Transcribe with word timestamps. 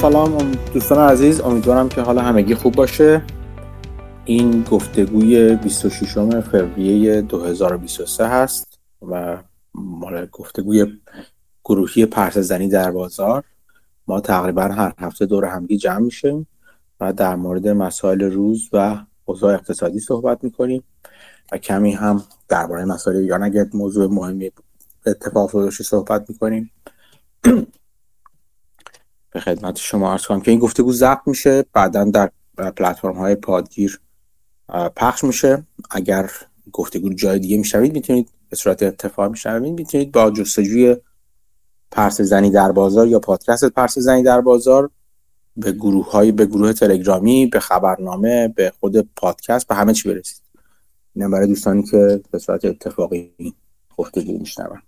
سلام 0.00 0.52
دوستان 0.74 1.10
عزیز 1.10 1.40
امیدوارم 1.40 1.88
که 1.88 2.00
حالا 2.00 2.22
همگی 2.22 2.54
خوب 2.54 2.74
باشه. 2.74 3.22
این 4.24 4.62
گفتگوی 4.70 5.56
26 5.56 6.18
فوریه 6.40 7.22
2023 7.22 8.26
هست 8.26 8.78
و 9.08 9.38
مال 9.74 10.26
گفتگوی 10.32 10.86
گروهی 11.64 12.06
پرس 12.06 12.38
زنی 12.38 12.68
در 12.68 12.90
بازار. 12.90 13.44
ما 14.06 14.20
تقریبا 14.20 14.62
هر 14.62 14.92
هفته 14.98 15.26
دور 15.26 15.44
همگی 15.44 15.76
جمع 15.76 15.98
میشیم 15.98 16.46
و 17.00 17.12
در 17.12 17.36
مورد 17.36 17.68
مسائل 17.68 18.20
روز 18.20 18.68
و 18.72 18.96
اوضاع 19.24 19.54
اقتصادی 19.54 20.00
صحبت 20.00 20.44
می‌کنیم 20.44 20.84
و 21.52 21.58
کمی 21.58 21.92
هم 21.92 22.22
درباره 22.48 22.84
مسائل 22.84 23.24
یا 23.24 23.36
اگر 23.36 23.66
موضوع 23.74 24.12
مهمی 24.12 24.50
اتفاق 25.06 25.70
صحبت 25.70 26.30
می‌کنیم. 26.30 26.70
به 29.30 29.40
خدمت 29.40 29.76
شما 29.76 30.12
عرض 30.12 30.26
کنم 30.26 30.40
که 30.40 30.50
این 30.50 30.60
گفتگو 30.60 30.92
ضبط 30.92 31.20
میشه 31.26 31.64
بعدا 31.72 32.04
در 32.04 32.30
پلتفرم 32.56 33.16
های 33.16 33.34
پادگیر 33.34 34.00
پخش 34.96 35.24
میشه. 35.24 35.66
اگر 35.90 36.30
گفتگو 36.72 37.14
جای 37.14 37.38
دیگه 37.38 37.56
میشنوید 37.56 37.92
می‌تونید 37.92 38.28
به 38.48 38.56
صورت 38.56 38.82
اتفاق 38.82 39.30
میشنوید 39.30 39.72
می‌تونید 39.72 40.12
با 40.12 40.30
جستجوی 40.30 40.96
پرس 41.90 42.20
زنی 42.20 42.50
در 42.50 42.72
بازار 42.72 43.08
یا 43.08 43.18
پادکست 43.18 43.64
پرس 43.64 43.98
زنی 43.98 44.22
در 44.22 44.40
بازار 44.40 44.90
به 45.56 45.72
گروه 45.72 46.10
های 46.10 46.32
به 46.32 46.46
گروه 46.46 46.72
تلگرامی 46.72 47.46
به 47.46 47.60
خبرنامه 47.60 48.48
به 48.48 48.72
خود 48.80 48.96
پادکست 49.16 49.66
به 49.66 49.74
همه 49.74 49.94
چی 49.94 50.08
برسید. 50.08 50.42
اینم 51.14 51.30
برای 51.30 51.46
دوستانی 51.46 51.82
که 51.82 52.20
به 52.30 52.38
صورت 52.38 52.64
اتفاقی 52.64 53.54
گفتگو 53.96 54.38
میشنون. 54.38 54.82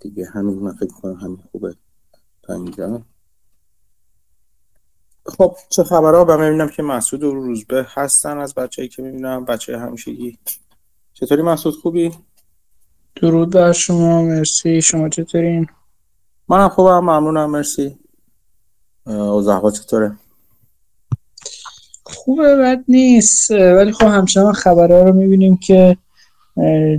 دیگه 0.00 0.26
همین 0.26 0.58
من 0.58 0.74
فکر 0.74 0.92
کنم 0.92 1.14
همین 1.14 1.42
خوبه 1.52 1.74
تا 2.42 2.54
اینجا. 2.54 3.02
خب 5.26 5.56
چه 5.68 5.84
خبرها؟ 5.84 6.24
به 6.24 6.36
می‌بینم 6.36 6.68
که 6.68 6.82
مسعود 6.82 7.22
و 7.22 7.34
روزبه 7.34 7.86
هستن 7.88 8.38
از 8.38 8.54
بچه‌ای 8.54 8.88
که 8.88 9.02
می‌بینم. 9.02 9.44
بچه 9.44 9.78
همیشگی. 9.78 10.38
چطوری 11.12 11.42
مسعود؟ 11.42 11.74
خوبی؟ 11.74 12.12
درود 13.16 13.50
بر 13.50 13.72
شما. 13.72 14.22
مرسی. 14.22 14.82
شما 14.82 15.08
چطورین؟ 15.08 15.66
منم 16.48 16.68
خوبم. 16.68 16.98
ممنونم. 16.98 17.50
مرسی. 17.50 17.98
اوضاع 19.06 19.70
چطوره؟ 19.70 20.16
خوبه. 22.02 22.56
بد 22.56 22.84
نیست. 22.88 23.50
ولی 23.50 23.92
خب 23.92 24.06
همچنان 24.06 24.52
خبرها 24.52 25.02
رو 25.02 25.12
می‌بینیم 25.12 25.56
که 25.56 25.96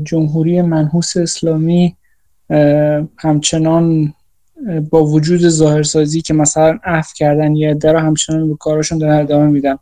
جمهوری 0.04 0.62
منحوس 0.62 1.18
اسلامی 1.18 1.96
همچنان 3.18 4.14
با 4.90 5.06
وجود 5.06 5.50
ظاهرسازی 5.50 6.22
که 6.22 6.34
مثلا 6.34 6.80
عفو 6.84 7.14
کردن 7.16 7.56
یه 7.56 7.70
عده 7.70 7.92
رو 7.92 8.00
همچنان 8.00 8.50
به 8.50 8.56
کارشون 8.56 8.98
دارن 8.98 9.20
ادامه 9.20 9.48
میدن. 9.48 9.78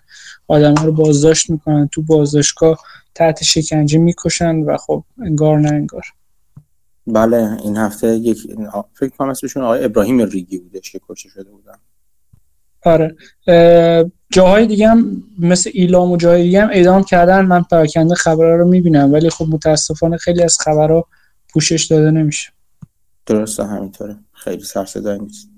آدم 0.47 0.75
ها 0.75 0.85
رو 0.85 0.91
بازداشت 0.91 1.49
می‌کنن 1.49 1.89
تو 1.91 2.01
بازداشتگاه 2.01 2.79
تحت 3.15 3.43
شکنجه 3.43 3.99
می‌کشن 3.99 4.55
و 4.55 4.77
خب 4.77 5.03
انگار 5.21 5.59
نه 5.59 5.69
انگار. 5.69 6.03
بله 7.07 7.57
این 7.63 7.77
هفته 7.77 8.07
یک 8.07 8.37
فکر 8.93 9.09
کنم 9.09 9.29
اسمشون 9.29 9.63
آقای 9.63 9.85
ابراهیم 9.85 10.21
ریگی 10.21 10.57
بودش 10.57 10.91
که 10.91 10.99
کشته 11.09 11.29
شده 11.29 11.49
بودن. 11.49 11.75
آره. 12.85 13.15
جاهای 14.29 14.67
دیگه 14.67 14.87
هم 14.89 15.23
مثل 15.39 15.71
ایلام 15.73 16.11
و 16.11 16.17
جاهای 16.17 16.43
دیگه 16.43 16.61
هم 16.61 16.69
اعدام 16.69 17.03
کردن. 17.03 17.45
من 17.45 17.63
پراکنده 17.63 18.15
خبرها 18.15 18.55
رو 18.55 18.67
می‌بینم 18.67 19.13
ولی 19.13 19.29
خب 19.29 19.45
متاسفانه 19.49 20.17
خیلی 20.17 20.43
از 20.43 20.57
خبرها 20.59 21.05
پوشش 21.53 21.85
داده 21.85 22.11
نمیشه. 22.11 22.51
درسته 23.27 23.65
همینطوره. 23.65 24.15
خیلی 24.33 24.63
سر 24.63 24.87
نیست. 25.21 25.49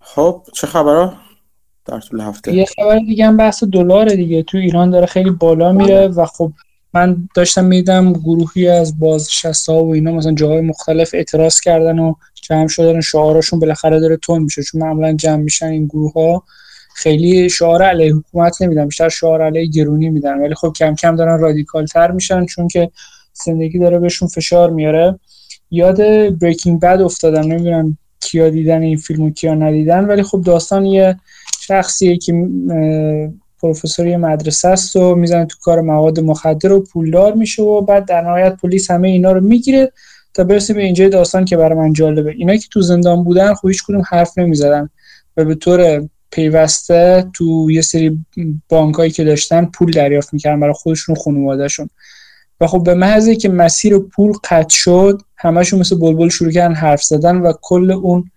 خب 0.00 0.42
چه 0.52 0.66
خبرها 0.66 1.14
در 1.84 2.00
طول 2.00 2.20
هفته. 2.20 2.54
یه 2.54 2.64
خبر 2.64 2.98
دیگه 2.98 3.26
هم 3.26 3.36
بحث 3.36 3.64
دلار 3.64 4.08
دیگه. 4.08 4.42
تو 4.42 4.58
ایران 4.58 4.90
داره 4.90 5.06
خیلی 5.06 5.30
بالا 5.30 5.72
میره 5.72 6.08
و 6.08 6.26
خب 6.26 6.52
من 6.94 7.28
داشتم 7.34 7.64
میدم 7.64 8.12
گروهی 8.12 8.68
از 8.68 8.98
بازنشسته 8.98 9.72
ها 9.72 9.84
و 9.84 9.94
اینا 9.94 10.12
مثلا 10.12 10.32
جاهای 10.32 10.60
مختلف 10.60 11.10
اعتراض 11.14 11.60
کردن 11.60 11.98
و 11.98 12.14
جمع 12.34 12.68
شدن 12.68 13.00
شعاراشون 13.00 13.58
بالاخره 13.58 14.00
داره 14.00 14.16
تون 14.16 14.42
میشه. 14.42 14.62
چون 14.62 14.82
معمولا 14.82 15.12
جمع 15.12 15.36
میشن 15.36 15.66
این 15.66 15.86
گروه 15.86 16.12
ها 16.12 16.44
خیلی 16.94 17.50
شعار 17.50 17.82
علیه 17.82 18.14
حکومت 18.14 18.62
نمیدن 18.62 18.84
بیشتر 18.84 19.08
شعار 19.08 19.42
علیه 19.42 19.66
گرونی 19.66 20.10
میدن. 20.10 20.38
ولی 20.38 20.54
خب 20.54 20.72
کم 20.76 20.94
کم 20.94 21.16
دارن 21.16 21.40
رادیکال 21.40 21.86
تر 21.86 22.10
میشن 22.10 22.46
چون 22.46 22.68
که 22.68 22.90
زندگی 23.44 23.78
داره 23.78 23.98
بهشون 23.98 24.28
فشار 24.28 24.70
میاره. 24.70 25.18
یاد 25.74 25.98
بریکینگ 26.38 26.80
بد 26.80 27.00
افتادم. 27.00 27.40
نمی‌دونم 27.40 27.98
کیا 28.20 28.50
دیدن 28.50 28.82
این 28.82 28.96
فیلم 28.96 29.22
و 29.22 29.30
کیا 29.30 29.54
ندیدن 29.54 30.04
ولی 30.04 30.22
خب 30.22 30.42
داستان 30.42 30.86
یه 30.86 31.16
شخصیه 31.60 32.16
که 32.16 32.48
پروفسوری 33.62 34.16
مدرسه 34.16 34.68
است 34.68 34.96
و 34.96 35.14
می‌زنه 35.14 35.46
تو 35.46 35.56
کار 35.62 35.80
مواد 35.80 36.20
مخدر 36.20 36.72
و 36.72 36.80
پولدار 36.80 37.34
میشه 37.34 37.62
و 37.62 37.80
بعد 37.80 38.04
در 38.04 38.20
نهایت 38.20 38.56
پلیس 38.56 38.90
همه 38.90 39.08
اینا 39.08 39.32
رو 39.32 39.40
می‌گیره 39.40 39.92
تا 40.34 40.44
برسیم 40.44 40.76
به 40.76 40.82
اینجای 40.82 41.08
داستان 41.08 41.44
که 41.44 41.56
برای 41.56 41.78
من 41.78 41.92
جالبه. 41.92 42.30
اینا 42.30 42.56
که 42.56 42.68
تو 42.72 42.80
زندان 42.80 43.24
بودن 43.24 43.54
خب 43.54 43.68
هیچ 43.68 43.84
کدوم 43.84 44.02
حرف 44.08 44.38
نمی‌زدن 44.38 44.88
و 45.36 45.44
به 45.44 45.54
طور 45.54 46.08
پیوسته 46.30 47.24
تو 47.34 47.70
یه 47.70 47.82
سری 47.82 48.24
بانکایی 48.68 49.10
که 49.10 49.24
داشتن 49.24 49.64
پول 49.64 49.90
دریافت 49.90 50.34
می‌کردن 50.34 50.60
برای 50.60 50.72
خودشون 50.72 51.16
و 51.16 51.18
خانوادهشون. 51.18 51.90
و 52.60 52.66
خب 52.66 52.82
به 52.84 52.94
محض 52.94 53.28
که 53.28 53.48
مسیر 53.48 53.98
پول 53.98 54.32
قطع 54.50 54.76
شد 54.76 55.22
همشون 55.36 55.80
مثل 55.80 55.98
بلبل 55.98 56.28
شروع 56.28 56.50
کردن 56.50 56.74
حرف 56.74 57.02
زدن 57.02 57.36
و 57.36 57.52
کل 57.62 57.90
اون 57.90 58.30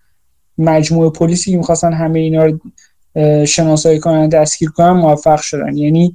مجموعه 0.58 1.10
پلیسی 1.10 1.50
که 1.50 1.56
می‌خواستن 1.56 1.92
همه 1.92 2.18
اینا 2.18 2.44
رو 2.44 2.58
شناسایی 3.46 3.98
کنن 3.98 4.28
دستگیر 4.28 4.70
کنن 4.70 4.90
موفق 4.90 5.40
شدن. 5.40 5.76
یعنی 5.76 6.14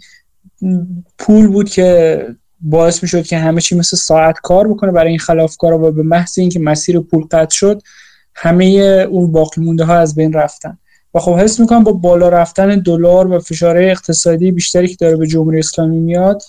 پول 1.17 1.47
بود 1.47 1.69
که 1.69 2.19
باعث 2.61 3.03
می‌شد 3.03 3.23
که 3.23 3.37
همه 3.37 3.61
چی 3.61 3.75
مثل 3.75 3.97
ساعت 3.97 4.35
کار 4.43 4.67
بکنه 4.67 4.91
برای 4.91 5.09
این 5.09 5.19
خلافکارا 5.19 5.79
و 5.79 5.91
به 5.91 6.03
محض 6.03 6.39
اینکه 6.39 6.59
مسیر 6.59 6.99
پول 6.99 7.23
قطع 7.31 7.55
شد 7.55 7.81
همه 8.35 8.65
اون 9.09 9.31
باقی 9.31 9.61
مونده 9.61 9.83
ها 9.83 9.97
از 9.97 10.15
بین 10.15 10.33
رفتن. 10.33 10.77
و 11.13 11.19
خب 11.19 11.35
حس 11.35 11.59
می‌کنم 11.59 11.83
با 11.83 11.91
بالا 11.91 12.29
رفتن 12.29 12.79
دلار 12.79 13.31
و 13.31 13.39
فشار 13.39 13.77
اقتصادی 13.77 14.51
بیشتری 14.51 14.87
که 14.87 14.95
داره 14.99 15.15
به 15.15 15.27
جمهوری 15.27 15.59
اسلامی 15.59 15.99
میاد 15.99 16.41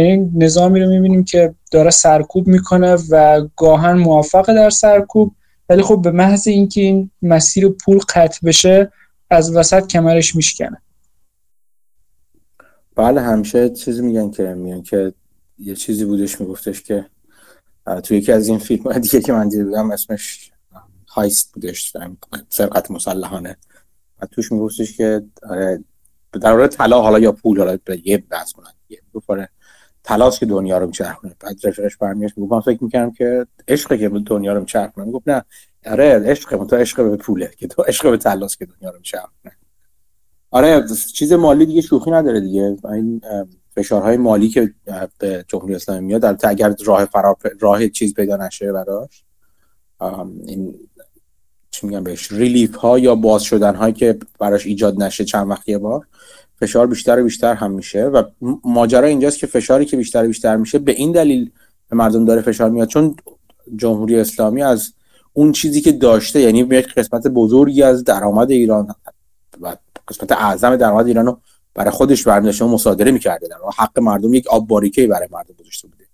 یعنی 0.00 0.30
نظامی 0.34 0.80
رو 0.80 0.88
می‌بینیم 0.88 1.24
که 1.24 1.54
داره 1.70 1.90
سرکوب 1.90 2.46
می‌کنه 2.46 2.96
و 3.10 3.46
گاهن 3.56 3.92
موفق 3.92 4.46
در 4.46 4.70
سرکوب 4.70 5.34
ولی 5.68 5.82
خب 5.82 6.02
به 6.02 6.10
محض 6.10 6.48
اینکه 6.48 6.80
این 6.80 7.10
مسیر 7.22 7.68
پول 7.68 7.98
قطع 7.98 8.46
بشه 8.46 8.92
از 9.30 9.56
وسط 9.56 9.86
کمرش 9.86 10.36
میشکنه. 10.36 10.82
بله 12.96 13.20
همیشه 13.20 13.70
چیزی 13.70 14.02
میگن 14.02 14.30
که 14.30 14.42
میگن 14.42 14.82
که 14.82 15.12
یه 15.58 15.74
چیزی 15.74 16.04
بودش 16.04 16.40
میگفتش 16.40 16.82
که 16.82 17.06
توی 18.04 18.18
یکی 18.18 18.32
از 18.32 18.48
این 18.48 18.58
فیلم 18.58 18.98
دیگه 18.98 19.20
که 19.20 19.32
من 19.32 19.48
دیده 19.48 19.64
بودم 19.64 19.90
اسمش 19.90 20.50
هایست 21.08 21.52
بودش 21.52 21.92
سرقت 22.48 22.90
مسلحانه. 22.90 23.56
و 24.22 24.26
توش 24.26 24.52
میگفتش 24.52 24.96
که 24.96 25.22
آره، 25.50 25.84
در 26.42 26.52
مورد 26.52 26.70
طلا 26.70 27.00
حالا 27.00 27.18
یا 27.18 27.32
پول 27.32 27.58
حالا 27.58 27.78
یه 28.04 28.18
بحث 28.18 28.52
کنن 28.52 28.72
یه 28.88 29.02
تلاش 30.10 30.38
که 30.38 30.46
دنیا 30.46 30.78
رو 30.78 30.86
میچرخونه. 30.86 31.34
بعد 31.40 31.56
رفیقش 31.64 31.96
برمیگشت 31.96 32.38
می‌گفت 32.38 32.52
من 32.52 32.60
فکر 32.60 32.84
می‌کردم 32.84 33.10
که 33.10 33.46
عشق 33.68 33.98
که 33.98 34.08
دنیا 34.08 34.52
رو 34.52 34.60
میچرخونه. 34.60 35.06
می‌گفت 35.06 35.28
نه. 35.28 35.44
آره 35.86 36.22
عشق 36.26 36.64
تو 36.64 36.76
عشق 36.76 37.10
به 37.10 37.16
پوله 37.16 37.50
که 37.58 37.68
تو 37.68 37.82
عشق 37.82 38.10
به 38.10 38.16
تلاش 38.16 38.56
که 38.56 38.66
دنیا 38.66 38.90
رو 38.90 38.98
میچرخونه. 38.98 39.56
آره 40.50 40.84
چیز 41.14 41.32
مالی 41.32 41.66
دیگه 41.66 41.80
شوخی 41.80 42.10
نداره 42.10 42.40
دیگه. 42.40 42.76
این 42.84 43.20
فشارهای 43.76 44.16
مالی 44.16 44.48
که 44.48 44.74
به 45.18 45.44
جمهوری 45.48 45.74
اسلامی 45.74 46.06
میاد 46.06 46.24
البته 46.24 46.48
اگر 46.48 46.74
راه 46.84 47.04
فرار 47.04 47.36
راه 47.60 47.88
چیز 47.88 48.14
پیدا 48.14 48.36
نشه 48.36 48.72
براش 48.72 49.24
این 50.46 50.74
چی 51.70 51.86
میگم 51.86 52.04
بهش 52.04 52.32
ریلیف 52.32 52.76
ها 52.76 52.98
یا 52.98 53.14
باز 53.14 53.42
شدن 53.42 53.74
هایی 53.74 53.94
که 53.94 54.18
براش 54.38 54.66
ایجاد 54.66 55.02
نشه 55.02 55.24
چند 55.24 55.50
وقت 55.50 55.68
یه 55.68 55.78
بار 55.78 56.06
فشار 56.60 56.86
بیشتر 56.86 57.20
و 57.20 57.24
بیشتر 57.24 57.54
هم 57.54 57.70
میشه 57.70 58.04
و 58.04 58.22
ماجرا 58.64 59.06
اینجاست 59.06 59.38
که 59.38 59.46
فشاری 59.46 59.84
که 59.84 59.96
بیشتر 59.96 60.24
و 60.24 60.26
بیشتر 60.26 60.56
میشه 60.56 60.78
به 60.78 60.92
این 60.92 61.12
دلیل 61.12 61.50
به 61.90 61.96
مردم 61.96 62.24
داره 62.24 62.42
فشار 62.42 62.70
میاد. 62.70 62.88
چون 62.88 63.16
جمهوری 63.76 64.20
اسلامی 64.20 64.62
از 64.62 64.92
اون 65.32 65.52
چیزی 65.52 65.80
که 65.80 65.92
داشته 65.92 66.40
یعنی 66.40 66.58
یک 66.58 66.94
قسمت 66.94 67.26
بزرگی 67.26 67.82
از 67.82 68.04
درآمد 68.04 68.50
ایران 68.50 68.94
و 69.60 69.76
قسمت 70.08 70.32
اعظم 70.32 70.76
درآمد 70.76 71.06
ایران 71.06 71.26
رو 71.26 71.38
برای 71.74 71.90
خودش 71.90 72.28
برمی‌داشته 72.28 72.64
و 72.64 72.68
مصادره 72.68 73.10
می‌کرده. 73.10 73.48
در 73.48 73.56
حق 73.76 73.98
مردم 73.98 74.34
یک 74.34 74.46
آب 74.46 74.68
باریکه 74.68 75.06
برای 75.06 75.28
مردم 75.32 75.54
گذاشته 75.60 75.88
بوده. 75.88 76.04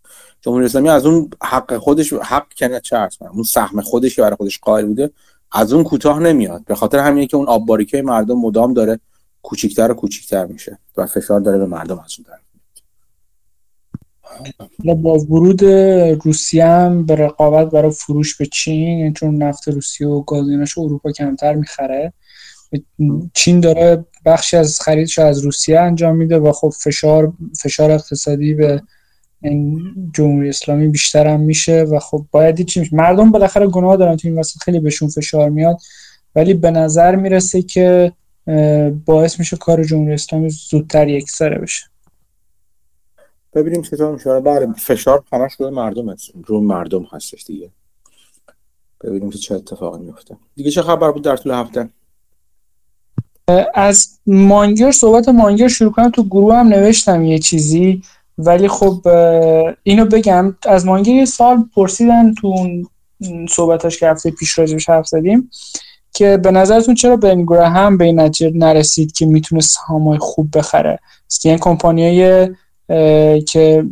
جمهوری 0.41 0.65
اسلامی 0.65 0.89
از 0.89 1.07
اون 1.07 1.31
حق 1.43 1.77
خودش 1.77 2.13
حق 2.13 2.47
کنه 2.59 2.81
چه 2.81 3.09
اون 3.21 3.43
سهم 3.43 3.81
خودش 3.81 4.21
برای 4.21 4.37
خودش 4.37 4.59
قائل 4.59 4.87
بوده 4.87 5.11
از 5.53 5.73
اون 5.73 5.85
کوتاه 5.85 6.21
نمیاد. 6.21 6.65
به 6.65 6.75
خاطر 6.75 6.99
همینه 6.99 7.27
که 7.27 7.37
اون 7.37 7.47
آب 7.47 7.67
باریکه 7.67 8.03
مردم 8.03 8.39
مدام 8.39 8.75
داره 8.75 9.01
کوچیکتر 9.47 9.91
و 9.91 9.95
کوچیکتر 9.95 10.47
میشه 10.47 10.79
و 10.97 11.07
فشار 11.07 11.41
داره 11.41 11.59
به 11.59 11.67
مردم 11.67 11.99
از 11.99 12.17
اون 14.85 15.03
با 15.03 15.19
ورود 15.19 15.65
روسیه 16.25 16.67
هم 16.67 17.07
به 17.07 17.15
رقابت 17.15 17.71
برای 17.71 17.91
فروش 17.91 18.37
به 18.37 18.47
چین 18.47 18.99
یعنی 18.99 19.13
چون 19.13 19.43
نفت 19.43 19.69
روسیه 19.69 20.09
و 20.09 20.23
گاز 20.23 20.47
اروپا 20.77 21.13
کمتر 21.13 21.55
می‌خره 21.55 22.13
چین 23.35 23.61
داره 23.61 24.05
بخشی 24.25 24.57
از 24.57 24.81
خریدش 24.81 25.19
از 25.19 25.39
روسیه 25.39 25.81
انجام 25.81 26.17
میده 26.17 26.39
و 26.39 26.53
خب 26.53 26.69
فشار 26.69 27.33
فشار 27.63 27.91
اقتصادی 27.91 28.55
به 28.55 28.83
جمهوری 30.15 30.49
اسلامی 30.49 30.89
بیشتر 30.89 31.27
هم 31.27 31.41
میشه 31.41 31.83
و 31.83 31.99
خب 31.99 32.27
باید 32.31 32.63
چی 32.63 32.81
میشه 32.81 32.97
مردم 32.97 33.31
بالاخره 33.31 33.67
گناه 33.67 33.97
دارن 33.97 34.17
تو 34.17 34.29
این 34.29 34.39
وسط 34.39 34.59
خیلی 34.59 34.81
بهشون 34.81 35.09
فشار 35.09 35.51
میاد. 35.51 35.79
ولی 36.35 36.55
به 36.55 36.71
نظر 36.71 37.17
می‌رسه 37.17 37.63
که 37.63 38.13
باعث 39.07 39.39
میشه 39.39 39.57
کار 39.57 39.85
جمهوری 39.85 40.13
اسلامی 40.13 40.51
زودتر 40.51 41.09
یک 41.09 41.31
سره 41.31 41.59
بشه. 41.59 41.87
ببینیم 43.55 43.83
چطور 43.83 44.13
میشه. 44.13 44.41
بله 44.41 44.73
فشار 44.73 45.25
همش 45.33 45.53
روی 45.53 45.71
مردم 45.71 46.11
هست. 46.11 46.31
روی 46.47 46.61
مردم 46.61 47.03
هستش 47.13 47.45
دیگه. 47.45 47.71
ببینیم 49.05 49.31
که 49.31 49.39
چه 49.39 49.55
اتفاقی 49.55 49.99
میفته. 49.99 50.37
دیگه 50.57 50.71
چه 50.71 50.83
خبر 50.83 51.11
بود 51.11 51.25
در 51.25 51.37
طول 51.37 51.53
هفته؟ 51.53 51.89
از 53.75 54.19
مانگر 54.27 54.91
صحبت 54.91 55.29
مانگر 55.29 55.69
شروع 55.69 55.93
کنم. 55.93 56.11
تو 56.11 56.25
گروه 56.25 56.55
هم 56.55 56.69
نوشتم 56.69 57.25
یه 57.25 57.39
چیزی 57.39 58.03
ولی 58.39 58.69
خب 58.69 59.09
اینو 59.83 60.05
بگم. 60.05 60.57
از 60.63 60.87
مانگر 60.87 61.13
یه 61.13 61.25
سال 61.25 61.65
پرسیدن 61.75 62.35
تو 62.35 62.47
اون 62.47 62.89
صحبتاش 63.49 64.01
که 64.01 64.09
هفته 64.09 64.31
پیش 64.31 64.59
راجبش 64.59 64.89
حرف 64.89 65.07
زدیم. 65.07 65.51
که 66.17 66.37
به 66.37 66.51
نظرتون 66.51 66.95
چرا 66.95 67.17
به 67.17 67.37
هم 67.69 67.99
به 67.99 68.05
این 68.05 68.21
نرسید 68.55 69.13
که 69.13 69.27
می‌تونه 69.27 69.61
سهامای 69.61 70.19
خوب 70.19 70.59
بخره؟ 70.59 70.99
یعنی 71.45 71.59
کمپانیای 71.59 72.49
که 73.49 73.85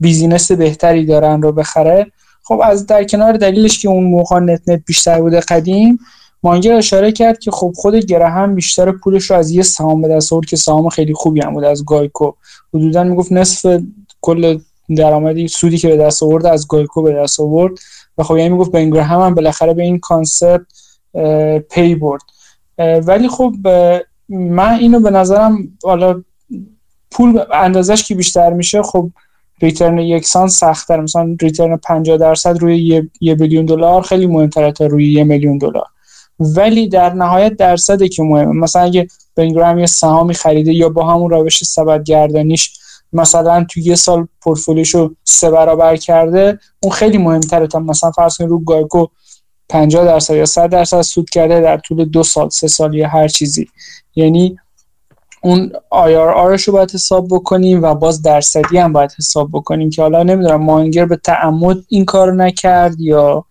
business 0.00 0.52
بهتری 0.52 1.06
دارن 1.06 1.42
رو 1.42 1.52
بخره. 1.52 2.06
خب 2.44 2.60
از 2.64 2.86
در 2.86 3.04
کنار 3.04 3.36
دلیلش 3.36 3.78
که 3.78 3.88
اون 3.88 4.04
موقع 4.04 4.38
net 4.38 4.60
net 4.66 4.82
بیشتر 4.86 5.20
بوده 5.20 5.40
قدیم 5.40 5.98
مانگر 6.42 6.74
اشاره 6.74 7.12
کرد 7.12 7.38
که 7.38 7.50
خب 7.50 7.72
خود 7.76 7.94
گراهم 7.94 8.54
بیشتر 8.54 8.92
پولش 8.92 9.30
رو 9.30 9.36
از 9.36 9.50
یه 9.50 9.62
سهام 9.62 10.02
به 10.02 10.08
دست 10.08 10.32
آورد 10.32 10.46
که 10.46 10.56
سهام 10.56 10.88
خیلی 10.88 11.14
خوبی 11.14 11.40
هم 11.40 11.54
بود 11.54 11.64
از 11.64 11.84
GEICO. 11.84 12.32
حدودا 12.74 13.04
می‌گفت 13.04 13.32
نصف 13.32 13.80
کل 14.20 14.58
درآمدی 14.96 15.48
سودی 15.48 15.78
که 15.78 15.88
به 15.88 15.96
دست 15.96 16.22
آورد 16.22 16.46
از 16.46 16.68
GEICO 16.68 17.02
به 17.02 17.12
دست 17.12 17.40
آورد. 17.40 17.72
و 18.18 18.22
خب 18.22 18.36
یعنی 18.36 18.48
می‌گفت 18.48 18.72
بن 18.72 18.96
گراهم 18.96 19.20
هم 19.20 19.34
بالاخره 19.34 19.74
به 19.74 19.82
این 19.82 19.98
concept 19.98 20.60
پی 21.70 21.94
برد. 21.94 22.22
ولی 22.78 23.28
خب 23.28 23.54
من 24.28 24.74
اینو 24.74 25.00
به 25.00 25.10
نظرم 25.10 25.78
حالا 25.82 26.22
پول 27.10 27.40
اندازش 27.52 28.04
که 28.04 28.14
بیشتر 28.14 28.52
میشه 28.52 28.82
خب 28.82 29.10
return 29.62 29.98
یکسان 29.98 30.48
سختتر. 30.48 31.00
مثلا 31.00 31.36
return 31.40 31.76
50 31.76 32.16
درصد 32.16 32.58
روی 32.58 32.78
یه, 32.78 33.10
یه 33.20 33.34
billion 33.34 33.66
دلار 33.66 34.02
خیلی 34.02 34.26
مهمتره 34.26 34.72
تا 34.72 34.86
روی 34.86 35.12
یه 35.12 35.24
میلیون 35.24 35.58
دلار. 35.58 35.86
ولی 36.40 36.88
در 36.88 37.12
نهایت 37.12 37.56
درصدی 37.56 38.08
که 38.08 38.22
مهمه. 38.22 38.52
مثلا 38.52 38.82
اگه 38.82 39.08
بن 39.36 39.50
گراهم 39.50 39.78
یه 39.78 39.86
سهامی 39.86 40.34
خریده 40.34 40.72
یا 40.72 40.88
با 40.88 41.12
همون 41.12 41.30
روش 41.30 41.64
سبد 41.64 42.02
گردانیش 42.02 42.78
مثلا 43.12 43.64
تو 43.70 43.80
یه 43.80 43.94
سال 43.94 44.28
پورتفولیوشو 44.40 45.14
سه 45.24 45.50
برابر 45.50 45.96
کرده 45.96 46.58
اون 46.82 46.92
خیلی 46.92 47.18
مهمتره 47.18 47.66
تا 47.66 47.78
مثلا 47.78 48.10
فرض 48.10 48.36
کنید 48.36 48.50
رو 48.50 48.58
GEICO 48.58 49.06
50 49.68 50.04
درصد 50.04 50.34
یا 50.34 50.44
100 50.44 50.70
درصد 50.70 51.00
سود 51.00 51.30
کرده 51.30 51.60
در 51.60 51.78
طول 51.78 52.04
دو 52.04 52.22
سال 52.22 52.48
سه 52.48 52.68
سال 52.68 52.94
یا 52.94 53.08
هر 53.08 53.28
چیزی. 53.28 53.68
یعنی 54.14 54.58
اون 55.42 55.72
IRR 55.92 56.66
رو 56.66 56.72
باید 56.72 56.90
حساب 56.90 57.26
بکنیم 57.30 57.82
و 57.82 57.94
باز 57.94 58.22
درصدی 58.22 58.78
هم 58.78 58.92
باید 58.92 59.12
حساب 59.18 59.48
بکنیم 59.52 59.90
که 59.90 60.02
حالا 60.02 60.22
نمی‌دونم 60.22 60.62
مانگر 60.62 61.06
به 61.06 61.16
تعمد 61.16 61.76
این 61.88 62.04
کار 62.04 62.32
نکرد 62.32 63.00
یا 63.00 63.44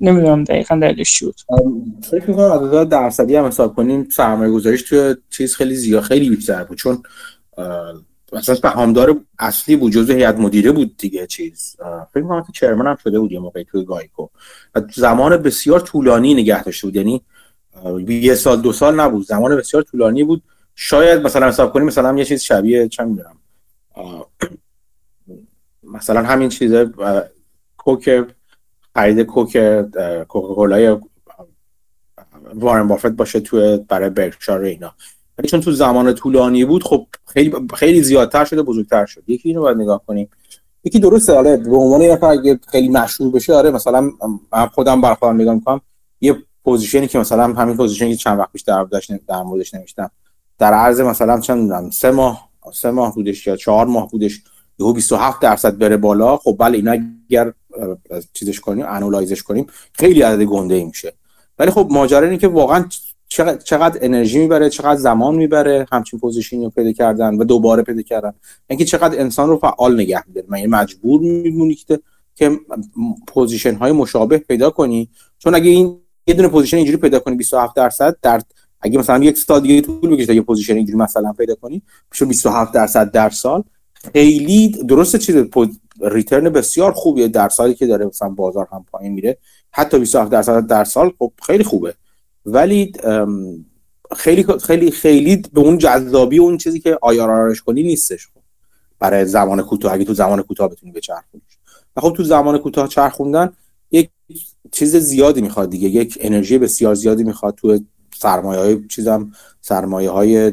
نمی‌دونم 0.00 0.44
دقیقا 0.44 0.78
دلیلش 0.82 1.14
چی 1.14 1.24
بود. 1.24 1.36
فکر 2.10 2.30
می‌کنم 2.30 2.52
عدد 2.52 2.88
درصدی 2.88 3.36
هم 3.36 3.44
حساب 3.44 3.74
کنیم 3.74 4.08
سرمایه 4.16 4.52
گذاریش 4.52 4.82
توی 4.82 5.14
چیز 5.30 5.54
خیلی 5.54 5.74
زیاد 5.74 6.02
خیلی 6.02 6.30
بیشتر 6.30 6.64
بود. 6.64 6.78
چون 6.78 7.02
مثلا 8.32 8.54
سهامدار 8.54 9.20
اصلی 9.38 9.76
بود 9.76 9.92
جزء 9.92 10.14
هیئت 10.14 10.38
مدیره 10.38 10.72
بود 10.72 10.96
دیگه 10.96 11.26
چیز. 11.26 11.76
فکر 12.14 12.22
می‌کنم 12.22 12.42
که 12.42 12.52
چرمن 12.52 12.86
هم 12.86 12.96
شده 12.96 13.20
بود 13.20 13.32
یه 13.32 13.38
موقعی 13.38 13.64
توی 13.64 13.84
گایکو. 13.84 14.28
و 14.74 14.82
زمان 14.94 15.36
بسیار 15.36 15.80
طولانی 15.80 16.34
نگه 16.34 16.62
داشته 16.62 16.86
بود. 16.86 16.96
یعنی 16.96 17.22
یه 18.08 18.34
سال 18.34 18.60
دو 18.60 18.72
سال 18.72 19.00
نبود. 19.00 19.26
زمان 19.26 19.56
بسیار 19.56 19.82
طولانی 19.82 20.24
بود. 20.24 20.42
شاید 20.74 21.22
مثلا 21.22 21.48
حساب 21.48 21.72
کنیم 21.72 21.86
مثلا 21.86 22.18
یه 22.18 22.24
چیز 22.24 22.42
شبیه 22.42 22.88
چه 22.88 23.04
می‌دونم. 23.04 23.36
مثلا 25.82 26.22
همین 26.22 26.48
چیزه 26.48 26.92
کوک 27.76 28.24
خرید 28.94 29.20
کوک 29.20 29.52
کوکاکولای 30.28 30.96
وارن 32.54 32.88
بافت 32.88 33.06
باشه 33.06 33.40
توی 33.40 33.78
برای 33.88 34.10
برکشار 34.10 34.60
اینا. 34.60 34.94
ولی 35.40 35.48
چون 35.48 35.60
تو 35.60 35.72
زمان 35.72 36.14
طولانی 36.14 36.64
بود 36.64 36.84
خب 36.84 37.06
خیلی 37.26 37.52
خیلی 37.74 38.02
زیادتر 38.02 38.44
شده 38.44 38.62
بزرگتر 38.62 39.06
شد. 39.06 39.22
یکی 39.26 39.48
اینو 39.48 39.60
باید 39.60 39.76
نگاه 39.76 40.02
کنیم. 40.06 40.28
یکی 40.84 40.98
درسته 40.98 41.32
آره 41.32 41.56
به 41.56 41.76
عنوان 41.76 42.02
یه 42.02 42.24
اگه 42.24 42.60
خیلی 42.68 42.88
مشهور 42.88 43.30
بشه 43.30 43.54
آره 43.54 43.70
مثلا 43.70 44.10
من 44.52 44.66
خودم 44.66 45.00
بر 45.00 45.14
خودم 45.14 45.40
نگاه 45.40 45.54
می‌کنم. 45.54 45.80
یه 46.20 46.36
position 46.64 47.01
ی 47.01 47.06
که 47.06 47.18
مثلا 47.18 47.44
همین 47.54 47.76
position 47.76 48.06
ی 48.06 48.10
که 48.10 48.16
چند 48.16 48.38
وقت 48.38 48.52
پیش 48.52 48.62
در 48.62 48.86
در 49.28 49.42
موردش 49.42 49.74
نوشتم. 49.74 50.10
در 50.58 50.74
عرض 50.74 51.00
مثلا 51.00 51.40
چه 51.40 51.58
می‌دونم 51.58 51.90
سه 51.90 52.10
ماه 52.10 52.48
سه 52.74 52.90
ماه 52.90 53.14
بودش 53.14 53.46
یا 53.46 53.56
چهار 53.56 53.86
ماه 53.86 54.10
بودش 54.10 54.40
یهو 54.78 54.92
27 54.92 55.40
درصد 55.40 55.78
بره 55.78 55.96
بالا. 55.96 56.36
خب 56.36 56.56
بله 56.58 56.76
اینا 56.76 56.92
اگر 57.28 57.52
چیزش 58.32 58.60
کنیم 58.60 58.86
annualize 58.88 59.32
ش 59.32 59.42
کنیم 59.42 59.66
خیلی 59.92 60.22
عدد 60.22 60.42
گنده 60.42 60.74
ای 60.74 60.84
میشه. 60.84 61.12
ولی 61.58 61.70
خب 61.70 61.88
ماجرا 61.90 62.24
اینه 62.24 62.38
که 62.38 62.48
واقعا 62.48 62.84
چقدر 63.64 63.98
انرژی 64.02 64.38
می‌بره 64.38 64.70
چقدر 64.70 65.00
زمان 65.00 65.34
می‌بره 65.34 65.86
همچین 65.92 66.20
position 66.20 66.59
ی 66.59 66.64
رو 66.64 66.70
پیدا 66.70 66.92
کردن 66.92 67.34
و 67.34 67.44
دوباره 67.44 67.82
پیدا 67.82 68.02
کردن. 68.02 68.32
اینکه 68.66 68.84
چقدر 68.84 69.20
انسان 69.20 69.48
رو 69.48 69.56
فعال 69.56 69.94
نگه 69.94 70.22
میداره. 70.26 70.46
من 70.48 70.66
مجبور 70.66 71.20
میمونی 71.20 71.74
که 71.74 72.00
که 72.34 72.60
position 73.26 73.74
های 73.74 73.92
مشابه 73.92 74.38
پیدا 74.38 74.70
کنی؟ 74.70 75.08
چون 75.38 75.54
اگه 75.54 75.70
این 75.70 76.00
یه 76.26 76.34
دونه 76.34 76.48
position 76.48 76.76
اینجوری 76.76 76.98
پیدا 76.98 77.18
کنی 77.18 77.36
27 77.36 77.76
درصد 77.76 78.16
در 78.22 78.40
اگه 78.80 78.98
مثلا 78.98 79.24
یک 79.24 79.38
سال 79.38 79.60
دیگه 79.60 79.80
طول 79.80 80.10
بکشه 80.10 80.34
یه 80.34 80.40
position 80.40 80.76
اینجوری 80.76 80.98
مثلا 80.98 81.32
پیدا 81.32 81.54
کنی 81.54 81.82
میشه 82.10 82.24
27 82.24 82.72
درصد 82.72 83.10
در 83.10 83.30
سال. 83.30 83.64
خیلی 84.12 84.68
درسته 84.68 85.18
چیز 85.18 85.36
return 86.02 86.48
بسیار 86.48 86.92
خوبیه 86.92 87.28
در 87.28 87.48
سالی 87.48 87.74
که 87.74 87.86
داره 87.86 88.06
مثلا 88.06 88.28
بازار 88.28 88.68
هم 88.72 88.84
پایین 88.92 89.12
میره. 89.12 89.38
حتی 89.70 89.98
27 89.98 90.30
درصد 90.30 90.66
در 90.66 90.84
سال 90.84 91.12
خب 91.18 91.32
خیلی 91.42 91.64
خوبه. 91.64 91.94
ولی 92.46 92.92
خیلی 94.16 94.44
خیلی 94.62 94.90
خیلی 94.90 95.42
به 95.52 95.60
اون 95.60 95.78
جذابی 95.78 96.38
اون 96.38 96.56
چیزی 96.56 96.80
که 96.80 96.98
IRR 97.02 97.38
ش 97.38 97.62
کنی 97.62 97.82
نیستش 97.82 98.26
خب. 98.26 98.40
برای 98.98 99.24
زمان 99.24 99.62
کوتاه 99.62 99.92
اگه 99.92 100.04
تو 100.04 100.14
زمان 100.14 100.42
کوتاه 100.42 100.68
بتونی 100.68 100.92
بچرخونی 100.92 101.42
و 101.96 102.00
خب 102.00 102.14
تو 102.16 102.24
زمان 102.24 102.58
کوتاه 102.58 102.88
چرخوندن 102.88 103.52
یک 103.90 104.10
چیز 104.72 104.96
زیادی 104.96 105.40
می‌خواد 105.40 105.70
دیگه 105.70 105.88
یک 105.88 106.18
انرژی 106.20 106.58
بسیار 106.58 106.94
زیادی 106.94 107.24
می‌خواد. 107.24 107.54
تو 107.54 107.78
سرمایه 108.14 108.60
های 108.60 108.88
چیزم 108.88 109.32
سرمایه 109.60 110.10
های 110.10 110.52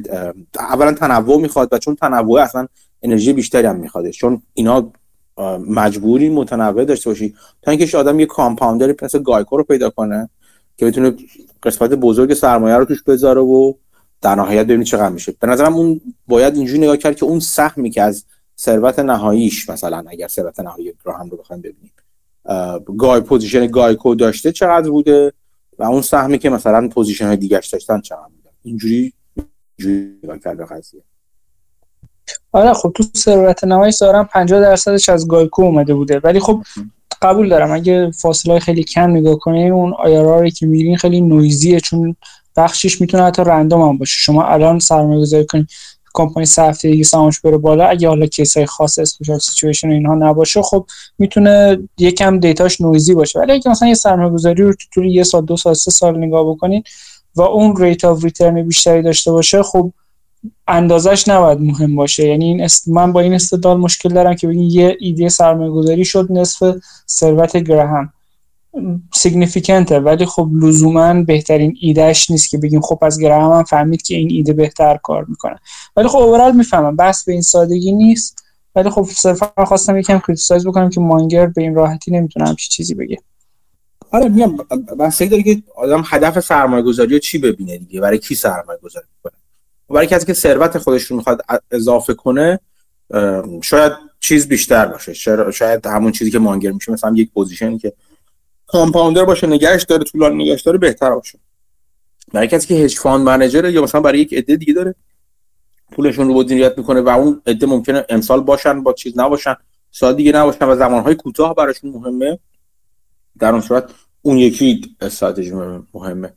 اولا 0.59 0.93
تنوع 0.93 1.41
می‌خواد 1.41 1.69
و 1.71 1.77
چون 1.77 1.95
تنوع 1.95 2.41
اصلا 2.41 2.67
انرژی 3.01 3.33
بیشتری 3.33 3.67
هم 3.67 3.75
می‌خواد. 3.75 4.09
چون 4.09 4.41
اینا 4.53 4.91
مجبوری 5.67 6.29
متنوع 6.29 6.85
داشته 6.85 7.09
باشی. 7.09 7.35
تا 7.61 7.71
اینکه 7.71 7.97
آدم 7.97 8.19
یه 8.19 8.25
کامپاوندر 8.25 8.95
مثل 9.01 9.19
گایکو 9.19 9.57
رو 9.57 9.63
پیدا 9.63 9.89
کنه. 9.89 10.29
که 10.77 10.85
بتونه 10.85 11.15
قسمت 11.63 11.89
بزرگ 11.89 12.33
سرمایه 12.33 12.75
رو 12.75 12.85
توش 12.85 13.03
بذاره 13.03 13.41
و 13.41 13.73
در 14.21 14.35
نهایت 14.35 14.65
ببینی 14.65 14.83
چقدر 14.83 15.09
میشه. 15.09 15.35
به 15.39 15.47
نظرم 15.47 15.75
اون 15.75 16.01
باید 16.27 16.55
اینجوری 16.55 16.79
نگاه 16.79 16.97
کرد 16.97 17.15
که 17.15 17.25
اون 17.25 17.39
سهمی 17.39 17.89
که 17.89 18.01
از 18.01 18.25
ثروت 18.59 18.99
نهاییش 18.99 19.69
مثلا 19.69 20.03
اگر 20.07 20.27
ثروت 20.27 20.59
نهایی 20.59 20.93
رو 21.03 21.11
هم 21.11 21.29
رو 21.29 21.37
بخوایم 21.37 21.61
ببینیم 21.61 21.91
گای 22.97 23.21
position 23.21 23.67
GEICO 23.67 24.15
داشته 24.15 24.51
چقدر 24.51 24.89
بوده 24.89 25.33
و 25.79 25.83
اون 25.83 26.01
سهمی 26.01 26.37
که 26.37 26.49
مثلا 26.49 26.87
position 26.87 27.27
های 27.27 27.37
دیگرش 27.37 27.67
داشتن 27.67 28.01
چقدر 28.01 28.29
بوده؟ 28.35 28.49
اینجوری 28.63 29.13
اینجوری 29.77 30.19
نگاه 30.23 30.39
کرد 30.39 30.61
قضیه. 30.61 31.01
آره 32.51 32.73
خب 32.73 32.91
تو 32.95 33.03
ثروت 33.17 33.63
نهایی 33.63 33.93
دارم 34.01 34.25
50 34.25 34.61
درصدش 34.61 35.09
از 35.09 35.27
GEICO 35.27 35.61
اومده 35.61 35.93
بوده. 35.93 36.19
ولی 36.19 36.39
خب 36.39 36.63
قبول 37.21 37.49
دارم. 37.49 37.71
اگه 37.71 38.11
فاصله 38.11 38.59
خیلی 38.59 38.83
کم 38.83 39.11
نگاه 39.11 39.39
کنیم 39.39 39.73
اون 39.73 39.93
IRR 39.93 40.37
ی 40.37 40.51
که 40.51 40.65
میگین 40.65 40.97
خیلی 40.97 41.21
noisy 41.21 41.70
ه 41.70 41.79
چون 41.79 42.15
بخشش 42.55 43.01
می‌تونه 43.01 43.23
حتی 43.23 43.43
random 43.43 43.81
هم 43.81 43.97
باشه. 43.97 44.15
شما 44.17 44.43
الان 44.43 44.79
سرمایه 44.79 45.19
گذاری 45.21 45.45
کنید 45.45 45.67
کمپانی 46.13 46.47
هفته 46.57 46.89
دیگه 46.91 47.03
سهامش 47.03 47.39
بره 47.39 47.57
بالا 47.57 47.87
اگه 47.87 48.07
حالا 48.07 48.25
case 48.25 48.57
های 48.57 48.65
خاص 48.65 48.99
special 48.99 49.39
situation 49.39 49.89
اینها 49.89 50.15
نباشه 50.15 50.61
خب 50.61 50.85
می‌تونه 51.19 51.77
یکم 51.97 52.39
data 52.39 52.67
ش 52.67 52.81
noisy 52.81 53.13
باشه. 53.13 53.39
ولی 53.39 53.51
اگه 53.51 53.71
مثلا 53.71 53.87
یه 53.87 53.93
سرمایه 53.93 54.29
گذاری 54.29 54.63
رو 54.63 54.73
تو 54.93 55.03
یه 55.03 55.23
سال 55.23 55.45
دو 55.45 55.57
سال 55.57 55.73
سه 55.73 55.91
سال 55.91 56.17
نگاه 56.17 56.49
بکنید 56.49 56.85
و 57.35 57.41
اون 57.41 57.75
rate 57.77 58.05
of 58.05 58.23
return 58.23 58.63
بیشتری 58.63 59.01
داشته 59.01 59.31
باشه 59.31 59.63
خب 59.63 59.91
اندازش 60.67 61.27
نباید 61.27 61.61
مهم 61.61 61.95
باشه. 61.95 62.27
یعنی 62.27 62.45
این 62.45 62.63
است... 62.63 62.87
من 62.87 63.13
با 63.13 63.19
این 63.19 63.33
استدلال 63.33 63.77
مشکل 63.77 64.09
دارم 64.09 64.35
که 64.35 64.47
بگین 64.47 64.69
یه 64.69 64.97
ایده 64.99 65.29
سرمایه 65.29 65.71
گذاری 65.71 66.05
شد 66.05 66.27
نصف 66.31 66.75
ثروت 67.09 67.57
گراهم. 67.57 68.13
significant 69.13 69.92
ه 69.92 69.99
ولی 69.99 70.25
خب 70.25 70.49
لزوما 70.53 71.23
بهترین 71.23 71.77
ایدهش 71.81 72.31
نیست 72.31 72.49
که 72.49 72.57
بگیم 72.57 72.81
خب 72.81 72.99
از 73.01 73.19
گراهم 73.19 73.57
هم 73.57 73.63
فهمید 73.63 74.01
که 74.01 74.15
این 74.15 74.31
ایده 74.31 74.53
بهتر 74.53 74.97
کار 75.03 75.25
می‌کنه. 75.29 75.55
ولی 75.95 76.07
خب 76.07 76.17
overall 76.17 76.55
می‌فهمم 76.55 76.95
بس 76.95 77.25
به 77.25 77.31
این 77.31 77.41
سادگی 77.41 77.91
نیست. 77.91 78.43
ولی 78.75 78.89
خب 78.89 79.03
صرفا 79.03 79.65
خواستم 79.65 79.97
یکم 79.97 80.19
criticize 80.19 80.67
بکنم 80.67 80.89
که 80.89 80.99
مانگر 80.99 81.47
به 81.47 81.61
این 81.61 81.75
راحتی 81.75 82.11
نمی‌تونه 82.11 82.47
همچی 82.47 82.69
چیزی 82.69 82.95
بگه. 82.95 83.17
آره 84.11 84.29
میگم 84.29 84.57
بحثی 84.99 85.27
داره 85.27 85.43
که 85.43 85.63
آدم 85.75 86.03
هدف 86.05 86.39
سرمایه 86.39 86.83
گذاری 86.83 87.13
رو 87.13 87.19
چی 87.19 87.37
ببینه 87.37 87.77
دیگه؟ 87.77 88.01
برای 88.01 88.17
کی 88.17 88.35
سرمایه 88.35 88.79
گذاری 88.83 89.05
کنه 89.87 89.95
برای 89.95 90.07
کسی 90.07 90.25
که 90.25 90.33
ثروت 90.33 90.77
خودش 90.77 91.03
رو 91.03 91.15
می‌خواد 91.15 91.41
اضافه 91.71 92.13
کنه 92.13 92.59
شاید 93.63 93.91
چیز 94.19 94.47
بیشتر 94.47 94.85
باشه. 94.85 95.13
شاید 95.53 95.85
همون 95.85 96.11
چیزی 96.11 96.31
که 96.31 96.39
مانگر 96.39 96.71
میگه 96.71 96.91
مثلا 96.91 97.13
یک 97.15 97.31
position 97.31 97.72
ی 97.72 97.77
که 97.77 97.93
compounder 98.67 99.25
باشه 99.25 99.47
نگهش 99.47 99.83
داره 99.83 100.03
طولانی 100.03 100.43
نگهش 100.43 100.61
داره 100.61 100.77
بهتر 100.77 101.09
باشه. 101.09 101.39
برای 102.33 102.47
کسی 102.47 102.67
که 102.67 102.73
hedge 102.73 102.97
fund 102.97 103.25
manager 103.25 103.69
یا 103.69 103.83
مثلا 103.83 104.01
برای 104.01 104.19
یک 104.19 104.33
عده 104.33 104.55
دیگه 104.55 104.73
داره 104.73 104.95
پولشون 105.91 106.27
رو 106.27 106.33
مدیریت 106.33 106.77
می‌کنه 106.77 107.01
و 107.01 107.09
اون 107.09 107.41
عده 107.45 107.65
ممکنه 107.65 108.05
امسال 108.09 108.41
باشن 108.41 108.83
با 108.83 108.93
چیز 108.93 109.13
نباشن 109.19 109.55
سال 109.91 110.15
دیگه 110.15 110.31
نباشن 110.31 110.65
و 110.65 110.75
زمانهای 110.75 111.15
کوتاه 111.15 111.55
براشون 111.55 111.89
مهمه 111.89 112.39
در 113.39 113.51
اون 113.51 113.61
صورت 113.61 113.89
اون 114.21 114.37
یکی 114.37 114.95
استراتژی 115.01 115.51
مهمه. 115.93 116.33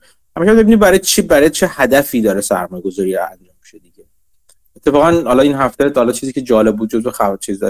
همیشه 0.48 0.62
ببینید 0.62 0.78
برای 0.78 0.98
چی 0.98 1.22
برای 1.22 1.50
چه 1.50 1.66
هدفی 1.70 2.22
داره 2.22 2.40
سرمایه 2.40 2.82
گذاری 2.82 3.16
انجام 3.16 3.54
میشه 3.60 3.78
دیگه. 3.78 4.04
اتفاقا 4.76 5.10
حالا 5.10 5.42
این 5.42 5.54
هفته 5.54 5.92
حالا 5.96 6.12
چیزی 6.12 6.32
که 6.32 6.42
جالب 6.42 6.76
بود 6.76 6.90
جزو 6.90 7.10
خبر 7.10 7.36
چیز 7.36 7.62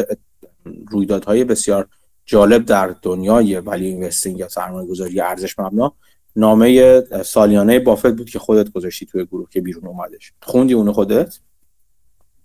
رویدادهای 0.91 1.45
بسیار 1.45 1.89
جالب 2.25 2.65
در 2.65 2.95
دنیای 3.03 3.57
ولی 3.57 3.87
اینوستینگ 3.87 4.39
یا 4.39 4.49
سرمایه 4.49 4.89
گذاری 4.89 5.21
ارزش 5.21 5.59
مبنا 5.59 5.93
نامه 6.37 7.01
سالیانه 7.25 7.79
بافت 7.79 8.13
بود 8.17 8.31
که 8.31 8.39
خودت 8.39 8.73
گذاشتی 8.73 9.07
توی 9.07 9.25
گروه 9.25 9.49
که 9.51 9.61
بیرون 9.61 9.87
اومدش. 9.87 10.33
خوندی 10.43 10.75
اونو 10.75 10.93
خودت؟ 10.93 11.39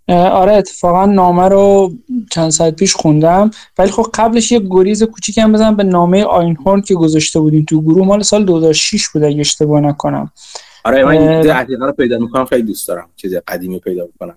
آره 0.09 0.53
اتفاقا 0.53 1.05
نامه 1.05 1.49
رو 1.49 1.93
چند 2.31 2.49
ساعت 2.49 2.75
پیش 2.75 2.95
خوندم. 2.95 3.51
ولی 3.77 3.91
خب 3.91 4.05
قبلش 4.13 4.51
یه 4.51 4.59
گریز 4.69 5.03
کوچیک 5.03 5.37
هم 5.37 5.51
بزنم 5.51 5.75
به 5.75 5.83
نامه 5.83 6.23
آینهورن 6.23 6.81
که 6.81 6.95
گذاشته 6.95 7.39
بودیم 7.39 7.65
تو 7.69 7.81
گروه. 7.81 8.07
مال 8.07 8.21
سال 8.21 8.45
2006 8.45 9.07
بود 9.07 9.23
اگه 9.23 9.39
اشتباه 9.39 9.81
نکنم. 9.81 10.31
آره 10.83 11.05
من 11.05 11.17
این 11.17 11.79
رو 11.79 11.91
پیدا 11.91 12.17
می‌کنم 12.17 12.45
خیلی 12.45 12.63
دوست 12.63 12.87
دارم 12.87 13.09
چیز 13.15 13.35
قدیمی 13.47 13.79
پیدا 13.79 14.03
می‌کنم 14.05 14.35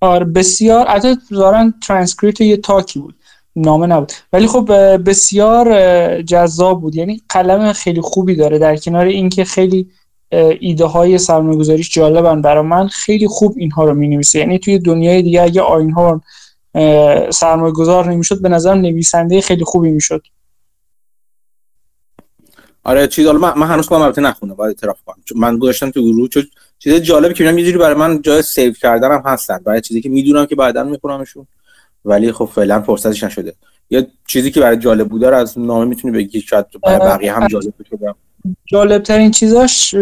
آره 0.00 0.24
بسیار 0.24 0.86
حتی 0.86 1.16
دارن 1.30 1.74
ترانسکریپت 1.82 2.40
یه 2.40 2.56
تاکی 2.56 2.98
بود. 3.00 3.14
نامه 3.56 3.86
نبود. 3.86 4.12
ولی 4.32 4.46
خب 4.46 4.70
بسیار 5.08 6.22
جذاب 6.22 6.80
بود. 6.80 6.96
یعنی 6.96 7.22
قلم 7.28 7.72
خیلی 7.72 8.00
خوبی 8.00 8.36
داره. 8.36 8.58
در 8.58 8.76
کنار 8.76 9.06
اینکه 9.06 9.44
خیلی 9.44 9.90
ایده 10.32 10.84
های 10.84 11.18
سرمایه 11.18 11.58
گذاریش 11.58 11.94
جالبن 11.94 12.42
برای 12.42 12.64
من. 12.64 12.88
خیلی 12.88 13.26
خوب 13.28 13.54
اینها 13.58 13.84
رو 13.84 13.94
می 13.94 14.08
نویسه 14.08 14.38
یعنی 14.38 14.58
توی 14.58 14.78
دنیای 14.78 15.22
دیگه 15.22 15.42
اگه 15.42 15.62
آینهورن 15.62 16.20
سرمایه 17.30 17.72
گذار 17.72 18.10
نمی‌شد 18.10 18.42
به 18.42 18.48
نظرم 18.48 18.78
نویسنده 18.78 19.40
خیلی 19.40 19.64
خوبی 19.64 19.90
می‌شد. 19.90 20.22
آره 22.84 23.06
چیز 23.06 23.26
حالا 23.26 23.38
من, 23.38 23.58
من 23.58 23.66
هنوز 23.66 23.88
خودم 23.88 24.02
البته 24.02 24.20
نخوندم 24.20 24.54
باید 24.54 24.68
اعتراف 24.68 25.02
کنم 25.06 25.16
من 25.36 25.58
گذاشتم 25.58 25.90
تو 25.90 26.02
گروه 26.02 26.28
چون 26.28 26.42
چیز 26.78 26.94
جالبی 26.94 27.34
که 27.34 27.44
می‌بینم 27.44 27.58
یه 27.58 27.64
جوری 27.64 27.78
برای 27.78 27.94
من 27.94 28.22
جای 28.22 28.42
save 28.42 28.72
کردنم 28.72 29.22
هستن. 29.26 29.58
برای 29.58 29.80
چیزی 29.80 30.00
که 30.00 30.08
می‌دونم 30.08 30.46
که 30.46 30.56
بعدا 30.56 30.84
میخونمشون. 30.84 31.46
ولی 32.04 32.32
خب 32.32 32.44
فعلا 32.44 32.80
فرصتش 32.82 33.24
نشده. 33.24 33.54
یه 33.90 34.06
چیزی 34.26 34.50
که 34.50 34.60
برای 34.60 34.76
جالب 34.76 35.08
بوده 35.08 35.36
از 35.36 35.58
نامه 35.58 35.84
می‌تونی 35.84 36.18
بگی 36.18 36.40
شاید 36.40 36.66
برای 36.82 36.98
بقیه 36.98 37.32
هم 37.32 37.46
جالب 37.46 37.74
بشه 37.80 37.96
جالب 38.66 39.02
ترین 39.02 39.30
چیزاش 39.30 39.94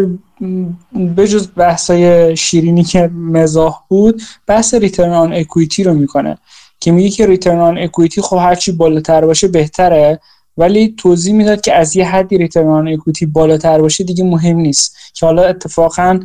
بجز 1.17 1.47
بحثای 1.55 2.35
شیرینی 2.37 2.83
که 2.83 3.07
مزاح 3.07 3.75
بود 3.87 4.21
بحث 4.47 4.73
return 4.73 5.13
on 5.13 5.33
equity 5.33 5.83
رو 5.83 5.93
می‌کنه. 5.93 6.37
که 6.79 6.91
میگه 6.91 7.09
که 7.09 7.27
return 7.27 7.59
on 7.59 7.77
equity 7.77 8.21
خب 8.21 8.37
هرچی 8.37 8.71
بالاتر 8.71 9.25
باشه 9.25 9.47
بهتره 9.47 10.19
ولی 10.57 10.95
توضیح 10.97 11.33
می‌داد 11.33 11.61
که 11.61 11.75
از 11.75 11.95
یه 11.95 12.05
حدی 12.09 12.37
return 12.37 12.67
on 12.67 12.87
equity 12.87 13.25
بالاتر 13.25 13.81
باشه 13.81 14.03
دیگه 14.03 14.23
مهم 14.23 14.57
نیست. 14.57 14.95
که 15.13 15.25
حالا 15.25 15.43
اتفاقا 15.43 16.19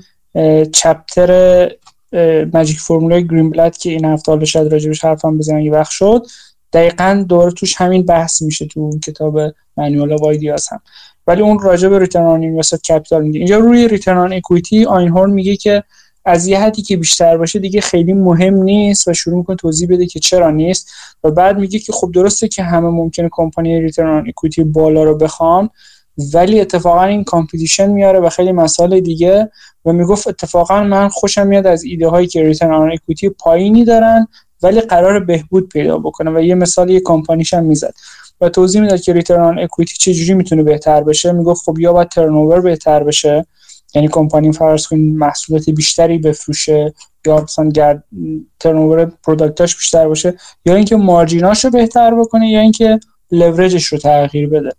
chapter 0.73 1.71
magic 2.53 2.81
formula 2.81 3.21
ی 3.21 3.27
گرین 3.27 3.51
بلت 3.51 3.77
که 3.77 3.91
این 3.91 4.05
هفته 4.05 4.33
حالا 4.33 4.45
شاید 4.45 4.73
راجبش 4.73 5.05
حرفم 5.05 5.39
بزنم 5.39 5.61
اگه 5.61 5.73
وقت 5.73 5.91
شد 5.91 6.27
دقیقا 6.73 7.25
دور 7.29 7.51
توش 7.51 7.75
همین 7.77 8.03
بحث 8.03 8.43
میشه 8.43 8.67
تو 8.67 8.81
اون 8.81 9.01
کتاب 9.01 9.41
Manual 9.77 10.13
of 10.13 10.30
Ideas 10.30 10.73
هم. 10.73 10.81
ولی 11.27 11.43
اون 11.43 11.59
راجع 11.59 11.89
به 11.89 11.99
return 11.99 12.27
on 12.27 12.43
invested 12.43 12.81
capital 12.81 13.23
میگه. 13.23 13.39
اینجا 13.39 13.59
روی 13.59 13.89
return 13.89 14.19
on 14.19 14.33
equity 14.33 14.85
آینهورن 14.85 15.31
میگه 15.31 15.57
که 15.57 15.83
از 16.25 16.47
یه 16.47 16.61
حدی 16.61 16.83
که 16.83 16.97
بیشتر 16.97 17.37
باشه 17.37 17.59
دیگه 17.59 17.81
خیلی 17.81 18.13
مهم 18.13 18.55
نیست 18.55 19.09
و 19.09 19.13
شروع 19.13 19.37
می‌کنه 19.37 19.57
توضیح 19.57 19.89
بده 19.89 20.07
که 20.07 20.21
چرا 20.21 20.51
نیست 20.51 20.91
و 21.25 21.31
بعد 21.31 21.59
میگه 21.59 21.79
که 21.79 21.93
خب 21.93 22.13
درسته 22.15 22.49
که 22.49 22.63
همه 22.63 22.89
ممکنه 22.89 23.29
کمپانی 23.33 23.81
return 23.81 24.09
on 24.09 24.29
equity 24.29 24.65
بالا 24.65 25.05
رو 25.05 25.17
بخوان 25.19 25.71
ولی 26.35 26.61
اتفاقا 26.61 27.05
این 27.05 27.25
competition 27.25 27.91
میاره 27.91 28.21
و 28.21 28.29
خیلی 28.29 28.53
مسائل 28.53 29.01
دیگه 29.01 29.51
و 29.85 29.93
می‌گفت 29.93 30.29
اتفاقا 30.29 30.83
من 30.85 31.09
خوشم 31.09 31.47
میاد 31.47 31.67
از 31.67 31.85
ایده 31.85 32.09
هایی 32.09 32.27
که 32.27 32.43
return 32.43 32.73
on 32.73 32.93
equity 32.93 33.29
پایینی 33.29 33.85
دارن 33.85 34.27
ولی 34.63 34.81
قرار 34.81 35.21
بهبود 35.21 35.69
پیدا 35.69 35.99
بکنه 35.99 36.31
و 36.31 36.41
یه 36.41 36.55
مثال 36.55 36.91
یه 36.91 37.01
کمپانیش 37.01 37.55
هم 37.55 37.65
می‌زد. 37.65 37.95
و 38.41 38.49
توضیح 38.49 38.81
می‌داد 38.81 39.01
که 39.01 39.13
return 39.13 39.59
equity 39.59 39.97
چجوری 39.97 40.35
می‌تونه 40.35 40.63
بهتر 40.63 41.03
بشه. 41.03 41.33
می‌گفت 41.33 41.65
خب 41.65 41.79
یا 41.79 41.93
باید 41.93 42.09
turnover 42.09 42.61
بهتر 42.61 43.05
بشه 43.05 43.47
یعنی 43.95 44.09
کمپانی 44.09 44.53
فرض 44.53 44.87
کنید 44.87 45.17
محصولات 45.17 45.71
بیشتری 45.71 46.19
بفروشه 46.19 46.95
یا 47.27 47.41
مثلا 47.43 47.69
گردش 47.69 48.05
turnover 48.61 49.05
product 49.05 49.61
اش 49.61 49.77
بیشتر 49.77 50.09
باشه 50.09 50.35
یا 50.65 50.75
اینکه 50.75 50.97
margin 50.97 51.48
اش 51.48 51.65
رو 51.65 51.71
بهتر 51.71 52.15
بکنه 52.15 52.51
یا 52.51 52.61
اینکه 52.61 53.01
لورجش 53.31 53.87
رو 53.87 53.99
تغییر 53.99 54.49
بده. 54.49 54.71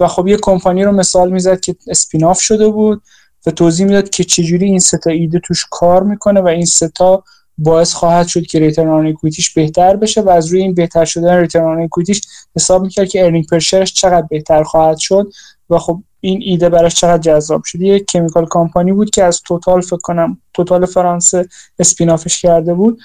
و 0.00 0.08
خب 0.08 0.26
یه 0.26 0.36
کمپانی 0.36 0.84
رو 0.84 0.92
مثال 0.92 1.32
می‌زد 1.32 1.60
که 1.60 1.76
spin-off 1.88 2.40
شده 2.40 2.68
بود 2.68 3.02
و 3.46 3.50
توضیح 3.50 3.86
می‌داد 3.86 4.08
که 4.08 4.24
چجوری 4.24 4.66
این 4.66 4.78
سه 4.78 4.99
تا 4.99 5.10
ایده 5.10 5.38
توش 5.38 5.66
کار 5.70 6.02
می‌کنه 6.02 6.40
و 6.40 6.46
این 6.46 6.64
سه 6.64 7.04
تا 7.04 7.24
باعث 7.58 7.94
خواهد 7.94 8.26
شد 8.26 8.46
که 8.46 8.58
return 8.58 8.88
on 8.88 9.06
equity 9.06 9.42
ش 9.42 9.54
بهتر 9.54 9.96
بشه 9.96 10.20
و 10.20 10.28
از 10.28 10.46
روی 10.46 10.62
این 10.62 10.74
بهتر 10.74 11.04
شدن 11.04 11.36
return 11.36 11.64
on 11.64 11.80
equity 11.80 12.10
ش 12.10 12.20
حساب 12.56 12.82
می‌کرد 12.82 13.08
که 13.08 13.24
earning 13.24 13.46
per 13.46 13.60
share 13.60 13.83
ش 13.83 13.92
چقدر 13.92 14.26
بهتر 14.30 14.62
خواهد 14.62 14.98
شد 14.98 15.32
و 15.70 15.78
خب 15.78 16.02
این 16.20 16.42
ایده 16.42 16.68
براش 16.68 16.94
چقدر 16.94 17.18
جذاب 17.18 17.64
شد. 17.64 17.80
یه 17.80 18.00
chemical 18.00 18.46
company 18.46 18.92
بود 18.92 19.10
که 19.10 19.24
از 19.24 19.40
توتال 19.40 19.80
فکر 19.80 19.96
کنم 19.96 20.38
توتال 20.54 20.86
فرانسه 20.86 21.48
اسپینافش 21.78 22.42
کرده 22.42 22.74
بود 22.74 23.00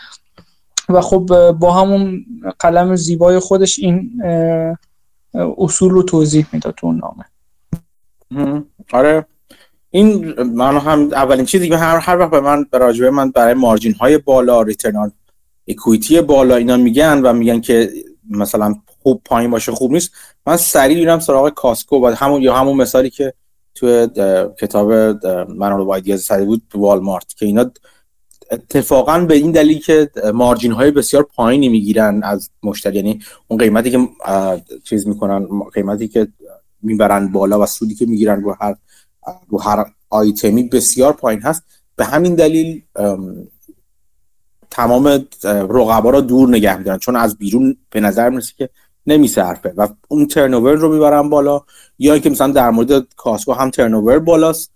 و 0.89 1.01
خب 1.01 1.51
با 1.51 1.73
همون 1.73 2.25
قلم 2.59 2.95
زیبای 2.95 3.39
خودش 3.39 3.79
این 3.79 4.23
اصول 5.57 5.91
رو 5.91 6.03
توضیح 6.03 6.45
می‌داد 6.51 6.73
تو 6.77 6.87
اون 6.87 7.01
نامه. 7.01 7.25
آره. 8.93 9.25
این 9.95 10.41
من 10.41 10.77
هم 10.77 10.99
اولین 10.99 11.45
چیزی 11.45 11.69
که 11.69 11.77
هر 11.77 11.97
هر 11.97 12.17
وقت 12.17 12.31
به 12.31 12.39
من 12.39 12.65
راجبه 12.73 13.09
من 13.09 13.31
برای 13.31 13.53
مارجین 13.53 13.93
های 13.93 14.17
بالا 14.17 14.61
ریترن 14.61 15.11
اکویتی 15.67 16.21
بالا 16.21 16.55
اینا 16.55 16.77
میگن 16.77 17.21
و 17.21 17.33
میگن 17.33 17.61
که 17.61 17.89
مثلا 18.29 18.75
خوب 19.03 19.21
پایین 19.25 19.51
باشه 19.51 19.71
خوب 19.71 19.91
نیست 19.91 20.11
من 20.47 20.57
سریع 20.57 20.97
میرم 20.97 21.19
سراغ 21.19 21.49
کاسکو 21.49 21.95
و 21.95 22.15
همون 22.15 22.41
یا 22.41 22.55
همون 22.55 22.77
مثالی 22.77 23.09
که 23.09 23.33
توی 23.75 24.07
کتاب 24.59 24.91
من 25.49 25.71
رو 25.71 25.85
وایدیز 25.85 26.23
سری 26.23 26.45
بود 26.45 26.61
والمارت 26.75 27.33
که 27.33 27.45
اینا 27.45 27.71
اتفاقا 28.51 29.19
به 29.19 29.33
این 29.33 29.51
دلیل 29.51 29.79
که 29.79 30.09
مارجین 30.33 30.71
های 30.71 30.91
بسیار 30.91 31.23
پایینی 31.23 31.69
می‌گیرن 31.69 32.23
از 32.23 32.49
مشتری. 32.63 32.95
یعنی 32.95 33.19
اون 33.47 33.59
قیمتی 33.59 33.91
که 33.91 33.99
چیز 34.83 35.07
می‌کنن 35.07 35.47
قیمتی 35.73 36.07
که 36.07 36.27
می‌برن 36.81 37.27
بالا 37.27 37.59
و 37.59 37.65
سودی 37.65 37.95
که 37.95 38.05
می‌گیرن 38.05 38.41
رو 38.41 38.55
هر 38.61 38.75
رو 39.47 39.61
هر 39.61 39.85
آیتمی 40.09 40.63
بسیار 40.63 41.13
پایین 41.13 41.41
هست. 41.41 41.63
به 41.95 42.05
همین 42.05 42.35
دلیل 42.35 42.81
تمام 44.71 45.25
رقبا 45.43 46.09
رو 46.09 46.21
دور 46.21 46.49
نگه 46.49 46.77
میدارن. 46.77 46.97
چون 46.97 47.15
از 47.15 47.37
بیرون 47.37 47.77
به 47.89 47.99
نظر 47.99 48.29
می‌رسه 48.29 48.53
که 48.57 48.69
نمیصرفه 49.07 49.73
و 49.77 49.87
اون 50.07 50.27
ترنوور 50.27 50.73
رو 50.73 50.93
می‌برن 50.93 51.29
بالا. 51.29 51.61
یا 51.99 52.13
اینکه 52.13 52.29
مثلا 52.29 52.51
در 52.51 52.69
مورد 52.69 53.15
کاسکو 53.15 53.53
هم 53.53 53.69
ترنوور 53.69 54.19
بالاست. 54.19 54.71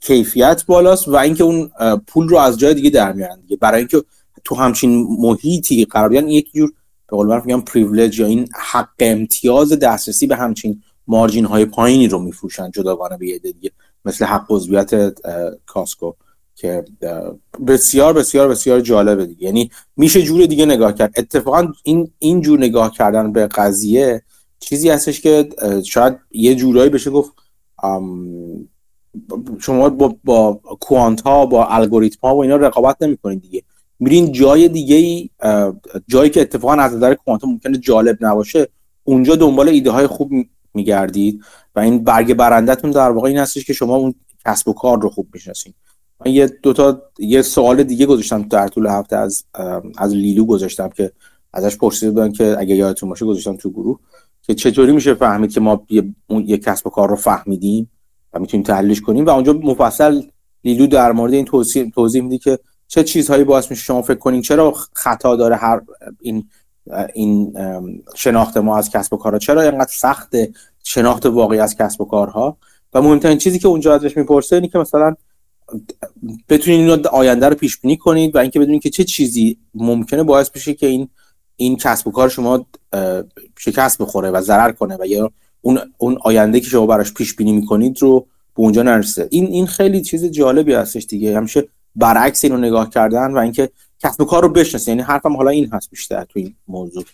کیفیت 0.00 0.66
بالاست. 0.66 1.08
و 1.08 1.16
اینکه 1.16 1.44
اون 1.44 1.70
پول 2.06 2.28
رو 2.28 2.36
از 2.36 2.58
جای 2.58 2.74
دیگه 2.74 2.90
در 2.90 3.12
میارن 3.12 3.40
دیگه. 3.40 3.56
برای 3.56 3.78
اینکه 3.78 4.04
تو 4.44 4.54
همچین 4.54 5.06
محیطی 5.18 5.84
قرار 5.84 6.08
بیان 6.08 6.28
یک 6.28 6.52
جور 6.54 6.72
به 7.10 7.16
قول 7.16 7.26
من 7.26 7.42
میگم 7.44 7.60
پریویلج 7.60 8.18
یا 8.18 8.26
این 8.26 8.48
حق 8.54 8.88
امتیاز 8.98 9.72
دسترسی 9.72 10.26
به 10.26 10.36
همچین 10.36 10.82
مارجین 11.06 11.44
های 11.44 11.64
پایینی 11.64 12.08
رو 12.08 12.18
میفروشن 12.18 12.70
جداگانه 12.70 13.16
به 13.16 13.26
یه 13.26 13.38
دیگه. 13.38 13.70
مثل 14.04 14.24
حق 14.24 14.46
عضویت 14.50 15.20
کاسکو 15.66 16.12
که 16.54 16.84
بسیار 17.66 18.12
بسیار 18.12 18.48
بسیار 18.48 18.80
جالبه 18.80 19.26
دیگه. 19.26 19.44
یعنی 19.44 19.70
میشه 19.96 20.22
جور 20.22 20.46
دیگه 20.46 20.66
نگاه 20.66 20.92
کرد. 20.92 21.12
اتفاقا 21.16 21.72
این 21.82 22.10
این 22.18 22.40
جور 22.40 22.58
نگاه 22.58 22.92
کردن 22.92 23.32
به 23.32 23.46
قضیه 23.46 24.22
چیزی 24.60 24.88
هستش 24.88 25.20
که 25.20 25.48
شاید 25.84 26.18
یه 26.30 26.54
جورایی 26.54 26.90
بشه 26.90 27.10
گفت 27.10 27.32
شما 29.60 29.88
با, 29.88 30.16
با 30.24 30.60
کوانت 30.80 31.22
با 31.22 31.66
الگوریتم 31.66 32.18
ها 32.22 32.36
و 32.36 32.42
اینا 32.42 32.56
رقابت 32.56 32.96
نمی‌کنید 33.00 33.42
دیگه. 33.42 33.62
میرین 34.00 34.32
جای 34.32 34.68
دیگه 34.68 34.96
ای 34.96 35.30
جایی 36.08 36.30
که 36.30 36.40
اتفاقا 36.40 36.74
از 36.74 36.94
نظر 36.94 37.14
کوانت 37.14 37.44
ممکنه 37.44 37.78
جالب 37.78 38.18
نباشه 38.20 38.68
اونجا 39.04 39.36
دنبال 39.36 39.68
ایده 39.68 39.90
های 39.90 40.06
خوب 40.06 40.30
میگردید 40.78 41.40
و 41.74 41.80
این 41.80 42.04
برگ 42.04 42.34
برندتون 42.34 42.90
در 42.90 43.10
واقع 43.10 43.28
این 43.28 43.38
هستش 43.38 43.64
که 43.64 43.72
شما 43.72 43.96
اون 43.96 44.14
کسب 44.46 44.68
و 44.68 44.72
کار 44.72 45.00
رو 45.02 45.08
خوب 45.10 45.28
می‌شناسید 45.34 45.74
من 46.20 46.32
یه 46.32 46.46
دوتا 46.62 47.02
یه 47.18 47.42
سوال 47.42 47.82
دیگه 47.82 48.06
گذاشتم 48.06 48.42
در 48.42 48.68
طول 48.68 48.86
هفته 48.86 49.16
از 49.16 49.44
از 49.98 50.14
لیلو 50.14 50.44
گذاشتم 50.44 50.88
که 50.88 51.12
ازش 51.52 51.76
پرسیده 51.76 52.10
بودن 52.10 52.32
که 52.32 52.56
اگه 52.58 52.74
یادتون 52.74 53.08
باشه 53.08 53.24
گذاشتم 53.26 53.56
تو 53.56 53.70
گروه 53.70 53.98
که 54.42 54.54
چطوری 54.54 54.92
میشه 54.92 55.14
فهمید 55.14 55.52
که 55.52 55.60
ما 55.60 55.86
یه, 55.90 56.14
یه 56.44 56.58
کسب 56.58 56.86
و 56.86 56.90
کار 56.90 57.08
رو 57.08 57.16
فهمیدیم 57.16 57.90
و 58.32 58.38
می‌تونیم 58.38 58.64
تحلیلش 58.66 59.00
کنیم. 59.00 59.26
و 59.26 59.30
اونجا 59.30 59.52
مفصل 59.52 60.22
لیلو 60.64 60.86
در 60.86 61.12
مورد 61.12 61.32
این 61.32 61.44
توضیح 61.44 61.90
توضیح 61.90 62.22
میدی 62.22 62.38
که 62.38 62.58
چه 62.88 63.04
چیزهایی 63.04 63.44
باعث 63.44 63.70
میشه 63.70 63.82
شما 63.82 64.02
فکر 64.02 64.18
کنین 64.18 64.42
چرا 64.42 64.74
خطا 64.92 65.36
داره 65.36 65.56
هر 65.56 65.80
این 66.20 66.48
این 67.14 67.54
شناخت 68.14 68.56
ما 68.56 68.78
از 68.78 68.90
کسب 68.90 69.12
و 69.12 69.16
کارها. 69.16 69.38
چرا 69.38 69.62
اینقدر 69.62 69.92
سخت 69.92 70.34
شناخت 70.84 71.26
واقعی 71.26 71.58
از 71.58 71.76
کسب 71.76 72.00
و 72.00 72.04
کارها؟ 72.04 72.56
و 72.94 73.02
مهمترین 73.02 73.38
چیزی 73.38 73.58
که 73.58 73.68
اونجا 73.68 73.94
ازش 73.94 74.16
می‌پرسه 74.16 74.56
اینه 74.56 74.68
که 74.68 74.78
مثلا 74.78 75.14
بتونید 76.48 76.80
اینو 76.80 77.08
آینده 77.08 77.48
رو 77.48 77.54
پیش 77.54 77.78
بینی 77.78 77.96
کنید 77.96 78.34
و 78.34 78.38
اینکه 78.38 78.60
بدونید 78.60 78.82
که 78.82 78.90
چه 78.90 79.04
چیزی 79.04 79.58
ممکنه 79.74 80.22
باعث 80.22 80.50
بشه 80.50 80.74
که 80.74 80.86
این 80.86 81.08
این 81.56 81.76
کسب 81.76 82.08
و 82.08 82.10
کار 82.10 82.28
شما 82.28 82.66
شکست 83.58 83.98
بخوره 83.98 84.30
و 84.30 84.40
ضرر 84.40 84.72
کنه 84.72 84.96
و 85.00 85.06
یا 85.06 85.32
اون 85.60 85.78
اون 85.98 86.18
آینده 86.20 86.60
که 86.60 86.66
شما 86.66 86.86
براش 86.86 87.14
پیش 87.14 87.34
بینی 87.34 87.52
می‌کنید 87.52 88.02
رو 88.02 88.20
به 88.56 88.62
اونجا 88.62 88.82
نرسه. 88.82 89.28
این 89.30 89.46
این 89.46 89.66
خیلی 89.66 90.02
چیز 90.02 90.24
جالبی 90.24 90.74
هستش 90.74 91.06
دیگه. 91.06 91.36
همیشه 91.36 91.68
برعکس 91.96 92.44
اینو 92.44 92.56
نگاه 92.56 92.90
کردن 92.90 93.32
و 93.32 93.38
اینکه 93.38 93.70
کسب 94.02 94.20
و 94.20 94.24
کار 94.24 94.42
رو 94.42 94.48
بشناسید 94.48 94.88
یعنی 94.88 95.02
حرفم 95.02 95.36
حالا 95.36 95.50
این 95.50 95.70
هست 95.72 95.90
بیشتر 95.90 96.24
تو 96.24 96.38
این 96.38 96.54
موضوع. 96.68 97.04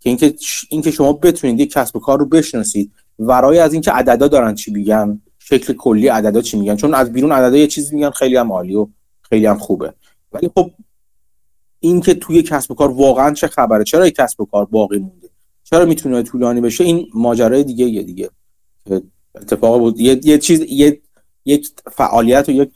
که 0.00 0.10
اینکه 0.10 0.34
اینکه 0.68 0.90
شما 0.90 1.12
بتونید 1.12 1.60
یک 1.60 1.72
کسب 1.72 1.96
و 1.96 2.00
کار 2.00 2.18
رو 2.18 2.26
بشناسید 2.26 2.92
ورای 3.18 3.58
از 3.58 3.72
اینکه 3.72 3.90
عددا 3.90 4.28
دارن 4.28 4.54
چی 4.54 4.72
میگن 4.72 5.20
شکل 5.38 5.72
کلی 5.72 6.08
عددا 6.08 6.40
چی 6.40 6.58
میگن. 6.58 6.76
چون 6.76 6.94
از 6.94 7.12
بیرون 7.12 7.32
عددا 7.32 7.56
یه 7.56 7.66
چیزی 7.66 7.94
میگن 7.94 8.10
خیلی 8.10 8.36
هم 8.36 8.52
عالی 8.52 8.74
و 8.74 8.86
خیلی 9.22 9.46
هم 9.46 9.58
خوبه. 9.58 9.92
ولی 10.32 10.50
خب 10.54 10.70
اینکه 11.80 12.14
توی 12.14 12.42
کسب 12.42 12.70
و 12.70 12.74
کار 12.74 12.90
واقعا 12.90 13.32
چه 13.32 13.46
خبره؟ 13.46 13.84
چرا 13.84 14.10
کسب 14.10 14.40
و 14.40 14.44
کار 14.44 14.64
باقی 14.64 14.98
مونده؟ 14.98 15.28
چرا 15.64 15.84
می‌تونه 15.84 16.22
طولانی 16.22 16.60
بشه؟ 16.60 16.84
این 16.84 17.06
ماجرای 17.14 17.64
دیگه 17.64 17.84
یه 17.84 18.02
دیگه. 18.02 18.30
اتفاق 19.34 19.78
بود 19.78 20.00
یه, 20.00 20.20
یه 20.22 20.38
چیز 20.38 20.60
یه 20.68 21.00
یک 21.44 21.70
فعالیت 21.92 22.48
و 22.48 22.52
یک 22.52 22.70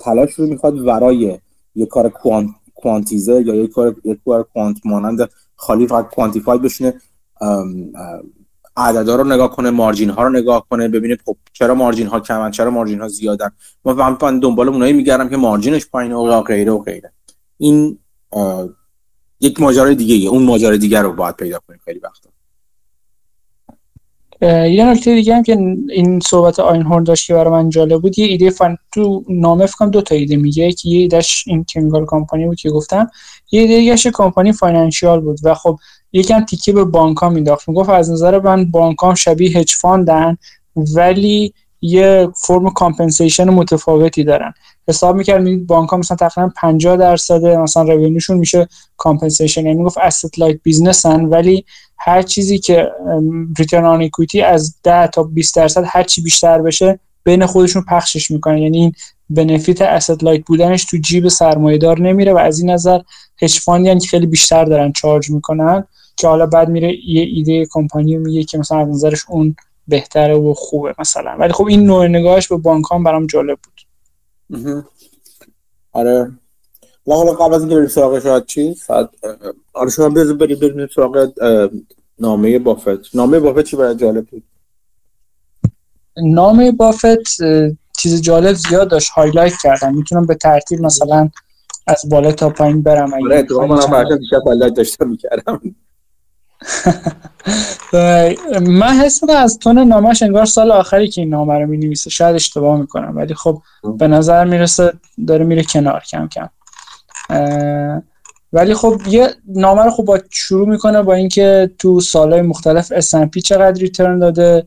تلاش 0.00 0.32
رو 0.32 0.46
می‌خواد 0.46 0.80
ورای 0.80 1.38
یک 1.74 1.88
کار 1.88 2.08
کوانت 2.08 2.50
کوانتیزه 2.82 3.42
یا 3.46 3.54
یک 3.54 3.70
کار 3.70 3.96
یک 4.04 4.18
کار 4.24 4.42
کوانت 4.42 4.76
مانند 4.84 5.30
خالی 5.56 5.86
فقط 5.86 6.10
کوانتیفاید 6.14 6.62
بشینه 6.62 6.94
عددا 8.76 9.16
رو 9.16 9.24
نگاه 9.24 9.56
کنه 9.56 9.70
مارجین 9.70 10.10
ها 10.10 10.22
رو 10.22 10.30
نگاه 10.30 10.66
کنه 10.70 10.88
ببینه 10.88 11.18
خب 11.24 11.36
چرا 11.52 11.74
مارجین 11.74 12.06
ها 12.06 12.20
کمن 12.20 12.50
چرا 12.50 12.70
مارجین 12.70 13.00
ها 13.00 13.08
زیادن. 13.08 13.50
ما 13.84 14.16
من 14.22 14.38
دنبال 14.38 14.68
اونایی 14.68 14.92
میگردم 14.92 15.28
که 15.28 15.36
مارجینش 15.36 15.86
پایینه 15.86 16.14
و 16.14 16.42
غیره 16.42 16.72
و 16.72 16.78
غیره. 16.78 17.12
این 17.58 17.98
یک 19.40 19.60
ماجرای 19.60 19.94
دیگه 19.94 20.28
اون 20.28 20.42
ماجرای 20.42 20.78
دیگر 20.78 21.02
رو 21.02 21.12
باید 21.12 21.36
پیدا 21.36 21.58
کنیم 21.58 21.80
خیلی 21.84 21.98
وقتا. 21.98 22.30
یه 24.42 24.84
نکته 24.84 25.14
دیگه 25.14 25.36
هم 25.36 25.42
که 25.42 25.52
این 25.90 26.20
صحبت 26.20 26.60
آین 26.60 26.82
هورن 26.82 27.04
داشت 27.04 27.26
که 27.26 27.34
برای 27.34 27.50
من 27.50 27.70
جالب 27.70 28.02
بود 28.02 28.18
یه 28.18 28.26
ایده 28.26 28.50
فن 28.50 28.76
تو 28.94 29.24
نامه 29.28 29.66
فکرم 29.66 29.90
دو 29.90 30.02
تا 30.02 30.14
ایده 30.14 30.36
میگه 30.36 30.64
یه 30.84 30.98
ایدهش 30.98 31.44
این 31.46 31.64
کنگال 31.68 32.06
کمپانی 32.06 32.46
بود 32.46 32.56
که 32.56 32.70
گفتم 32.70 33.10
یه 33.52 33.60
ایده 33.60 33.76
دیگه 33.76 34.10
کمپانی 34.10 34.52
financial 34.52 35.20
بود 35.20 35.38
و 35.42 35.54
خب 35.54 35.78
یکم 36.12 36.44
تیکه 36.44 36.72
به 36.72 36.84
بانک 36.84 37.16
ها 37.16 37.28
مینداخت 37.28 37.68
می‌گفت 37.68 37.90
از 37.90 38.10
نظر 38.10 38.40
من 38.40 38.70
بانک 38.70 38.98
ها 38.98 39.14
شبیه 39.14 39.58
هج 39.58 39.72
فاندن 39.80 40.36
ولی 40.76 41.54
یه 41.82 42.28
فرم 42.36 42.70
compensation 42.70 43.50
متفاوتی 43.50 44.24
دارن. 44.24 44.54
حساب 44.88 45.16
می‌کرد 45.16 45.42
می‌دید 45.42 45.66
بانک 45.66 45.88
ها 45.90 45.96
مثلا 45.96 46.16
تقریبا 46.16 46.52
50 46.56 46.96
درصد 46.96 47.44
مثلا 47.44 47.82
revenue 47.82 48.16
شون 48.16 48.36
میشه 48.36 48.68
compensation. 48.96 49.66
یعنی 49.66 49.84
گفت 49.84 49.98
asset 49.98 50.38
light 50.38 50.58
business 50.62 51.17
ن 51.17 51.24
ولی 51.24 51.64
هر 51.98 52.22
چیزی 52.22 52.58
که 52.58 52.88
return 53.58 53.84
on 53.84 54.02
equity 54.02 54.42
از 54.42 54.76
10 54.82 55.06
تا 55.06 55.22
20 55.22 55.56
درصد 55.56 55.84
هر 55.86 56.02
چی 56.02 56.22
بیشتر 56.22 56.62
بشه 56.62 56.98
بین 57.24 57.46
خودشون 57.46 57.84
پخشش 57.88 58.30
می‌کنن. 58.30 58.58
یعنی 58.58 58.78
این 58.78 58.92
بنفیت 59.30 59.82
اسست 59.82 60.24
لایت 60.24 60.44
بودنش 60.46 60.84
تو 60.84 60.96
جیب 60.96 61.28
سرمایه‌دار 61.28 62.00
نمیره 62.00 62.32
و 62.32 62.38
از 62.38 62.60
این 62.60 62.70
نظر 62.70 63.00
هج 63.42 63.60
یعنی 63.68 64.00
خیلی 64.00 64.26
بیشتر 64.26 64.64
دارن 64.64 64.92
چارج 64.92 65.30
می‌کنن 65.30 65.84
که 66.16 66.28
حالا 66.28 66.46
بعد 66.46 66.68
میره 66.68 66.92
یه 67.06 67.22
ایده 67.22 67.66
کمپانی 67.70 68.16
میگه 68.16 68.44
که 68.44 68.58
مثلا 68.58 68.78
از 68.80 68.88
نظرش 68.88 69.24
اون 69.28 69.56
بهتره 69.88 70.34
و 70.34 70.54
خوبه 70.54 70.94
مثلا. 70.98 71.36
ولی 71.38 71.52
خب 71.52 71.66
این 71.66 71.86
نوع 71.86 72.06
نگاهش 72.06 72.48
به 72.48 72.56
بانک 72.56 72.84
هم 72.90 73.04
برام 73.04 73.26
جالب 73.26 73.58
بود. 73.62 73.80
آره. 75.92 76.32
ما 77.06 77.16
حالا 77.16 77.32
قبل 77.32 77.54
از 77.54 77.60
اینکه 77.60 77.76
بریم 77.76 77.88
سراغ 77.88 78.18
شاید 78.18 78.46
چی؟ 78.46 78.76
آره 79.72 79.90
شما 79.90 80.08
بریم 80.08 80.38
بریم 80.38 80.58
بریم 80.58 80.86
سراغ 80.94 81.32
نامه 82.18 82.58
بافت. 82.58 83.14
نامه 83.14 83.40
بافت 83.40 83.62
چی 83.62 83.76
برای 83.76 83.96
جالب 83.96 84.26
بود؟ 84.26 84.42
نامه 86.16 86.72
بافت 86.72 87.42
چیز 87.98 88.22
جالب 88.22 88.52
زیاد 88.52 88.90
داشت. 88.90 89.10
highlight 89.10 89.52
کردم. 89.62 89.94
می‌تونم 89.94 90.26
به 90.26 90.34
ترتیب 90.34 90.80
مثلا 90.80 91.30
از 91.86 92.08
بالا 92.10 92.32
تا 92.32 92.50
پایین 92.50 92.82
برم. 92.82 93.14
آره 93.14 93.42
تو 93.42 93.66
من 93.66 94.68
داشتم 94.76 95.08
می‌کردم. 95.08 95.60
من 98.60 99.00
حس 99.04 99.22
می‌کنم 99.22 99.36
از 99.36 99.58
tone 99.58 99.78
نامش 99.78 100.22
انگار 100.22 100.44
سال 100.44 100.70
آخری 100.70 101.08
که 101.08 101.20
این 101.20 101.30
نامه 101.30 101.58
رو 101.58 101.66
می‌نویسه 101.66 102.10
شاید 102.10 102.34
اشتباه 102.34 102.80
می‌کنم 102.80 103.16
ولی 103.16 103.34
خب 103.34 103.62
به 103.98 104.08
نظر 104.08 104.44
می‌رسه 104.44 104.92
داره 105.26 105.44
میره 105.44 105.62
کنار 105.62 106.02
کم 106.10 106.28
کم. 106.28 106.48
ولی 108.52 108.74
خب 108.74 109.00
یه 109.08 109.28
نامه 109.46 109.84
رو 109.84 109.90
خب 109.90 110.04
با 110.04 110.18
شروع 110.30 110.68
می‌کنه 110.68 111.02
با 111.02 111.14
اینکه 111.14 111.70
تو 111.78 112.00
سالهای 112.00 112.42
مختلف 112.42 113.00
S&P 113.00 113.40
چقدر 113.44 113.80
return 113.80 114.18
داده 114.18 114.66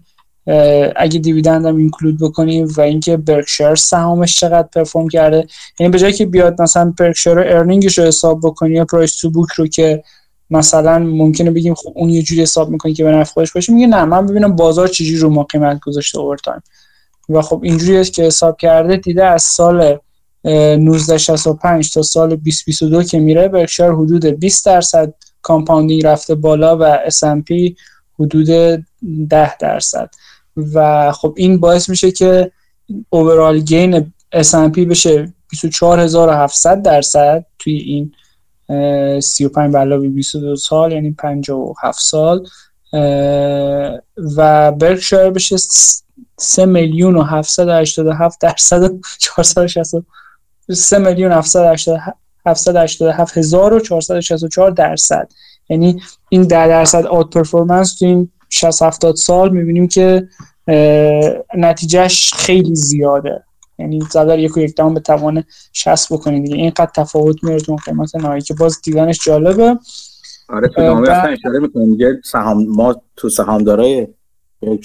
اگه 0.96 1.20
dividend 1.20 1.66
هم 1.66 1.78
include 1.78 2.20
بکنیم 2.20 2.68
و 2.78 2.82
اینکه 2.82 3.18
برکشایر 3.18 3.76
سهامش 3.76 4.40
چقدر 4.40 4.68
perform 4.76 5.08
کرده. 5.08 5.48
یعنی 5.80 5.92
به 5.92 6.00
جایی 6.00 6.14
که 6.14 6.26
بیاد 6.26 6.62
مثلا 6.62 6.94
برکشایر 7.00 7.40
earning 7.40 7.85
ش 7.85 7.98
رو 7.98 8.04
حساب 8.04 8.40
بکنی 8.44 8.74
یا 8.74 8.86
price 8.86 9.18
to 9.18 9.30
book 9.30 9.52
رو 9.52 9.68
که 9.68 10.04
مثلا 10.50 11.00
ممکنه 11.00 11.52
بگیم 11.52 11.74
خب 11.74 11.92
اون 11.96 12.10
یه 12.10 12.24
جوری 12.24 12.42
حساب 12.42 12.70
می‌کنه 12.70 12.94
که 12.94 13.04
به 13.04 13.12
نفع 13.12 13.34
خودش 13.34 13.52
باشه. 13.52 13.74
میگه 13.74 13.88
نه 13.88 14.06
من 14.06 14.26
ببینم 14.26 14.56
بازار 14.56 14.88
چجوری 14.88 15.18
رو 15.18 15.30
ما 15.30 15.44
قیمت 15.44 15.80
گذاشته 15.80 16.20
over 16.20 16.38
time 16.38 16.62
و 17.30 17.42
خب 17.42 17.60
اینجوری 17.64 17.98
است 17.98 18.14
که 18.14 18.24
حساب 18.24 18.58
کرده 18.58 18.98
دیده 18.98 19.26
از 19.26 19.44
سال 19.44 19.98
1965 20.46 21.94
تا 21.94 22.02
سال 22.02 22.30
2022 22.30 23.04
که 23.04 23.20
میره 23.20 23.48
برکشایر 23.48 23.92
حدود 23.92 24.26
20 24.26 24.66
درصد 24.66 25.14
compounding 25.42 26.06
رفته 26.06 26.36
بالا 26.36 26.78
و 26.78 26.98
S&P 27.10 27.74
حدود 28.20 28.48
10 29.30 29.58
درصد. 29.58 30.10
و 30.74 31.12
خب 31.12 31.34
این 31.38 31.60
باعث 31.60 31.90
میشه 31.90 32.12
که 32.12 32.52
اوورال 33.10 33.60
گین 33.60 34.14
S&P 34.36 34.80
بشه 34.80 35.34
24700 35.54 36.82
درصد 36.82 37.46
توی 37.60 37.78
این 37.78 38.12
35 38.68 39.74
به 39.74 39.80
علاوه 39.80 40.08
22 40.08 40.56
سال 40.56 40.92
یعنی 40.92 41.12
57 41.12 42.02
سال. 42.02 42.48
و 44.38 44.72
برکشایر 44.72 45.30
بشه 45.30 45.56
3 46.38 46.66
میلیون 46.66 47.16
و 47.16 47.24
787 47.24 48.42
درصد 48.42 48.92
460 49.20 49.96
3 50.72 50.98
میلیون 50.98 51.32
787 51.32 53.38
هزار 53.38 53.74
و 53.74 53.80
464 53.80 54.72
درصد. 54.72 55.30
یعنی 55.70 56.02
این 56.30 56.44
10 56.44 56.68
درصد 56.68 57.06
آت 57.06 57.30
پرفورمنس 57.30 58.00
تو 58.00 58.06
این 58.06 58.32
60 58.50 58.82
70 58.82 59.16
سال 59.16 59.50
می‌بینیم 59.50 59.88
که 59.88 60.28
نتیجهش 61.58 62.34
خیلی 62.34 62.76
زیاده. 62.76 63.44
یعنی 63.80 64.02
زدار 64.12 64.40
یک 64.40 64.58
و 64.58 64.60
یک 64.60 64.76
به 64.76 65.00
توان 65.00 65.44
60 65.74 66.14
بکنید 66.14 66.44
دیگه. 66.44 66.56
اینقدر 66.56 66.92
تفاوت 66.96 67.44
میاره 67.44 67.60
تو 67.60 67.76
قیمت 67.86 68.16
نهایی 68.16 68.42
که 68.42 68.54
باز 68.54 68.82
دیدنش 68.82 69.26
جالبه. 69.26 69.80
آره 70.50 70.68
تو 70.68 70.82
نامه 70.82 71.10
اصلا 71.10 71.32
اشاره 71.32 71.60
می‌کنم 71.60 71.90
میگه 71.90 72.22
سهام 72.24 72.68
ما 72.68 73.02
تو 73.16 73.30
سهامدارای 73.30 74.08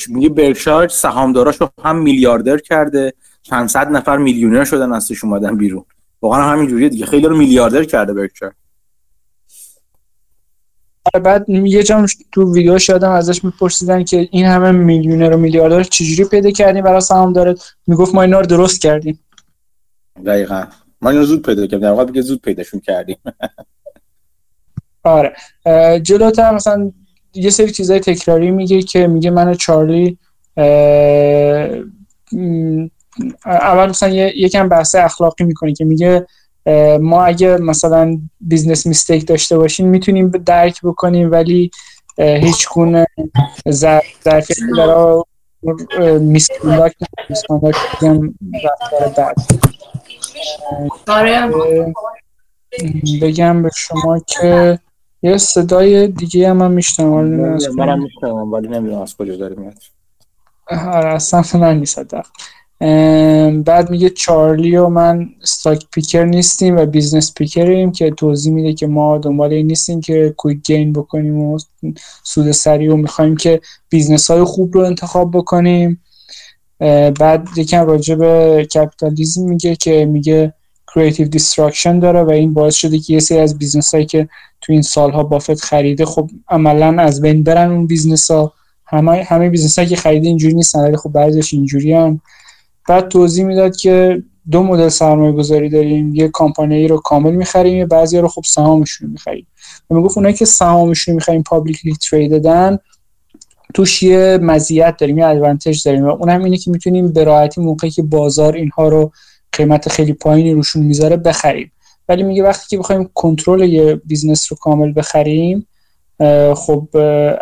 میگه 0.09 0.29
برکشایر 0.29 0.89
سهامداراشو 0.89 1.69
هم 1.85 1.99
میلیاردر 2.03 2.59
کرده. 2.59 3.13
چند 3.43 3.69
صد 3.69 3.89
نفر 3.89 4.17
میلیونر 4.17 4.65
شدن 4.65 4.93
ازش 4.93 5.25
اومدن 5.25 5.57
بیرون. 5.57 5.85
واقعا 6.23 6.43
همین 6.43 6.69
جوریه 6.69 6.89
دیگه. 6.89 7.07
خیلی 7.07 7.27
رو 7.27 7.37
میلیاردر 7.37 7.85
کرده 7.85 8.15
برکشایر 8.15 8.53
بعد 11.25 11.49
یه 11.49 11.83
جام 11.83 12.07
تو 12.33 12.55
ویدیو 12.55 12.79
شدم 12.79 13.11
ازش 13.11 13.45
میپرسیدن 13.45 14.05
که 14.05 14.29
این 14.31 14.47
همه 14.47 14.71
میلیونر 14.71 15.35
و 15.35 15.37
میلیاردر 15.37 15.83
چجوری 15.83 16.29
پیدا 16.29 16.51
کردیم 16.51 16.85
برای 16.85 17.01
سهام 17.01 17.33
داره؟ 17.33 17.55
می‌گفت 17.87 18.15
ما 18.15 18.23
اینا 18.23 18.41
رو 18.41 18.47
درست 18.47 18.83
کردیم. 18.83 19.21
دقیقا. 20.27 20.65
ما 21.03 21.11
اینو 21.11 21.25
زود 21.25 21.47
پیدا 21.47 21.67
کردیم. 21.67 21.97
در 21.97 22.05
دیگه 22.05 22.23
زود 22.23 22.41
پیداشون 22.41 22.81
کردیم. 22.81 23.17
آره. 25.05 25.35
جلوتر 26.03 26.55
مثلا 26.55 26.93
یه 27.35 27.51
سری 27.51 27.71
چیزای 27.71 28.01
تکراری 28.01 28.51
میگه 28.51 28.83
که 28.83 29.07
میگه 29.07 29.31
من 29.31 29.55
چارلی 29.55 30.19
اول 33.45 33.89
مثلا 33.89 34.09
یکم 34.09 34.69
بحث 34.69 34.95
اخلاقی 34.95 35.45
می‌کنه 35.45 35.73
که 35.73 35.85
میگه 35.85 36.27
ما 37.01 37.25
اگه 37.25 37.57
مثلا 37.57 38.19
business 38.41 38.87
mistake 38.87 39.27
داشته 39.27 39.59
باشیم 39.59 39.89
می‌تونیم 39.89 40.29
درک 40.29 40.81
بکنیم 40.83 41.31
ولی 41.31 41.71
هیچ 42.19 42.69
گونه 42.69 43.07
ظرفیتی 43.71 44.55
برای 44.77 45.23
misconduct 46.21 46.97
misconduct 47.31 47.79
رفتار 48.05 49.09
بد 49.09 49.35
آره. 51.09 51.51
بگم 53.23 53.63
به 53.63 53.71
شما 53.77 54.19
که 54.19 54.79
یه 55.23 55.39
صدای 55.39 56.09
دیگه 56.09 56.51
هم 56.51 56.57
من 56.57 56.73
می‌شنوم 56.73 57.05
منم 57.05 58.03
می‌شنوم 58.03 58.35
ولی 58.53 58.69
نمی‌دونم 58.69 59.03
از 59.03 59.17
کجا 59.17 59.37
داره 59.37 59.57
میاد. 59.57 59.79
آره 60.71 61.09
از 61.15 61.26
سمت 61.26 61.61
من 61.61 61.79
نیست 61.79 62.17
بعد 63.65 63.91
میگه 63.91 64.11
چارلی 64.11 64.77
و 64.77 64.89
من 64.89 65.29
stock 65.43 65.87
picker 65.93 66.25
نیستیم 66.25 66.77
و 66.77 66.87
business 66.87 67.35
picker 67.35 67.78
یم 67.78 67.93
که 67.93 68.11
توضیح 68.11 68.53
میده 68.53 68.75
که 68.75 68.87
ما 68.87 69.19
دنبال 69.19 69.53
این 69.53 69.67
نیستیم 69.67 70.01
که 70.01 70.35
quick 70.37 70.63
gain 70.63 70.93
بکنیم 70.93 71.39
و 71.39 71.59
سود 72.23 72.51
سریع 72.51 72.93
و 72.93 72.97
می‌خوایم 72.97 73.37
که 73.37 73.61
business 73.89 74.31
های 74.31 74.45
خوب 74.45 74.75
رو 74.75 74.81
انتخاب 74.81 75.31
بکنیم. 75.31 76.01
بعد 77.19 77.49
یکم 77.57 77.87
راجع 77.87 78.15
به 78.15 78.67
کپیتالیزم 78.75 79.49
میگه 79.49 79.77
که 79.77 80.07
میگه 80.07 80.55
creative 80.95 81.29
destruction 81.29 81.99
داره 81.99 82.23
و 82.23 82.31
این 82.31 82.55
باعث 82.55 82.75
شده 82.75 82.99
که 82.99 83.13
یه 83.13 83.21
سری 83.21 83.39
از 83.39 83.59
business 83.59 83.95
هایی 83.95 84.07
که 84.07 84.29
تو 84.61 84.73
این 84.73 84.83
سالها 84.83 85.23
بافت 85.23 85.61
خریده 85.61 86.05
خب 86.05 86.31
عملا 86.49 87.03
از 87.03 87.21
بین 87.21 87.43
برن 87.43 87.71
اون 87.71 87.87
business 87.87 88.31
ها 88.31 88.53
همه 88.87 89.23
همه 89.23 89.49
business 89.49 89.79
هایی 89.79 89.89
که 89.89 89.97
خریده 89.97 90.29
اینجوری 90.29 90.55
نیستن 90.55 90.81
ولی 90.81 90.97
خب 90.97 91.13
بعضیش 91.13 91.55
اینجوری 91.55 91.93
هم 91.93 92.21
بعد 92.91 93.09
توضیح 93.09 93.45
می‌داد 93.45 93.77
که 93.77 94.23
دو 94.51 94.63
مدل 94.63 94.89
سرمایه 94.89 95.33
گذاری 95.33 95.69
داریم. 95.69 96.15
یه 96.15 96.29
کامپانی 96.29 96.89
رو 96.89 96.99
کامل 96.99 97.31
می‌خریم 97.31 97.79
یه 97.79 97.87
بعضی 97.87 98.19
رو 98.19 98.29
خب 98.29 98.43
سهامشون 98.47 99.11
می‌خریم. 99.11 99.47
و 99.91 99.95
می‌گفت 99.95 100.19
اونایی 100.19 100.35
که 100.35 100.45
سهامشون 100.45 101.15
می‌خریم 101.15 101.43
publicly 101.43 101.95
traded 102.11 102.69
ن 102.69 102.79
توش 103.75 104.03
یه 104.03 104.39
مزیت 104.43 104.97
داریم 104.97 105.19
یه 105.19 105.27
advantage 105.27 105.83
داریم. 105.85 106.05
و 106.05 106.09
اون 106.09 106.29
هم 106.29 106.45
اینه 106.45 106.57
که 106.57 106.71
می‌تونیم 106.71 107.13
به 107.13 107.25
راحتی 107.25 107.61
موقعی 107.61 107.91
که 107.91 108.03
بازار 108.03 108.55
اینها 108.55 108.89
رو 108.89 109.13
قیمت 109.53 109.89
خیلی 109.89 110.13
پایینی 110.13 110.53
روشون 110.53 110.83
می‌ذاره 110.83 111.17
بخریم. 111.17 111.73
ولی 112.09 112.23
میگه 112.23 112.43
وقتی 112.43 112.67
که 112.69 112.79
بخوایم 112.79 113.11
کنترل 113.15 113.63
یه 113.63 113.95
business 113.95 114.53
رو 114.53 114.59
کامل 114.61 114.93
بخریم 114.97 115.67
خب 116.55 116.89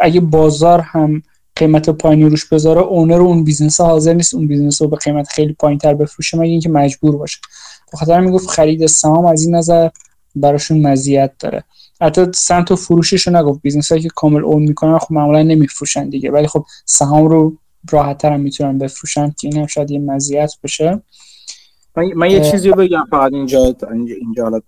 اگه 0.00 0.20
بازار 0.20 0.80
هم 0.80 1.22
قیمت 1.59 1.90
پایینی 1.90 2.25
روش 2.25 2.44
بذاره 2.44 2.81
owner 2.81 3.20
اون 3.21 3.44
business 3.44 3.81
حاضر 3.81 4.14
نیست 4.14 4.35
اون 4.35 4.47
business 4.46 4.83
رو 4.83 4.88
به 4.88 4.97
قیمت 4.97 5.29
خیلی 5.29 5.53
پایین 5.53 5.79
تر 5.79 5.94
بفروشه 5.94 6.38
مگه 6.38 6.51
اینکه 6.51 6.68
مجبور 6.68 7.16
باشه. 7.16 7.38
بخاطر 7.92 8.21
می‌گفت 8.21 8.51
خرید 8.51 8.87
سهام 8.87 9.27
از 9.27 9.42
این 9.42 9.55
نظر 9.55 9.88
براشون 10.37 10.87
مزیت 10.87 11.33
داره. 11.38 11.64
حتی 12.01 12.27
سمت 12.35 12.75
فروشش 12.75 13.27
رو 13.27 13.37
نگفت. 13.37 13.62
business 13.62 13.92
هایی 13.92 14.03
که 14.03 14.09
کامل 14.16 14.44
own 14.44 14.62
می‌کنن 14.62 14.99
خب 14.99 15.12
معمولا 15.12 15.42
نمیفروشن 15.42 16.09
دیگه. 16.09 16.31
ولی 16.31 16.47
خب 16.47 16.64
سهام 16.85 17.29
رو 17.29 17.57
راحت 17.90 18.25
هم 18.25 18.40
می‌تونن 18.40 18.79
بفروشن 18.79 19.35
که 19.40 19.49
این 19.49 19.57
هم 19.57 19.66
شاید 19.66 19.90
یه 19.90 19.99
مزیت 19.99 20.53
بشه. 20.62 21.03
من, 22.16 22.31
یه 22.31 22.40
چیزی 22.51 22.68
رو 22.68 22.77
بگم 22.77 23.05
فقط 23.11 23.33
اینجا 23.33 23.77
اینجا 24.21 24.42
حالت 24.42 24.62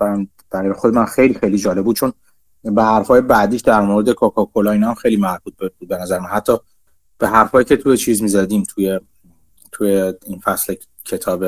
برای 0.50 0.72
خود 0.72 0.94
من 0.94 1.05
خیلی 1.05 1.35
خیلی 1.35 1.59
جالب 1.59 1.85
بود 1.85 1.96
چون 1.96 2.12
به 2.64 2.83
حرفای 2.83 3.20
بعدیش 3.20 3.61
در 3.61 3.81
مورد 3.81 4.11
کوکاکولا 4.11 4.72
اینا 4.72 4.88
هم 4.88 4.94
خیلی 4.94 5.16
مربوط 5.16 5.55
بود 5.59 5.88
به 5.88 5.96
نظر 5.96 6.18
من. 6.18 6.26
حتی 6.26 6.53
به 7.20 7.28
حرفایی 7.28 7.64
که 7.64 7.76
توی 7.76 7.96
چیز 7.96 8.22
می‌زدیم 8.22 8.62
توی 8.62 9.00
توی 9.72 10.12
این 10.26 10.40
فصل 10.44 10.74
کتاب 11.04 11.44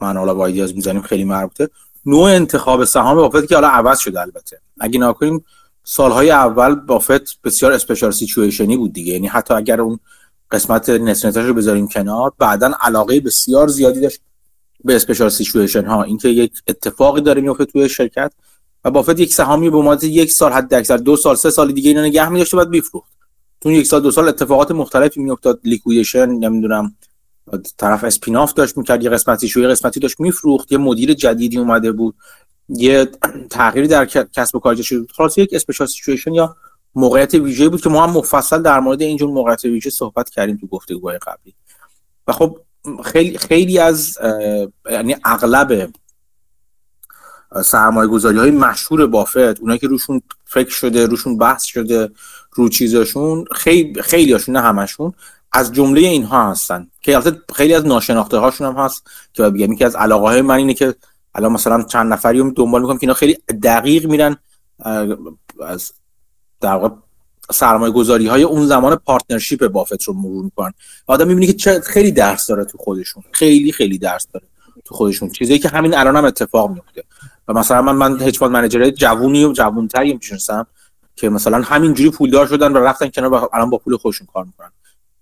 من 0.00 0.16
حالا 0.16 0.34
وایدیاز 0.34 0.74
می‌زنیم 0.74 1.02
خیلی 1.02 1.24
مربوطه. 1.24 1.68
نوع 2.06 2.22
انتخاب 2.22 2.84
سهام 2.84 3.16
بافت 3.16 3.48
که 3.48 3.54
حالا 3.54 3.68
عوض 3.68 3.98
شده 3.98 4.20
البته. 4.20 4.60
اگه 4.80 5.00
نکنیم 5.00 5.44
سالهای 5.84 6.30
اول 6.30 6.74
بافت 6.74 7.42
بسیار 7.44 7.72
اسپیشال 7.72 8.10
سیچویشنی 8.10 8.76
بود 8.76 8.92
دیگه. 8.92 9.12
یعنی 9.12 9.26
حتی 9.26 9.54
اگر 9.54 9.80
اون 9.80 9.98
قسمت 10.50 10.90
نسنتاش 10.90 11.46
رو 11.46 11.54
بذاریم 11.54 11.88
کنار 11.88 12.32
بعدا 12.38 12.72
علاقه 12.80 13.20
بسیار 13.20 13.68
زیادی 13.68 14.00
داشت 14.00 14.20
به 14.84 14.96
special 14.96 15.28
situation 15.28 15.84
ها 15.84 16.02
اینکه 16.02 16.28
یک 16.28 16.52
اتفاقی 16.66 17.20
داره 17.20 17.40
میفته 17.40 17.64
توی 17.64 17.88
شرکت 17.88 18.32
و 18.84 18.90
بافت 18.90 19.20
یک 19.20 19.34
سهامی 19.34 19.70
به 19.70 19.76
مدت 19.76 20.04
یک 20.04 20.32
سال 20.32 20.52
حد 20.52 20.74
اکثر 20.74 20.96
دو 20.96 21.16
سال 21.16 21.36
سه 21.36 21.50
سال 21.50 21.72
دیگه 21.72 21.90
اینو 21.90 22.02
نگه 22.02 22.28
می‌داشت 22.28 22.54
بعد 22.54 22.68
میفروخت. 22.68 23.14
تو 23.64 23.72
یک 23.72 23.86
سال 23.86 24.02
دو 24.02 24.10
سال 24.10 24.28
اتفاقات 24.28 24.70
مختلفی 24.70 25.20
میافتاد. 25.20 25.60
liquidation 25.64 26.26
نمی‌دونم 26.26 26.96
طرف 27.78 28.04
spin-off 28.04 28.52
داشت 28.52 28.78
می‌کرد 28.78 29.02
یه 29.02 29.48
شو 29.48 29.60
یه 29.60 29.68
قسمتی 29.68 30.00
داشت 30.00 30.20
میفروخت 30.20 30.72
یه 30.72 30.78
مدیر 30.78 31.14
جدیدی 31.14 31.58
اومده 31.58 31.92
بود. 31.92 32.14
یه 32.68 33.08
تغییری 33.50 33.88
در 33.88 34.06
کسب 34.06 34.56
و 34.56 34.58
کار 34.58 34.82
شد 34.82 35.10
خلاصه 35.16 35.38
یک 35.38 35.50
special 35.52 35.86
situation 35.86 36.34
یا 36.34 36.56
موقعیت 36.94 37.34
ویژه 37.34 37.68
بود 37.68 37.80
که 37.80 37.88
ما 37.88 38.06
هم 38.06 38.10
مفصل 38.10 38.62
در 38.62 38.80
مورد 38.80 39.02
اینجور 39.02 39.30
موقعیت 39.30 39.64
ویژه 39.64 39.90
صحبت 39.90 40.30
کردیم 40.30 40.56
تو 40.56 40.66
گفتگوهای 40.66 41.18
قبلی. 41.18 41.54
و 42.26 42.32
خب 42.32 42.58
خیلی 43.04 43.38
خیلی 43.38 43.78
از 43.78 44.18
یعنی 44.90 45.16
اغلب 45.24 45.92
سرمایه 47.64 48.08
گذاری 48.08 48.50
مشهور 48.50 49.06
بافت 49.06 49.60
اونایی 49.60 49.78
که 49.78 49.86
روشون 49.86 50.22
فکر 50.44 50.70
شده 50.70 51.06
روشون 51.06 51.38
بحث 51.38 51.64
شده 51.64 52.10
رو 52.54 52.68
چیزاشون 52.68 53.44
خیلی 53.54 54.02
خیلی 54.02 54.32
هاشون 54.32 54.56
نه 54.56 54.62
همشون 54.62 55.12
از 55.52 55.72
جمله 55.72 56.00
اینها 56.00 56.50
هستن. 56.50 56.90
که 57.00 57.16
البته 57.16 57.40
خیلی 57.54 57.74
از 57.74 57.86
ناشناخته 57.86 58.38
هاشون 58.38 58.66
هم 58.66 58.84
هست 58.84 59.06
که 59.32 59.42
بگم 59.42 59.72
یکی 59.72 59.84
از 59.84 59.96
علاقه 59.96 60.26
های 60.26 60.42
من 60.42 60.54
اینه 60.54 60.74
که 60.74 60.94
الان 61.34 61.52
مثلا 61.52 61.82
چند 61.82 62.12
نفری 62.12 62.38
رو 62.38 62.50
دنبال 62.50 62.80
می‌کنم 62.80 62.98
که 62.98 63.02
اینا 63.04 63.14
خیلی 63.14 63.38
دقیق 63.62 64.06
میرن 64.06 64.36
از 65.66 65.92
در 66.60 66.90
سرمایه 67.52 67.92
گذاری 67.92 68.26
های 68.26 68.42
اون 68.42 68.66
زمان 68.66 68.96
partnership 68.96 69.68
بافت 69.68 70.02
رو 70.02 70.14
مرور 70.14 70.44
می‌کنن. 70.44 70.72
آدم 71.06 71.28
می‌بینی 71.28 71.52
که 71.52 71.80
خیلی 71.84 72.12
درس 72.12 72.46
داره 72.46 72.64
تو 72.64 72.78
خودشون. 72.78 73.22
خیلی 73.32 73.72
خیلی 73.72 73.98
درس 73.98 74.26
داره 74.32 74.46
تو 74.84 74.94
خودشون. 74.94 75.30
چیزی 75.30 75.58
که 75.58 75.68
همین 75.68 75.94
الان 75.94 76.16
هم 76.16 76.24
اتفاق 76.24 76.70
میفته 76.70 77.04
و 77.48 77.52
مثلا 77.52 77.82
من 77.82 77.96
من 77.96 78.22
hedge 78.22 78.38
fund 78.38 78.52
manager 78.52 78.90
جوونی 78.90 79.44
و 79.44 79.52
جوونتری 79.52 80.14
می‌شناسم. 80.14 80.66
که 81.16 81.28
مثلا 81.28 81.62
همینجوری 81.62 82.10
پولدار 82.10 82.46
شدن 82.46 82.72
و 82.72 82.76
رفتن 82.76 83.08
کنار 83.08 83.32
و 83.32 83.48
الان 83.52 83.70
با 83.70 83.78
پول 83.78 83.96
خودشون 83.96 84.26
کار 84.32 84.44
می‌کنن. 84.44 84.70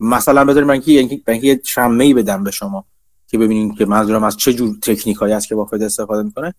مثلا 0.01 0.45
بذاریم 0.45 0.69
من 0.69 0.81
که 0.81 0.93
یه 1.43 1.61
شمه 1.65 2.05
ای 2.05 2.15
بدم 2.15 2.45
به 2.45 2.51
شما 2.51 2.85
که 3.27 3.39
ببینید 3.39 3.79
که 3.79 3.87
منظورم 3.87 4.25
از 4.25 4.37
چه 4.37 4.53
جور 4.53 4.77
تکنیکایی 4.83 5.35
است 5.35 5.49
که 5.49 5.55
بافت 5.55 5.75
استفاده 5.75 6.23
می‌کنه. 6.23 6.55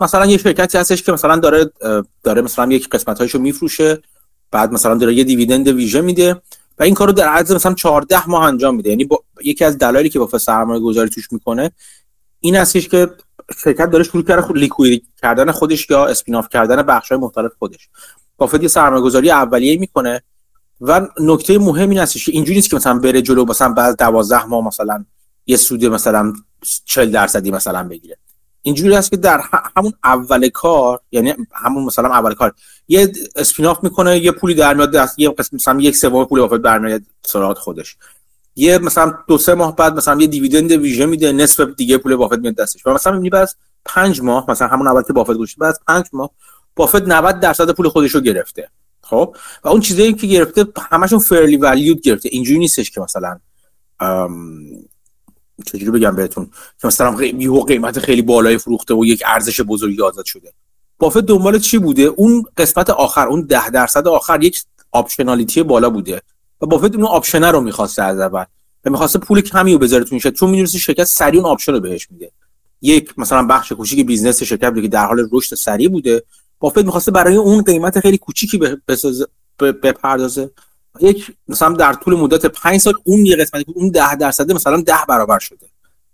مثلا 0.00 0.26
یه 0.26 0.38
شرکتی 0.38 0.78
هستش 0.78 1.02
که 1.02 1.12
مثلا 1.12 1.36
داره 1.36 1.70
داره 2.22 2.42
مثلا 2.42 2.72
یک 2.72 2.88
قسمت 2.88 3.18
هایشو 3.18 3.38
میفروشه 3.38 4.02
بعد 4.50 4.72
مثلا 4.72 4.94
داره 4.94 5.14
یه 5.14 5.24
دیویدند 5.24 5.68
ویژه 5.68 6.00
میده 6.00 6.42
و 6.78 6.82
این 6.82 6.94
کارو 6.94 7.12
در 7.12 7.28
عرض 7.28 7.52
مثلا 7.52 7.74
14 7.74 8.30
ماه 8.30 8.44
انجام 8.44 8.76
میده. 8.76 8.90
یعنی 8.90 9.04
با... 9.04 9.24
یکی 9.44 9.64
از 9.64 9.78
دلایلی 9.78 10.08
که 10.08 10.18
بافت 10.18 10.38
سرمایه 10.38 10.80
گذاری 10.80 11.10
توش 11.10 11.32
می‌کنه 11.32 11.70
این 12.40 12.56
هستش 12.56 12.88
که 12.88 13.10
شرکت 13.64 13.90
داره 13.90 14.04
شروع 14.04 14.24
کرده 14.24 14.42
خود 14.42 14.56
لیکوید 14.56 15.04
کردن 15.22 15.50
خودش 15.50 15.90
یا 15.90 16.06
اسپیناف 16.06 16.48
کردن 16.48 16.82
بخش 16.82 17.12
های 17.12 17.20
مختلف 17.20 17.52
خودش. 17.58 17.88
بافت 18.42 18.62
یه 18.62 18.68
سرمایه 18.68 19.02
گذاری 19.02 19.30
اولیه 19.30 19.78
می‌کنه. 19.78 20.22
و 20.80 21.08
نکته 21.20 21.58
مهم 21.58 21.90
این 21.90 21.98
هستش 21.98 22.26
که 22.26 22.32
اینجوری 22.32 22.56
نیست 22.56 22.70
که 22.70 22.76
مثلا 22.76 22.98
بره 22.98 23.22
جلو 23.22 23.44
مثلا 23.44 23.68
بعد 23.68 23.96
12 23.98 24.44
ماه 24.44 24.66
مثلا 24.66 25.04
یه 25.46 25.56
سود 25.56 25.84
مثلا 25.84 26.32
40 26.84 27.10
درصدی 27.10 27.50
مثلا 27.50 27.88
بگیره. 27.88 28.16
اینجوری 28.62 28.94
هست 28.94 29.10
که 29.10 29.16
در 29.16 29.40
همون 29.76 29.92
اول 30.04 30.48
کار 30.48 31.00
یعنی 31.12 31.34
همون 31.52 31.84
مثلا 31.84 32.08
اول 32.08 32.34
کار 32.34 32.52
یه 32.88 33.12
اسپیناف 33.36 33.84
می‌کنه 33.84 34.18
یه 34.18 34.32
پولی 34.32 34.54
در 34.54 34.74
میاد 34.74 34.92
دست 34.92 35.18
یه 35.18 35.30
قسم 35.30 35.56
مثلا 35.56 35.80
یک 35.80 35.96
سوم 35.96 36.24
پول 36.24 36.40
بافت 36.40 36.54
برمیاد 36.54 37.02
سراغ 37.26 37.58
خودش. 37.58 37.96
یه 38.56 38.78
مثلا 38.78 39.14
دو 39.28 39.38
سه 39.38 39.54
ماه 39.54 39.76
بعد 39.76 39.96
مثلا 39.96 40.20
یه 40.20 40.26
دیویدند 40.26 40.72
ویژه 40.72 41.06
میده 41.06 41.32
نصف 41.32 41.60
دیگه 41.76 41.98
پول 41.98 42.16
بافت 42.16 42.38
میاد 42.38 42.54
دستش. 42.54 42.86
و 42.86 42.90
مثلا 42.90 43.12
می‌بینی 43.12 43.30
بعد 43.30 43.48
5 43.84 44.20
ماه 44.20 44.50
مثلا 44.50 44.68
همون 44.68 44.88
اول 44.88 45.02
که 45.02 45.12
بافت 45.12 45.32
گوشت 45.32 45.58
بعد 45.58 45.78
5 45.86 46.06
ماه 46.12 46.30
بافت 46.76 47.02
90 47.02 47.40
درصد 47.40 47.70
پول 47.70 47.88
خودش 47.88 48.10
رو 48.10 48.20
گرفته. 48.20 48.68
خب؟ 49.02 49.36
و 49.64 49.68
اون 49.68 49.80
چیزایی 49.80 50.12
که 50.12 50.26
گرفته 50.26 50.66
همشون 50.90 51.18
فرلی 51.18 51.56
ولیود 51.56 52.00
گرفته. 52.00 52.28
اینجوری 52.32 52.58
نیستش 52.58 52.90
که 52.90 53.00
مثلا 53.00 53.38
چجوری 55.66 55.90
بگم 55.90 56.16
بهتون؟ 56.16 56.50
که 56.80 56.86
مثلا 56.86 57.24
یهو 57.24 57.60
قیمت 57.60 57.98
خیلی 57.98 58.22
بالای 58.22 58.58
فروخته 58.58 58.94
و 58.94 59.04
یک 59.04 59.22
ارزش 59.26 59.60
بزرگی 59.60 60.02
آزاد 60.02 60.24
شده. 60.24 60.52
بافت 60.98 61.18
دنبال 61.18 61.58
چی 61.58 61.78
بوده؟ 61.78 62.02
اون 62.02 62.44
قسمت 62.56 62.90
آخر 62.90 63.28
اون 63.28 63.40
ده 63.40 63.70
درصد 63.70 64.08
آخر 64.08 64.42
یک 64.42 64.64
optionality 64.92 65.62
بالا 65.62 65.90
بوده. 65.90 66.22
و 66.60 66.66
بافت 66.66 66.94
اون 66.94 67.04
option 67.04 67.43
ه 67.43 67.50
رو 67.50 67.60
می‌خواسته 67.60 68.02
از 68.02 68.20
اول. 68.20 68.44
و 68.84 68.90
می‌خواسته 68.90 69.18
پول 69.18 69.40
کمی 69.40 69.72
رو 69.72 69.78
بذاره 69.78 70.04
تو 70.04 70.08
این 70.10 70.20
شرکت. 70.20 70.36
چون 70.36 70.50
می‌دونسته 70.50 70.78
شرکت 70.78 71.04
سریع 71.04 71.40
اون 71.40 71.50
option 71.50 71.72
رو 71.72 71.80
بهش 71.80 72.08
میده. 72.10 72.32
یک 72.82 73.18
مثلا 73.18 73.46
بخش 73.46 73.72
کوچیک 73.72 74.06
business 74.06 74.42
شرکت 74.42 74.68
بوده 74.68 74.82
که 74.82 74.88
در 74.88 75.06
حال 75.06 75.28
رشد 75.32 75.54
سریع 75.54 75.88
بوده. 75.88 76.22
بافت 76.62 76.78
می‌خواسته 76.78 77.10
برای 77.10 77.36
اون 77.36 77.62
قیمت 77.62 78.00
خیلی 78.00 78.18
کوچیکی 78.18 78.60
بپردازه. 79.58 80.50
یک 81.00 81.32
مثلا 81.48 81.72
در 81.72 81.92
طول 81.92 82.14
مدت 82.14 82.46
5 82.46 82.80
سال 82.80 82.94
اون 83.04 83.26
یه 83.26 83.36
قسمتی 83.36 83.72
اون 83.76 83.88
10 83.88 84.14
درصد 84.14 84.52
مثلا 84.52 84.80
10 84.80 84.94
برابر 85.08 85.38
شده 85.38 85.66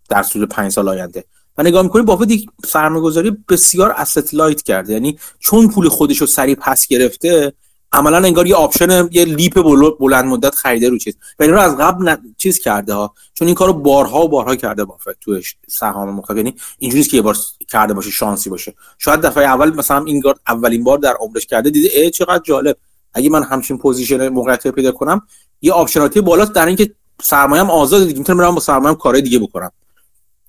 در 0.09 0.23
طول 0.23 0.47
5 0.47 0.73
سال 0.73 0.89
آینده. 0.89 1.25
و 1.59 1.63
نگاه 1.63 1.83
می‌کنیم 1.83 2.05
بافت 2.05 2.31
یک 2.31 2.51
سرمایه‌گذاری 2.67 3.37
بسیار 3.49 3.91
asset 3.91 4.35
light 4.35 4.63
کرده. 4.63 4.93
یعنی 4.93 5.19
چون 5.39 5.69
پول 5.69 5.89
خودش 5.89 6.19
رو 6.19 6.27
سریع 6.27 6.55
پس 6.55 6.87
گرفته 6.87 7.53
عملا 7.93 8.17
انگار 8.17 8.47
یه 8.47 8.55
option 8.55 9.09
یه 9.11 9.25
LEAP 9.25 9.63
بلند 10.01 10.25
مدت 10.25 10.55
خریده 10.55 10.89
رو 10.89 10.99
چیز. 10.99 11.17
و 11.39 11.43
این 11.43 11.53
رو 11.53 11.61
از 11.61 11.77
قبل 11.77 12.17
چیز 12.39 12.59
کرده 12.59 12.95
ها. 12.95 13.15
چون 13.35 13.49
این 13.49 13.55
کارو 13.55 13.73
بارها 13.73 14.25
و 14.25 14.29
بارها 14.29 14.57
کرده 14.57 14.85
بافت 14.85 15.21
تو 15.21 15.41
سهام 15.69 16.15
مختلف 16.15 16.37
یعنی 16.37 16.55
اینجوریه 16.79 17.05
که 17.05 17.17
یه 17.17 17.23
بار 17.23 17.37
کرده 17.69 17.95
باشه 17.95 18.11
شانسی 18.11 18.51
باشه. 18.51 18.75
شاید 18.99 19.21
دفعه 19.21 19.45
اول 19.45 19.75
مثلا 19.75 20.05
این 20.05 20.23
اولین 20.49 20.85
بار 20.85 20.99
در 20.99 21.15
عمرش 21.21 21.47
کرده 21.47 21.71
دیده 21.71 21.89
ای 21.95 22.11
چقدر 22.11 22.43
جالب. 22.45 22.77
اگه 23.15 23.31
من 23.31 23.43
همچین 23.43 23.79
position 23.79 24.29
موقعیت 24.29 24.69
پیدا 24.69 24.93
کنم 24.93 25.23
یه 25.61 25.73
optionality 25.73 26.21
بالاست 26.21 26.53
در 26.53 26.67
اینکه 26.67 26.95
سرمایه‌ام 27.23 27.71
آزاده 27.71 28.05
دیگه. 28.05 28.19
می‌تونم 28.19 28.39
برم 28.39 28.55
با 28.55 28.61
سرمایه‌ام 28.61 28.97
کارهای 28.97 29.23
دیگه 29.23 29.39
بکنم. 29.39 29.71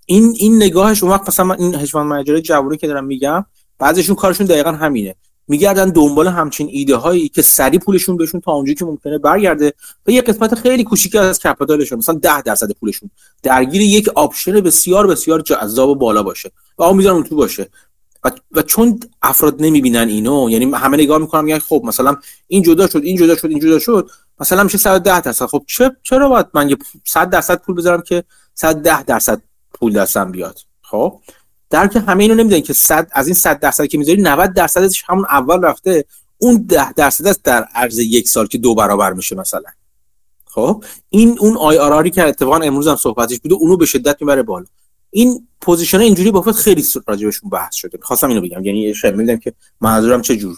این 0.05 0.33
این 0.37 0.55
نگاهش 0.55 1.03
اون 1.03 1.11
وقت 1.11 1.27
مثلا 1.27 1.53
این 1.53 1.75
هجوان 1.75 2.07
مجاری 2.07 2.41
جوونی 2.41 2.77
که 2.77 2.87
دارم 2.87 3.05
میگم 3.05 3.45
بعضیشون 3.79 4.15
کارشون 4.15 4.47
دقیقا 4.47 4.71
همینه. 4.71 5.15
میگردن 5.49 5.89
دنبال 5.89 6.27
همچین 6.27 6.69
ایده 6.71 6.95
هایی 6.95 7.29
که 7.29 7.41
سریع 7.41 7.79
پولشون 7.79 8.17
بهشون 8.17 8.41
تا 8.41 8.51
اونجایی 8.51 8.75
که 8.75 8.85
ممکنه 8.85 9.17
برگرده 9.17 9.73
و 10.07 10.11
یه 10.11 10.21
قسمت 10.21 10.55
خیلی 10.55 10.83
کوچیکی 10.83 11.17
از 11.17 11.39
capital 11.39 11.76
شون 11.76 11.97
مثلا 11.97 12.15
10 12.15 12.41
درصد 12.41 12.71
پولشون. 12.71 13.09
درگیر 13.43 13.81
یک 13.81 14.09
option 14.09 14.51
بسیار 14.51 15.07
بسیار 15.07 15.41
جذاب 15.41 15.89
و 15.89 15.95
بالا 15.95 16.23
باشه 16.23 16.51
و 16.77 16.83
اون 16.83 16.97
می‌ذارن 16.97 17.23
تو 17.23 17.35
باشه. 17.35 17.69
و, 18.23 18.31
و 18.51 18.61
چون 18.61 18.99
افراد 19.21 19.55
نمی‌بینن 19.59 20.07
اینو 20.07 20.49
یعنی 20.49 20.71
همه 20.73 20.97
نگاه 20.97 21.17
می‌کنن 21.17 21.43
میگن 21.43 21.59
خب 21.59 21.81
مثلا 21.85 22.17
این 22.47 22.63
جدا 22.63 22.87
شد 22.87 23.03
این 23.03 23.17
جدا 23.17 23.35
شد 23.35 23.49
این 23.49 23.59
جدا 23.59 23.79
شد 23.79 24.09
مثلا 24.39 24.63
میشه 24.63 24.77
110 24.77 25.21
درصد. 25.21 25.45
خب 25.45 25.63
چه 25.67 25.91
چرا 26.03 26.29
باید 26.29 26.45
من 26.53 26.75
100 27.07 27.29
درصد 27.29 27.61
پول 27.61 27.75
بذارم 27.75 28.01
که 28.01 28.23
110 28.53 29.03
درصد 29.03 29.41
پول 29.73 29.93
دستم 29.93 30.31
بیاد؟ 30.31 30.59
خب؟ 30.81 31.19
در 31.69 31.87
که 31.87 31.99
همه 31.99 32.23
اینو 32.23 32.35
نمی‌دونن 32.35 32.61
که 32.61 32.73
100 32.73 33.07
از 33.11 33.27
این 33.27 33.35
100 33.35 33.59
درصد 33.59 33.85
که 33.85 33.97
می‌ذاری 33.97 34.21
90 34.21 34.53
درصدش 34.53 35.03
همون 35.07 35.25
اول 35.29 35.61
رفته 35.61 36.05
اون 36.37 36.57
10 36.57 36.93
درصد 36.93 37.27
است 37.27 37.43
در 37.43 37.63
عرض 37.75 37.99
یک 37.99 38.29
سال 38.29 38.47
که 38.47 38.57
دو 38.57 38.75
برابر 38.75 39.13
میشه 39.13 39.35
مثلا. 39.35 39.69
خب؟ 40.45 40.83
این 41.09 41.37
اون 41.39 41.57
آی 41.57 41.77
آر 41.77 42.09
که 42.09 42.23
اتفاقا 42.23 42.57
امروز 42.57 42.87
هم 42.87 42.95
صحبتش 42.95 43.39
بوده 43.39 43.55
اونو 43.55 43.77
به 43.77 43.85
شدت 43.85 44.21
می‌بره 44.21 44.43
بالا. 44.43 44.65
این 45.11 45.47
position 45.61 45.99
اینجوری 45.99 46.31
بافت 46.31 46.51
خیلی 46.51 46.85
راجبشون 47.07 47.49
بحث 47.49 47.75
شده. 47.75 47.99
خواستم 48.01 48.27
اینو 48.27 48.41
بگم. 48.41 48.65
یعنی 48.65 48.93
شمه‌ای 48.93 49.37
که 49.37 49.53
منظورم 49.81 50.21
چه 50.21 50.35
جور 50.35 50.57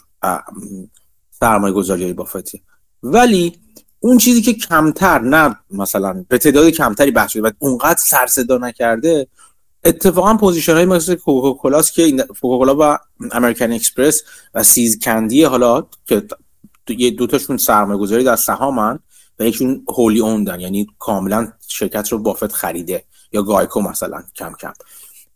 سرمایه 1.39 1.73
گذاری 1.73 2.13
بافتی. 2.13 2.61
ولی 3.03 3.59
اون 3.99 4.17
چیزی 4.17 4.41
که 4.41 4.53
کمتر 4.53 5.19
نه 5.19 5.55
مثلا 5.71 6.25
به 6.27 6.37
تعداد 6.37 6.69
کمتری 6.69 7.11
بحث 7.11 7.31
شده 7.31 7.41
و 7.41 7.51
اونقدر 7.59 7.99
سر 7.99 8.27
صدا 8.27 8.57
نکرده 8.57 9.27
اتفاقا 9.83 10.37
position 10.37 10.73
های 10.73 10.85
مثل 10.85 11.15
کوکاکولاست 11.15 11.93
که 11.93 12.11
کوکاکولا 12.11 12.75
و 12.79 12.97
American 13.31 13.71
Express 13.71 14.23
و 14.53 14.63
See's 14.63 14.99
Candies 14.99 15.43
حالا 15.43 15.87
که 16.05 16.23
یه 16.87 17.11
دوتاشون 17.11 17.57
سرمایه 17.57 17.99
گذاری 17.99 18.23
در 18.23 18.35
سهامن 18.35 18.99
و 19.39 19.43
یکشون 19.43 19.85
هولی 19.87 20.19
اوندن 20.19 20.59
یعنی 20.59 20.87
کاملا 20.99 21.53
شرکت 21.67 22.09
رو 22.11 22.17
بافت 22.17 22.51
خریده 22.51 23.03
یا 23.31 23.43
GEICO 23.43 23.81
مثلا 23.81 24.23
کم 24.35 24.53
کم 24.59 24.73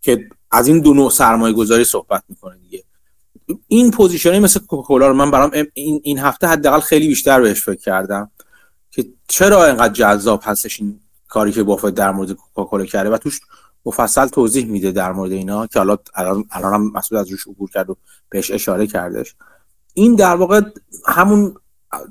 که 0.01 0.29
از 0.51 0.67
این 0.67 0.79
دو 0.79 0.93
نوع 0.93 1.11
سرمایه 1.11 1.53
گذاری 1.53 1.83
صحبت 1.83 2.23
می‌کنه 2.29 2.57
دیگه. 2.57 2.83
این 3.67 3.91
position 3.91 4.39
مثل 4.39 4.59
کوکاکولا 4.59 5.07
رو 5.07 5.13
من 5.13 5.31
برام 5.31 5.51
این, 5.73 6.01
این 6.03 6.19
هفته 6.19 6.47
حداقل 6.47 6.79
خیلی 6.79 7.07
بیشتر 7.07 7.41
بهش 7.41 7.61
فکر 7.61 7.81
کردم 7.81 8.31
که 8.91 9.05
چرا 9.27 9.65
اینقدر 9.65 9.93
جذاب 9.93 10.41
هستش 10.43 10.79
این 10.81 10.99
کاری 11.27 11.51
که 11.51 11.63
بافت 11.63 11.89
در 11.89 12.11
مورد 12.11 12.31
کوکاکولا 12.31 12.85
کرده 12.85 13.09
و 13.09 13.17
توش 13.17 13.39
مفصل 13.85 14.27
توضیح 14.27 14.65
میده 14.65 14.91
در 14.91 15.11
مورد 15.11 15.31
اینا 15.31 15.67
که 15.67 15.79
حالا 15.79 15.97
الان 16.13 16.73
هم 16.73 16.91
مسئول 16.91 17.19
از 17.19 17.31
روش 17.31 17.47
عبور 17.47 17.69
کرد 17.69 17.89
و 17.89 17.97
بهش 18.29 18.51
اشاره 18.51 18.87
کردش. 18.87 19.35
این 19.93 20.15
در 20.15 20.35
واقع 20.35 20.61
همون 21.07 21.55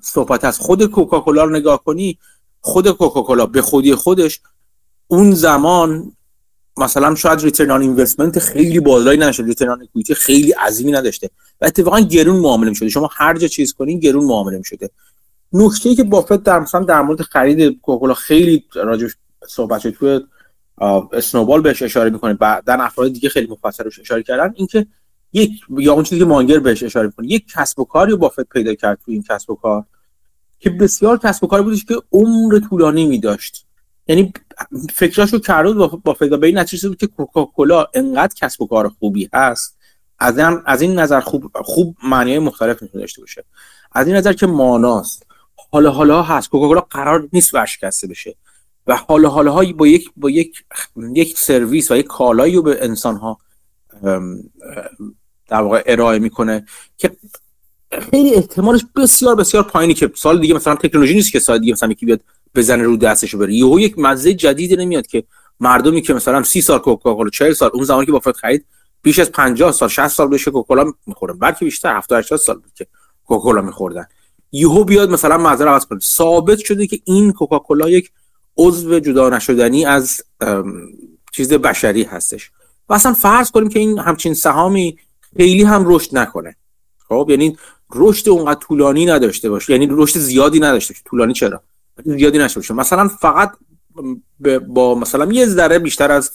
صحبت 0.02 0.44
از 0.44 0.58
خود 0.58 0.84
کوکاکولا 0.86 1.44
رو 1.44 1.50
نگاه 1.50 1.84
کنی 1.84 2.18
خود 2.60 2.90
کوکاکولا 2.90 3.46
به 3.46 3.62
خودی 3.62 3.94
خودش 3.94 4.40
اون 5.06 5.32
زمان 5.32 6.12
مثلا 6.76 7.14
شاید 7.14 7.40
ریترن 7.40 7.70
آن 7.70 7.80
اینوستمنت 7.80 8.38
خیلی 8.38 8.80
بالایی 8.80 9.18
نشه 9.18 9.42
ریترن 9.42 9.68
آن 9.68 9.88
خیلی 10.16 10.52
عظیمی 10.52 10.92
نداشته 10.92 11.30
و 11.60 11.64
اتفاقا 11.64 12.00
گرون 12.00 12.40
معامله 12.40 12.72
شده. 12.72 12.88
شما 12.88 13.10
هر 13.12 13.38
جا 13.38 13.48
چیز 13.48 13.72
کنین 13.72 13.98
گرون 13.98 14.24
معامله 14.24 14.62
شده. 14.62 14.90
نکته 15.52 15.88
ای 15.88 15.94
که 15.94 16.04
بافت 16.04 16.42
در 16.42 16.60
مثلا 16.60 16.80
در 16.80 17.02
مورد 17.02 17.22
خرید 17.22 17.80
کوکاکولا 17.80 18.14
خیلی 18.14 18.64
راجع 18.74 19.08
صحبت 19.48 19.80
شد 19.80 19.90
توی 19.90 20.20
اسنوبال 21.12 21.60
بهش 21.60 21.82
اشاره 21.82 22.10
می‌کنه. 22.10 22.34
بعدن 22.34 22.80
افراد 22.80 23.12
دیگه 23.12 23.28
خیلی 23.28 23.46
مفصل 23.46 23.84
روش 23.84 24.00
اشاره 24.00 24.22
کردن. 24.22 24.52
اینکه 24.56 24.86
یک 25.32 25.50
یا 25.78 25.92
اون 25.92 26.04
چیزی 26.04 26.18
که 26.18 26.24
مانگر 26.24 26.58
بهش 26.58 26.82
اشاره 26.82 27.06
می‌کنه. 27.06 27.26
یک 27.26 27.44
کسب 27.56 27.78
و 27.78 27.84
کاری 27.84 28.16
بافت 28.16 28.48
پیدا 28.48 28.74
کرد 28.74 28.98
تو 29.04 29.10
این 29.10 29.22
کسب 29.22 29.50
و 29.50 29.54
کار. 29.54 29.84
که 30.60 30.70
بسیار 30.70 31.18
کسب 31.18 31.44
و 31.44 31.46
کاری 31.46 31.62
بودش 31.62 31.84
که 31.84 31.96
عمر 32.12 32.58
طولانی 32.68 33.06
می 33.06 33.18
داشت 33.18 33.66
یعنی 34.08 34.32
فکراشو 34.94 35.38
کرد 35.38 35.72
با, 35.72 35.86
با 35.86 36.12
پیدا 36.12 36.36
به 36.36 36.46
این 36.46 36.58
نتیجه 36.58 36.88
بود 36.88 36.98
که 36.98 37.06
کوکاکولا 37.06 37.86
انقدر 37.94 38.34
کسب 38.34 38.62
و 38.62 38.66
کار 38.66 38.88
خوبی 38.88 39.28
هست. 39.32 39.78
از 40.18 40.38
این 40.38 40.58
از 40.66 40.82
این 40.82 40.98
نظر 40.98 41.20
خوب 41.20 41.50
خوب 41.54 41.96
معنی 42.04 42.38
مختلف 42.38 42.82
می‌تونه 42.82 43.02
داشته 43.02 43.20
باشه. 43.20 43.44
از 43.92 44.06
این 44.06 44.16
نظر 44.16 44.32
که 44.32 44.46
ماناست. 44.46 45.26
حالا 45.72 45.90
حالا 45.90 46.22
هست. 46.22 46.48
کوکاکولا 46.48 46.80
قرار 46.80 47.28
نیست 47.32 47.54
ورشکسته 47.54 48.06
بشه. 48.06 48.34
و 48.86 48.96
حالا 48.96 49.28
حالا 49.28 49.52
های 49.52 49.72
با 49.72 49.86
یک 49.86 50.10
با 50.16 50.30
یک 50.30 50.64
یک 51.14 51.38
سرویس 51.38 51.90
و 51.90 51.96
یک 51.96 52.06
کالایی 52.06 52.54
رو 52.54 52.62
به 52.62 52.84
انسان 52.84 53.16
ها 53.16 53.38
در 55.48 55.60
واقع 55.60 55.82
ارائه 55.86 56.18
می‌کنه 56.18 56.66
که 56.96 57.16
خیلی 58.10 58.34
احتمالش 58.34 58.84
بسیار 58.96 59.34
بسیار 59.34 59.62
پایینی 59.62 59.94
که 59.94 60.10
سال 60.14 60.40
دیگه 60.40 60.54
مثلا 60.54 60.74
تکنولوژی 60.74 61.14
نیست 61.14 61.32
که 61.32 61.40
سال 61.40 61.58
دیگه 61.58 61.72
مثلا 61.72 61.90
یکی 61.90 62.06
بیاد 62.06 62.20
بزنه 62.54 62.82
رو 62.82 62.96
دستشو 62.96 63.38
بره. 63.38 63.54
یهو 63.54 63.80
یک 63.80 63.98
مزه 63.98 64.34
جدیدی 64.34 64.76
نمیاد 64.76 65.06
که 65.06 65.24
مردمی 65.60 66.02
که 66.02 66.14
مثلا 66.14 66.42
30 66.42 66.60
سال 66.60 66.78
کوکاکولا 66.78 67.30
40 67.30 67.52
سال 67.52 67.70
اون 67.74 67.84
زمانی 67.84 68.06
که 68.06 68.12
بافت 68.12 68.36
خرید 68.36 68.64
بیش 69.02 69.18
از 69.18 69.32
50 69.32 69.72
سال 69.72 69.88
60 69.88 70.08
سال 70.08 70.28
بشه 70.28 70.50
کوکاکولا 70.50 70.92
می‌خورن. 71.06 71.38
بلکه 71.38 71.64
بیشتر 71.64 71.96
70 71.96 72.18
80 72.18 72.38
سال 72.38 72.56
بود 72.56 72.72
که 72.74 72.86
کوکاکولا 73.24 73.62
میخوردن. 73.62 74.06
یهو 74.52 74.84
بیاد 74.84 75.10
مثلا 75.10 75.38
معذر 75.38 75.68
عوض 75.68 75.86
کنه 75.86 75.98
ثابت 75.98 76.58
شده 76.58 76.86
که 76.86 77.00
این 77.04 77.32
کوکاکولا 77.32 77.90
یک 77.90 78.10
عضو 78.56 78.98
جدا 78.98 79.28
نشدنی 79.28 79.84
از 79.84 80.22
چیز 81.32 81.52
بشری 81.52 82.02
هستش. 82.02 82.50
و 82.88 82.94
اصلا 82.94 83.12
فرض 83.12 83.50
کنیم 83.50 83.68
که 83.68 83.78
این 83.78 83.98
همچین 83.98 84.34
سهامی 84.34 84.98
خیلی 85.36 85.62
هم 85.62 85.84
رشد 85.86 86.18
نکنه. 86.18 86.56
خب 87.08 87.26
یعنی 87.30 87.56
رشد 87.94 88.28
اونقدر 88.28 88.60
طولانی 88.60 89.06
نداشته 89.06 89.50
باشه. 89.50 89.72
یعنی 89.72 89.88
رشد 89.90 90.18
زیادی 90.18 90.60
نداشته 90.60 90.94
باشه. 90.94 91.02
طولانی 91.04 91.32
چرا؟ 91.32 91.62
زیادی 92.04 92.38
نشه 92.38 92.54
باشه. 92.54 92.74
مثلا 92.74 93.08
فقط 93.08 93.52
با 94.68 94.94
مثلا 94.94 95.32
یه 95.32 95.46
ذره 95.46 95.78
بیشتر 95.78 96.12
از 96.12 96.30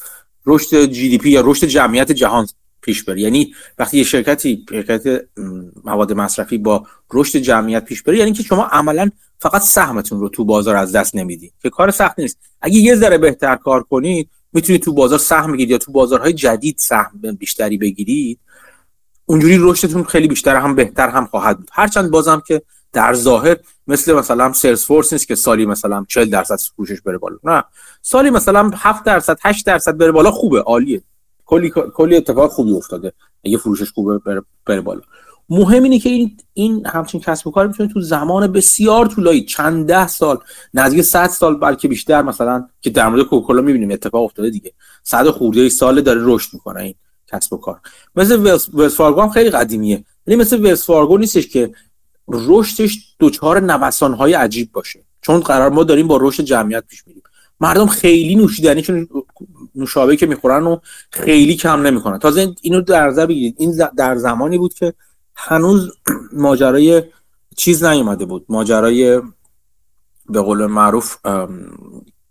رشد 0.46 0.86
جی 0.86 1.10
دی 1.10 1.18
پی 1.18 1.30
یا 1.30 1.42
رشد 1.46 1.68
جمعیت 1.68 2.12
جهان 2.12 2.48
پیش 2.82 3.04
بره 3.04 3.22
یعنی 3.22 3.54
وقتی 3.78 3.98
یه 3.98 4.04
شرکتی 4.04 4.66
شرکت 4.70 5.26
مواد 5.84 6.14
مصرفی 6.14 6.58
با 6.58 6.88
رشد 7.14 7.40
جمعیت 7.40 7.86
پیش 7.86 8.04
بره 8.04 8.18
یعنی 8.18 8.34
که 8.34 8.44
شما 8.44 8.64
عملا 8.64 9.10
فقط 9.40 9.62
سهمتون 9.62 10.20
رو 10.20 10.30
تو 10.30 10.46
بازار 10.46 10.76
از 10.76 10.92
دست 10.92 11.16
نمیدی 11.16 11.52
که 11.62 11.70
کار 11.70 11.92
سخت 11.92 12.20
نیست. 12.20 12.38
اگه 12.62 12.78
یه 12.78 12.96
ذره 12.96 13.18
بهتر 13.18 13.56
کار 13.56 13.84
کنید 13.84 14.30
می‌تونید 14.54 14.82
تو 14.82 14.94
بازار 14.94 15.20
سهم 15.20 15.52
بگیرید 15.52 15.72
یا 15.72 15.78
تو 15.78 15.92
بازارهای 15.92 16.34
جدید 16.34 16.76
سهم 16.78 17.12
بیشتری 17.40 17.78
بگیرید 17.78 18.40
اونجوری 19.26 19.58
رشدتون 19.60 20.04
خیلی 20.04 20.28
بیشتر 20.28 20.56
هم 20.56 20.76
بهتر 20.76 21.10
هم 21.10 21.26
خواهد 21.26 21.58
بود. 21.58 21.70
هرچند 21.72 22.12
بازم 22.12 22.42
که 22.48 22.62
در 22.94 23.14
ظاهر 23.14 23.58
مثل 23.88 24.14
مثلا 24.14 24.54
سلز 24.54 24.86
فورس 24.86 25.14
نیست 25.14 25.28
که 25.28 25.36
سالی 25.36 25.66
مثلا 25.66 26.06
40 26.08 26.30
درصد 26.30 26.60
فروشش 26.76 27.02
بره 27.02 27.18
بالا. 27.18 27.38
نه. 27.44 27.64
سالی 28.02 28.30
مثلا 28.30 28.72
7 28.76 29.04
درصد 29.04 29.38
8 29.42 29.66
درصد 29.66 29.98
بره 29.98 30.12
بالا 30.12 30.32
خوبه 30.32 30.62
عالیه. 30.62 31.02
کلی 31.46 31.72
کلی 31.94 32.16
اتفاق 32.16 32.52
خوبی 32.52 32.74
افتاده 32.74 33.14
اگه 33.44 33.58
فروشش 33.58 33.92
خوبه 33.92 34.18
بره, 34.18 34.42
بره 34.66 34.82
بالا. 34.82 35.02
مهم 35.50 35.84
اینه 35.84 36.00
که 36.00 36.10
این 36.10 36.38
این 36.54 36.86
همچین 36.86 37.22
کسب 37.22 37.48
و 37.48 37.52
کار 37.52 37.68
می‌تونه 37.68 37.94
تو 37.94 38.02
زمان 38.02 38.48
بسیار 38.48 39.08
طولانی 39.08 39.46
چند 39.46 39.88
ده 39.88 40.08
سال 40.08 40.38
نزدیک 40.74 41.02
100 41.02 41.28
سال 41.28 41.56
بلکه 41.56 41.88
بیشتر 41.88 42.22
مثلا 42.22 42.68
که 42.82 42.90
در 42.90 43.10
مورد 43.10 43.24
کوکاکولا 43.24 43.62
می‌بینیم 43.62 43.92
اتفاق 43.92 44.24
افتاده 44.24 44.50
دیگه. 44.50 44.74
صد 45.04 45.30
خورده 45.30 45.70
سال 45.70 46.02
داره 46.02 46.22
رشد 46.24 46.50
می‌کنه 46.54 46.82
این 46.82 46.96
کسب 47.28 47.54
و 47.54 47.58
کار. 47.58 47.80
Wells 48.16 48.58
Fargo 48.88 49.22
هم 49.22 49.30
خیلی 49.30 49.50
قدیمیه. 49.50 50.04
ولی 50.28 50.36
مثل 50.36 50.76
Fargo 50.76 51.18
نیستش 51.18 51.48
که 51.48 51.72
رشدش 52.28 53.16
دچار 53.20 53.60
نوسان 53.60 54.14
های 54.14 54.34
عجیب 54.34 54.72
باشه. 54.72 55.00
چون 55.22 55.40
قرار 55.40 55.70
ما 55.70 55.84
داریم 55.84 56.08
با 56.08 56.18
رشد 56.22 56.44
جمعیت 56.44 56.84
پیش 56.88 57.08
میریم. 57.08 57.24
مردم 57.60 57.88
خیلی 57.88 58.36
نوشیدنیشون 58.36 59.08
نوشابه 59.76 60.16
که 60.16 60.26
می‌خورن 60.26 60.64
و 60.64 60.78
خیلی 61.12 61.56
کم 61.56 61.82
نمی‌کنن. 61.82 62.20
تازه 62.20 62.56
اینو 62.62 62.82
در 62.82 63.08
نظر 63.08 63.26
بگیرید. 63.26 63.56
این 63.58 63.90
در 63.98 64.16
زمانی 64.16 64.58
بود 64.58 64.74
که 64.74 64.94
هنوز 65.40 65.92
ماجرای 66.34 67.04
چیز 67.58 67.84
نیومده 67.84 68.26
بود. 68.26 68.46
ماجرای 68.50 69.22
به 70.30 70.42
قول 70.42 70.66
معروف 70.66 71.18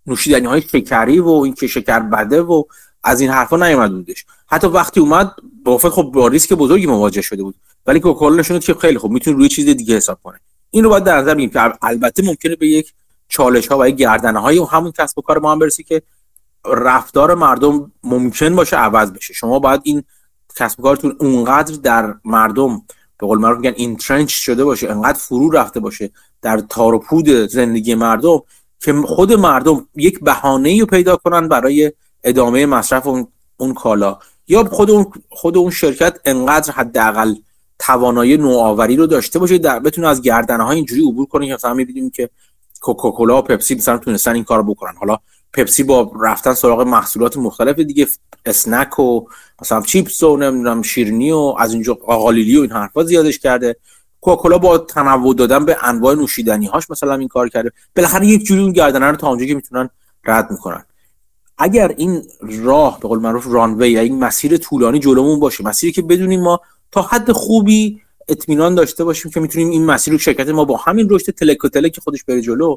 نوشیدنی 0.07 0.47
های 0.47 0.63
شکری 0.63 1.21
و 1.21 1.29
اینکه 1.29 1.67
شکر 1.67 2.01
بده 2.01 2.43
و 2.43 2.63
از 3.05 3.21
این 3.21 3.31
حرفا 3.31 3.57
نیومده 3.57 3.95
بودش. 3.95 4.27
حتی 4.47 4.67
وقتی 4.67 5.01
اومد 5.01 5.33
بافت 5.65 5.89
خب 5.89 6.03
با 6.03 6.29
ریسک 6.29 6.53
بزرگی 6.53 6.87
مواجه 6.87 7.23
شده 7.23 7.43
بود. 7.43 7.55
ولی 7.87 8.01
کوکاکولا 8.01 8.37
نشون 8.37 8.59
که 8.59 8.75
خیلی 8.75 8.99
خوب 8.99 9.13
می‌تونه 9.13 9.37
روی 9.37 9.49
چیز 9.49 9.67
دیگه 9.67 9.97
حساب 9.97 10.19
کنه. 10.23 10.41
این 10.71 10.85
رو 10.85 10.91
باید 10.91 11.05
در 11.05 11.19
نظر 11.19 11.35
بگیریم 11.35 11.51
که 11.51 11.73
البته 11.83 12.23
ممکنه 12.23 12.57
به 12.57 12.69
یک 12.69 12.93
چالش 13.29 13.67
ها 13.67 13.79
و 13.79 13.89
یک 13.89 13.97
گردنه 13.97 14.39
های 14.39 14.59
همون 14.71 14.93
کسب 14.93 15.19
و 15.19 15.23
کار 15.23 15.39
ما 15.39 15.53
هم 15.53 15.59
برسی 15.59 15.83
که 15.83 16.03
رفتار 16.67 17.35
مردم 17.35 17.93
ممکن 18.03 18.57
باشه 18.57 18.77
عوض 18.77 19.13
بشه. 19.13 19.35
شما 19.35 19.59
باید 19.59 19.81
این 19.85 20.05
کسب 20.57 20.81
و 20.81 20.83
کارتون 20.83 21.17
اونقدر 21.21 21.75
در 21.75 22.15
مردم 22.25 22.83
به 23.19 23.27
قول 23.27 23.39
معروف 23.39 23.59
میگن 23.59 23.75
اینترنچ 23.77 24.31
شده 24.31 24.65
باشه 24.65 24.91
انقدر 24.91 25.19
فرو 25.19 25.51
رفته 25.51 25.81
باشه 25.81 26.11
در 26.43 26.59
تار 26.59 26.95
و 26.95 27.03
زندگی 27.47 27.95
مردم 27.95 28.43
که 28.81 28.93
خود 28.93 29.33
مردم 29.33 29.87
یک 29.97 30.21
بهانه 30.21 30.81
رو 30.81 30.87
پیدا 30.87 31.17
کنن 31.17 31.49
برای 31.49 31.93
ادامه 32.25 32.67
مصرف 32.67 33.07
اون, 33.07 33.27
اون 33.57 33.75
کالا. 33.75 34.19
یا 34.49 34.65
خود 34.65 34.91
اون 34.91 35.07
خود 35.29 35.57
اون 35.57 35.71
شرکت 35.71 36.19
انقدر 36.25 36.73
حداقل 36.73 37.35
توانایی 37.79 38.37
نوآوری 38.37 38.97
رو 38.97 39.07
داشته 39.07 39.39
باشه 39.39 39.59
در 39.59 39.79
بتونه 39.79 40.09
از 40.09 40.23
گردنه 40.23 40.63
های 40.63 40.77
اینجوری 40.77 41.03
عبور 41.03 41.27
کنه 41.27 41.47
که 41.47 41.55
مثلا 41.55 41.75
می‌بینیم 41.75 42.11
که 42.11 42.31
کوکاکولا 42.81 43.39
و 43.39 43.43
پپسی 43.43 43.75
مثلا 43.75 43.99
تونستن 43.99 44.35
این 44.35 44.45
کار 44.45 44.63
بکنن. 44.63 44.95
حالا 45.01 45.19
پپسی 45.59 45.83
با 45.83 46.13
رفتن 46.21 46.55
سراغ 46.55 46.81
محصولات 46.81 47.37
مختلف 47.37 47.79
دیگه 47.79 48.07
اسنک 48.47 48.99
و 48.99 49.27
مثلا 49.63 49.83
چیپس 49.83 50.23
و 50.23 50.37
نمی‌دونم 50.37 50.83
شیرنی 50.83 51.33
و 51.33 51.55
از 51.59 51.73
اینجا 51.73 51.95
قالیلی 51.95 52.57
و 52.57 52.61
این 52.61 52.73
حرفا 52.73 53.05
زیادش 53.05 53.39
کرده. 53.39 53.77
کوکاکولا 54.21 54.59
با 54.59 54.79
تنوع 54.79 55.35
دادن 55.35 55.65
به 55.65 55.77
انواع 55.83 56.15
نوشیدنی 56.15 56.67
هاش 56.67 56.91
مثلا 56.91 57.15
این 57.15 57.29
کار 57.29 57.49
کرده. 57.49 57.73
بالاخره 57.97 58.27
یک 58.27 58.45
جوری 58.45 58.63
اون 58.63 58.73
گردنه 58.73 59.07
رو 59.07 59.17
تا 59.17 59.29
اونجا 59.29 59.47
که 59.47 59.55
می‌تونن 59.55 59.91
رد 60.25 60.51
می‌کنن. 60.51 60.85
اگر 61.59 61.95
این 61.97 62.23
راه 62.41 63.01
به 63.01 63.09
قول 63.09 63.19
معروف 63.19 63.47
رانوی 63.49 63.91
یا 63.91 64.01
این 64.01 64.19
مسیر 64.19 64.57
طولانی 64.57 64.99
جلومون 64.99 65.41
باشه 65.41 65.65
مسیری 65.65 65.93
که 65.93 66.03
بدونیم 66.03 66.43
ما 66.43 66.61
تا 66.93 67.03
حد 67.03 67.33
خوبی 67.33 68.01
اطمینان 68.29 68.75
داشته 68.75 69.05
باشیم 69.05 69.31
که 69.31 69.41
می‌تونیم 69.41 69.71
این 69.71 69.85
مسیر 69.85 70.13
رو 70.13 70.19
شرکت 70.19 70.49
ما 70.49 70.65
با 70.65 70.77
همین 70.77 71.09
رشد 71.11 71.33
تلک 71.33 71.59
تلک 71.67 72.01
خودش 72.01 72.25
بره 72.25 72.43
جلو 72.43 72.77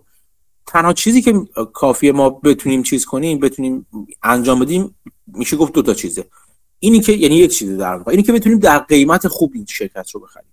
تنها 0.67 0.93
چیزی 0.93 1.21
که 1.21 1.33
کافیه 1.73 2.11
ما 2.11 2.29
بتونیم 2.29 2.83
چیز 2.83 3.05
کنیم 3.05 3.39
بتونیم 3.39 3.87
انجام 4.23 4.59
بدیم 4.59 4.95
میشه 5.27 5.57
گفت 5.57 5.73
دو 5.73 5.81
تا 5.81 5.93
چیزه. 5.93 6.25
اینی 6.79 6.99
که 6.99 7.11
یعنی 7.13 7.35
یک 7.35 7.51
چیزه 7.51 7.77
در 7.77 7.95
واقع. 7.95 8.11
اینی 8.11 8.23
که 8.23 8.33
بتونیم 8.33 8.59
در 8.59 8.79
قیمت 8.79 9.27
خوب 9.27 9.51
این 9.55 9.65
شرکت 9.69 10.09
رو 10.11 10.19
بخریم. 10.19 10.51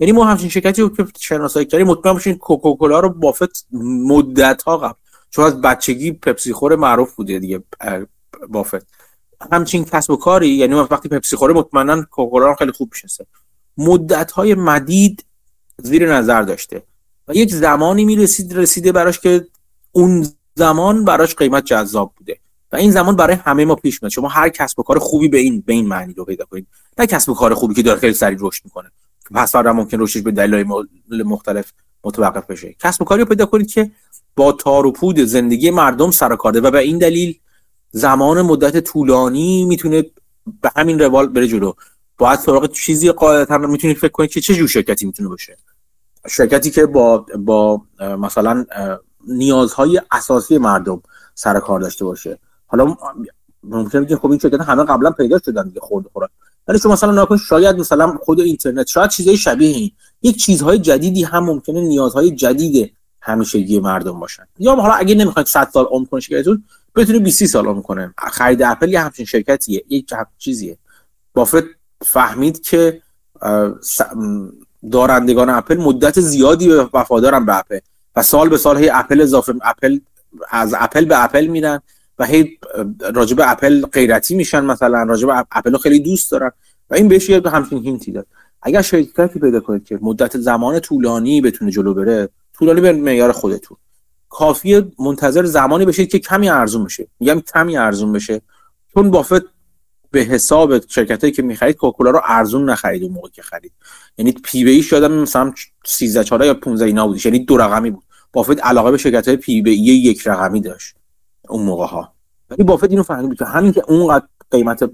یعنی 0.00 0.12
ما 0.12 0.24
همچین 0.24 0.48
شرکتی 0.48 0.88
که 0.88 1.06
شناسایی 1.18 1.66
کردیم 1.66 1.86
مطمئن 1.86 2.12
باشین 2.12 2.34
کوکاکولا 2.34 3.00
رو 3.00 3.08
بافت 3.08 3.66
مدت 4.06 4.62
ها 4.62 4.78
قبل. 4.78 4.98
چون 5.30 5.44
از 5.44 5.60
بچگی 5.60 6.12
پپسی 6.12 6.52
خور 6.52 6.76
معروف 6.76 7.14
بوده 7.14 7.38
دیگه 7.38 7.62
بافت. 8.48 8.86
همچین 9.52 9.84
کسب 9.84 10.10
و 10.10 10.16
کاری 10.16 10.48
یعنی 10.48 10.74
وقتی 10.74 11.08
پپسی 11.08 11.36
خوره 11.36 11.54
مطمئنا 11.54 12.02
کوکاکولا 12.02 12.54
خیلی 12.54 12.72
خوب 12.72 12.88
می‌شناسه 12.92 13.26
مدت 13.78 14.32
های 14.32 14.54
مدید 14.54 15.24
زیر 15.78 16.12
نظر 16.12 16.42
داشته. 16.42 16.82
و 17.30 17.36
یک 17.36 17.50
زمانی 17.54 18.04
می‌رسید 18.04 18.58
رسیده 18.58 18.92
براش 18.92 19.20
که 19.20 19.46
اون 19.92 20.26
زمان 20.54 21.04
براش 21.04 21.34
قیمت 21.34 21.64
جذاب 21.64 22.12
بوده. 22.16 22.38
و 22.72 22.76
این 22.76 22.90
زمان 22.90 23.16
برای 23.16 23.36
همه 23.36 23.64
ما 23.64 23.74
پیش 23.74 24.02
میاد. 24.02 24.12
شما 24.12 24.28
هر 24.28 24.48
کسب 24.48 24.78
و 24.78 24.82
کار 24.82 24.98
خوبی 24.98 25.28
به 25.28 25.38
این 25.38 25.60
به 25.66 25.72
این 25.72 25.88
معنی 25.88 26.14
رو 26.14 26.24
پیدا 26.24 26.44
کنید. 26.44 26.66
نه 26.98 27.06
کسب 27.06 27.30
و 27.30 27.34
کار 27.34 27.54
خوبی 27.54 27.74
که 27.74 27.82
داره 27.82 28.00
خیلی 28.00 28.14
سریع 28.14 28.38
رشد 28.40 28.64
می‌کنه. 28.64 28.90
پس 29.34 29.52
فردا 29.52 29.72
ممکن 29.72 30.00
رشدش 30.00 30.22
به 30.22 30.30
دلایل 30.30 30.66
مختلف 31.24 31.72
متوقف 32.04 32.46
بشه. 32.46 32.74
کسب 32.80 33.02
و 33.02 33.04
کاری 33.04 33.22
رو 33.22 33.28
پیدا 33.28 33.46
کنید 33.46 33.70
که 33.70 33.90
با 34.36 34.52
تار 34.52 34.86
و 34.86 34.92
پود 34.92 35.20
زندگی 35.20 35.70
مردم 35.70 36.10
سر 36.10 36.36
کار 36.36 36.64
و 36.64 36.70
به 36.70 36.78
این 36.78 36.98
دلیل 36.98 37.38
زمان 37.90 38.42
مدت 38.42 38.80
طولانی 38.80 39.64
می‌تونه 39.64 40.04
به 40.62 40.70
همین 40.76 40.98
روال 40.98 41.28
بره 41.28 41.48
جلو. 41.48 41.72
باید 42.18 42.38
سراغ 42.38 42.72
چیزی 42.72 43.12
قاعدتا 43.12 43.58
می‌تونید 43.58 43.96
فکر 43.96 44.08
کنید 44.08 44.30
که 44.30 44.40
چه 44.40 44.54
جور 44.54 44.68
شرکتی 44.68 45.06
می‌تونه 45.06 45.28
باشه. 45.28 45.56
شرکتی 46.28 46.70
که 46.70 46.86
با 46.86 47.26
با 47.38 47.82
مثلا 48.00 48.64
نیازهای 49.26 50.00
اساسی 50.10 50.58
مردم 50.58 51.02
سر 51.34 51.60
کار 51.60 51.80
داشته 51.80 52.04
باشه. 52.04 52.38
حالا 52.66 52.96
ممکنه 53.64 54.06
که 54.06 54.16
خب 54.16 54.30
این 54.30 54.38
شرکت 54.38 54.60
همه 54.60 54.84
قبلا 54.84 55.10
پیدا 55.10 55.38
شدن 55.38 55.68
دیگه 55.68 55.80
خورد 55.80 56.06
خورد. 56.12 56.30
ولی 56.68 56.78
شما 56.78 56.92
مثلا 56.92 57.22
نکن 57.22 57.36
شاید 57.36 57.76
مثلا 57.76 58.18
خود 58.24 58.40
اینترنت 58.40 58.86
شاید 58.86 59.10
چیزهای 59.10 59.36
شبیه 59.36 59.76
این. 59.76 59.90
یک 60.22 60.36
چیزهای 60.36 60.78
جدیدی 60.78 61.24
هم 61.24 61.44
ممکنه 61.44 61.80
نیازهای 61.80 62.30
جدید 62.30 62.92
همیشگی 63.22 63.80
مردم 63.80 64.20
باشن. 64.20 64.46
یا 64.58 64.74
حالا 64.74 64.94
اگه 64.94 65.14
نمی‌خواید 65.14 65.46
100 65.46 65.68
سال 65.72 65.84
عمر 65.84 66.06
کنه 66.06 66.20
شرکتتون 66.20 66.64
بتونه 66.96 67.18
20 67.18 67.46
سال 67.46 67.66
عمر 67.66 67.82
کنه. 67.82 68.14
خرید 68.18 68.62
اپل 68.62 68.88
یه 68.88 69.00
همچین 69.00 69.26
شرکتیه 69.26 69.84
یک 69.88 70.12
چیزیه. 70.38 70.78
بافت 71.34 71.64
فهمید 72.02 72.60
که 72.60 73.02
دارندگان 74.92 75.48
اپل 75.48 75.76
مدت 75.76 76.20
زیادی 76.20 76.68
وفادارن 76.68 77.46
به 77.46 77.58
اپل 77.58 77.78
و 78.16 78.22
سال 78.22 78.48
به 78.48 78.56
سال 78.56 78.78
هی 78.78 78.90
اپل 78.90 79.20
اضافه 79.20 79.54
اپل 79.62 79.98
از 80.50 80.74
اپل 80.78 81.04
به 81.04 81.24
اپل 81.24 81.46
میرن 81.46 81.80
و 82.18 82.24
هی 82.26 82.58
راجب 83.14 83.40
اپل 83.44 83.86
غیرتی 83.86 84.34
میشن 84.34 84.64
مثلا 84.64 85.02
راجب 85.02 85.46
اپل 85.50 85.76
خیلی 85.76 86.00
دوست 86.00 86.30
دارن 86.30 86.52
و 86.90 86.94
این 86.94 87.08
بهش 87.08 87.28
یه 87.28 87.42
همچین 87.46 87.78
hint 87.78 88.05
ی 88.05 88.12
داد. 88.12 88.26
اگر 88.62 88.82
شرکتی 88.82 89.38
پیدا 89.38 89.60
کنید 89.60 89.84
که 89.84 89.98
مدت 90.02 90.38
زمان 90.38 90.80
طولانی 90.80 91.40
بتونه 91.40 91.70
جلو 91.70 91.94
بره 91.94 92.28
طولانی 92.58 92.80
به 92.80 92.92
معیار 92.92 93.32
خودتون. 93.32 93.76
کافیه 94.28 94.86
منتظر 94.98 95.44
زمانی 95.44 95.84
بشید 95.84 96.10
که 96.10 96.18
کمی 96.18 96.48
ارزون 96.48 96.84
بشه. 96.84 97.06
میگم 97.20 97.40
کمی 97.40 97.76
ارزون 97.76 98.12
بشه. 98.12 98.40
چون 98.94 99.10
بافت 99.10 99.42
به 100.10 100.20
حساب 100.20 100.86
شرکتی 100.88 101.30
که 101.30 101.42
می‌خرید 101.42 101.76
کوکاکولا 101.76 102.10
رو 102.10 102.20
ارزون 102.24 102.70
نخرید 102.70 103.02
اون 103.02 103.12
موقع 103.12 103.28
که 103.28 103.42
خرید. 103.42 103.72
یعنی 104.18 104.32
P/E 104.32 104.82
ش 104.82 104.97
هم 104.97 105.12
مثلا 105.12 105.52
13 105.86 106.24
14 106.24 106.46
یا 106.46 106.54
15 106.54 106.84
اینا 106.84 107.06
بودش. 107.06 107.26
یعنی 107.26 107.38
دو 107.38 107.56
رقمی 107.56 107.90
بود. 107.90 108.04
بافت 108.32 108.60
علاقه 108.60 108.90
به 108.90 108.98
شرکت 108.98 109.28
های 109.28 109.36
P/E 109.36 109.72
یک 109.72 110.26
رقمی 110.26 110.60
داشت 110.60 110.94
اون 111.48 111.62
موقع 111.62 111.86
ها 111.86 112.14
ولی 112.50 112.64
بافت 112.64 112.90
اینو 112.90 113.02
فهمید 113.02 113.38
که 113.38 113.44
همین 113.44 113.72
که 113.72 113.82
اونقدر 113.88 114.26
قیمت 114.50 114.90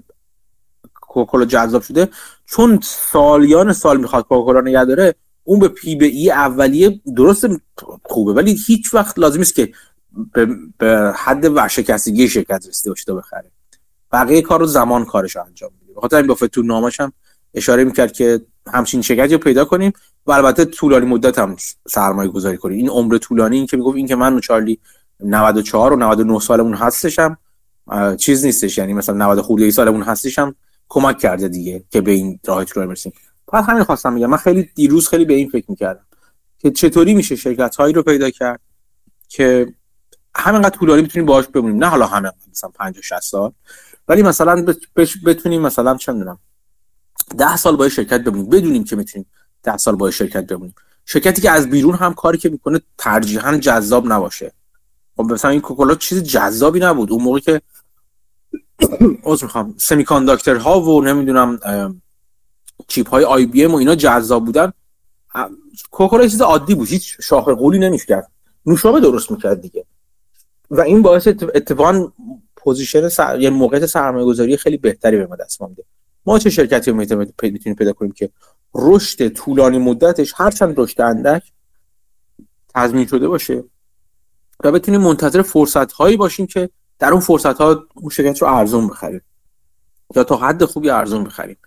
کوکاکولا 0.93 1.45
جذاب 1.45 1.81
شده 1.81 2.09
چون 2.45 2.79
سالیان 2.83 3.73
سال 3.73 3.97
می‌خواد 3.97 4.23
کوکاکولا 4.23 4.61
نگه 4.61 4.85
داره 4.85 5.15
اون 5.43 5.59
به 5.59 5.67
P/E 5.67 6.31
اولیه 6.31 7.01
درست 7.15 7.47
خوبه. 8.03 8.33
ولی 8.33 8.57
هیچ 8.67 8.93
وقت 8.93 9.19
لازم 9.19 9.41
است 9.41 9.55
که 9.55 9.73
به, 10.33 10.47
به 10.77 11.13
حد 11.15 11.45
ورشکستگی 11.45 12.29
شرکت 12.29 12.65
رسیده 12.67 12.89
باشه 12.91 13.03
تا 13.05 13.15
بخره. 13.15 13.51
بقیه 14.17 14.41
کار 14.41 14.59
رو 14.59 14.65
زمان 14.65 15.05
کارش 15.05 15.35
رو 15.35 15.43
انجام 15.45 15.71
میده 15.81 15.93
بخاطر 15.93 16.17
این 16.17 16.27
بافت 16.27 16.45
تو 16.45 16.61
نامش 16.61 16.99
هم 16.99 17.13
اشاره 17.53 17.83
می‌کرد 17.83 18.11
که 18.11 18.41
همچین 18.67 19.01
شرکتی 19.01 19.33
رو 19.33 19.39
پیدا 19.39 19.65
کنیم 19.65 19.93
و 20.25 20.31
البته 20.31 20.65
طولانی 20.65 21.05
مدت 21.05 21.39
هم 21.39 21.55
سرمایه 21.87 22.29
گذاری 22.29 22.57
کنیم. 22.57 22.77
این 22.77 22.89
عمر 22.89 23.17
طولانی 23.17 23.57
این 23.57 23.65
که 23.65 23.77
می‌گفت 23.77 23.97
این 23.97 24.07
که 24.07 24.15
من 24.15 24.33
و 24.33 24.39
چارلی 24.39 24.79
94 25.19 25.93
و 25.93 25.95
99 25.95 26.39
سالمون 26.39 26.73
هستشم 26.73 27.37
چیز 28.17 28.45
نیستش. 28.45 28.77
یعنی 28.77 28.93
مثلا 28.93 29.15
90 29.15 29.41
خورده 29.41 29.71
سالمون 29.71 30.01
هستشم 30.01 30.55
کمک 30.89 31.17
کرده 31.17 31.47
دیگه 31.47 31.83
که 31.89 32.01
به 32.01 32.11
این 32.11 32.39
راه 32.45 32.65
طولانی 32.65 32.89
برسیم. 32.89 33.13
بعد 33.53 33.63
همین 33.63 33.83
خواستم 33.83 34.13
میگم 34.13 34.29
من 34.29 34.37
خیلی 34.37 34.69
دیروز 34.75 35.07
خیلی 35.07 35.25
به 35.25 35.33
این 35.33 35.49
فکر 35.49 35.65
می‌کردم 35.67 36.05
که 36.59 36.71
چطوری 36.71 37.13
میشه 37.13 37.35
شرکت 37.35 37.75
هایی 37.75 37.93
رو 37.93 38.03
پیدا 38.03 38.29
کرد 38.29 38.59
که 39.29 39.73
همینقدر 40.35 40.77
طولانی 40.77 41.01
بتونیم 41.01 41.25
باهاش 41.25 41.47
بمونیم. 41.47 41.83
نه 41.83 41.85
حالا 41.85 42.07
همه 42.07 42.31
مثلا 42.51 42.69
50 42.69 43.01
60 43.01 43.19
سال. 43.19 43.51
ولی 44.07 44.21
مثلا 44.21 44.65
بتونیم 45.25 45.61
مثلا 45.61 45.97
چه 45.97 46.11
می‌دونم 46.11 46.39
ده 47.37 47.57
سال 47.57 47.75
با 47.75 47.89
شرکت 47.89 48.23
بمونیم. 48.23 48.49
بدونیم 48.49 48.83
که 48.83 48.95
می‌تونیم 48.95 49.25
ده 49.63 49.77
سال 49.77 49.95
با 49.95 50.11
شرکت 50.11 50.47
بمونیم. 50.47 50.75
شرکتی 51.05 51.41
که 51.41 51.51
از 51.51 51.69
بیرون 51.69 51.95
هم 51.95 52.13
کاری 52.13 52.37
که 52.37 52.49
می‌کنه 52.49 52.81
ترجیحا 52.97 53.57
جذاب 53.57 54.11
نباشه. 54.11 54.53
خب 55.17 55.23
مثلا 55.23 55.51
این 55.51 55.61
کوکولا 55.61 55.95
چیز 55.95 56.23
جذابی 56.23 56.79
نبود. 56.79 57.11
اون 57.11 57.23
موقع 57.23 57.39
که 57.39 57.61
از 59.25 59.43
می‌خوام. 59.43 59.75
سمی 59.77 60.05
ها 60.47 60.81
و 60.81 61.03
نمی‌دونم 61.03 61.59
chip 62.87 63.09
های 63.09 63.23
IBM 63.23 63.73
و 63.73 63.77
اینا 63.77 63.95
جذاب 63.95 64.45
بودن. 64.45 64.73
کوکاکولا 65.91 66.27
چیز 66.27 66.41
عادی 66.41 66.75
بود. 66.75 66.87
هیچ 66.87 67.17
شاخ 67.21 67.53
غولی 67.53 67.79
نمی‌کرد 67.79 68.31
نوشابه 68.65 68.99
درست 68.99 69.31
می‌کرد 69.31 69.61
دیگه. 69.61 69.85
و 70.69 70.81
این 70.81 71.01
باعث 71.01 71.27
اتفاقا 71.27 72.11
position 72.57 73.09
سر... 73.09 73.39
یه 73.39 73.49
موقعیت 73.49 73.85
سرمایه 73.85 74.25
گذاری 74.25 74.57
خیلی 74.57 74.77
بهتری 74.77 75.17
به 75.17 75.27
ما 75.27 75.35
دست 75.35 75.61
میده. 75.61 75.83
ما 76.25 76.39
چه 76.39 76.49
شرکتی 76.49 76.91
رو 76.91 76.97
می‌تونیم 76.97 77.75
پیدا 77.75 77.93
کنیم 77.93 78.11
که 78.11 78.29
رشد 78.75 79.27
طولانی 79.27 79.77
مدتش 79.77 80.33
هرچند 80.35 80.79
رشد 80.79 81.01
اندک 81.01 81.43
تضمین 82.75 83.07
شده 83.07 83.27
باشه 83.27 83.63
و 84.63 84.71
بتونیم 84.71 85.01
منتظر 85.01 85.41
فرصت 85.41 85.91
هایی 85.91 86.17
باشیم 86.17 86.47
که 86.47 86.69
در 86.99 87.11
اون 87.11 87.19
فرصت 87.19 87.57
ها 87.57 87.85
اون 87.95 88.09
شرکت 88.09 88.41
رو 88.41 88.47
ارزون 88.47 88.87
بخریم. 88.87 89.21
یا 90.15 90.23
تا 90.23 90.37
حد 90.37 90.65
خوبی 90.65 90.89
ارزون 90.89 91.23
بخریم. 91.23 91.57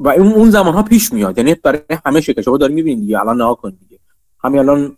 و 0.00 0.08
اون 0.08 0.32
اون 0.32 0.50
زمان 0.50 0.74
ها 0.74 0.82
پیش 0.82 1.12
میاد. 1.12 1.38
یعنی 1.38 1.54
برای 1.54 1.80
همه 2.06 2.20
شرکت 2.20 2.40
شما 2.40 2.56
داریم 2.56 2.74
می‌بینید 2.74 3.14
الان 3.14 3.36
نها 3.36 3.54
کنید 3.54 3.78
دیگه. 3.78 3.98
همین 4.38 4.58
الان 4.58 4.96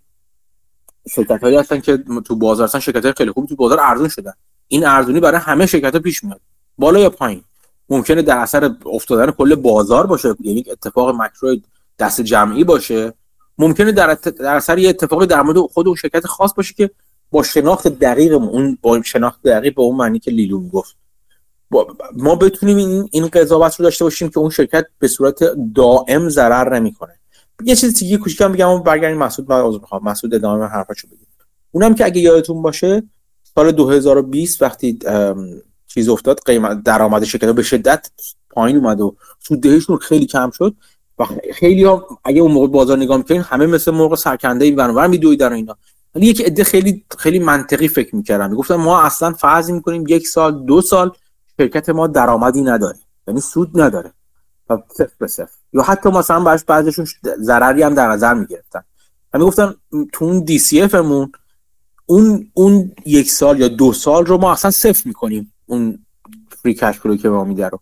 شرکت 1.08 1.40
هایی 1.42 1.56
هستن 1.56 1.80
که 1.80 1.98
تو 2.24 2.36
بازار 2.36 2.64
هستن 2.64 2.78
شرکت 2.78 3.04
های 3.04 3.14
خیلی 3.16 3.30
خوبی 3.30 3.48
تو 3.48 3.56
بازار 3.56 3.80
ارزون 3.80 4.08
شدن. 4.08 4.32
این 4.68 4.86
ارزونی 4.86 5.20
برای 5.20 5.40
همه 5.40 5.66
شرکت 5.66 5.94
ها 5.94 6.00
پیش 6.00 6.24
میاد. 6.24 6.40
بالا 6.78 7.00
یا 7.00 7.10
پایین. 7.10 7.44
ممکنه 7.88 8.22
در 8.22 8.36
اثر 8.36 8.74
افتادن 8.86 9.30
کل 9.30 9.54
بازار 9.54 10.06
باشه 10.06 10.34
یعنی 10.40 10.64
اتفاق 10.70 11.14
مکرو 11.14 11.56
دست 11.98 12.20
جمعی 12.20 12.64
باشه. 12.64 13.12
ممکنه 13.58 13.92
در, 13.92 14.14
در 14.14 14.54
اثر 14.56 14.78
یه 14.78 14.88
اتفاقی 14.88 15.26
در 15.26 15.42
مورد 15.42 15.58
خود 15.58 15.86
اون 15.86 15.96
شرکت 15.96 16.26
خاص 16.26 16.54
باشه 16.54 16.74
که 16.74 16.90
با 17.30 17.42
شناخت 17.42 17.88
دقیق 17.88 18.32
اون 18.32 18.78
با 18.82 19.02
شناخت 19.02 19.42
دقیق 19.42 19.74
به 19.74 19.82
اون 19.82 19.96
معنی 19.96 20.18
که 20.18 20.30
لیلو 20.30 20.60
می‌گفت. 20.60 20.96
ما 22.16 22.34
بتونیم 22.34 22.76
این 22.76 23.08
این 23.12 23.26
قضاوت 23.28 23.76
رو 23.76 23.84
داشته 23.84 24.04
باشیم 24.04 24.28
که 24.28 24.38
اون 24.38 24.50
شرکت 24.50 24.86
به 24.98 25.08
صورت 25.08 25.38
دائم 25.74 26.28
ضرر 26.28 26.78
نمی‌کنه. 26.78 27.19
یه 27.64 27.76
چیز 27.76 27.98
دیگه 27.98 28.16
کوچیکم 28.16 28.52
بگم 28.52 28.68
اون 28.68 28.82
برگردیم 28.82 29.18
مسعود 29.18 29.52
من 29.52 29.60
عذر 29.60 29.78
می‌خوام. 29.78 30.04
مسعود 30.04 30.34
ادامه 30.34 30.66
حرفاشو 30.66 31.08
بگیم 31.08 31.26
اونم 31.70 31.94
که 31.94 32.04
اگه 32.04 32.20
یادتون 32.20 32.62
باشه 32.62 33.02
سال 33.54 33.72
2020 33.72 34.62
وقتی 34.62 34.98
چیز 35.86 36.08
افتاد 36.08 36.40
قیمت 36.46 36.82
درآمد 36.82 37.24
شرکت 37.24 37.48
به 37.48 37.62
شدت 37.62 38.10
پایین 38.50 38.76
اومد 38.76 39.00
و 39.00 39.16
سوددهیشون 39.38 39.96
خیلی 39.96 40.26
کم 40.26 40.50
شد 40.50 40.74
و 41.18 41.24
خیلی 41.54 41.84
ها 41.84 42.06
اگه 42.24 42.40
اون 42.40 42.52
موقع 42.52 42.66
بازار 42.66 42.98
نگاه 42.98 43.16
می‌کنین 43.16 43.40
همه 43.40 43.66
مثل 43.66 43.90
مرغ 43.90 44.14
سرکنده 44.14 44.64
این 44.64 44.76
ور 44.76 45.06
میدویدن 45.06 45.52
اینا. 45.52 45.76
ولی 46.14 46.26
یک 46.26 46.40
عده 46.40 46.64
خیلی 46.64 47.04
خیلی 47.18 47.38
منطقی 47.38 47.88
فکر 47.88 48.16
می‌کردن. 48.16 48.50
می‌گفتن 48.50 48.74
ما 48.74 49.00
اصلا 49.02 49.32
فرض 49.32 49.70
می‌کنیم 49.70 50.04
یک 50.08 50.28
سال 50.28 50.64
دو 50.64 50.82
سال 50.82 51.12
شرکت 51.56 51.88
ما 51.88 52.06
درآمدی 52.06 52.62
نداره. 52.62 52.98
یعنی 53.28 53.40
سود 53.40 53.80
نداره. 53.80 54.12
و 54.70 54.78
صفر 54.94 55.12
به 55.18 55.26
صفر. 55.26 55.59
یا 55.72 55.82
حتی 55.82 56.08
مثلا 56.08 56.40
باش 56.40 56.64
بعضشون 56.64 57.06
ضرری 57.40 57.82
هم 57.82 57.94
در 57.94 58.08
نظر 58.08 58.34
می‌گرفتن. 58.34 58.82
و 59.32 59.38
می‌گفتن 59.38 59.74
تو 60.12 60.24
اون 60.24 60.44
DCF 60.44 60.94
مون 60.94 61.32
اون 62.06 62.50
اون 62.54 62.92
یک 63.06 63.30
سال 63.30 63.60
یا 63.60 63.68
دو 63.68 63.92
سال 63.92 64.26
رو 64.26 64.38
ما 64.38 64.52
اصلا 64.52 64.70
صفر 64.70 65.02
می‌کنیم 65.04 65.52
اون 65.66 65.98
free 66.62 66.74
cash 66.74 66.98
flow 66.98 67.16
که 67.16 67.28
ما 67.28 67.44
میده 67.44 67.68
رو. 67.68 67.80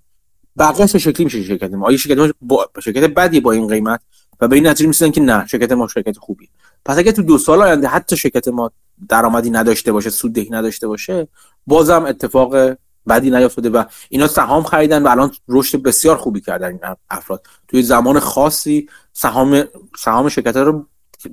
چه 0.87 0.99
شکلی 0.99 1.25
میشه 1.25 1.43
شرکت 1.43 1.73
ما؟ 1.73 1.87
آیا 1.87 1.97
شرکت 1.97 2.19
ما 2.19 2.29
با 2.41 2.71
شرکت 2.83 3.15
بدی 3.15 3.41
با 3.41 3.53
این 3.53 3.69
قیمت 3.69 4.01
و 4.41 4.49
به 4.49 4.57
این 4.57 4.67
نتیجه 4.67 4.87
میسن 4.87 5.11
که 5.11 5.21
نه 5.21 5.47
شرکت 5.47 5.73
ما 5.73 5.89
شرکت 5.89 6.19
خوبی. 6.19 6.49
پس 6.85 6.99
اگه 6.99 7.13
تو 7.13 7.23
دو 7.23 7.39
سال 7.39 7.63
آینده 7.63 7.89
حتی 7.89 8.17
شرکت 8.17 8.49
ما 8.49 8.71
درآمدی 9.09 9.51
نداشته 9.51 9.93
باشه 9.93 10.11
سوددهی 10.11 10.51
نداشته 10.51 10.87
باشه 10.87 11.29
بازم 11.67 12.05
اتفاق 12.05 12.77
بدی 13.09 13.31
نیافتاده 13.31 13.71
و 13.71 13.85
اینا 14.09 14.27
سهام 14.27 14.63
خریدن 14.63 15.03
و 15.03 15.09
الان 15.09 15.33
رشد 15.49 15.83
بسیار 15.83 16.17
خوبی 16.17 16.41
کردن 16.41 16.69
این 16.69 16.81
افراد. 17.11 17.47
توی 17.69 17.83
زمان 17.83 18.21
خاصی 18.21 18.89
سهام 19.13 19.65
سهام 19.99 20.29
شرکت 20.29 20.57
رو 20.57 20.87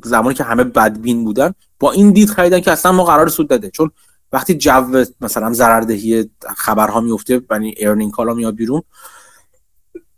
زمانی 0.04 0.36
که 0.36 0.44
همه 0.44 0.64
بدبین 0.64 1.24
بودن 1.24 1.54
با 1.80 1.92
این 1.92 2.12
دید 2.12 2.30
خریدن 2.30 2.60
که 2.60 2.72
اصلا 2.72 2.92
ما 2.92 3.04
قرار 3.04 3.28
سود 3.28 3.48
داده 3.48 3.70
چون 3.70 3.92
وقتی 4.32 4.56
جو 4.56 5.06
مثلا 5.22 5.54
ضرردهی 5.54 6.30
خبرها 6.58 7.02
میفته 7.02 7.42
یعنی 7.52 7.76
ارنینگ 7.78 8.12
کالا 8.12 8.34
میاد 8.34 8.56
بیرون 8.56 8.82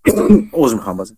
عذر 0.53 0.75
می‌خوام 0.75 0.97
بازم. 0.97 1.17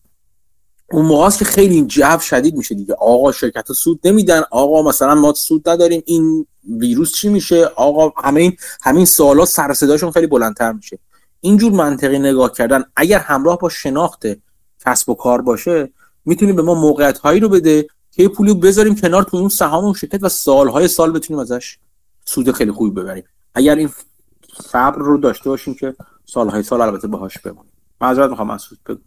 اون 0.92 1.06
موقع 1.06 1.30
که 1.30 1.46
خیلی 1.46 1.86
جو 1.86 2.20
شدید 2.20 2.56
میشه 2.56 2.76
دیگه. 2.76 2.94
آقا 2.94 3.32
شرکت 3.32 3.68
ها 3.68 3.74
سود 3.74 4.00
نمیدن. 4.04 4.44
آقا 4.52 4.82
مثلا 4.82 5.16
ما 5.16 5.34
سود 5.34 5.70
نداریم. 5.70 6.04
این 6.06 6.46
ویروس 6.70 7.12
چی 7.12 7.30
میشه؟ 7.30 7.66
آقا 7.66 8.22
همین 8.24 8.58
همین 8.82 9.06
سوالا 9.06 9.46
سر 9.46 9.74
صداشون 9.74 10.12
خیلی 10.12 10.28
بلندتر 10.28 10.72
میشه. 10.72 11.00
اینجور 11.42 11.72
منطقی 11.72 12.20
نگاه 12.20 12.52
کردن 12.52 12.84
اگر 12.96 13.20
همراه 13.20 13.58
با 13.58 13.70
شناخت 13.70 14.24
کسب 14.86 15.10
و 15.10 15.14
کار 15.14 15.42
باشه 15.42 15.92
می‌تونیم 16.26 16.56
به 16.56 16.62
ما 16.62 16.74
موقعیت 16.74 17.18
هایی 17.18 17.40
رو 17.40 17.50
بده 17.50 17.88
که 18.12 18.28
پولی 18.28 18.54
بذاریم 18.54 18.96
کنار 18.96 19.24
تو 19.24 19.38
اون 19.38 19.50
سهام 19.50 19.86
اون 19.86 19.94
شرکت 19.94 20.24
و 20.24 20.30
سالهای 20.30 20.88
سال 20.88 21.12
بتونیم 21.12 21.40
ازش 21.40 21.78
سود 22.26 22.52
خیلی 22.52 22.72
خوبی 22.72 23.02
ببریم. 23.02 23.24
اگر 23.54 23.76
این 23.76 23.90
صبر 24.64 24.98
رو 24.98 25.18
داشته 25.18 25.50
باشیم 25.50 25.74
که 25.74 25.96
سالهای 26.26 26.64
سال 26.64 26.82
البته 26.82 27.08
باهاش 27.08 27.38
بمونیم. 27.38 27.72
معذرت 28.02 28.30
می‌خوام 28.30 28.52
مسعود 28.52 28.80
بگو. 28.86 29.00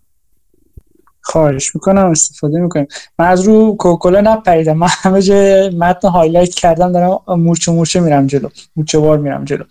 خواهش 1.23 1.75
می‌کنم 1.75 2.11
استفاده 2.11 2.61
می‌کنیم. 2.61 2.87
من 3.19 3.27
از 3.27 3.43
رو 3.43 3.77
کوکاکولا 3.77 4.21
نپریدم. 4.21 4.77
من 4.77 4.89
همه 4.91 5.23
جای 5.23 5.71
متن 5.71 6.09
highlight 6.09 6.55
کردم 6.55 6.93
دارم 6.93 7.19
مورچه 7.41 7.73
مورچه 7.73 8.01
میرم 8.01 8.27
جلو. 8.27 8.49
مورچه 8.77 8.99
وار 8.99 9.19
میرم 9.19 9.45
جلو. 9.45 9.65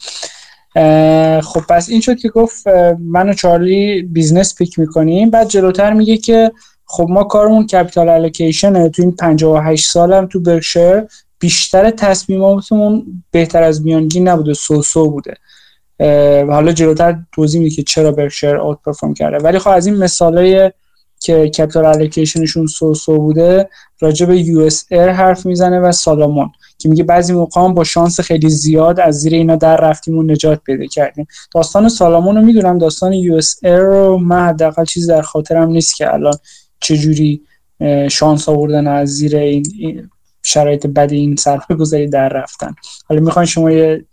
خب 1.41 1.62
پس 1.70 1.89
این 1.89 2.02
شد 2.02 2.18
که 2.18 2.30
گفت 2.30 2.68
من 2.99 3.30
و 3.30 3.34
چارلی 3.34 4.02
business 4.02 4.56
pick 4.56 4.80
می‌کنیم. 4.80 5.30
بعد 5.30 5.47
جلوتر 5.47 5.93
میگه 5.93 6.18
که 6.18 6.52
خب 6.86 7.08
ما 7.10 7.24
کارمون 7.24 7.68
capital 7.68 8.10
allocation 8.10 8.89
تو 8.89 9.02
این 9.02 9.12
58 9.12 9.89
سالم 9.89 10.26
تو 10.26 10.39
برکشایر 10.39 11.04
بیشتر 11.39 11.89
تصمیماتمون 11.89 13.24
بهتر 13.32 13.64
از 13.64 13.86
میانگین 13.86 14.28
نبوده 14.28 14.54
so 14.54 14.82
so 14.82 15.12
بوده 15.12 15.34
حالا 16.49 16.72
جلوتر 16.72 17.20
توضیح 17.32 17.62
میده 17.62 17.76
که 17.76 17.84
چرا 17.84 18.12
برکشایر 18.12 18.56
outperform 18.56 19.14
کرده. 19.14 19.38
ولی 19.38 19.60
خب 19.60 19.70
از 19.70 19.86
این 19.86 19.97
مثالای 19.97 20.72
که 21.22 21.49
capital 21.49 21.86
allocation 21.86 22.37
شون 22.37 22.57
so 22.57 22.68
so 22.68 23.18
بوده 23.17 23.69
راجع 23.99 24.26
به 24.26 24.39
US 24.39 24.86
Air 24.89 25.10
حرف 25.09 25.45
می‌زنه 25.45 25.80
و 25.80 25.91
سالومون 25.91 26.52
که 26.78 26.89
میگه 26.89 27.03
بعضی 27.03 27.34
موقع 27.34 27.74
با 27.74 27.84
شانس 27.84 28.19
خیلی 28.19 28.49
زیاد 28.49 28.99
از 28.99 29.19
زیر 29.19 29.34
اینا 29.34 29.55
در 29.55 29.78
رفتیم 29.78 30.17
و 30.17 30.24
نجات 30.24 30.61
پیدا 30.63 30.86
کردیم. 30.86 31.28
داستان 31.53 31.89
سالومون 31.89 32.36
رو 32.36 32.41
می‌دونم 32.41 32.78
داستان 32.78 33.13
US 33.14 33.60
Air 33.64 33.80
رو 33.80 34.17
من 34.17 34.47
حداقل 34.47 34.86
چیزی 34.86 35.07
در 35.07 35.22
خاطرم 35.22 35.69
نیست 35.69 35.95
که 35.95 36.13
الان 36.13 36.34
چجوری 36.80 37.41
شانس 38.09 38.49
آوردن 38.49 38.88
از 38.88 39.09
زیر 39.09 39.36
این 39.36 40.09
شرایط 40.43 40.88
بد 40.88 41.11
این 41.11 41.36
صرفه 41.36 41.76
گذاری 41.76 42.07
در 42.07 42.30
رفتن. 42.30 42.76
حالا 43.05 43.22
می‌خواین 43.22 43.45
شما 43.45 43.72
یه 43.72 44.05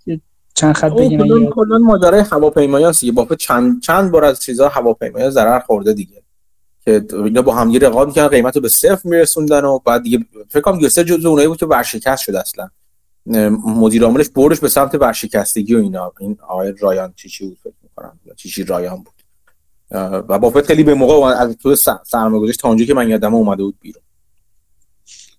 چند 0.54 0.74
خط 0.74 0.92
بگین؟ 0.92 1.18
کلا 1.18 1.50
کلا 1.50 1.78
ماجرای 1.78 2.20
هواپیمایی 2.20 2.86
یه 3.02 3.12
بافت 3.12 3.34
چند 3.34 3.82
چند 3.82 4.10
بار 4.10 4.24
از 4.24 4.40
چیزا 4.40 4.68
هواپیمایی 4.68 5.30
ضرر 5.30 5.58
خورده 5.58 5.92
دیگه. 5.92 6.22
که 6.84 7.04
اینا 7.12 7.42
با 7.42 7.54
هم 7.54 7.74
رقابت 7.74 8.08
می‌کنن 8.08 8.28
قیمت 8.28 8.56
رو 8.56 8.62
به 8.62 8.68
صفر 8.68 9.00
میرسوندن 9.04 9.64
و 9.64 9.78
بعد 9.78 10.02
دیگه 10.02 10.18
فکر 10.48 10.60
کنم 10.60 10.80
یوسر 10.80 11.02
جزء 11.02 11.28
اونایی 11.28 11.48
بود 11.48 11.58
که 11.58 11.66
ورشکست 11.66 12.22
شد 12.22 12.34
اصلا. 12.34 12.68
مدیر 13.66 14.04
عاملش 14.04 14.28
بردش 14.28 14.60
به 14.60 14.68
سمت 14.68 14.94
ورشکستگی 14.94 15.74
و 15.74 15.78
اینا. 15.78 16.12
این 16.20 16.38
آقای 16.48 16.74
رایان 16.80 17.12
چیچی 17.16 17.46
بود 17.46 17.58
فکر 17.62 17.72
می‌کنم؟ 17.82 18.18
یا 18.26 18.34
چیچی 18.34 18.64
رایان 18.64 18.96
بود. 18.96 19.14
و 20.28 20.38
بافت 20.38 20.66
خیلی 20.66 20.82
به 20.82 20.94
موقع 20.94 21.26
از 21.26 21.56
تو 21.56 21.76
سرمایه‌گذاری 22.04 22.52
تا 22.56 22.68
اونجایی 22.68 22.86
که 22.86 22.94
من 22.94 23.08
یادم 23.08 23.34
اومده 23.34 23.62
بود 23.62 23.74
بیرون. 23.80 24.02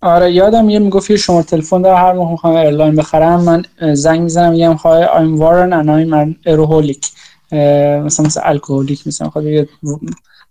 آره 0.02 0.32
یادم 0.32 0.70
یه 0.70 0.78
می‌گفت 0.78 1.10
یه 1.10 1.16
شماره 1.16 1.44
تلفن 1.44 1.82
داره 1.82 1.96
هر 1.96 2.12
موقع 2.12 2.30
می‌خوام 2.30 2.54
airline 2.54 2.96
بخرم 2.96 3.40
من 3.40 3.64
زنگ 3.94 4.20
می‌زنم 4.20 4.52
میگم 4.52 4.72
Hi 4.72 5.02
I'm 5.02 5.38
Warren 5.38 5.72
and 5.72 6.04
I'm 6.04 6.23
an 6.23 6.36
aeroholic 6.46 7.10
مثلا 7.52 8.26
مثل 8.26 8.40
alcoholic 8.44 9.06
مثلا 9.06 9.30
خود 9.30 9.44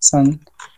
مثلا 0.02 0.36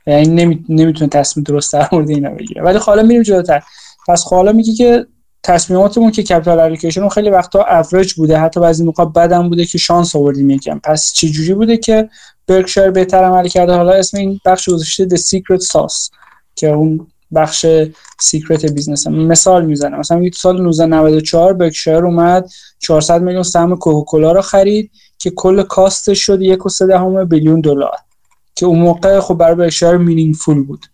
یعنی 0.07 0.63
نمی‌تونه 0.69 1.09
تصمیم 1.09 1.43
درست 1.43 1.73
در 1.73 1.89
مورد 1.91 2.09
اینا 2.09 2.29
بگیره. 2.29 2.63
ولی 2.63 2.77
حالا 2.77 3.03
میریم 3.03 3.23
جلوتر. 3.23 3.63
پس 4.07 4.23
حالا 4.23 4.51
میگه 4.51 4.73
که 4.73 5.05
تصمیماتمون 5.43 6.11
که 6.11 6.23
capital 6.23 6.59
allocation 6.59 7.09
خیلی 7.09 7.29
وقتا 7.29 7.65
اوریج 7.69 8.13
بوده. 8.13 8.37
حتی 8.37 8.59
بعضی 8.59 8.83
موقع 8.83 9.05
بدم 9.05 9.49
بوده 9.49 9.65
که 9.65 9.77
شانس 9.77 10.15
آوردیم 10.15 10.49
یکم. 10.49 10.79
پس 10.79 11.13
چه 11.13 11.27
جوری 11.27 11.53
بوده 11.53 11.77
که 11.77 12.09
برکشایر 12.47 12.91
بهتر 12.91 13.23
عمل 13.23 13.47
کرده؟ 13.47 13.73
حالا 13.73 13.91
اسم 13.91 14.17
این 14.17 14.39
بخش 14.45 14.69
گذاشته 14.69 15.07
The 15.07 15.19
Secret 15.19 15.61
Sauce 15.61 16.09
که 16.55 16.67
اون 16.67 17.07
بخش 17.35 17.65
secret 18.19 18.65
business 18.65 19.07
هم. 19.07 19.13
مثال 19.13 19.65
می‌زنم. 19.65 19.99
مثلا 19.99 20.29
سال 20.33 20.67
1994 20.67 21.53
برکشایر 21.53 22.05
اومد 22.05 22.49
400 22.79 23.21
میلیون 23.21 23.43
سهم 23.43 23.75
کوکاکولا 23.75 24.31
رو 24.31 24.41
خرید 24.41 24.91
که 25.17 25.29
کل 25.29 25.63
cost 25.63 26.00
ش 26.00 26.19
شد 26.19 26.39
1.3 26.41 27.25
billion 27.25 27.61
دلار. 27.61 27.97
که 28.55 28.65
اون 28.65 28.79
موقع 28.79 29.19
خب 29.19 29.33
برای 29.33 29.55
برکشایر 29.55 29.97
meaningful 29.97 30.63
بود. 30.63 30.85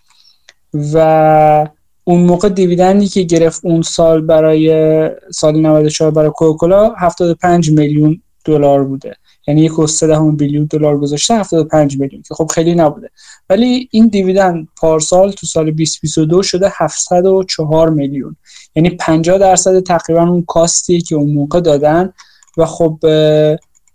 و 0.93 1.67
اون 2.03 2.21
موقع 2.21 2.49
dividend 2.49 3.01
ی 3.01 3.07
که 3.07 3.21
گرفت 3.21 3.65
اون 3.65 3.81
سال 3.81 4.21
برای 4.21 5.09
سال 5.31 5.59
94 5.59 6.11
برای 6.11 6.29
کوکاکولا 6.29 6.93
75 6.97 7.71
میلیون 7.71 8.21
دلار 8.45 8.83
بوده. 8.83 9.15
یعنی 9.47 9.61
یک 9.61 9.79
و 9.79 10.31
بیلیون 10.31 10.65
دلار 10.65 10.97
گذاشته 10.97 11.35
75 11.35 11.99
میلیون 11.99 12.21
که 12.21 12.33
خب 12.33 12.51
خیلی 12.53 12.75
نبوده. 12.75 13.09
ولی 13.49 13.89
این 13.91 14.07
دیویدند 14.07 14.67
پارسال 14.77 15.31
تو 15.31 15.47
سال 15.47 15.71
2022 15.71 16.43
شده 16.43 16.71
704 16.77 17.89
میلیون. 17.89 18.35
یعنی 18.75 18.89
50 18.89 19.37
درصد 19.37 19.79
تقریبا 19.79 20.23
اون 20.23 20.43
کاستی 20.47 21.01
که 21.01 21.15
اون 21.15 21.33
موقع 21.33 21.59
دادن. 21.59 22.13
و 22.57 22.65
خب 22.65 22.99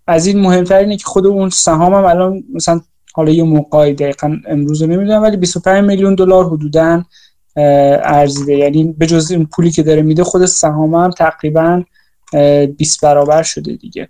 از 0.06 0.26
این 0.26 0.40
مهمتر 0.40 0.78
اینه 0.78 0.96
که 0.96 1.04
خود 1.04 1.26
اون 1.26 1.50
سهام 1.50 1.94
هم 1.94 2.04
الان 2.04 2.44
مثلا 2.54 2.80
حالا 3.12 3.32
یه 3.32 3.42
موقعی 3.42 3.94
دقیقا 3.94 4.36
امروز 4.48 4.82
رو 4.82 4.88
نمی‌دونم 4.88 5.22
ولی 5.22 5.36
25 5.36 5.84
میلیون 5.84 6.14
دلار 6.14 6.44
حدودا 6.44 7.04
ارزیده. 7.56 8.56
یعنی 8.56 8.94
به 8.98 9.06
جز 9.06 9.30
این 9.30 9.46
پولی 9.46 9.70
که 9.70 9.82
داره 9.82 10.02
میده 10.02 10.24
خود 10.24 10.46
سهام 10.46 10.94
هم 10.94 11.10
تقریبا 11.10 11.82
20 12.76 13.00
برابر 13.02 13.42
شده 13.42 13.76
دیگه. 13.76 14.08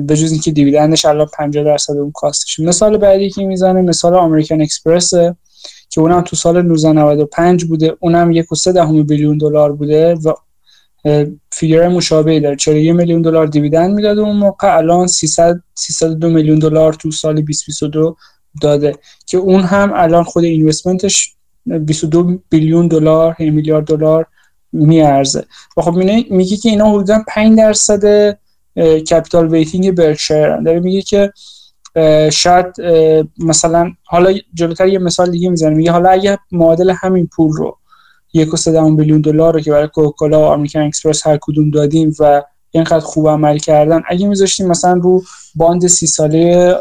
به 0.00 0.14
جز 0.16 0.32
اینکه 0.32 0.50
دیویدندش 0.50 1.04
الان 1.04 1.26
50 1.38 1.64
درصد 1.64 1.96
اون 1.96 2.12
کاستش. 2.14 2.60
مثال 2.60 2.96
بعدی 2.96 3.30
که 3.30 3.44
می‌زنه 3.44 3.82
مثال 3.82 4.14
امریکن 4.14 4.60
اکسپرس 4.60 5.10
که 5.90 6.00
اونم 6.00 6.20
تو 6.20 6.36
سال 6.36 6.56
1995 6.56 7.64
بوده. 7.64 7.96
اونم 8.00 8.30
یک 8.30 8.52
و 8.52 8.54
سه 8.54 8.72
دهم 8.72 9.02
بیلیون 9.02 9.38
دلار 9.38 9.72
بوده 9.72 10.14
و 10.14 10.32
فیگر 11.52 11.88
مشابهی 11.88 12.40
داره. 12.40 12.56
41 12.56 12.94
میلیون 12.94 13.22
دلار 13.22 13.46
دیویدند 13.46 13.94
می‌داده 13.94 14.20
اون 14.20 14.36
موقع 14.36 14.76
الان 14.76 15.06
300 15.06 15.60
302 15.74 16.28
میلیون 16.30 16.58
دلار 16.58 16.92
تو 16.92 17.10
سال 17.10 17.34
2022 17.34 18.16
داده. 18.62 18.96
که 19.26 19.38
اون 19.38 19.60
هم 19.60 19.92
الان 19.94 20.24
خود 20.24 20.44
اینوستمنتش 20.44 21.34
22 21.66 22.38
بیلیون 22.50 22.88
دلار 22.88 23.36
میلیارد 23.38 23.86
دلار 23.86 24.26
میارزه. 24.72 25.44
و 25.76 25.82
خب 25.82 25.94
میگه 26.30 26.56
که 26.56 26.68
اینا 26.68 26.90
حدودا 26.90 27.22
5 27.28 27.58
درصد 27.58 28.38
capital 29.10 29.48
weighting 29.48 29.90
برکشایر 29.90 30.56
داره 30.56 30.80
میگه 30.80 31.02
که 31.02 31.32
شاید 32.32 32.66
مثلا 33.38 33.92
حالا 34.04 34.34
جلوتر 34.54 34.88
یه 34.88 34.98
مثال 34.98 35.30
دیگه 35.30 35.50
می‌زنه 35.50 35.74
میگه 35.74 35.92
حالا 35.92 36.10
اگه 36.10 36.38
معادل 36.52 36.90
همین 36.90 37.26
پول 37.26 37.52
رو 37.52 37.78
یک 38.34 38.54
و 38.54 38.96
billion 38.96 39.20
دلار 39.20 39.54
رو 39.54 39.60
که 39.60 39.70
برای 39.70 39.88
کوکاکولا 39.88 40.40
و 40.40 40.44
American 40.44 40.80
Express 40.80 41.26
هر 41.26 41.38
کدوم 41.40 41.70
دادیم 41.70 42.14
و 42.18 42.42
اینقدر 42.70 43.00
خوب 43.00 43.28
عمل 43.28 43.58
کردن. 43.58 44.02
اگه 44.08 44.26
میذاشتیم 44.26 44.68
مثلا 44.68 44.92
رو 44.92 45.22
bond 45.54 45.86
سی 45.86 46.06
ساله 46.06 46.74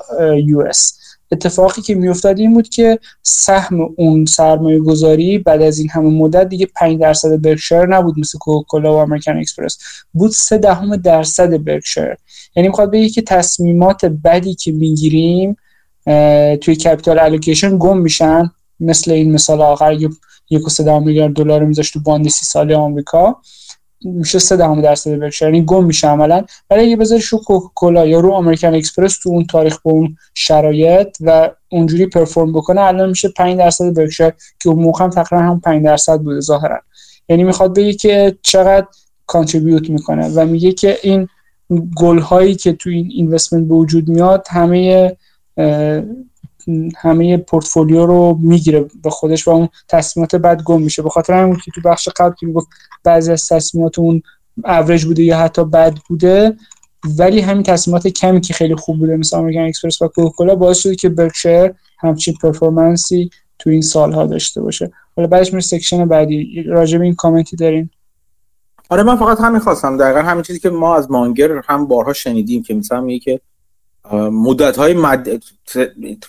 US. 0.46 0.98
اتفاقی 1.32 1.82
که 1.82 1.96
میافتاد 1.96 2.40
این 2.40 2.54
بود 2.54 2.70
که 2.70 3.00
سهم 3.22 3.90
اون 3.98 4.26
سرمایه 4.26 4.80
گذاری 4.80 5.38
بعد 5.38 5.62
از 5.62 5.80
این 5.80 5.90
همه 5.90 6.10
مدت 6.10 6.50
دیگه 6.50 6.68
5 6.76 7.00
درصد 7.00 7.42
برکشایر 7.42 7.86
نبود 7.86 8.20
مثل 8.20 8.38
کوکاکولا 8.38 8.94
و 8.94 8.98
American 8.98 9.38
Express. 9.38 9.78
بود 10.14 10.32
3 10.32 10.58
دهم 10.58 10.96
درصد 10.96 11.64
برکشایر. 11.64 12.16
یعنی 12.56 12.68
می‌خواد 12.68 12.92
بگه 12.92 13.10
که 13.10 13.22
تصمیمات 13.22 14.06
بدی 14.06 14.54
که 14.56 14.72
می‌گیریم 14.72 15.58
توی 16.62 16.76
capital 16.76 17.20
allocation 17.20 17.78
گم 17.78 17.98
میشن. 17.98 18.52
مثل 18.80 19.12
این 19.12 19.32
مثال 19.32 19.62
آخر 19.62 19.94
یک 20.50 20.80
و 20.86 21.00
میلیارد 21.00 21.34
دلار 21.34 21.66
میذاشت 21.66 21.94
تو 21.94 22.00
bond 22.00 22.28
سی 22.28 22.46
ساله 22.46 22.76
آمریکا. 22.76 23.36
میشه 24.02 24.40
سه 24.40 24.58
دهم 24.58 24.82
درصد 24.82 25.20
برکشایر 25.20 25.54
یعنی 25.54 25.66
گم 25.66 25.86
میشه 25.86 26.08
عملا. 26.08 26.46
ولی 26.70 26.82
اگه 26.82 26.96
بذاری 26.96 27.24
رو 27.30 27.38
کوکاکولا 27.38 28.06
یا 28.06 28.20
رو 28.20 28.34
American 28.34 28.76
Express 28.76 29.20
تو 29.24 29.30
اون 29.30 29.46
تاریخ 29.46 29.82
به 29.82 29.92
اون 29.92 30.16
شرایط 30.34 31.18
و 31.22 31.52
اونجوری 31.70 32.06
perform 32.06 32.54
بکنه 32.54 32.82
الان 32.82 33.10
میشه 33.10 33.30
5 33.30 33.58
درصد 33.58 33.94
برکشایر 33.94 34.34
که 34.60 34.70
اون 34.70 34.84
موقع 34.84 35.04
هم 35.04 35.10
تقریبا 35.10 35.46
هم 35.46 35.60
5 35.60 35.86
درصد 35.86 36.20
بوده 36.20 36.40
ظاهرا. 36.40 36.80
یعنی 37.30 37.44
می‌خواد 37.44 37.76
بگه 37.76 37.94
که 37.94 38.38
چقدر 38.42 38.88
contribute 39.26 39.90
می‌کنه 39.90 40.28
و 40.28 40.46
میگه 40.46 40.72
که 40.72 40.98
این 41.04 41.28
gain 41.98 42.20
هایی 42.20 42.56
که 42.56 42.74
تو 42.74 42.90
این 42.90 43.10
investment 43.12 43.68
به 43.68 43.76
وجود 43.76 44.08
میاد 44.08 44.48
همه 44.50 45.18
همه 46.98 47.38
پورتفولیو 47.38 48.06
رو 48.06 48.38
می‌گیره 48.42 48.86
به 49.04 49.10
خودش 49.10 49.48
و 49.48 49.52
اون 49.52 49.70
تصمیمات 49.88 50.36
بد 50.36 50.64
گم 50.64 50.82
میشه. 50.82 51.02
به 51.02 51.10
خاطر 51.10 51.34
همین 51.34 51.56
که 51.56 51.72
تو 51.72 51.82
بخش 51.82 52.10
قبل 52.10 52.36
که 52.40 52.48
بعضی 53.04 53.32
از 53.32 53.48
تصمیمات 53.48 54.00
اون 54.00 54.22
اوریج 54.66 55.06
بوده 55.06 55.24
یا 55.24 55.38
حتی 55.38 55.66
بد 55.66 55.98
بوده 56.10 56.58
ولی 57.18 57.40
همین 57.40 57.64
تصمیمات 57.64 58.08
کمی 58.08 58.42
که 58.42 58.54
خیلی 58.54 58.76
خوب 58.76 59.00
بوده 59.00 59.18
مثل 59.18 59.38
American 59.38 59.60
Express 59.60 60.02
و 60.02 60.08
کوکاکولا 60.08 60.56
باعث 60.56 60.78
شده 60.78 60.96
که 60.96 61.10
برکشایر 61.10 61.74
همچین 62.00 62.34
performance 62.42 63.22
ی 63.22 63.30
تو 63.60 63.70
این 63.70 63.82
سالها 63.82 64.26
داشته 64.26 64.62
باشه. 64.62 64.92
حالا 65.16 65.28
بعدش 65.28 65.54
میره 65.54 65.62
سکشن 65.62 66.06
بعدی. 66.06 66.64
راجع 66.64 66.98
به 66.98 67.04
این 67.04 67.16
کامنتی 67.16 67.56
دارین 67.56 67.90
آره 68.90 69.04
من 69.04 69.16
فقط 69.16 69.42
همین 69.42 69.60
خواستم. 69.60 69.98
دقیقا 69.98 70.20
همین 70.20 70.44
چیزی 70.44 70.60
که 70.60 70.70
ما 70.70 70.96
از 70.96 71.12
مانگر 71.12 71.62
هم 71.68 71.88
بارها 71.88 72.14
شنیدیم 72.14 72.64
که 72.64 72.74
مثلا 72.74 73.02
میگه 73.02 73.20
که 73.20 73.42
مدت 74.16 74.78
های 74.78 74.94
مد... 74.94 75.44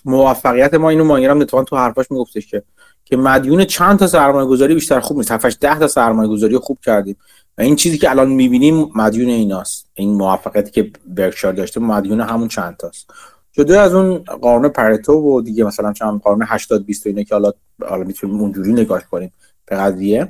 موفقیت 0.04 0.74
ما 0.74 0.88
اینو 0.88 1.04
مانگرم 1.04 1.40
اتفاقا 1.40 1.64
تو 1.64 1.76
حرفاش 1.76 2.10
میگفتش 2.10 2.46
که 2.46 2.62
که 3.04 3.16
مدیون 3.16 3.64
چند 3.64 3.98
تا 3.98 4.06
سرمایه 4.06 4.46
گذاری 4.46 4.74
بیشتر 4.74 5.00
خوب 5.00 5.16
نیست. 5.16 5.30
7 5.30 5.60
ده 5.60 5.78
تا 5.78 5.88
سرمایه 5.88 6.28
گذاری 6.28 6.58
خوب 6.58 6.78
کردیم. 6.84 7.16
و 7.58 7.62
این 7.62 7.76
چیزی 7.76 7.98
که 7.98 8.10
الان 8.10 8.28
می‌بینیم 8.28 8.90
مدیون 8.94 9.28
ایناست. 9.28 9.86
این 9.94 10.14
موفقیتی 10.14 10.70
که 10.70 10.90
برکشار 11.06 11.52
داشته 11.52 11.80
مدیون 11.80 12.20
همون 12.20 12.48
چند 12.48 12.76
تاست. 12.76 13.10
جدا 13.52 13.80
از 13.80 13.94
اون 13.94 14.18
قانون 14.18 14.68
پرتو 14.68 15.12
و 15.12 15.40
دیگه 15.40 15.64
مثلا 15.64 15.92
چند 15.92 16.20
قانون 16.20 16.42
80 16.46 16.84
20 16.86 17.06
اینه 17.06 17.24
که 17.24 17.34
حالا 17.34 17.52
حالا 17.88 18.04
می‌تونیم 18.04 18.40
اونجوری 18.40 18.72
نگاه 18.72 19.02
کنیم 19.10 19.32
به 19.66 19.76
قضیه. 19.76 20.28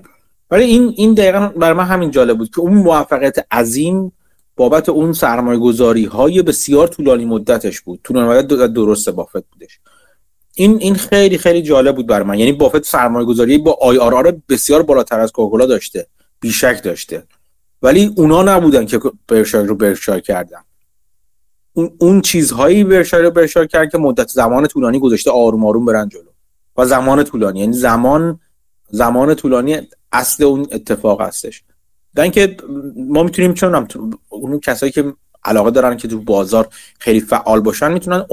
ولی 0.51 0.65
این 0.65 0.95
این 0.97 1.15
دقیقا 1.15 1.49
برای 1.49 1.77
من 1.77 1.85
همین 1.85 2.11
جالب 2.11 2.39
بود 2.39 2.51
که 2.51 2.61
اون 2.61 2.75
موفقیت 2.75 3.47
عظیم 3.53 4.13
بابت 4.59 4.89
اون 4.89 5.13
سرمایه 5.13 5.59
گذاری 5.59 6.05
های 6.05 6.43
بسیار 6.43 6.89
طولانی 6.89 7.25
مدتش 7.25 7.81
بود. 7.81 8.01
طولانی 8.05 8.29
مدت 8.29 8.73
درست 8.73 9.11
بافت 9.11 9.45
بودش. 9.51 9.81
این 10.55 10.79
این 10.81 10.95
خیلی 10.95 11.39
خیلی 11.39 11.63
جالب 11.63 11.97
بود 11.97 12.07
برای 12.07 12.27
من. 12.27 12.39
یعنی 12.39 12.53
بافت 12.53 12.85
سرمایه 12.85 13.27
گذاری 13.27 13.59
با 13.59 13.79
آی 13.81 13.99
آر 13.99 14.15
آر 14.15 14.37
بسیار 14.49 14.83
بالاتر 14.83 15.21
از 15.21 15.33
کوکاکولا 15.33 15.67
داشته. 15.67 16.07
بیشک 16.41 16.81
داشته. 16.85 17.23
ولی 17.83 18.13
اونا 18.17 18.43
نبودن 18.43 18.87
که 18.87 19.01
برشار 19.29 19.65
رو 19.65 19.75
برشار 19.75 20.21
کردن. 20.21 20.61
اون, 21.73 21.91
اون 21.99 22.21
چیزهایی 22.21 22.85
برشار 22.85 23.23
رو 23.23 23.31
برشار 23.31 23.67
کرد 23.67 23.93
که 23.93 23.99
مدت 23.99 24.29
زمان 24.29 24.67
طولانی 24.67 24.99
گذاشته 24.99 25.31
آروم 25.31 25.67
آروم 25.67 25.85
برن 25.85 26.09
جلو. 26.09 26.31
و 26.77 26.87
زمان 26.87 27.25
طولانی. 27.25 27.61
یعنی 27.61 27.73
زمان 27.73 28.41
زمان 28.91 29.35
طولانی 29.35 29.89
اصل 30.13 30.45
اون 30.45 30.67
اتفاق 30.73 31.21
هستش. 31.21 31.63
در 32.19 32.29
که 32.29 32.57
ما 32.97 33.23
می‌تونیم 33.23 33.55
چون 33.55 33.89
اون 34.29 34.61
کسایی 34.61 34.93
که 34.93 35.13
علاقه 35.45 35.71
دارن 35.71 35.97
که 35.97 36.09
تو 36.09 36.21
بازار 36.21 36.69
خیلی 36.99 37.21
فعال 37.21 37.61
باشن 37.61 37.93
می‌تونن 37.93 38.27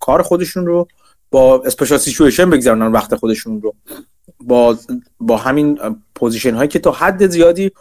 کار 0.00 0.22
خودشون 0.22 0.66
رو 0.66 0.88
با 1.30 1.62
اسپیشال 1.64 1.98
سیچویشن 1.98 2.50
بگذارن 2.50 2.92
وقت 2.92 3.14
خودشون 3.14 3.62
رو. 3.62 3.74
با 4.40 4.78
با 5.20 5.36
همین 5.36 5.78
position 6.14 6.54
هایی 6.54 6.68
که 6.68 6.78
تا 6.78 6.92
حد 6.92 7.26
زیادی 7.26 7.72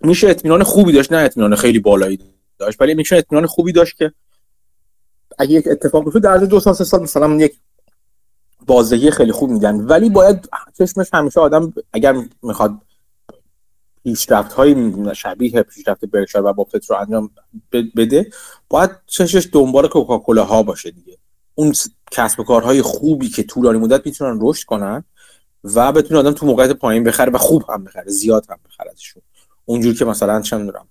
میشه 0.00 0.28
اطمینان 0.28 0.62
خوبی 0.62 0.92
داشت 0.92 1.12
نه 1.12 1.18
اطمینان 1.18 1.56
خیلی 1.56 1.78
بالایی 1.78 2.18
داشت 2.58 2.80
ولی 2.80 2.94
میشه 2.94 3.16
اطمینان 3.16 3.46
خوبی 3.46 3.72
داشت 3.72 3.96
که 3.96 4.12
اگه 5.38 5.52
یک 5.52 5.68
اتفاق 5.70 6.04
بیفته 6.04 6.18
در 6.18 6.36
دو 6.36 6.60
سال 6.60 6.74
سه 6.74 6.84
سال 6.84 7.02
مثلا 7.02 7.34
یک 7.34 7.54
بازدهی 8.66 9.10
خیلی 9.10 9.32
خوب 9.32 9.50
میدن 9.50 9.80
ولی 9.80 10.10
باید 10.10 10.48
چشمش 10.78 11.08
همیشه 11.12 11.40
آدم 11.40 11.72
اگر 11.92 12.16
می‌خواد 12.42 12.74
پیشرفت 14.04 14.52
های 14.52 14.92
شبیه 15.14 15.62
پیشرفت 15.62 16.04
برکشایر 16.04 16.44
و 16.44 16.52
بافت 16.52 16.90
رو 16.90 16.96
انجام 16.96 17.30
بده 17.72 18.30
باید 18.68 18.90
چشش 19.06 19.48
دنبال 19.52 19.88
کوکاکولا 19.88 20.44
ها 20.44 20.62
باشه 20.62 20.90
دیگه. 20.90 21.18
اون 21.54 21.74
کسب 22.10 22.40
و 22.40 22.44
کارهای 22.44 22.82
خوبی 22.82 23.28
که 23.28 23.42
طولانی 23.42 23.78
مدت 23.78 24.06
می‌تونن 24.06 24.38
رشد 24.42 24.64
کنن 24.64 25.04
و 25.64 25.92
بتونه 25.92 26.20
آدم 26.20 26.32
تو 26.32 26.46
موقعیت 26.46 26.70
پایین 26.72 27.04
بخره 27.04 27.32
و 27.32 27.38
خوب 27.38 27.64
هم 27.68 27.84
بخره 27.84 28.10
زیاد 28.10 28.46
هم 28.50 28.58
بخره 28.68 28.90
ازشون. 28.90 29.22
اونجور 29.64 29.94
که 29.94 30.04
مثلا 30.04 30.40
چه 30.40 30.56
می‌دونم 30.56 30.86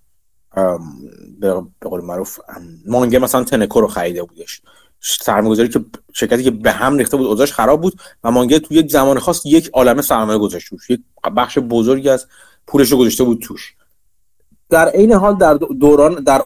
به 1.40 1.62
قول 1.80 2.00
معروف 2.00 2.38
مانگه 2.86 3.18
مثلا 3.18 3.44
تنکو 3.44 3.80
رو 3.80 3.88
خریده 3.88 4.22
بودش. 4.22 4.62
سرمایه‌گذاری 5.00 5.68
که 5.68 5.84
شرکتی 6.12 6.44
که 6.44 6.50
به 6.50 6.72
هم 6.72 6.98
ریخته 6.98 7.16
بود 7.16 7.26
اوضاعش 7.26 7.52
خراب 7.52 7.80
بود 7.80 8.00
و 8.24 8.30
مانگه 8.30 8.58
تو 8.58 8.74
یک 8.74 8.90
زمان 8.90 9.18
خاص 9.18 9.46
یک 9.46 9.70
عالمه 9.72 10.02
سرمایه 10.02 10.38
گذاشت 10.38 10.68
یک 10.88 11.00
بخش 11.36 11.58
بزرگی 11.58 12.08
از 12.08 12.26
پولش 12.66 12.92
رو 12.92 12.98
گذاشته 12.98 13.24
بود 13.24 13.38
توش. 13.42 13.74
در 14.70 14.88
عین 14.88 15.12
حال 15.12 15.38
در 15.38 15.54
دوران 15.54 16.24
در 16.24 16.42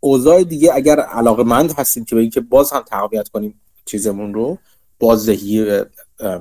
اوضاع 0.00 0.44
دیگه 0.44 0.70
اگر 0.74 1.00
علاقه 1.00 1.42
مند 1.42 1.72
هستیم 1.72 2.04
که 2.04 2.14
به 2.14 2.20
اینکه 2.20 2.40
باز 2.40 2.72
هم 2.72 2.82
تقویت 2.82 3.28
کنیم 3.28 3.60
چیزمون 3.84 4.34
رو 4.34 4.58
بازدهی 4.98 5.80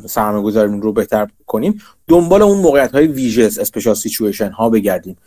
سرمایه 0.06 0.44
گذاریمون 0.44 0.82
رو 0.82 0.94
بهتر 0.94 1.28
کنیم 1.46 1.82
دنبال 2.08 2.42
اون 2.42 2.58
موقعیت 2.58 2.92
های 2.92 3.08
ویژس 3.08 3.60
اسپیشال 3.60 3.94
سیچویشن 3.94 4.52
ها 4.52 4.70
بگردیم 4.70 5.18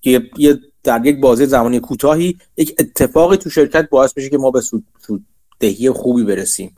که 0.00 0.22
یه 0.36 0.60
در 0.82 1.06
یک 1.06 1.20
بازه 1.20 1.46
زمانی 1.46 1.80
کوتاهی 1.80 2.38
یک 2.56 2.74
اتفاقی 2.78 3.36
تو 3.36 3.50
شرکت 3.50 3.88
باعث 3.90 4.12
بشه 4.12 4.28
که 4.28 4.38
ما 4.38 4.50
به 4.50 4.60
سود, 4.60 4.84
دهی 5.60 5.90
خوبی 5.90 6.24
برسیم. 6.24 6.74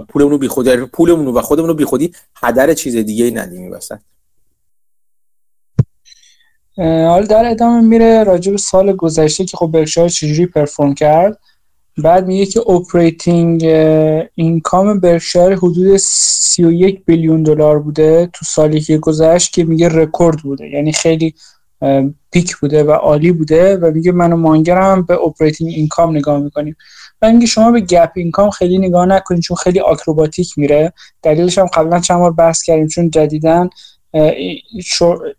پولمون 0.00 0.32
رو 0.32 0.38
بیخودی 0.38 0.76
پولمون 0.76 1.26
و 1.26 1.40
خودمون 1.40 1.68
رو 1.68 1.74
بیخودی 1.74 2.12
هدر 2.36 2.74
چیز 2.74 2.96
دیگه 2.96 3.24
ای 3.24 3.30
ندیم 3.30 3.72
وسط. 3.72 3.98
حالا 6.78 7.26
در 7.26 7.50
ادامه 7.50 7.80
میره 7.80 8.24
راجع 8.24 8.52
به 8.52 8.58
سال 8.58 8.92
گذشته 8.92 9.44
که 9.44 9.56
خب 9.56 9.66
برکشایر 9.66 10.08
چجوری 10.08 10.46
perform 10.46 10.94
کرد. 10.94 11.38
بعد 11.98 12.26
میگه 12.26 12.46
که 12.46 12.70
operating 12.70 13.64
income 14.34 15.00
برکشایر 15.00 15.56
حدود 15.56 15.96
31 15.96 17.04
billion 17.04 17.42
دلار 17.42 17.78
بوده 17.78 18.30
تو 18.32 18.44
سالی 18.44 18.80
که 18.80 18.98
گذشت 18.98 19.52
که 19.52 19.64
میگه 19.64 19.88
رکورد 19.88 20.38
بوده. 20.38 20.68
یعنی 20.68 20.92
خیلی 20.92 21.34
peak 22.32 22.56
بوده 22.56 22.84
و 22.84 22.90
عالی 22.90 23.32
بوده 23.32 23.76
و 23.76 23.90
میگه 23.90 24.12
من 24.12 24.32
و 24.32 24.36
مانگر 24.36 24.80
هم 24.80 25.02
به 25.02 25.20
operating 25.20 25.70
income 25.70 26.16
نگاه 26.16 26.40
می‌کنیم. 26.40 26.76
و 27.22 27.32
میگه 27.32 27.46
شما 27.46 27.70
به 27.70 27.80
GAAP 27.80 28.10
income 28.14 28.50
خیلی 28.50 28.78
نگاه 28.78 29.06
نکنید 29.06 29.42
چون 29.42 29.56
خیلی 29.56 29.80
آکروباتیک 29.80 30.58
میره. 30.58 30.92
دلیلش 31.22 31.58
هم 31.58 31.66
قبلا 31.66 32.00
چند 32.00 32.18
بار 32.18 32.32
بحث 32.32 32.62
کردیم 32.62 32.86
چون 32.86 33.10
جدیدا 33.10 33.68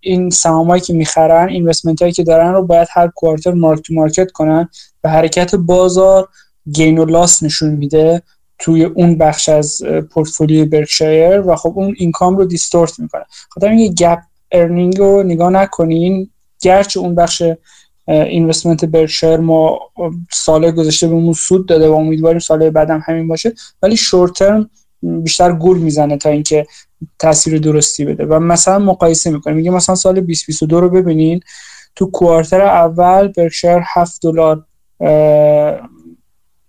این 0.01 0.29
سهامایی 0.29 0.81
که 0.81 0.93
می‌خرن 0.93 1.49
investment 1.49 2.01
هایی 2.01 2.13
که 2.13 2.23
دارن 2.23 2.53
رو 2.53 2.61
باید 2.61 2.87
هر 2.91 3.07
quarter 3.07 3.51
mark 3.51 3.81
to 3.81 3.93
market 3.93 4.31
کنن. 4.31 4.69
و 5.03 5.09
حرکت 5.09 5.55
بازار 5.55 6.29
gain 6.71 6.97
و 6.97 7.05
loss 7.05 7.43
نشون 7.43 7.69
میده 7.69 8.21
توی 8.59 8.83
اون 8.83 9.17
بخش 9.17 9.49
از 9.49 9.83
پورتفولیوی 10.11 10.65
برکشایر 10.65 11.41
و 11.41 11.55
خب 11.55 11.73
اون 11.75 11.95
income 11.97 12.37
رو 12.37 12.45
distort 12.45 12.99
می‌کنه. 12.99 13.23
خاطر 13.49 13.67
اینکه 13.67 14.03
GAAP 14.03 14.19
earning 14.51 14.97
رو 14.97 15.23
نگاه 15.23 15.49
نکنین. 15.49 16.29
گرچه 16.61 16.99
اون 16.99 17.15
بخش 17.15 17.43
investment 18.07 18.85
برکشایر 18.85 19.39
ما 19.39 19.79
سال 20.33 20.71
گذشته 20.71 21.07
بهمون 21.07 21.33
سود 21.33 21.67
داده 21.67 21.89
و 21.89 21.93
امیدواریم 21.93 22.39
سال 22.39 22.69
بعدم 22.69 23.03
همین 23.05 23.27
باشه. 23.27 23.53
ولی 23.81 23.97
short 23.97 24.33
term 24.33 24.69
بیشتر 25.01 25.51
گول 25.51 25.77
می‌زنه 25.77 26.17
تا 26.17 26.29
اینکه 26.29 26.65
تاثیر 27.19 27.57
درستی 27.57 28.05
بده. 28.05 28.25
و 28.25 28.39
مثلا 28.39 28.79
مقایسه 28.79 29.29
می‌کنه 29.29 29.53
میگه 29.53 29.71
مثلا 29.71 29.95
سال 29.95 30.13
2022 30.13 30.79
رو 30.79 30.89
ببینین. 30.89 31.39
تو 31.95 32.11
quarter 32.11 32.61
اول 32.61 33.27
برکشایر 33.27 33.81
7 33.93 34.21
دلار 34.21 34.63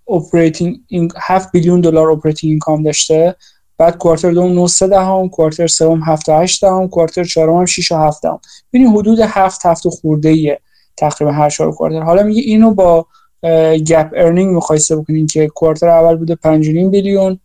operating 0.08 0.78
7 1.16 1.52
billion 1.52 1.80
دلار 1.80 2.10
operating 2.10 2.50
income 2.50 2.82
داشته. 2.82 3.36
بعد 3.78 3.98
quarter 3.98 4.30
دوم 4.30 4.52
9 4.52 4.66
دهم 4.90 5.28
quarter 5.28 5.66
سوم 5.66 6.02
7 6.02 6.28
8 6.28 6.64
دهم 6.64 6.88
quarter 6.88 7.24
چهارم 7.24 7.64
6 7.64 7.92
و 7.92 7.96
7 7.96 8.22
دهم. 8.22 8.40
ببینید 8.72 8.96
حدود 8.96 9.20
7 9.20 9.66
7 9.66 9.88
خورده 9.88 10.28
ایه 10.28 10.60
تقریبا 10.98 11.32
هر 11.32 11.50
چهار 11.50 11.72
quarter. 11.72 12.00
حالا 12.00 12.22
میگه 12.22 12.40
اینو 12.40 12.74
با 12.74 13.06
GAAP 13.86 14.10
earning 14.16 14.56
مقایسه 14.56 14.96
بکنین 14.96 15.26
که 15.26 15.48
quarter 15.48 15.88
اول 15.88 16.16
بوده 16.16 16.34
5 16.34 16.68
billion 16.68 17.38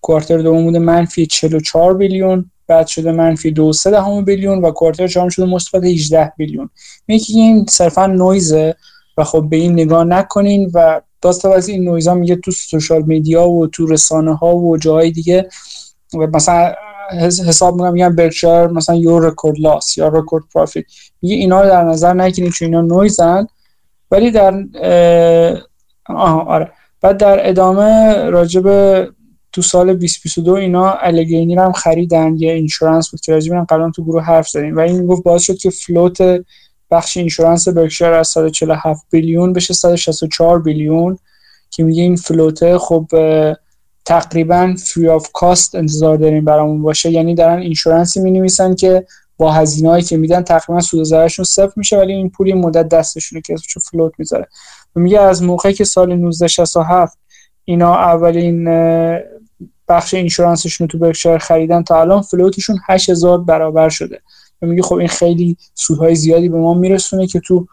quarter 0.00 0.38
دوم 0.38 0.64
بوده 0.64 0.78
منفی 0.78 1.26
44 1.26 1.94
billion 1.94 2.50
بعد 2.66 2.86
شده 2.86 3.12
منفی 3.12 3.54
2.3 3.72 3.82
دهم 3.82 4.24
billion 4.24 4.62
و 4.62 4.70
quarter 4.70 5.08
چهارم 5.08 5.28
شده 5.28 5.46
مثبت 5.46 5.84
18 5.84 6.32
billion. 6.36 6.70
میگه 7.08 7.24
این 7.28 7.66
صرفا 7.68 8.06
نویزه 8.06 8.76
و 9.16 9.24
خب 9.24 9.46
به 9.50 9.56
این 9.56 9.72
نگاه 9.72 10.04
نکنین 10.04 10.70
و 10.74 11.00
داستان 11.22 11.52
از 11.52 11.68
این 11.68 11.84
نویزا 11.84 12.14
میگه 12.14 12.36
تو 12.36 12.50
social 12.50 13.02
media 13.02 13.48
و 13.48 13.66
تو 13.66 13.86
رسانه 13.86 14.34
ها 14.36 14.56
و 14.56 14.76
جاهای 14.76 15.10
دیگه 15.10 15.48
و 16.14 16.26
مثلا 16.26 16.74
حساب 17.48 17.74
می‌کنم 17.74 17.92
میگم 17.92 18.16
برکشایر 18.16 18.66
مثلا 18.66 18.94
یو 18.94 19.18
record 19.18 19.60
loss 19.60 19.98
یا 19.98 20.08
record 20.08 20.44
profit 20.54 20.84
میگه 21.22 21.34
اینا 21.34 21.62
رو 21.62 21.68
در 21.68 21.84
نظر 21.84 22.14
نگیرین 22.14 22.50
چون 22.50 22.66
اینا 22.66 22.80
نویزن 22.80 23.46
ولی 24.10 24.30
در 24.30 24.64
آه 26.08 26.48
آره. 26.48 26.70
بعد 27.02 27.16
در 27.16 27.48
ادامه 27.48 28.14
راجب 28.30 28.64
تو 29.52 29.62
سال 29.62 29.86
2022 29.86 30.52
اینا 30.52 30.92
Alleghany 30.92 31.56
رو 31.56 31.62
هم 31.62 31.72
خریدن. 31.72 32.36
یه 32.38 32.52
insurance 32.52 33.10
بود 33.10 33.20
که 33.20 33.32
راجب 33.32 33.66
قبلا 33.68 33.90
تو 33.90 34.04
گروه 34.04 34.22
حرف 34.22 34.48
زدیم. 34.48 34.76
و 34.76 34.80
این 34.80 35.00
می‌گفت 35.00 35.22
باعث 35.22 35.42
شد 35.42 35.56
که 35.56 35.70
float 35.70 36.44
بخش 36.90 37.16
insurance 37.16 37.68
برکشایر 37.68 38.12
از 38.12 38.28
147 38.28 39.06
billion 39.10 39.52
بشه 39.52 39.74
164 39.74 40.62
billion. 40.62 41.18
که 41.70 41.84
میگه 41.84 42.02
این 42.02 42.16
float 42.16 42.68
ه 42.68 42.78
خب 42.78 43.06
تقریبا 44.06 44.74
free 44.86 45.08
of 45.08 45.32
cost 45.32 45.74
انتظار 45.74 46.16
داریم 46.16 46.44
برامون 46.44 46.82
باشه. 46.82 47.10
یعنی 47.10 47.34
دارن 47.34 47.58
insurance 47.58 48.14
ی 48.14 48.20
می 48.20 48.30
نویسن 48.30 48.74
که 48.74 49.06
با 49.36 49.52
هزینه‌ای 49.52 50.02
که 50.02 50.16
میدن 50.16 50.42
تقریبا 50.42 50.80
سود 50.80 51.00
و 51.00 51.04
ضررشون 51.04 51.44
صفر 51.44 51.72
میشه 51.76 51.98
ولی 51.98 52.12
این 52.12 52.30
پولی 52.30 52.52
مدت 52.52 52.88
دستشونه 52.88 53.42
که 53.42 53.54
اسمشو 53.54 53.80
float 53.80 54.12
می‌ذاره. 54.18 54.48
و 54.96 55.00
میگه 55.00 55.20
از 55.20 55.42
موقعی 55.42 55.72
که 55.72 55.84
سال 55.84 56.12
1967 56.12 57.18
اینا 57.64 57.94
اولین 57.94 58.64
بخش 59.88 60.14
insurance 60.14 60.64
شون 60.64 60.86
رو 60.86 60.92
تو 60.92 60.98
برکشایر 60.98 61.38
خریدن 61.38 61.82
تا 61.82 62.00
الان 62.00 62.22
float 62.22 62.53
شون 62.53 62.78
8000 62.88 63.38
برابر 63.38 63.88
شده. 63.88 64.20
و 64.62 64.66
میگه 64.66 64.82
خب 64.82 64.94
این 64.94 65.08
خیلی 65.08 65.56
سودهای 65.74 66.14
زیادی 66.14 66.48
به 66.48 66.58
ما 66.58 66.74
میرسونه 66.74 67.26
که 67.26 67.40
تو 67.40 67.66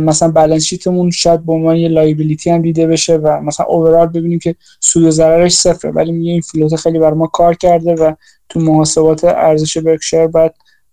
مثلا 0.00 0.28
balance 0.28 0.64
sheet 0.64 0.93
مون 0.93 1.10
شاید 1.10 1.46
به 1.46 1.52
عنوان 1.52 1.76
یه 1.76 1.88
liability 1.88 2.50
هم 2.50 2.62
دیده 2.62 2.86
بشه 2.86 3.16
و 3.16 3.40
مثلا 3.40 3.66
overall 3.66 4.06
ببینیم 4.06 4.38
که 4.38 4.54
سود 4.80 5.04
و 5.04 5.10
ضررش 5.10 5.54
صفره 5.54 5.90
ولی 5.90 6.12
میگه 6.12 6.32
این 6.32 6.40
float 6.40 6.76
خیلی 6.76 6.98
بر 6.98 7.12
ما 7.12 7.26
کار 7.26 7.54
کرده 7.54 7.94
و 7.94 8.14
تو 8.48 8.60
محاسبات 8.60 9.24
ارزش 9.24 9.78
برکشایر 9.78 10.26
باید 10.26 10.52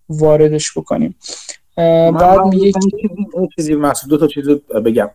واردش 0.10 0.78
بکنیم. 0.78 1.16
بعد 1.78 2.46
میگه 2.46 2.72
چیزی 3.56 3.76
محسوب 3.76 4.10
دو 4.10 4.18
تا 4.18 4.28
چیز 4.28 4.50
بگم 4.86 5.10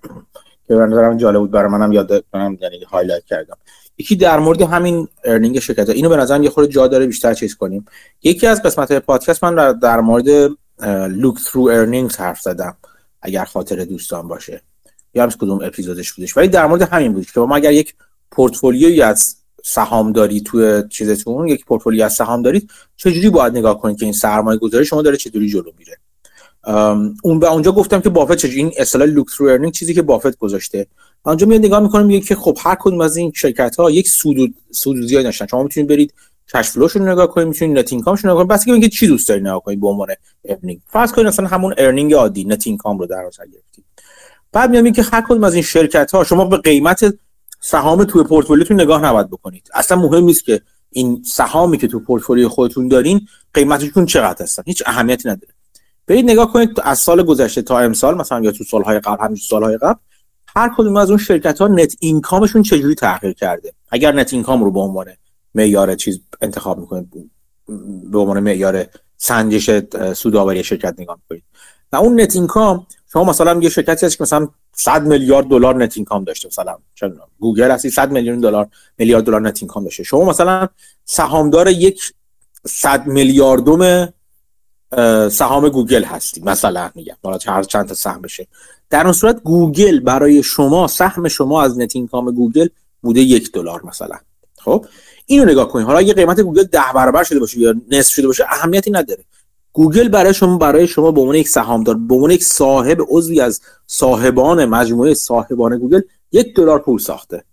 که 0.68 0.76
به 0.76 0.86
نظرم 0.86 1.16
جالب 1.16 1.38
بود 1.38 1.50
برای 1.50 1.70
منم 1.70 1.92
یاد 1.92 2.24
کنم 2.32 2.58
یعنی 2.60 2.84
highlight 2.90 3.24
کردم. 3.24 3.56
یکی 3.98 4.16
در 4.16 4.38
مورد 4.38 4.62
همین 4.62 5.08
earning 5.24 5.58
شرکت 5.58 5.88
اینو 5.90 6.08
به 6.08 6.16
نظرم 6.16 6.42
یه 6.42 6.50
خورده 6.50 6.70
جا 6.70 6.86
داره 6.86 7.06
بیشتر 7.06 7.34
چیز 7.34 7.56
کنیم. 7.56 7.86
یکی 8.22 8.46
از 8.46 8.62
قسمت 8.62 8.92
پادکست 8.92 9.44
من 9.44 9.78
در 9.78 10.00
مورد 10.00 10.50
look-through 11.08 11.62
earnings 11.62 12.16
حرف 12.16 12.40
زدم. 12.40 12.76
اگر 13.22 13.44
خاطر 13.44 13.84
دوستان 13.84 14.28
باشه. 14.28 14.62
یا 15.14 15.22
هم 15.22 15.30
کدوم 15.30 15.58
اپیزودش 15.62 16.12
بودش. 16.12 16.36
ولی 16.36 16.48
در 16.48 16.66
مورد 16.66 16.82
همین 16.82 17.12
بود 17.12 17.26
که 17.26 17.40
ما 17.40 17.56
اگر 17.56 17.72
یک 17.72 17.94
پورتفولیوی 18.30 19.02
از 19.02 19.36
سهام 19.64 20.12
داری 20.12 20.40
توی 20.40 20.82
چیزتون 20.90 21.48
یک 21.48 21.64
پورتفولیو 21.64 22.04
از 22.04 22.12
سهام 22.12 22.42
دارید 22.42 22.70
چجوری 22.96 23.30
باید 23.30 23.56
نگاه 23.56 23.80
کنید 23.80 23.98
که 23.98 24.04
این 24.04 24.12
سرمایه 24.12 24.58
گذاری 24.58 24.84
شما 24.84 25.02
داره 25.02 25.16
چطوری 25.16 25.48
جلو 25.48 25.70
میره؟ 25.78 25.98
اون 27.22 27.38
به 27.38 27.52
اونجا 27.52 27.72
گفتم 27.72 28.00
که 28.00 28.08
بافت 28.08 28.34
چجوری 28.34 28.60
این 28.60 28.72
اصطلاح 28.78 29.08
look-through 29.08 29.46
earning 29.46 29.72
چیزی 29.72 29.94
که 29.94 30.02
بافت 30.02 30.38
گذاشته. 30.38 30.86
اونجا 31.26 31.46
میاد 31.46 31.60
نگاه 31.60 31.80
می‌کنم 31.80 32.06
میگه 32.06 32.26
که 32.26 32.34
خب 32.34 32.58
هر 32.60 32.76
کدوم 32.80 33.00
از 33.00 33.16
این 33.16 33.32
شرکت 33.34 33.76
ها 33.76 33.90
یک 33.90 34.08
سود 34.08 34.54
سود 34.70 35.06
زیاد 35.06 35.24
داشتن 35.24 35.46
شما 35.46 35.62
می‌تونید 35.62 35.90
برید 35.90 36.14
cash 36.54 36.70
flow 36.70 36.88
شون 36.88 37.06
رو 37.06 37.12
نگاه 37.12 37.26
کنید 37.26 37.48
می‌تونید 37.48 37.78
net 37.78 37.92
income 37.92 38.15
شون 38.15 38.30
نگاه 38.30 38.42
کنید 38.42 38.52
بس 38.52 38.68
اینکه 38.68 38.88
چی 38.88 39.06
دوست 39.06 39.28
دارید 39.28 39.46
نگاه 39.46 39.62
کنید 39.62 39.80
به 39.80 39.88
عنوان 39.88 40.08
earning 40.44 40.80
فرض 40.86 41.12
کنید 41.12 41.26
مثلا 41.26 41.46
همون 41.46 41.74
earning 41.78 42.14
عادی 42.14 42.44
net 42.44 42.66
income 42.66 42.98
رو 42.98 43.06
در 43.06 43.22
نظر 43.26 43.44
گرفتید. 43.46 43.84
بعد 44.52 44.70
میام 44.70 44.92
که 44.92 45.02
هر 45.02 45.20
کدوم 45.20 45.44
از 45.44 45.54
این 45.54 45.62
شرکت 45.62 46.10
ها 46.10 46.24
شما 46.24 46.44
به 46.44 46.56
قیمت 46.56 47.14
سهام 47.60 48.04
توی 48.04 48.24
پورتفولیوتون 48.24 48.80
نگاه 48.80 49.04
نباید 49.04 49.30
بکنید. 49.30 49.70
اصلا 49.74 49.98
مهم 49.98 50.24
نیست 50.24 50.44
که 50.44 50.60
این 50.90 51.22
سهامی 51.26 51.78
که 51.78 51.88
تو 51.88 52.00
پورتفولیو 52.00 52.48
خودتون 52.48 52.88
دارین 52.88 53.28
قیمتشون 53.54 54.06
چقدر 54.06 54.42
هستن. 54.42 54.62
هیچ 54.66 54.82
اهمیتی 54.86 55.28
نداره. 55.28 55.52
برید 56.06 56.30
نگاه 56.30 56.52
کنید 56.52 56.80
از 56.82 56.98
سال 56.98 57.22
گذشته 57.22 57.62
تا 57.62 57.78
امسال 57.78 58.14
مثلا 58.14 58.40
یا 58.40 58.52
تو 58.52 58.64
سالهای 58.64 59.00
قبل 59.00 59.24
همین 59.24 59.36
سالهای 59.36 59.76
قبل 59.76 59.98
هر 60.56 60.70
کدوم 60.76 60.96
از 60.96 61.10
اون 61.10 61.18
شرکت 61.18 61.58
ها 61.58 61.68
net 61.68 61.94
income 62.00 62.37
شون 62.37 62.62
چجوری 62.62 62.94
تغییر 62.94 63.32
کرده؟ 63.32 63.72
اگر 63.90 64.12
net 64.12 64.32
income 64.32 64.64
رو 64.64 64.70
به 64.70 64.80
عنوان 64.80 65.06
معیار 65.54 65.94
چیز 65.94 66.20
انتخاب 66.40 66.78
می‌کنید. 66.78 67.30
به 68.10 68.18
عنوان 68.18 68.40
معیار 68.40 68.86
سنجش 69.16 69.70
سودآوری 70.12 70.64
شرکت 70.64 70.94
نگاه 70.98 71.18
می‌کنید. 71.22 71.44
و 71.92 71.96
اون 71.96 72.20
net 72.20 72.36
income 72.36 72.86
شما 73.12 73.24
مثلا 73.24 73.60
یه 73.62 73.68
شرکتی 73.68 74.06
هست 74.06 74.18
که 74.18 74.22
مثلا 74.22 74.48
100 74.72 75.06
میلیارد 75.06 75.46
دلار 75.46 75.84
net 75.84 75.96
income 75.96 76.24
داشته 76.24 76.48
مثلا 76.48 76.76
چه 76.94 77.12
گوگل 77.40 77.70
هستی 77.70 77.90
100 77.90 78.10
میلیون 78.10 78.40
دلار 78.40 78.68
میلیارد 78.98 79.24
دلار 79.24 79.40
net 79.40 79.58
income 79.62 79.84
داشته. 79.84 80.02
شما 80.02 80.24
مثلا 80.24 80.68
سهامدار 81.04 81.68
یک 81.68 82.12
100 82.66 83.06
میلیاردوم 83.06 84.08
سهام 85.28 85.68
گوگل 85.68 86.04
هستی 86.04 86.40
مثلا 86.40 86.90
میگم. 86.94 87.16
حالا 87.24 87.38
هر 87.46 87.62
چند 87.62 87.88
تا 87.88 87.94
سهم 87.94 88.22
بشه. 88.22 88.46
در 88.90 89.04
اون 89.04 89.12
صورت 89.12 89.42
گوگل 89.42 90.00
برای 90.00 90.42
شما 90.42 90.86
سهم 90.86 91.28
شما 91.28 91.62
از 91.62 91.78
net 91.78 91.96
income 91.96 92.30
گوگل 92.30 92.68
بوده 93.02 93.20
یک 93.20 93.52
دلار 93.52 93.82
مثلا. 93.84 94.18
خب؟ 94.58 94.86
اینو 95.30 95.44
نگاه 95.44 95.68
کنید 95.68 95.86
حالا 95.86 95.98
اگه 95.98 96.14
قیمت 96.14 96.40
گوگل 96.40 96.62
ده 96.62 96.92
برابر 96.94 97.24
شده 97.24 97.38
باشه 97.38 97.58
یا 97.58 97.74
نصف 97.90 98.12
شده 98.12 98.26
باشه 98.26 98.44
اهمیتی 98.48 98.90
نداره. 98.90 99.24
گوگل 99.72 100.08
برای 100.08 100.34
شما 100.34 100.58
برای 100.58 100.86
شما 100.86 101.10
به 101.10 101.20
عنوان 101.20 101.36
یک 101.36 101.48
سهامدار 101.48 101.94
به 101.94 102.14
عنوان 102.14 102.30
یک 102.30 102.44
صاحب 102.44 102.98
عضوی 103.08 103.40
از 103.40 103.60
صاحبان 103.86 104.64
مجموعه 104.64 105.14
صاحبان 105.14 105.78
گوگل 105.78 106.00
یک 106.32 106.54
دلار 106.56 106.78
پول 106.78 106.98
ساخته. 106.98 107.44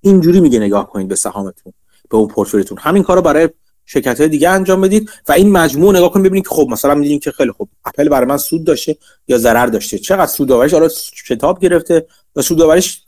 اینجوری 0.00 0.40
میگه 0.40 0.58
نگاه 0.58 0.90
کنید 0.90 1.08
به 1.08 1.14
سهامتون 1.14 1.72
به 2.10 2.16
اون 2.16 2.28
پورتفولیوتون 2.28 2.78
همین 2.80 3.02
کارو 3.02 3.22
برای 3.22 3.48
شرکت 3.86 4.20
های 4.20 4.28
دیگه 4.28 4.48
انجام 4.48 4.80
بدید 4.80 5.10
و 5.28 5.32
این 5.32 5.52
مجموع 5.52 5.96
نگاه 5.96 6.12
کنید 6.12 6.26
ببینید 6.26 6.48
که 6.48 6.54
خب 6.54 6.68
مثلا 6.70 6.94
می‌دونید 6.94 7.22
که 7.22 7.30
خیلی 7.30 7.50
خوب 7.50 7.68
اپل 7.84 8.08
برای 8.08 8.26
من 8.26 8.36
سود 8.36 8.64
داشته 8.64 8.96
یا 9.28 9.38
ضرر 9.38 9.66
داشته. 9.66 9.98
چقدر 9.98 10.26
سودآوریش 10.26 10.72
حالا 10.72 10.88
شتاب 11.14 11.60
گرفته 11.60 12.06
و 12.36 12.42
سودآوریش 12.42 13.02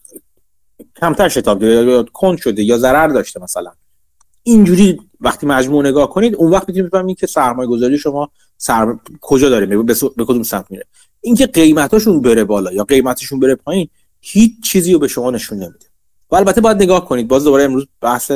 کمتر 1.01 1.29
شتاب 1.29 1.63
یا 1.63 2.03
کند 2.13 2.39
شده 2.39 2.63
یا 2.63 2.79
ضرر 2.79 3.09
داشته 3.09 3.41
مثلا. 3.41 3.73
اینجوری 4.43 5.01
وقتی 5.21 5.47
مجموع 5.47 5.87
نگاه 5.87 6.11
کنید 6.11 6.35
اون 6.35 6.51
وقت 6.51 6.69
می‌تونید 6.69 6.91
بفهمید 6.91 7.19
که 7.19 7.27
سرمایه 7.27 7.69
گذاری 7.69 7.99
شما 7.99 8.31
سر 8.57 8.95
کجا 9.21 9.49
داره 9.49 9.67
به, 9.67 9.95
به 10.17 10.25
کدوم 10.25 10.43
سمت 10.43 10.71
میره. 10.71 10.85
اینکه 11.21 11.47
قیمتاشون 11.47 12.21
بره 12.21 12.45
بالا 12.45 12.73
یا 12.73 12.85
قیمتشون 12.85 13.41
بره 13.41 13.55
پایین 13.55 13.89
هیچ 14.21 14.53
چیزی 14.63 14.93
رو 14.93 14.99
به 14.99 15.09
شما 15.09 15.31
نشون 15.31 15.59
نمیده. 15.59 15.87
و 16.31 16.37
البته 16.37 16.61
باید 16.61 16.83
نگاه 16.83 17.09
کنید 17.09 17.29
باز 17.29 17.45
دوباره 17.45 17.65
امروز 17.65 17.87
بحث 18.01 18.33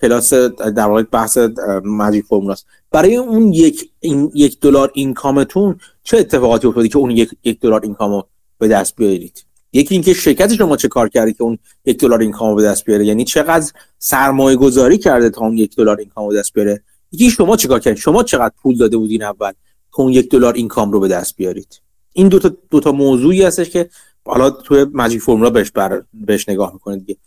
کلاس 0.00 0.34
در 0.34 0.86
واقع 0.86 1.02
بحث 1.02 1.38
ماجیک 1.84 2.24
فرمولاست 2.24 2.66
برای 2.90 3.16
اون 3.16 3.52
یک 3.52 3.90
این 4.00 4.32
یک 4.34 4.60
دلار 4.60 4.90
اینکامتون 4.94 5.78
چه 6.02 6.16
اتفاقاتی 6.18 6.66
افتاده 6.66 6.88
که 6.88 6.96
اون 6.96 7.10
یک 7.10 7.30
یک 7.44 7.60
دلار 7.60 7.80
اینکامو 7.82 8.22
به 8.58 8.68
دست 8.68 8.96
بیارید؟ 8.96 9.44
یکی 9.74 9.94
اینکه 9.94 10.14
شرکت 10.14 10.54
شما 10.54 10.76
چه 10.76 10.88
کار 10.88 11.08
کرده 11.08 11.32
که 11.32 11.42
اون 11.42 11.58
یک 11.84 11.98
دلار 11.98 12.20
اینکامو 12.20 12.54
به 12.54 12.62
دست 12.62 12.84
بیاره؟ 12.84 13.06
یعنی 13.06 13.24
چقدر 13.24 13.70
سرمایه 13.98 14.56
گذاری 14.56 14.98
کرده 14.98 15.30
تا 15.30 15.40
اون 15.40 15.58
یک 15.58 15.76
دلار 15.76 15.96
اینکامو 15.98 16.28
به 16.28 16.36
دست 16.36 16.52
بیاره؟ 16.52 16.82
یکی 17.12 17.30
شما 17.30 17.56
چیکار 17.56 17.80
کردید؟ 17.80 18.00
شما 18.00 18.22
چقدر 18.22 18.54
پول 18.62 18.76
داده 18.76 18.96
بودین 18.96 19.22
اول 19.22 19.52
که 19.92 20.00
اون 20.00 20.12
یک 20.12 20.30
دلار 20.30 20.54
اینکام 20.54 20.92
رو 20.92 21.00
به 21.00 21.08
دست 21.08 21.36
بیارید؟ 21.36 21.80
این 22.12 22.28
دو 22.28 22.38
تا 22.38 22.50
دو 22.70 22.80
تا 22.80 22.92
موضوعی 22.92 23.42
هستش 23.42 23.70
که 23.70 23.88
حالا 24.24 24.50
توی 24.50 24.86
ماجیک 24.92 25.22
فرمولا 25.22 25.50
بهش 25.50 25.70
بر 25.70 26.02
بهش 26.14 26.48
نگاه 26.48 26.72
می‌کنید 26.72 27.06
دیگه. 27.06 27.18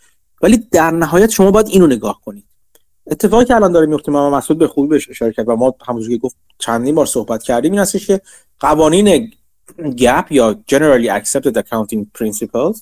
ولی 0.42 0.58
در 0.72 0.92
نهایت 0.92 1.30
شما 1.30 1.52
باید 1.52 1.68
اینو 1.68 1.88
نگاه 1.88 2.22
کنید. 2.26 2.44
اتفاقی 3.08 3.46
که 3.46 3.56
الان 3.56 3.72
داره 3.72 3.86
میفته 3.86 4.12
ما 4.12 4.30
مسعود 4.30 4.60
به 4.60 4.68
خوبی 4.68 4.88
بهش 4.88 5.10
اشاره 5.10 5.34
کرد 5.34 5.50
و 5.50 5.56
ما 5.56 5.76
همونجوری 5.88 6.18
گفت 6.18 6.36
چندین 6.58 6.96
بار 6.96 7.06
صحبت 7.06 7.44
کردیم 7.44 7.72
این 7.72 7.82
هستش 7.82 8.08
که 8.08 8.22
قوانین 8.60 9.32
گپ 9.98 10.32
یا 10.32 10.60
generally 10.72 11.10
accepted 11.22 11.54
accounting 11.58 12.06
principles 12.20 12.82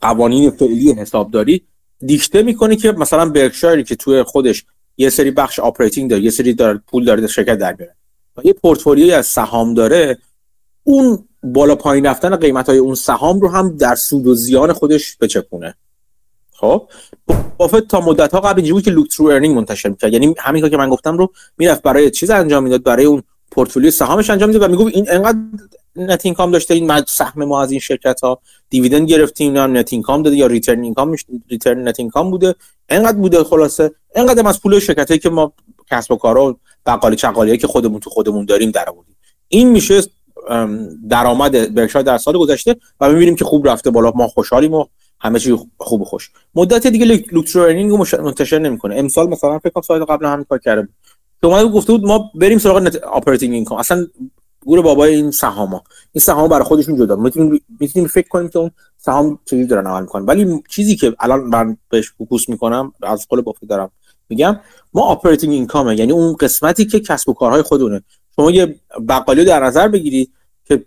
قوانین 0.00 0.50
فعلی 0.50 0.92
حسابداری 0.92 1.64
دیکته 2.00 2.42
می‌کنه 2.42 2.76
که 2.76 2.92
مثلا 2.92 3.28
برکشایری 3.28 3.84
که 3.84 3.96
توی 3.96 4.22
خودش 4.22 4.64
یه 4.96 5.10
سری 5.10 5.30
بخش 5.30 5.58
operating 5.58 6.10
داره 6.10 6.22
یه 6.22 6.30
سری 6.30 6.54
داره 6.54 6.80
پول 6.86 7.04
داره 7.04 7.26
شرکت 7.26 7.58
در 7.58 7.76
میاره. 7.78 7.96
و 8.36 8.40
یه 8.44 8.52
پورتفولیوی 8.52 9.12
از 9.12 9.26
سهام 9.26 9.74
داره 9.74 10.18
اون 10.82 11.28
بالا 11.42 11.74
پایین 11.74 12.06
رفتن 12.06 12.36
قیمت 12.36 12.68
های 12.68 12.78
اون 12.78 12.94
سهام 12.94 13.40
رو 13.40 13.48
هم 13.48 13.76
در 13.76 13.94
سود 13.94 14.26
و 14.26 14.34
زیان 14.34 14.72
خودش 14.72 15.16
بچپونه 15.20 15.74
خب؟ 16.52 16.88
بافت 17.56 17.88
تا 17.88 18.00
مدت 18.00 18.32
ها 18.32 18.40
قبل 18.40 18.60
اینجوری 18.60 18.82
که 18.82 18.90
look-through 18.90 19.26
earning 19.26 19.56
منتشر 19.56 19.88
می‌کرد. 19.88 20.12
یعنی 20.12 20.34
همین 20.38 20.68
که 20.68 20.76
من 20.76 20.88
گفتم 20.88 21.18
رو 21.18 21.32
می‌رفت 21.58 21.82
برای 21.82 22.10
چیز 22.10 22.30
انجام 22.30 22.62
می‌داد؟ 22.62 22.82
برای 22.82 23.04
اون 23.04 23.22
پورتفولیو 23.54 23.90
سهامش 23.90 24.30
انجام 24.30 24.48
می‌داد 24.48 24.62
و 24.62 24.72
می‌گفت 24.72 24.96
این 24.96 25.06
انقدر 25.10 25.38
net 25.96 26.26
income 26.26 26.50
داشته 26.50 26.74
این 26.74 27.04
سهم 27.08 27.44
ما 27.44 27.62
از 27.62 27.70
این 27.70 27.80
شرکت 27.80 28.20
ها 28.20 28.40
dividend 28.70 29.08
گرفتیم 29.08 29.56
یا 29.56 29.66
net 29.66 29.92
income 29.92 30.22
داده 30.22 30.36
یا 30.36 30.46
return 30.46 30.82
income 30.82 31.16
return 31.50 31.88
net 31.88 32.00
income 32.00 32.30
بوده. 32.30 32.54
انقدر 32.88 33.16
بوده 33.16 33.44
خلاصه. 33.44 33.90
انقدر 34.14 34.48
از 34.48 34.60
پول 34.60 34.78
شرکت 34.78 35.20
که 35.22 35.30
ما 35.30 35.52
کسب 35.90 36.12
و 36.12 36.16
کارا 36.16 36.56
بقالی 36.86 37.16
چقالی 37.16 37.58
که 37.58 37.66
خودمون 37.66 38.00
تو 38.00 38.10
خودمون 38.10 38.44
داریم 38.44 38.70
در 38.70 38.88
آوردیم. 38.88 39.16
این 39.48 39.68
میشه 39.70 40.02
درآمد 41.08 41.74
برکشایر 41.74 42.04
در 42.04 42.18
سال 42.18 42.38
گذشته 42.38 42.76
و 43.00 43.12
می‌بینیم 43.12 43.36
که 43.36 43.44
خوب 43.44 43.68
رفته 43.68 43.90
بالا. 43.90 44.12
ما 44.14 44.28
خوشحالیم 44.28 44.74
و 44.74 44.84
همه 45.20 45.38
چی 45.38 45.56
خوب 45.78 46.00
و 46.00 46.04
خوش. 46.04 46.30
مدت 46.54 46.86
دیگه 46.86 47.24
رو 47.32 48.04
منتشر 48.22 48.58
نمی‌کنه. 48.58 48.96
امسال 48.96 49.28
مثلا 49.28 49.58
فکر 49.58 49.70
کنم 49.70 49.82
سال 49.82 50.04
قبل 50.04 50.26
هم 50.26 50.44
کار 50.44 50.58
کرده 50.58 50.88
تو 51.44 51.50
ما 51.50 51.68
گفته 51.68 51.92
بود 51.92 52.04
ما 52.04 52.30
بریم 52.34 52.58
سراغ 52.58 52.78
net 52.78 53.00
operating 53.12 53.54
income 53.54 53.78
اصلا 53.78 54.06
گور 54.64 54.82
بابای 54.82 55.14
این 55.14 55.30
سهاما. 55.30 55.82
این 56.12 56.20
سهام 56.20 56.48
برای 56.48 56.64
خودشون 56.64 56.96
جدا. 56.96 57.16
می‌تونیم 57.16 57.60
می‌تونیم 57.80 58.08
فکر 58.08 58.28
کنیم 58.28 58.48
که 58.48 58.58
اون 58.58 58.70
سهام 58.96 59.38
چجوری 59.44 59.66
دارن 59.66 59.86
عمل 59.86 60.00
می‌کنن. 60.00 60.24
ولی 60.24 60.62
چیزی 60.68 60.96
که 60.96 61.16
الان 61.20 61.40
من 61.40 61.76
بهش 61.88 62.12
focus 62.18 62.48
می‌کنم 62.48 62.92
از 63.02 63.26
قول 63.28 63.40
بافت 63.40 63.64
دارم 63.64 63.90
میگم 64.28 64.60
ما 64.94 65.12
operating 65.12 65.52
income 65.52 65.92
یعنی 65.92 66.12
اون 66.12 66.36
قسمتی 66.36 66.84
که 66.84 67.00
کسب 67.00 67.28
و 67.28 67.34
کارهای 67.34 67.62
خودمونه. 67.62 68.02
شما 68.36 68.50
یه 68.50 68.80
بقالی 69.08 69.44
در 69.44 69.64
نظر 69.64 69.88
بگیرید 69.88 70.32
که 70.64 70.86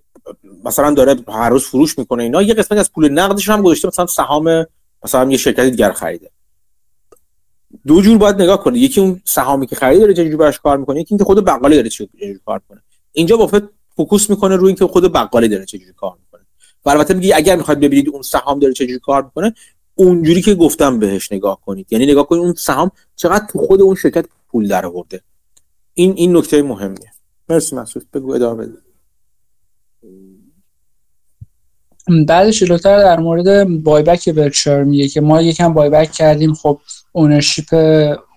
مثلا 0.63 0.93
داره 0.93 1.15
هر 1.27 1.49
روز 1.49 1.63
فروش 1.63 1.99
می‌کنه 1.99 2.23
اینا 2.23 2.41
یه 2.41 2.53
قسمت 2.53 2.79
از 2.79 2.91
پول 2.91 3.09
نقدش 3.09 3.49
هم 3.49 3.61
گذاشته 3.61 3.87
مثلا 3.87 4.05
سهام 4.05 4.65
مثلا 5.03 5.31
یه 5.31 5.37
شرکت 5.37 5.63
دیگر 5.63 5.91
خریده. 5.91 6.31
دو 7.87 8.01
جور 8.01 8.17
باید 8.17 8.41
نگاه 8.41 8.63
کنید 8.63 8.81
یکی 8.83 9.01
اون 9.01 9.21
سهامی 9.25 9.67
که 9.67 9.75
خریده 9.75 10.01
داره 10.01 10.13
چجوری 10.13 10.35
براش 10.35 10.59
کار 10.59 10.77
می‌کنه 10.77 10.99
یکی 11.01 11.07
اینکه 11.11 11.23
خود 11.23 11.45
بقالی 11.45 11.75
داره 11.75 11.89
چجوری 11.89 12.39
کار 12.45 12.61
می‌کنه. 12.69 12.83
اینجا 13.11 13.37
بافت 13.37 13.63
فوکوس 13.95 14.29
می‌کنه 14.29 14.55
روی 14.55 14.67
اینکه 14.67 14.87
خود 14.87 15.13
بقالی 15.13 15.47
داره 15.47 15.65
چجوری 15.65 15.93
کار 15.93 16.17
می‌کنه. 16.19 16.45
و 16.85 16.89
البته 16.89 17.13
میگه 17.13 17.35
اگر 17.35 17.55
می‌خواید 17.55 17.79
ببینید 17.79 18.09
اون 18.09 18.21
سهام 18.21 18.59
داره 18.59 18.73
چجوری 18.73 18.99
کار 18.99 19.23
می‌کنه 19.23 19.53
اونجوری 19.95 20.41
که 20.41 20.55
گفتم 20.55 20.99
بهش 20.99 21.31
نگاه 21.31 21.61
کنید. 21.65 21.93
یعنی 21.93 22.05
نگاه 22.05 22.27
کنید 22.27 22.41
اون 22.41 22.53
سهام 22.53 22.91
چقدر 23.15 23.47
تو 23.51 23.59
خود 23.59 23.81
اون 23.81 23.95
شرکت 23.95 24.25
پول 24.47 24.67
در 24.67 24.85
آورده. 24.85 25.21
این 25.93 26.13
این 26.17 26.37
نکته 26.37 26.61
مهمیه. 26.61 27.11
مرسی 27.49 27.75
مسعود. 27.75 28.11
بگو 28.13 28.33
ادامه 28.33 28.65
بده. 28.65 28.86
بعدش 32.27 32.59
جلوتر 32.59 32.97
در 32.97 33.19
مورد 33.19 33.83
بایبک 33.83 34.29
برکشایر 34.29 34.83
میگه 34.83 35.07
که 35.07 35.21
ما 35.21 35.41
یکم 35.41 35.73
بایبک 35.73 36.11
کردیم. 36.11 36.53
خب 36.53 36.79
ownership 37.11 37.73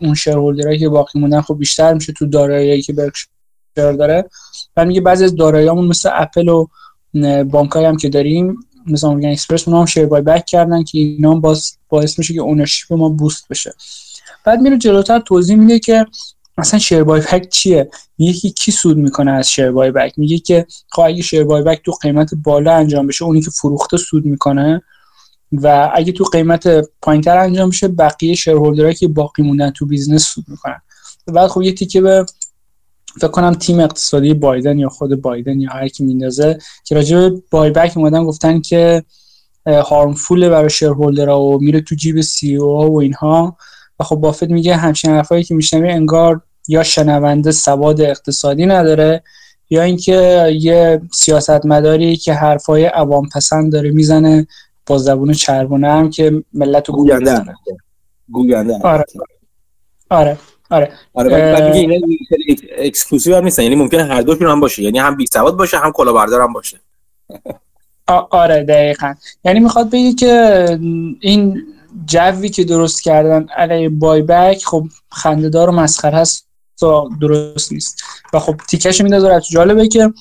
اون 0.01 0.15
shareholder 0.15 0.69
ایی 0.69 0.79
که 0.79 0.89
باقی 0.89 1.21
موندن 1.21 1.41
خب 1.41 1.59
بیشتر 1.59 1.95
میشه 1.95 2.13
تو 2.13 2.27
دارایی 2.27 2.83
که 2.83 2.93
برکشایر 2.93 3.31
داره. 3.77 4.25
و 4.77 4.85
میگه 4.85 5.01
بعضی 5.01 5.25
از 5.25 5.37
داراییامون 5.37 5.87
مثل 5.87 6.11
اپل 6.13 6.49
و 6.49 6.67
بانکایی 7.45 7.87
هم 7.87 7.97
که 7.97 8.09
داریم 8.09 8.57
مثل 8.87 9.09
امریکن 9.09 9.29
اکسپرس 9.29 9.69
اونا 9.69 9.81
هم 9.81 9.87
share 9.87 10.07
buyback 10.07 10.47
کردن 10.47 10.83
که 10.83 10.99
اینا 10.99 11.35
باز 11.35 11.73
باعث 11.89 12.19
میشه 12.19 12.35
که 12.35 12.41
ownership 12.41 12.93
ما 12.93 13.09
boost 13.09 13.49
بشه. 13.49 13.75
بعد 14.45 14.61
میره 14.61 14.79
جلوتر 14.79 15.19
توضیح 15.19 15.57
میده 15.57 15.79
که 15.79 16.07
مثلا 16.59 16.79
share 16.81 17.05
buyback 17.05 17.49
چیه؟ 17.49 17.91
که 18.19 18.51
کی 18.51 18.73
سود 18.73 18.97
می‌کنه 18.97 19.33
از 19.33 19.51
share 19.51 19.71
buyback 19.71 20.13
میگه 20.17 20.39
که 20.39 20.67
خب 20.93 21.03
اگه 21.03 21.23
share 21.23 21.45
buyback 21.45 21.81
تو 21.85 21.93
قیمت 21.93 22.35
بالا 22.35 22.75
انجام 22.75 23.07
بشه 23.07 23.25
اونی 23.25 23.41
که 23.41 23.51
فروخته 23.51 23.97
سود 23.97 24.25
می‌کنه 24.25 24.83
و 25.53 25.91
اگه 25.95 26.13
تو 26.13 26.25
قیمت 26.25 26.69
پایینتر 27.03 27.39
انجام 27.39 27.71
بشه 27.71 27.89
بقیه 27.89 28.35
shareholder 28.35 28.86
ایی 28.86 28.95
که 28.95 29.09
باقی 29.09 29.43
موندن 29.43 29.71
تو 29.71 29.87
business 29.87 30.25
سود 30.25 30.45
می‌کنن. 30.49 30.81
بعد 31.27 31.49
خب 31.49 31.63
یه 31.63 31.73
تیکه 31.73 32.01
به 32.01 32.27
فکر 33.17 33.29
کنم 33.29 33.55
تیم 33.55 33.81
اقتصادی 33.81 34.35
بایدن 34.35 34.79
یا 34.79 34.89
خود 34.89 35.23
بایدن 35.23 35.61
یا 35.61 35.71
هر 35.71 35.89
کی 35.89 36.05
میندازه 36.05 36.59
که 36.85 36.95
راجع 36.95 37.17
به 37.17 37.43
buyback 37.51 37.93
اومدن 37.97 38.25
گفتن 38.25 38.61
که 38.61 39.05
harmful 39.67 40.49
برای 40.49 40.71
shareholder 40.71 41.37
ها 41.37 41.43
و 41.43 41.61
میره 41.61 41.81
تو 41.81 41.95
جیب 41.95 42.21
CEO 42.21 42.95
و 42.95 42.97
اینها. 42.97 43.57
و 44.01 44.03
خب 44.03 44.17
بافت 44.17 44.43
میگه 44.51 44.77
همچین 44.77 45.11
حرفایی 45.11 45.45
که 45.45 45.55
میشنوی 45.55 45.91
انگار 45.91 46.41
یا 46.69 46.83
شنونده 46.83 47.53
سواد 47.53 48.01
اقتصادی 48.01 48.67
نداره 48.67 49.23
یا 49.71 49.83
اینکه 49.83 50.51
یه 50.61 51.01
سیاستمداری 51.13 52.17
که 52.17 52.35
حرفای 52.35 52.85
عوام 52.85 53.29
پسند 53.29 53.73
داره 53.73 53.91
می‌زنه 53.91 54.47
با 54.87 54.99
زبون 54.99 55.33
چربونه 55.33 55.93
هم 55.93 56.11
که 56.11 56.45
ملت 56.53 56.89
رو 56.89 56.95
گوینده 56.95 57.45
گوینده 58.31 58.75
آره. 58.75 59.05
آره. 60.11 60.39
آره. 60.71 60.93
آره 61.15 61.31
بعد 61.31 61.63
میگه 61.63 61.79
اینا 61.79 62.07
exclusive 62.79 63.37
هم 63.37 63.45
نیستن. 63.45 63.63
یعنی 63.63 63.75
ممکنه 63.75 64.05
هر 64.05 64.23
دوشون 64.23 64.51
هم 64.51 64.61
باشه. 64.61 64.83
یعنی 64.83 64.99
هم 64.99 65.17
بی 65.17 65.27
سواد 65.27 65.57
باشه 65.57 65.79
هم 65.79 65.93
کلاهبردار 65.93 66.41
هم 66.41 66.53
باشه. 66.53 66.81
آره 68.31 68.63
دقیقا. 68.63 69.15
یعنی 69.45 69.61
می‌خواد 69.61 69.91
بگه 69.91 70.13
که 70.13 70.79
این 71.21 71.63
جوی 72.07 72.49
که 72.49 72.65
درست 72.65 73.03
کردن 73.03 73.47
علیه 73.57 73.89
buyback 73.89 74.65
خب 74.65 74.85
خندهدار 75.11 75.69
و 75.69 75.73
مسخره 75.73 76.19
هست 76.19 76.47
درست 77.21 77.73
نیست. 77.73 78.03
و 78.33 78.39
خب 78.39 78.57
تیکش 78.69 79.01
میندازه 79.01 79.41
جالبه 79.51 79.89
که 79.89 80.13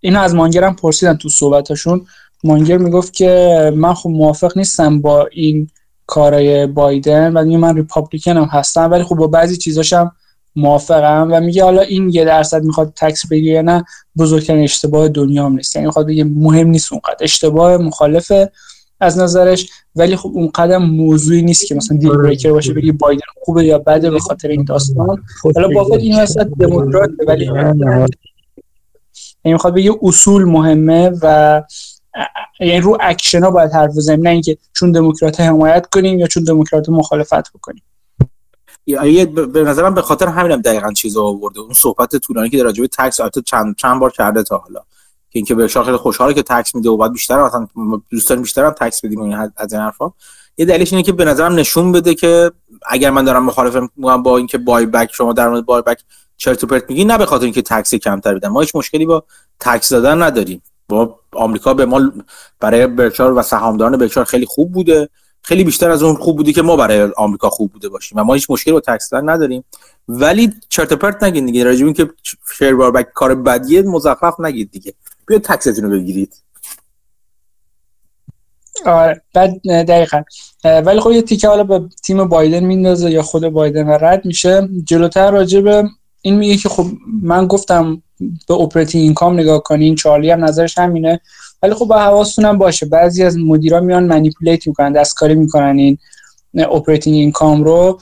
اینو 0.00 0.20
از 0.20 0.34
مانگرم 0.34 0.76
پرسیدن 0.76 1.16
تو 1.16 1.28
صحبتاشون. 1.28 2.06
مانگر 2.44 2.76
می‌گفت 2.76 3.12
که 3.12 3.72
من 3.76 3.94
خب 3.94 4.10
موافق 4.10 4.58
نیستم 4.58 5.00
با 5.00 5.28
این 5.32 5.70
کارای 6.06 6.66
بایدن 6.66 7.36
و 7.36 7.58
من 7.58 7.76
ریپابلیکن 7.76 8.36
هم 8.36 8.44
هستم 8.44 8.90
ولی 8.90 9.02
خب 9.02 9.14
با 9.14 9.26
بعضی 9.26 9.56
چیزاشم 9.56 10.12
موافقم. 10.56 11.28
و 11.32 11.40
میگه 11.40 11.64
حالا 11.64 11.80
این 11.82 12.10
یه 12.10 12.24
درصد 12.24 12.64
می‌خواد 12.64 12.92
تکس 12.96 13.26
بگیره 13.26 13.54
یا 13.54 13.62
نه 13.62 13.84
بزرگترین 14.18 14.64
اشتباه 14.64 15.08
دنیا 15.08 15.46
هم 15.46 15.52
نیست. 15.52 15.76
یعنی 15.76 15.86
می‌خواد 15.86 16.06
بگه 16.06 16.24
مهم 16.24 16.66
نیست 16.66 16.92
اونقدر. 16.92 17.16
اشتباه 17.20 17.76
مخالفه 17.76 18.52
از 19.00 19.18
نظرش 19.18 19.70
ولی 19.96 20.16
خب 20.16 20.30
اون 20.34 20.50
قدم 20.54 20.82
موضوعی 20.82 21.42
نیست 21.42 21.66
که 21.66 21.74
مثلا 21.74 21.96
دیل 21.96 22.16
بریکر 22.16 22.52
باشه 22.52 22.72
بگی 22.72 22.92
بایدن 22.92 23.22
خوبه 23.44 23.64
یا 23.64 23.78
بده 23.78 24.10
به 24.10 24.18
خاطر 24.18 24.48
این 24.48 24.64
داستان. 24.64 25.22
حالا 25.54 25.68
بافت 25.68 25.92
این 25.92 26.20
وسط 26.20 26.46
دموکرات 26.60 27.10
ولی 27.28 27.44
یعنی 29.44 29.52
می‌خواد 29.54 29.74
بگه 29.74 29.92
اصول 30.02 30.44
مهمه 30.44 31.10
و 31.22 31.62
یعنی 32.60 32.80
رو 32.80 32.98
اکشن 33.00 33.42
ها 33.42 33.50
باید 33.50 33.72
حرف 33.72 33.96
بزنیم 33.96 34.22
نه 34.22 34.30
اینکه 34.30 34.58
چون 34.72 34.92
دموکرات 34.92 35.40
حمایت 35.40 35.86
کنیم 35.86 36.18
یا 36.18 36.26
چون 36.26 36.44
دموکرات 36.44 36.88
مخالفت 36.88 37.52
بکنیم. 37.52 37.82
یه 38.86 39.26
به 39.26 39.62
نظرم 39.62 39.94
به 39.94 40.02
خاطر 40.02 40.26
همینم 40.26 40.60
دقیقا 40.60 40.92
چیزا 40.92 41.24
آورده. 41.24 41.60
اون 41.60 41.72
صحبت 41.72 42.16
طولانی 42.16 42.50
که 42.50 42.56
در 42.58 42.64
راجع 42.64 42.80
به 42.80 42.88
tax 42.88 43.20
چند 43.46 43.76
چند 43.76 44.00
بار 44.00 44.10
کرده 44.10 44.42
تا 44.42 44.58
حالا. 44.58 44.80
اینکه 45.38 45.54
به 45.54 45.68
خیلی 45.68 45.96
خوشحاله 45.96 46.34
که 46.34 46.42
tax 46.42 46.74
میده 46.74 46.90
و 46.90 46.96
بعد 46.96 47.12
بیشتر 47.12 47.42
مثلا 47.42 47.68
دوست 48.10 48.28
داریم 48.28 48.42
بیشتر 48.42 48.64
هم 48.64 48.70
tax 48.70 49.04
بدیم 49.04 49.20
این 49.20 49.50
از 49.56 49.72
این 49.72 49.82
حرفا. 49.82 50.12
یه 50.58 50.66
دلیلش 50.66 50.92
اینه 50.92 51.02
که 51.02 51.12
به 51.12 51.24
نظرم 51.24 51.54
نشون 51.54 51.92
بده 51.92 52.14
که 52.14 52.52
اگر 52.86 53.10
من 53.10 53.24
دارم 53.24 53.44
مخالفم 53.44 53.90
با 53.96 54.36
اینکه 54.36 54.58
بای 54.58 54.86
بک 54.86 55.10
شما 55.12 55.32
در 55.32 55.48
مورد 55.48 55.64
بای 55.64 55.82
بک 55.82 55.98
چرت 56.36 56.64
و 56.64 56.66
پرت 56.66 56.84
میگی 56.88 57.04
نه 57.04 57.18
به 57.18 57.26
خاطر 57.26 57.44
اینکه 57.44 57.62
تکس 57.62 57.94
کمتر 57.94 58.34
بدن 58.34 58.48
ما 58.48 58.60
هیچ 58.60 58.76
مشکلی 58.76 59.06
با 59.06 59.24
تکس 59.60 59.88
دادن 59.88 60.22
نداریم. 60.22 60.62
با 60.88 61.18
آمریکا 61.32 61.74
به 61.74 61.86
ما 61.86 62.12
برای 62.60 62.86
برچار 62.86 63.32
و 63.32 63.42
سهامداران 63.42 63.96
برچار 63.96 64.24
خیلی 64.24 64.46
خوب 64.46 64.72
بوده. 64.72 65.08
خیلی 65.42 65.64
بیشتر 65.64 65.90
از 65.90 66.02
اون 66.02 66.14
خوب 66.14 66.36
بودی 66.36 66.52
که 66.52 66.62
ما 66.62 66.76
برای 66.76 67.10
آمریکا 67.16 67.50
خوب 67.50 67.72
بوده 67.72 67.88
باشیم 67.88 68.18
و 68.18 68.24
ما 68.24 68.34
هیچ 68.34 68.50
مشکلی 68.50 68.72
با 68.72 68.80
تکس 68.80 69.10
دادن 69.10 69.28
نداریم. 69.28 69.64
ولی 70.08 70.52
چرت 70.68 70.92
و 70.92 70.96
پرت 70.96 71.22
نگین 71.22 71.46
دیگه. 71.46 71.64
راجع 71.64 71.84
اینکه 71.84 72.10
شیر 72.58 72.74
باربک 72.74 73.12
کار 73.14 73.34
بدیه 73.34 73.82
مزخرف 73.82 74.40
نگید 74.40 74.70
دیگه. 74.70 74.94
بیاید 75.26 75.42
تکستون 75.42 75.84
رو 75.84 75.90
بگیرید. 75.90 76.34
آره 78.86 79.22
بعد 79.34 79.60
دقیقا. 79.66 80.22
ولی 80.64 81.00
خب 81.00 81.10
یه 81.10 81.22
تیکه 81.22 81.48
حالا 81.48 81.64
به 81.64 81.88
تیم 82.04 82.28
بایدن 82.28 82.64
میندازه 82.64 83.10
یا 83.10 83.22
خود 83.22 83.48
بایدن 83.48 83.88
رد 83.88 84.24
میشه. 84.24 84.68
جلوتر 84.84 85.30
راجع 85.30 85.60
به 85.60 85.84
این 86.22 86.36
میگه 86.36 86.56
که 86.56 86.68
خب 86.68 86.86
من 87.22 87.46
گفتم 87.46 88.02
به 88.48 88.54
operating 88.54 89.02
income 89.02 89.40
نگاه 89.40 89.62
کنین 89.62 89.94
چارلی 89.94 90.30
هم 90.30 90.44
نظرش 90.44 90.78
همینه. 90.78 91.20
ولی 91.62 91.74
خب 91.74 91.84
با 91.84 91.98
حواستون 91.98 92.58
باشه. 92.58 92.86
بعضی 92.86 93.24
از 93.24 93.38
مدیرا 93.38 93.80
میان 93.80 94.04
manipulate 94.04 94.66
می‌کنن 94.66 94.92
دستکاری 94.92 95.34
می‌کنن 95.34 95.78
این 95.78 95.98
operating 96.58 97.16
income 97.16 97.64
رو. 97.64 98.00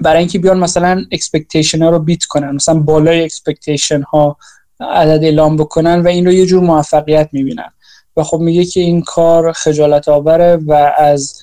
برای 0.00 0.18
اینکه 0.18 0.38
بیان 0.38 0.58
مثلا 0.58 1.04
expectation 1.12 1.82
ها 1.82 1.90
رو 1.90 1.98
beat 1.98 2.24
کنن 2.24 2.50
مثلا 2.50 2.74
بالای 2.74 3.24
expectation 3.24 4.02
ها 4.02 4.36
عدد 4.80 5.24
اعلام 5.24 5.56
بکنن 5.56 6.00
و 6.00 6.08
این 6.08 6.26
رو 6.26 6.32
یه 6.32 6.46
جور 6.46 6.62
موفقیت 6.62 7.28
می‌بینن. 7.32 7.70
و 8.16 8.22
خب 8.22 8.38
میگه 8.38 8.64
که 8.64 8.80
این 8.80 9.02
کار 9.02 9.52
خجالت 9.52 10.08
آوره 10.08 10.56
و 10.66 10.92
از 10.98 11.42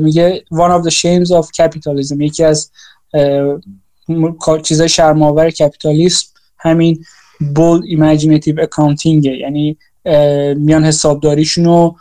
میگه 0.00 0.44
one 0.52 0.80
of 0.80 0.84
the 0.88 0.94
shames 0.94 1.28
of 1.28 1.46
capitalism 1.62 2.20
یکی 2.20 2.44
از 2.44 2.70
چیزای 4.62 4.88
شرماور 4.88 5.50
کپیتالیسم 5.50 6.26
همین 6.58 7.04
bold 7.54 7.82
imaginative 7.86 8.60
accounting 8.60 9.24
یعنی 9.24 9.76
میان 10.56 10.84
حسابداریشون 10.84 11.64
رو 11.64 11.96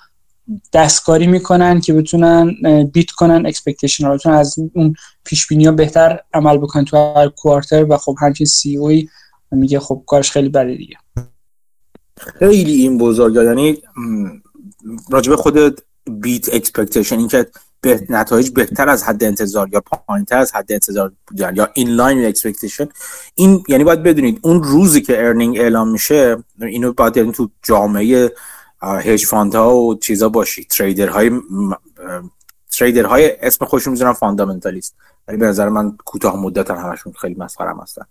دستکاری 0.74 1.28
می‌کنن 1.28 1.82
که 1.82 1.94
بتونن 1.94 2.56
beat 2.94 3.12
کنن 3.12 3.46
expectation 3.46 4.10
بتونن 4.10 4.36
از 4.36 4.56
اون 4.74 4.96
پیش 5.24 5.48
بینی 5.48 5.66
ها 5.66 5.72
بهتر 5.72 6.20
عمل 6.34 6.58
بکنن 6.58 6.86
تو 6.86 6.98
هر 6.98 7.30
quarter 7.30 7.86
و 7.90 7.98
خب 7.98 8.16
همچین 8.22 8.48
CEO 8.48 8.78
ی 8.78 9.08
میگه 9.52 9.80
خب 9.80 10.04
کارش 10.08 10.32
خیلی 10.32 10.50
بده 10.50 10.76
دیگه. 10.76 10.98
خیلی 12.40 12.74
این 12.74 12.98
بزرگه 12.98 13.44
یعنی 13.44 13.82
راجبه 15.10 15.36
خود 15.36 15.82
beat 16.12 16.54
expectation 16.54 17.20
این 17.20 17.28
که 17.28 17.48
به 17.82 18.06
نتایج 18.10 18.50
بهتر 18.50 18.90
از 18.90 19.04
حد 19.04 19.24
انتظار 19.24 19.70
یا 19.74 19.82
پایینتر 19.82 20.38
از 20.38 20.56
حد 20.56 20.72
انتظار 20.72 21.12
بودن 21.28 21.56
یا 21.56 21.70
in 21.74 21.90
line 21.90 22.26
expectation 22.26 22.88
این 23.36 23.64
یعنی 23.68 23.84
باید 23.84 24.04
بدونید 24.04 24.40
اون 24.42 24.64
روزی 24.64 25.02
که 25.02 25.28
earning 25.28 25.58
اعلام 25.58 25.88
میشه 25.88 26.38
اینو 26.62 26.94
باید 26.94 27.18
یعنی 27.18 27.32
تو 27.32 27.50
جامعه 27.64 28.32
hedge 28.82 29.26
fund 29.26 29.56
ها 29.56 29.78
و 29.78 29.96
چیزا 29.96 30.30
باشی. 30.30 30.64
trader 30.64 31.08
های 31.08 31.32
trader 32.72 33.06
های 33.06 33.38
اسم 33.42 33.66
خودشون 33.66 33.92
می‌ذارن 33.92 34.14
fundamentalist 34.14 34.96
ولی 35.28 35.38
به 35.38 35.46
نظر 35.46 35.70
من 35.70 35.98
کوتاه 36.06 36.36
مدت 36.36 36.72
همشون 36.72 37.14
خیلی 37.14 37.36
مسخره 37.36 37.74
هستن. 37.82 38.06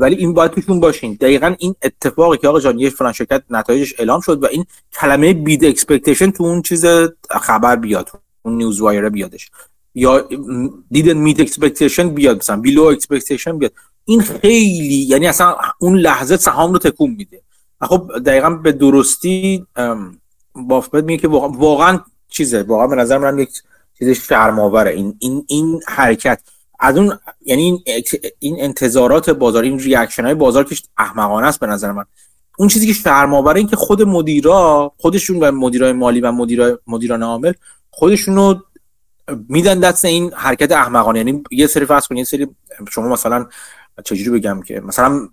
ولی 0.00 0.16
این 0.16 0.34
باید 0.34 0.50
توشون 0.50 0.80
باشین. 0.80 1.18
دقیقا 1.20 1.54
این 1.58 1.74
اتفاقی 1.82 2.38
که 2.38 2.48
آقا 2.48 2.60
جان 2.60 2.78
یه 2.78 2.90
فلان 2.90 3.12
شرکت 3.12 3.42
نتایجش 3.50 3.94
اعلام 3.98 4.20
شد 4.20 4.42
و 4.42 4.46
این 4.46 4.66
کلمه 5.00 5.32
beat 5.32 5.64
expectation 5.64 6.30
تو 6.30 6.44
اون 6.44 6.62
چیز 6.62 6.84
خبر 7.30 7.76
بیاد 7.76 8.10
اون 8.42 8.56
news 8.56 8.80
wire 8.80 9.08
بیادش. 9.08 9.50
یا 9.94 10.28
didn't 10.90 11.12
meet 11.12 11.40
expectation 11.40 12.08
بیاد 12.08 12.36
مثلا 12.36 12.56
below 12.56 12.82
expectation 12.82 13.58
بیاد. 13.58 13.72
این 14.04 14.20
خیلی 14.20 15.06
یعنی 15.08 15.26
اصلا 15.26 15.56
اون 15.78 15.98
لحظه 15.98 16.36
سهام 16.36 16.72
رو 16.72 16.78
تکون 16.78 17.10
میده. 17.10 17.42
خب 17.80 18.10
دقیقا 18.26 18.50
به 18.50 18.72
درستی 18.72 19.66
بافت 20.54 20.94
میگه 20.94 21.22
که 21.22 21.28
واقعا 21.28 22.00
چیزه 22.28 22.62
واقعا 22.62 22.86
به 22.86 22.96
نظر 22.96 23.18
من 23.18 23.38
یک 23.38 23.50
چیز 23.98 24.08
شرماوره 24.08 24.90
این 24.90 25.16
این 25.18 25.44
این 25.48 25.80
حرکت. 25.88 26.40
از 26.80 26.96
اون 26.96 27.18
یعنی 27.44 27.84
این 28.38 28.56
انتظارات 28.60 29.30
بازار 29.30 29.62
این 29.62 29.78
ریاکشن 29.78 30.24
های 30.24 30.34
بازار 30.34 30.64
که 30.64 30.76
احمقانه 30.98 31.46
است 31.46 31.60
به 31.60 31.66
نظر 31.66 31.92
من. 31.92 32.04
اون 32.58 32.68
چیزی 32.68 32.86
که 32.86 32.92
شرم‌آور 32.92 33.54
این 33.54 33.66
که 33.66 33.76
خود 33.76 34.02
مدیرا 34.02 34.92
خودشون 34.98 35.40
و 35.40 35.52
مدیرای 35.52 35.92
مالی 35.92 36.20
و 36.20 36.32
مدیرای 36.32 36.76
مدیران 36.86 37.22
عامل 37.22 37.52
خودشون 37.90 38.36
رو 38.36 38.60
میدن 39.48 39.80
دست 39.80 40.04
این 40.04 40.32
حرکت 40.32 40.72
احمقانه. 40.72 41.18
یعنی 41.18 41.42
یه 41.50 41.66
سری 41.66 41.84
فرض 41.84 42.06
کنید 42.06 42.18
یه 42.18 42.24
سری 42.24 42.48
شما 42.90 43.08
مثلا 43.08 43.46
چجوری 44.04 44.38
بگم 44.38 44.62
که 44.62 44.80
مثلا 44.80 45.28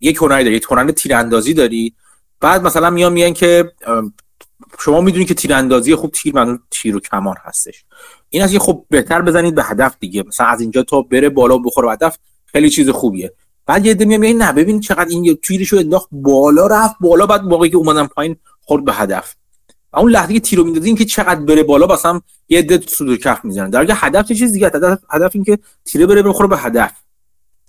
یک 0.00 0.16
هنری 0.16 0.44
داری 0.44 0.56
یک 0.56 0.66
هنر 0.70 0.90
تیراندازی 0.90 1.54
داری 1.54 1.94
بعد 2.40 2.62
مثلا 2.62 2.90
میان 2.90 3.12
میگن 3.12 3.32
که 3.32 3.72
شما 4.78 5.00
می‌دونید 5.00 5.28
که 5.28 5.34
تیراندازی 5.34 5.94
خوب 5.94 6.10
تیر 6.10 6.34
من 6.34 6.58
تیر 6.70 6.96
و 6.96 7.00
کمان 7.00 7.36
هستش. 7.44 7.84
این 8.30 8.42
از 8.42 8.52
که 8.52 8.58
خب 8.58 8.84
بهتر 8.90 9.22
بزنید 9.22 9.54
به 9.54 9.64
هدف 9.64 9.96
دیگه. 10.00 10.24
مثلا 10.28 10.46
از 10.46 10.60
اینجا 10.60 10.82
تا 10.82 11.02
بره 11.02 11.28
بالا 11.28 11.58
بخوره 11.58 11.92
هدف 11.92 12.18
خیلی 12.46 12.70
چیز 12.70 12.90
خوبیه. 12.90 13.32
بعد 13.66 13.86
یه 13.86 13.94
دمی 13.94 14.18
میگن 14.18 14.42
نه 14.42 14.52
ببین 14.52 14.80
چقدر 14.80 15.08
این 15.08 15.38
تیرشو 15.42 15.76
انداخت 15.76 16.08
بالا 16.12 16.66
رفت 16.66 16.94
بالا 17.00 17.26
بعد 17.26 17.42
موقعی 17.42 17.70
که 17.70 17.76
اومدن 17.76 18.06
پایین 18.06 18.36
خورد 18.62 18.84
به 18.84 18.92
هدف. 18.92 19.34
و 19.92 19.98
اون 19.98 20.10
لحظه 20.10 20.32
که 20.32 20.40
تیرو 20.40 20.64
میندازین 20.64 20.96
که 20.96 21.04
چقدر 21.04 21.40
بره 21.40 21.62
بالا 21.62 21.86
باسم 21.86 22.22
یه 22.48 22.58
عده 22.58 22.80
سود 22.80 23.18
کف 23.18 23.44
می‌زنن 23.44 23.70
در 23.70 23.78
حالی 23.78 23.92
هدف 23.96 24.28
چه 24.28 24.34
چیز 24.34 24.52
دیگه 24.52 24.66
هدف 24.66 24.98
هدف 25.10 25.30
این 25.34 25.44
که 25.44 25.58
تیره 25.84 26.06
بره 26.06 26.22
بخوره 26.22 26.48
به 26.48 26.58
هدف. 26.58 26.92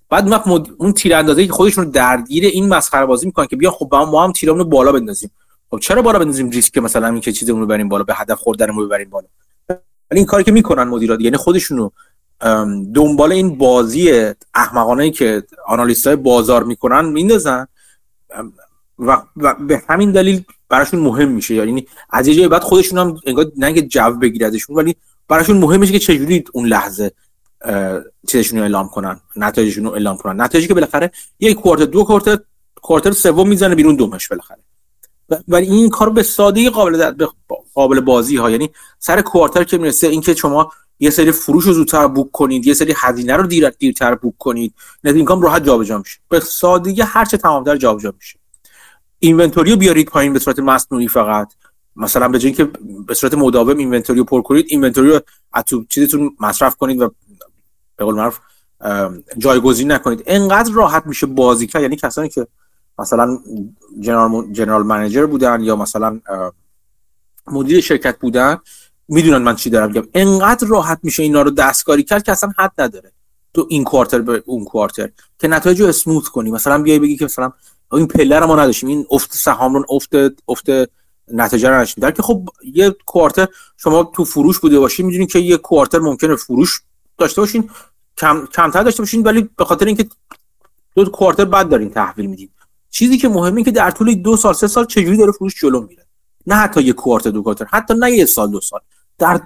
بعد 0.10 0.32
وقت 0.32 0.48
مد... 0.48 0.68
اون 0.78 0.94
تیراندازی 0.94 1.48
که 1.48 1.54
خودشون 1.54 1.90
درگیر 1.90 2.46
این 2.46 2.70
مسخره 2.70 3.06
بازی 3.06 3.26
می‌کنن 3.26 3.46
که 3.46 3.56
بیا 3.56 3.72
خب 3.72 3.96
ما 3.96 4.24
هم 4.24 4.32
تیرمون 4.32 4.70
بالا 4.70 4.92
بندازیم. 4.92 5.32
خب 5.76 5.82
چرا 5.82 6.02
بالا 6.02 6.20
بندازیم 6.20 6.50
ریسک 6.50 6.78
مثلا 6.78 7.08
این 7.08 7.22
که 7.22 7.32
چیزمون 7.32 7.60
رو 7.60 7.66
ببریم 7.66 7.90
بالا 7.90 8.04
به 8.04 8.14
هدف 8.16 8.38
خوردنمون 8.38 8.86
ببریم 8.86 9.10
بالا؟ 9.10 9.28
ولی 10.12 10.20
این 10.20 10.26
کاری 10.26 10.44
که 10.44 10.52
می‌کنن 10.52 10.84
مدیرات 10.84 11.22
یعنی 11.22 11.38
خودشون 11.38 11.92
دنبال 12.94 13.32
این 13.32 13.58
بازی 13.58 14.34
احمقانه 14.54 15.12
که 15.12 15.44
آنالیست 15.68 16.08
های 16.08 16.16
بازار 16.16 16.64
می‌کنن 16.64 17.06
میندازن. 17.06 17.68
و, 19.00 19.22
و 19.38 19.54
به 19.54 19.84
همین 19.90 20.12
دلیل 20.12 20.44
براشون 20.70 21.00
مهم 21.00 21.32
میشه. 21.32 21.56
یعنی 21.56 21.88
از 22.10 22.28
یه 22.28 22.36
جای 22.36 22.48
بعد 22.48 22.64
خودشون 22.64 23.00
هم 23.00 23.18
انگار 23.26 23.52
نه 23.58 23.74
که 23.74 23.82
جو 23.82 24.12
بگیره 24.12 24.48
ازشون 24.48 24.76
ولی 24.76 24.96
براشون 25.28 25.58
مهم 25.58 25.80
میشه 25.80 25.94
که 25.94 26.00
چجوری 26.00 26.44
اون 26.54 26.66
لحظه 26.66 27.12
چیزشون 28.28 28.58
رو 28.58 28.64
اعلام 28.64 28.90
کنن 28.90 29.20
نتایجشون 29.36 29.84
رو 29.86 29.92
اعلام 29.92 30.18
کنن. 30.18 30.42
نتایجی 30.42 30.68
که 30.68 30.74
بالاخره 30.74 31.12
یک 31.40 31.58
quarter 31.58 31.86
دو 31.86 32.04
quarter 32.04 32.38
quarter 32.82 33.12
سوم 33.12 33.50
می‌زنه 33.50 33.76
بیرون 33.76 33.96
دومش 33.96 34.28
بالاخره. 34.28 34.65
ولی 35.48 35.66
این 35.66 35.90
کار 35.90 36.10
به 36.10 36.24
سادگی 36.24 36.70
قابل 36.70 37.12
قابل 37.74 38.00
بازی 38.00 38.36
ها 38.36 38.50
یعنی 38.50 38.70
سر 39.00 39.22
quarter 39.22 39.64
که 39.64 39.78
می‌رسه 39.78 40.08
اینکه 40.08 40.34
شما 40.34 40.72
یه 41.00 41.10
سری 41.10 41.32
فروش 41.32 41.66
رو 41.66 41.74
زودتر 41.74 42.08
book 42.08 42.32
کنید 42.32 42.68
یه 42.68 42.74
سری 42.74 42.94
هزینه 42.98 43.36
رو 43.36 43.48
دیر 43.48 43.70
دیرتر 43.70 44.16
book 44.16 44.34
کنید 44.38 44.74
net 45.04 45.16
income 45.16 45.42
راحت 45.42 45.64
جابجا 45.64 45.98
میشه. 45.98 46.20
به 46.30 46.40
سادگی 46.40 47.02
هر 47.02 47.26
چه 47.26 47.38
تمامتر 47.38 47.78
جابجا 47.78 48.14
میشه. 48.18 48.40
inventory 49.20 49.72
رو 49.72 49.78
بیارید 49.78 50.08
پایین 50.08 50.34
به 50.34 50.40
صورت 50.40 50.60
مصنوعی 50.60 51.08
فقط. 51.08 51.54
مثلا 51.96 52.28
به 52.28 52.40
که 52.40 52.70
به 53.08 53.14
صورت 53.14 53.34
مداوم 53.34 53.78
اینونتوری 53.78 54.20
رو 54.20 54.26
پر 54.26 54.42
کنید 54.42 54.66
اینونتوری 54.70 55.10
رو 55.10 55.20
از 55.54 55.64
تو 55.64 55.86
چیزتون 55.90 56.36
مصرف 56.40 56.76
کنید 56.76 57.02
و 57.02 57.12
به 57.96 58.06
قول 58.06 58.16
معروف 58.16 58.40
جایگزین 59.38 59.92
نکنید. 59.92 60.24
انقدر 60.26 60.74
راحت 60.74 61.06
میشه 61.06 61.26
بازی 61.26 61.68
کرد. 61.68 61.82
یعنی 61.82 61.96
کسانی 61.96 62.30
که 62.30 62.48
مثلا 63.00 63.40
جنرال 64.00 64.52
جنرال 64.52 64.84
منیجر 64.84 65.26
بودن 65.26 65.62
یا 65.62 65.76
مثلا 65.76 66.20
مدیر 67.48 67.82
شرکت 67.82 68.20
بودن 68.20 68.58
می‌دونن 69.08 69.38
من 69.38 69.56
چی 69.56 69.70
دارم 69.70 69.88
میگم. 69.88 70.08
انقدر 70.14 70.68
راحت 70.68 71.00
میشه 71.04 71.24
اینا 71.24 71.42
رو 71.42 71.52
دستکاری 71.52 72.04
کرد 72.04 72.24
که 72.24 72.32
اصلا 72.32 72.52
حد 72.58 72.72
نداره. 72.78 73.12
تو 73.54 73.68
این 73.70 73.84
کوارتر 73.84 74.22
به 74.22 74.44
اون 74.46 74.64
کوارتر. 74.64 75.10
که 75.40 75.48
نتایج 75.48 75.82
رو 75.82 75.88
اسموت 75.88 76.28
کنی. 76.28 76.52
مثلا 76.52 76.82
بیای 76.82 77.00
بگی 77.00 77.18
که 77.18 77.26
مثلا 77.26 77.52
این 77.92 78.08
پله 78.08 78.40
رو 78.40 78.48
ما 78.48 78.56
نداشتیم. 78.56 78.90
این 78.90 79.06
افت 79.12 79.34
سهام 79.34 79.74
رو 79.74 79.86
افت 79.90 80.10
افت 80.48 80.70
نتیجه 81.34 81.70
رو 81.70 81.76
نداشتیم. 81.76 82.02
در 82.02 82.12
که 82.12 82.22
خب 82.22 82.50
یه 82.74 82.96
کوارتر 83.06 83.48
شما 83.78 84.04
تو 84.04 84.26
فروش 84.26 84.60
بوده 84.60 84.80
باشین 84.80 85.06
می‌دونین 85.06 85.28
که 85.28 85.40
یه 85.40 85.58
کوارتر 85.58 86.00
ممکنه 86.00 86.36
فروش 86.36 86.82
داشته 87.18 87.42
باشین. 87.42 87.70
کم 88.18 88.48
کمتر 88.54 88.84
داشته 88.84 89.04
باشین 89.04 89.24
ولی 89.24 89.50
به 89.58 89.66
خاطر 89.66 89.86
اینکه 89.86 90.08
دو 90.96 91.06
کوارتر 91.06 91.46
بعد 91.46 91.70
دارین 91.70 91.90
تحویل 91.90 92.26
میدین. 92.26 92.50
چیزی 92.96 93.18
که 93.18 93.30
مهمه 93.30 93.64
که 93.64 93.72
در 93.72 93.92
طول 93.92 94.14
دو 94.14 94.38
سال 94.38 94.54
سه 94.54 94.68
سال 94.68 94.86
چجوری 94.86 95.18
داره 95.18 95.32
فروش 95.32 95.62
جلو 95.62 95.82
میره. 95.82 96.06
نه 96.48 96.56
حتی 96.56 96.82
یه 96.82 96.94
کوارتر 96.94 97.30
دو 97.30 97.42
کوارتر 97.42 97.66
حتی 97.66 97.94
نه 97.94 98.12
یه 98.12 98.26
سال 98.26 98.52
دو 98.52 98.62
سال. 98.62 98.80
در 99.18 99.42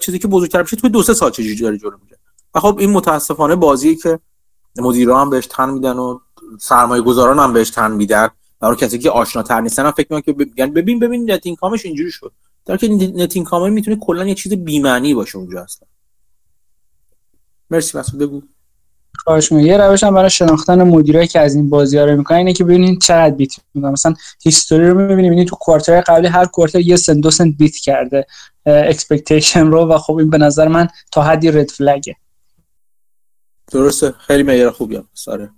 چیزی 0.00 0.18
که 0.18 0.28
بزرگتر 0.28 0.62
میشه 0.62 0.76
توی 0.76 0.90
دو 0.90 1.02
سه 1.02 1.14
سال 1.14 1.30
چجوری 1.30 1.56
داره 1.56 1.78
جلو 1.78 1.96
میره. 2.04 2.18
و 2.54 2.60
خب 2.60 2.76
این 2.78 2.90
متاسفانه 2.90 3.56
بازی 3.56 3.96
که 3.96 4.18
مدیران 4.76 5.20
هم 5.20 5.30
بهش 5.30 5.46
تن 5.46 5.70
میدن 5.70 5.96
و 5.96 6.18
سرمایه 6.60 7.02
گذاران 7.02 7.38
هم 7.38 7.52
بهش 7.52 7.70
تن 7.70 7.92
میدن. 7.92 8.28
برای 8.60 8.76
کسی 8.76 8.98
که 8.98 9.10
آشنا 9.10 9.42
تر 9.42 9.60
نیستن 9.60 9.86
هم 9.86 9.92
فکر 9.92 10.14
می‌کنن 10.14 10.34
که 10.34 10.50
یعنی 10.56 10.70
ببین 10.70 10.98
ببین 10.98 11.30
net 11.30 11.46
income 11.46 11.76
ش 11.76 11.86
اینجوری 11.86 12.10
شد. 12.10 12.32
در 12.64 12.76
که 12.76 12.88
net 12.88 13.36
income 13.36 13.72
می‌تونه 13.72 13.96
کلا 13.96 14.26
یه 14.26 14.34
چیز 14.34 14.52
بی 14.52 14.80
معنی 14.80 15.14
باشه 15.14 15.38
اونجا 15.38 15.62
اصلا. 15.62 15.88
مرسی 17.70 17.98
مسعود 17.98 18.22
بگو. 18.22 18.42
خواهش 19.18 19.52
یه 19.52 19.76
روش 19.76 20.04
هم 20.04 20.14
برای 20.14 20.30
شناختن 20.30 20.82
مدیرایی 20.82 21.26
که 21.26 21.40
از 21.40 21.54
این 21.54 21.70
بازی 21.70 21.98
ها 21.98 22.04
رو 22.04 22.16
می‌کنن 22.16 22.38
اینه 22.38 22.52
که 22.52 22.64
ببینید 22.64 23.00
چقدر 23.00 23.34
beat 23.34 23.52
می‌کنن 23.74 23.92
مثلا 23.92 24.14
history 24.42 24.90
رو 24.90 25.16
می‌بینید 25.16 25.48
تو 25.48 25.56
quarter 25.56 26.00
قبلی 26.00 26.26
هر 26.26 26.44
quarter 26.44 26.80
یه 26.80 26.96
سنت 26.96 27.16
دو 27.16 27.30
سنت 27.30 27.54
beat 27.58 27.76
کرده. 27.76 28.26
expectation 28.66 29.66
رو 29.66 29.88
و 29.88 29.98
خب 29.98 30.16
این 30.16 30.30
به 30.30 30.38
نظر 30.38 30.68
من 30.68 30.88
تا 31.12 31.22
حدی 31.22 31.50
red 31.50 31.70
flag 31.70 32.07
ه 32.07 32.16
درسته. 33.72 34.12
خیلی 34.12 34.42
معیار 34.42 34.70
خوبی 34.70 34.96
هم 34.96 35.08
ساره 35.14 35.50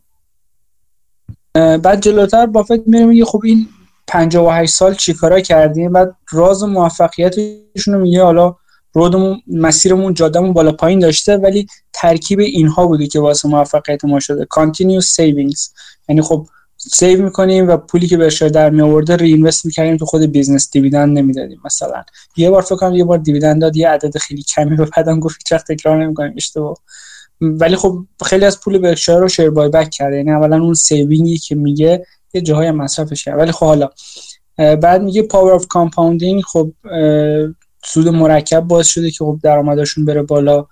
بعد 1.54 2.00
جلوتر 2.00 2.46
بافت 2.46 2.86
میره 2.86 3.04
میگه 3.04 3.24
خب 3.24 3.40
این 3.44 3.68
58 4.06 4.74
سال 4.74 4.94
چیکارا 4.94 5.40
کردیم؟ 5.40 5.92
بعد 5.92 6.16
راز 6.30 6.62
موفقیتشون 6.62 7.94
رو 7.94 8.00
میگه 8.00 8.22
حالا 8.22 8.56
road 8.94 9.22
مون 9.22 9.42
مسیرمون 9.46 10.14
جادمون 10.14 10.52
بالا 10.52 10.72
پایین 10.72 10.98
داشته 10.98 11.36
ولی 11.36 11.66
ترکیب 11.92 12.38
اینها 12.40 12.86
بوده 12.86 13.06
که 13.06 13.20
واسه 13.20 13.48
موفقیت 13.48 14.04
ما 14.04 14.20
شده. 14.20 14.46
Continuous 14.54 15.04
savings. 15.04 15.70
یعنی 16.08 16.22
خب 16.22 16.46
save 16.76 17.22
می‌کنیم 17.22 17.68
و 17.68 17.76
پولی 17.76 18.06
که 18.06 18.16
بهش 18.16 18.42
در 18.42 18.70
می 18.70 18.82
آورده 18.82 19.24
invest 19.24 19.66
می‌کردیم 19.66 19.96
تو 19.96 20.06
خود 20.06 20.22
business 20.22 20.70
dividend 20.70 21.18
نمی‌دادیم 21.18 21.60
مثلا. 21.64 22.04
یه 22.36 22.50
بار 22.50 22.62
فکر 22.62 22.76
کنم 22.76 22.94
یه 22.94 23.04
بار 23.04 23.18
dividend 23.18 23.60
داد 23.60 23.76
یه 23.76 23.88
عدد 23.88 24.18
خیلی 24.18 24.42
کمی 24.42 24.76
به 24.76 24.88
بعدم 24.96 25.20
گفت 25.20 25.36
هیچ 25.38 25.52
وقت 25.52 25.72
تکرار 25.72 26.04
نمی‌کنیم 26.04 26.34
اشتباه. 26.36 26.76
ولی 27.40 27.76
خب 27.76 27.98
خیلی 28.24 28.44
از 28.44 28.60
پول 28.60 28.78
برکشایر 28.78 29.18
رو 29.18 29.28
share 29.28 29.50
buyback 29.50 29.90
کرده. 29.90 30.16
یعنی 30.16 30.30
اولا 30.30 30.62
اون 30.62 30.74
saving 30.74 31.29
ی 31.29 31.38
که 31.38 31.54
میگه 31.54 32.06
یه 32.34 32.40
جاهای 32.40 32.70
مصرفش 32.70 33.24
کرد 33.24 33.38
ولی 33.38 33.52
خب 33.52 33.66
حالا 33.66 33.88
بعد 34.56 35.02
میگه 35.02 35.22
power 35.22 35.52
of 35.52 35.66
compounding 35.66 36.42
خب 36.42 36.72
سود 37.84 38.08
مرکب 38.08 38.60
باعث 38.60 38.86
شده 38.86 39.10
که 39.10 39.24
خب 39.24 39.40
درآمدشون 39.42 40.04
بره 40.04 40.22
بالا. 40.22 40.66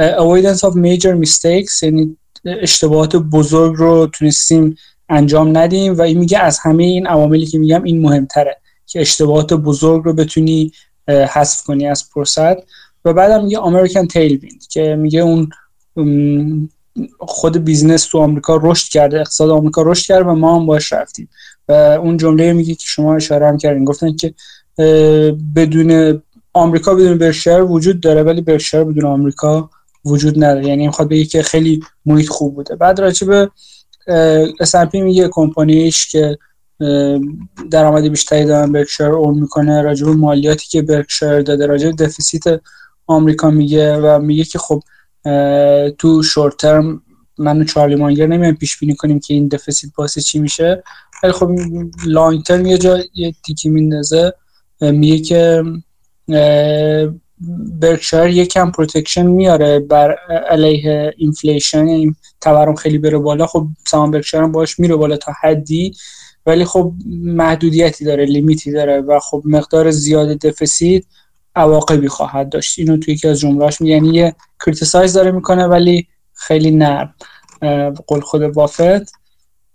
avoidance 0.00 0.60
of 0.60 0.74
major 0.74 1.14
mistakes 1.24 1.82
یعنی 1.82 2.16
اشتباهات 2.44 3.16
بزرگ 3.16 3.74
رو 3.76 4.06
تونستیم 4.06 4.76
انجام 5.08 5.58
ندیم 5.58 5.98
و 5.98 6.02
این 6.02 6.18
میگه 6.18 6.38
از 6.38 6.58
همه 6.58 6.84
این 6.84 7.06
عواملی 7.06 7.46
که 7.46 7.58
میگم 7.58 7.82
این 7.82 8.00
مهمتره 8.00 8.56
که 8.86 9.00
اشتباهات 9.00 9.54
بزرگ 9.54 10.04
رو 10.04 10.12
بتونی 10.12 10.72
حذف 11.08 11.62
کنی 11.62 11.86
از 11.86 12.10
پرسد 12.10 12.62
و 13.04 13.12
بعدم 13.12 13.44
میگه 13.44 14.06
tailwind 14.06 14.66
که 14.70 14.96
میگه 14.96 15.20
اون 15.20 15.50
خود 17.18 17.64
business 17.64 18.04
تو 18.04 18.18
آمریکا 18.18 18.60
رشد 18.62 18.88
کرده 18.88 19.20
اقتصاد 19.20 19.50
آمریکا 19.50 19.82
رشد 19.82 20.06
کرده 20.06 20.24
و 20.24 20.34
ما 20.34 20.56
هم 20.56 20.66
باش 20.66 20.92
رفتیم. 20.92 21.28
و 21.68 21.72
اون 21.72 22.16
جمله 22.16 22.52
میگه 22.52 22.74
که 22.74 22.86
شما 22.86 23.16
اشاره 23.16 23.48
هم 23.48 23.58
کردین 23.58 23.84
گفتن 23.84 24.16
که 24.16 24.34
بدون 25.56 26.22
آمریکا 26.54 26.94
بدون 26.94 27.18
برکشایر 27.18 27.62
وجود 27.62 28.00
داره 28.00 28.22
ولی 28.22 28.40
برکشایر 28.40 28.84
بدون 28.84 29.04
آمریکا 29.04 29.70
وجود 30.04 30.44
نداره. 30.44 30.66
یعنی 30.66 30.86
می‌خواد 30.86 31.08
بگه 31.08 31.24
که 31.24 31.42
خیلی 31.42 31.80
محیط 32.06 32.28
خوب 32.28 32.54
بوده. 32.54 32.76
بعد 32.76 33.00
راجع 33.00 33.26
به 33.26 33.50
S&P 34.64 34.94
میگه 34.94 35.28
کمپانیش 35.28 36.06
که 36.06 36.38
درآمد 37.70 38.02
بیشتری 38.02 38.44
دارن 38.44 38.72
برکشایر 38.72 39.12
own 39.12 39.38
می‌کنه. 39.38 39.82
راجع 39.82 40.06
به 40.06 40.12
مالیاتی 40.12 40.68
که 40.68 40.82
برکشایر 40.82 41.42
داده 41.42 41.66
راجع 41.66 41.90
به 41.90 42.04
deficit 42.04 42.42
آمریکا 43.06 43.50
میگه 43.50 43.96
و 43.96 44.18
میگه 44.18 44.44
که 44.44 44.58
خب 44.58 44.82
تو 45.98 46.22
short 46.22 46.56
term 46.56 47.02
من 47.38 47.60
و 47.60 47.64
چارلی 47.64 47.94
مانگر 47.94 48.26
نمیایم 48.26 48.54
پیش 48.54 48.78
بینی 48.78 48.94
کنیم 48.94 49.20
که 49.20 49.34
این 49.34 49.48
deficit 49.48 49.90
باعث 49.96 50.18
چی 50.18 50.38
میشه. 50.38 50.82
ولی 51.22 51.32
خب 51.32 51.50
long 52.06 52.42
term 52.42 52.66
یه 52.66 52.78
جا 52.78 52.98
یه 53.14 53.34
تیکی 53.46 53.68
میندازه. 53.68 54.32
میگه 54.80 55.18
که 55.18 55.62
برکشایر 57.80 58.36
یکم 58.36 58.70
protection 58.70 59.26
میاره 59.26 59.78
بر 59.78 60.16
علیه 60.50 61.14
inflation 61.16 61.88
یعنی 61.88 62.16
تورم 62.40 62.74
خیلی 62.74 62.98
بره 62.98 63.18
بالا 63.18 63.46
خب 63.46 63.66
سهام 63.86 64.10
برکشایر 64.10 64.44
هم 64.44 64.52
باش 64.52 64.78
میره 64.78 64.96
بالا 64.96 65.16
تا 65.16 65.32
حدی 65.40 65.94
ولی 66.46 66.64
خب 66.64 66.92
محدودیتی 67.24 68.04
داره 68.04 68.24
limit 68.24 68.64
ی 68.64 68.72
داره 68.72 69.00
و 69.00 69.20
خب 69.20 69.42
مقدار 69.44 69.90
زیاد 69.90 70.28
deficit 70.28 71.04
عواقبی 71.56 72.08
خواهد 72.08 72.48
داشت. 72.48 72.78
اینو 72.78 72.96
توی 72.96 73.14
یکی 73.14 73.28
از 73.28 73.44
میگه. 73.44 73.84
یعنی 73.84 74.08
یه 74.08 74.34
criticize 74.66 75.12
داره 75.12 75.30
می‌کنه 75.30 75.66
ولی 75.66 76.06
خیلی 76.32 76.70
نرم 76.70 77.14
قول 78.06 78.20
خود 78.20 78.46
بافت 78.46 79.12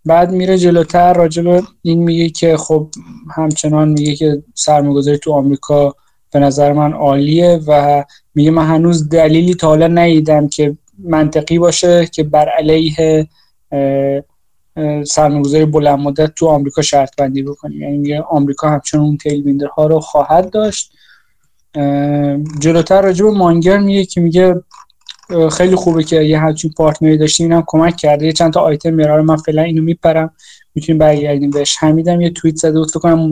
بعد 0.06 0.32
میره 0.32 0.58
جلوتر 0.58 1.14
راجب 1.14 1.64
این 1.82 2.04
میگه 2.04 2.30
که 2.30 2.58
خب 2.58 2.90
همچنان 3.36 3.90
میگه 3.90 4.16
که 4.16 4.44
سرمایه‌گذاری 4.56 5.18
تو 5.18 5.34
آمریکا 5.34 5.96
به 6.32 6.40
نظر 6.40 6.74
من 6.74 6.94
عالیه 6.94 7.60
و 7.68 8.04
میگه 8.36 8.52
من 8.52 8.66
هنوز 8.66 9.10
دلیلی 9.10 9.54
تا 9.54 9.68
حالا 9.68 9.88
ندیدم 9.88 10.48
که 10.48 10.78
منطقی 11.04 11.60
باشه 11.60 12.06
که 12.06 12.24
بر 12.24 12.50
علیه 12.50 13.28
سرمایه‌گذاری 15.04 15.66
بلند 15.66 16.00
مدت 16.00 16.36
تو 16.36 16.48
آمریکا 16.48 16.82
شرط 16.82 17.16
بندی 17.18 17.44
بکنیم. 17.44 17.82
یعنی 17.82 17.98
میگه 17.98 18.22
آمریکا 18.22 18.70
همچنان 18.70 19.06
اون 19.06 19.18
tailwind 19.18 19.68
ها 19.78 19.88
رو 19.88 20.00
خواهد 20.00 20.50
داشت. 20.50 20.92
جلوتر 22.60 23.02
راجب 23.02 23.26
مانگر 23.26 23.78
میگه 23.78 24.06
که 24.06 24.22
میگه 24.22 24.56
خیلی 25.52 25.76
خوبه 25.76 26.04
که 26.04 26.22
یه 26.22 26.40
همچین 26.40 26.72
پارتنری 26.78 27.18
داشتیم 27.18 27.52
اینم 27.52 27.64
کمک 27.68 27.98
کرده. 27.98 28.26
یه 28.26 28.32
چند 28.32 28.54
تا 28.54 28.62
آیتم 28.62 28.94
میاره 28.94 29.22
من 29.22 29.38
فعلا 29.38 29.62
اینو 29.62 29.82
میپرم. 29.82 30.32
می‌تونیم 30.76 31.00
برگردیم. 31.00 31.50
بهش 31.50 31.78
حمیدم 31.78 32.22
یه 32.22 32.30
توییت 32.30 32.56
زده 32.56 32.80
بود 32.80 32.90
فکر 32.90 33.00
کنم 33.00 33.32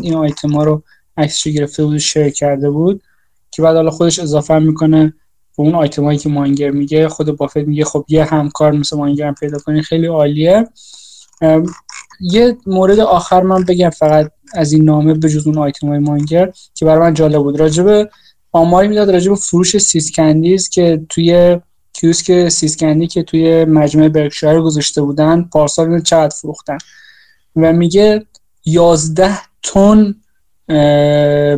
این 0.00 0.14
آیتم 0.14 0.50
ها 0.50 0.64
رو 0.64 0.82
عکسش 1.18 1.48
گرفته 1.48 1.84
بود 1.84 1.98
شیر 1.98 2.28
کرده 2.28 2.70
بود 2.70 3.02
که 3.50 3.62
بعد 3.62 3.76
حالا 3.76 3.90
خودش 3.90 4.18
اضافه 4.18 4.58
می‌کنه 4.58 5.14
به 5.56 5.64
اون 5.64 5.74
آیتم 5.74 6.04
هایی 6.04 6.18
که 6.18 6.28
مانگر 6.28 6.70
میگه. 6.70 7.08
خود 7.08 7.36
بافت 7.36 7.56
میگه 7.56 7.84
خب 7.84 8.04
یه 8.08 8.24
همکار 8.24 8.72
مثل 8.72 8.96
مانگر 8.96 9.26
هم 9.26 9.34
پیدا 9.34 9.58
کنی 9.58 9.82
خیلی 9.82 10.06
عالیه. 10.06 10.68
یه 12.20 12.56
مورد 12.66 13.00
آخر 13.00 13.42
من 13.42 13.64
بگم 13.64 13.90
فقط 13.90 14.30
از 14.54 14.72
این 14.72 14.84
نامه 14.84 15.14
به 15.14 15.28
جز 15.28 15.46
اون 15.46 15.58
آیتم 15.58 15.88
های 15.88 15.98
مانگر 15.98 16.52
که 16.74 16.84
برای 16.84 17.00
من 17.00 17.14
جالب 17.14 17.42
بود. 17.42 17.60
راجب 17.60 18.08
آماری 18.52 18.88
می‌داد 18.88 19.10
راجب 19.10 19.34
فروش 19.34 19.78
See's 19.78 20.16
Candies 20.16 20.68
که 20.68 21.06
توی 21.08 21.58
کیوسک 21.92 22.48
See's 22.48 22.77
Candy 22.77 23.06
که 23.06 23.22
توی 23.22 23.64
مجمع 23.64 24.08
برکشایر 24.08 24.60
گذاشته 24.60 25.02
بودن 25.02 25.42
پارسال 25.42 26.00
چقدر 26.00 26.34
فروختن؟ 26.36 26.78
و 27.56 27.72
میگه 27.72 28.26
11 28.64 29.38
تن 29.62 30.14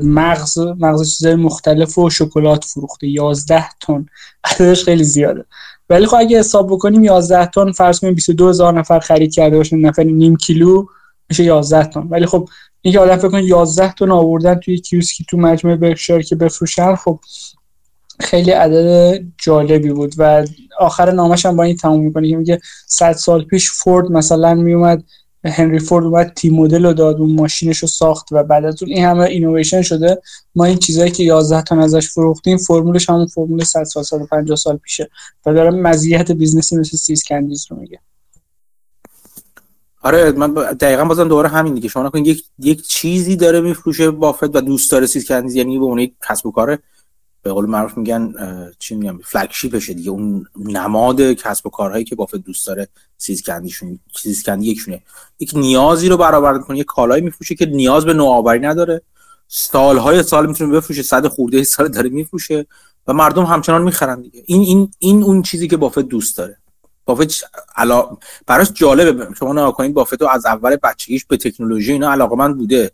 مغز 0.03 0.59
مغز 0.59 1.11
چیزهای 1.11 1.35
مختلف 1.35 1.99
و 1.99 2.11
شکلات 2.11 2.65
فروخته. 2.65 3.07
11 3.07 3.65
تن. 3.81 4.07
عددش 4.45 4.85
خیلی 4.85 5.05
زیاده. 5.05 5.45
ولی 5.91 6.07
خب 6.07 6.17
اگه 6.17 6.39
حساب 6.39 6.73
بکنیم 6.73 7.05
11 7.05 7.47
تن 7.47 7.73
فرض 7.73 8.01
کنیم 8.01 8.15
22 8.15 8.49
هزار 8.49 8.79
نفر 8.79 8.99
خرید 8.99 9.35
کرده 9.35 9.57
باشن 9.57 9.77
نفر 9.77 10.03
نیم 10.03 10.37
کیلو 10.37 10.87
میشه 11.29 11.45
11 11.45 11.85
تن. 11.85 12.01
ولی 12.11 12.27
خب 12.27 12.49
اینکه 12.83 13.01
آدم 13.01 13.17
فکر 13.17 13.29
کنه 13.29 13.45
11 13.45 13.93
تن 13.93 14.11
آوردن 14.11 14.55
توی 14.55 14.79
کیوسکی 14.79 15.25
تو 15.31 15.37
مجموعه 15.37 15.77
برکشایر 15.77 16.23
که 16.23 16.37
بفروشن 16.37 16.95
خب 16.95 17.21
خیلی 18.21 18.51
عدد 18.51 19.23
جالبی 19.39 19.93
بود. 19.93 20.15
و 20.19 20.47
آخر 20.79 21.11
نامه‌ش 21.11 21.47
هم 21.47 21.57
با 21.57 21.63
این 21.63 21.77
تموم 21.77 22.01
می‌کنه 22.05 22.31
که 22.31 22.37
میگه 22.37 22.61
100 22.87 23.13
سال 23.13 23.45
پیش 23.45 23.71
Ford 23.71 24.11
مثلا 24.11 24.55
میومد 24.55 25.05
هنری 25.45 25.78
فورد 25.78 26.05
اومد 26.05 26.32
T 26.37 26.51
model 26.51 26.87
رو 26.86 26.93
داد 26.93 27.16
اون 27.16 27.34
ماشینش 27.34 27.78
رو 27.78 27.88
ساخت 27.88 28.28
و 28.32 28.43
بعد 28.43 28.64
از 28.64 28.82
اون 28.82 28.93
این 28.93 29.05
همه 29.05 29.24
اینویشن 29.24 29.82
شده. 29.82 30.22
ما 30.55 30.64
این 30.64 30.78
چیزایی 30.78 31.11
که 31.11 31.22
11 31.22 31.62
تا 31.62 31.82
ازش 31.82 32.09
فروختیم 32.09 32.57
فرمولش 32.57 33.11
همون 33.11 33.26
فرمول 33.26 33.64
100 33.64 33.84
سال 33.84 34.03
150 34.03 34.57
سال 34.57 34.76
پیشه 34.76 35.11
و 35.47 35.55
داره 35.55 35.70
مزیت 35.70 36.30
business 36.31 36.71
ی 36.71 36.77
مثل 36.76 36.97
See's 36.97 37.25
Candies 37.25 37.66
رو 37.70 37.76
میگه. 37.76 37.99
آره 40.03 40.32
من 40.32 40.55
دقیقا 40.55 41.05
بازم 41.05 41.28
دوباره 41.28 41.49
همین 41.49 41.74
دیگه. 41.74 41.88
شما 41.88 42.03
نگاه 42.03 42.12
کنید 42.12 42.27
یک 42.26 42.45
یک 42.59 42.82
چیزی 42.82 43.36
داره 43.36 43.61
میفروشه 43.61 44.11
بافت 44.11 44.57
و 44.57 44.61
دوست 44.61 44.91
داره 44.91 45.07
See's 45.07 45.29
Candies 45.29 45.55
یعنی 45.55 45.78
به 45.78 45.84
اون 45.84 46.11
کسب 46.28 46.47
و 46.47 46.51
کاره. 46.51 46.78
به 47.43 47.53
قول 47.53 47.66
معروف 47.66 47.97
میگن 47.97 48.34
چی 48.78 48.95
میگم 48.95 49.18
flagship 49.25 49.75
شه 49.75 49.95
دیگه. 49.95 50.11
اون 50.11 50.47
نماد 50.57 51.20
کسب 51.20 51.66
و 51.66 51.70
کارهایی 51.70 52.05
که 52.05 52.14
بافت 52.14 52.36
دوست 52.36 52.66
داره 52.66 52.88
See's 53.18 53.43
Candy 53.43 53.74
شون 53.74 53.99
See's 54.16 54.43
Candy 54.43 54.66
یکیشونه. 54.66 55.03
یک 55.38 55.53
نیازی 55.55 56.09
رو 56.09 56.16
برآورده 56.16 56.59
می‌کنه 56.59 56.78
یک 56.78 56.86
کالایی 56.86 57.22
میفروشه 57.22 57.55
که 57.55 57.66
نیاز 57.66 58.05
به 58.05 58.14
نوآوری 58.14 58.61
نداره. 58.61 59.03
سالهای 59.49 60.22
سال 60.22 60.47
می‌تونه 60.47 60.72
بفروشه 60.72 61.03
صد 61.03 61.26
خورده 61.26 61.64
سال 61.64 61.88
داره 61.88 62.11
میفروشه 62.11 62.66
و 63.07 63.12
مردم 63.12 63.45
همچنان 63.45 63.82
می‌خرن 63.82 64.20
دیگه. 64.20 64.43
این 64.47 64.62
این 64.62 64.91
این 64.99 65.22
اون 65.22 65.43
چیزی 65.43 65.68
که 65.68 65.76
بافت 65.76 65.99
دوست 65.99 66.38
داره. 66.38 66.57
بافت 67.05 67.45
علا... 67.76 68.16
براش 68.47 68.72
جالبه. 68.74 69.34
شما 69.38 69.53
نگاه 69.53 69.76
کنید 69.76 69.95
بافت 69.95 70.22
از 70.22 70.47
اول 70.47 70.76
بچگیش 70.76 71.24
به 71.24 71.36
تکنولوژی 71.36 71.93
اینا 71.93 72.12
علاقه 72.12 72.49
بوده. 72.49 72.91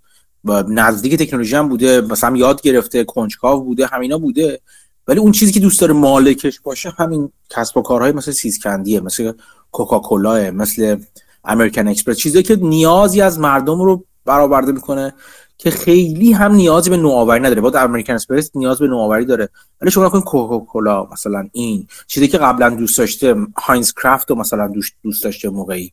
نزدیک 0.68 1.14
تکنولوژی 1.14 1.56
هم 1.56 1.68
بوده 1.68 2.00
مثلا 2.00 2.36
یاد 2.36 2.62
گرفته 2.62 3.04
کنجکاو 3.04 3.64
بوده 3.64 3.86
همینا 3.86 4.18
بوده. 4.18 4.60
ولی 5.08 5.20
اون 5.20 5.32
چیزی 5.32 5.52
که 5.52 5.60
دوست 5.60 5.80
داره 5.80 5.92
مالکش 5.94 6.60
باشه 6.60 6.92
همین 6.96 7.32
کسب 7.50 7.76
و 7.76 7.82
کارهای 7.82 8.12
مثل 8.12 8.32
سیزکندیه 8.32 9.00
مثل 9.00 9.32
کوکاکولا 9.72 10.50
مثل 10.50 10.96
امریکن 11.44 11.88
اکسپرس 11.88 12.16
چیزی 12.16 12.42
که 12.42 12.56
نیازی 12.56 13.20
از 13.20 13.38
مردم 13.38 13.82
رو 13.82 14.04
برآورده 14.24 14.72
می‌کنه 14.72 15.14
که 15.58 15.70
خیلی 15.70 16.32
هم 16.32 16.54
نیاز 16.54 16.88
به 16.88 16.96
نوآوری 16.96 17.40
نداره. 17.40 17.60
بعد 17.60 17.76
امریکن 17.76 18.12
اسپرس 18.12 18.50
نیاز 18.54 18.78
به 18.78 18.86
نوآوری 18.86 19.24
داره. 19.24 19.48
ولی 19.80 19.90
شما 19.90 20.06
نکن 20.06 20.20
کوکاکولا 20.20 21.08
مثلا 21.12 21.48
این 21.52 21.86
چیزی 22.06 22.28
که 22.28 22.38
قبلا 22.38 22.70
دوست 22.70 22.98
داشته 22.98 23.36
هاینز 23.56 23.92
کرافت 23.92 24.30
رو 24.30 24.36
مثلا 24.36 24.72
دوست 25.02 25.24
داشته 25.24 25.48
موقعی 25.48 25.92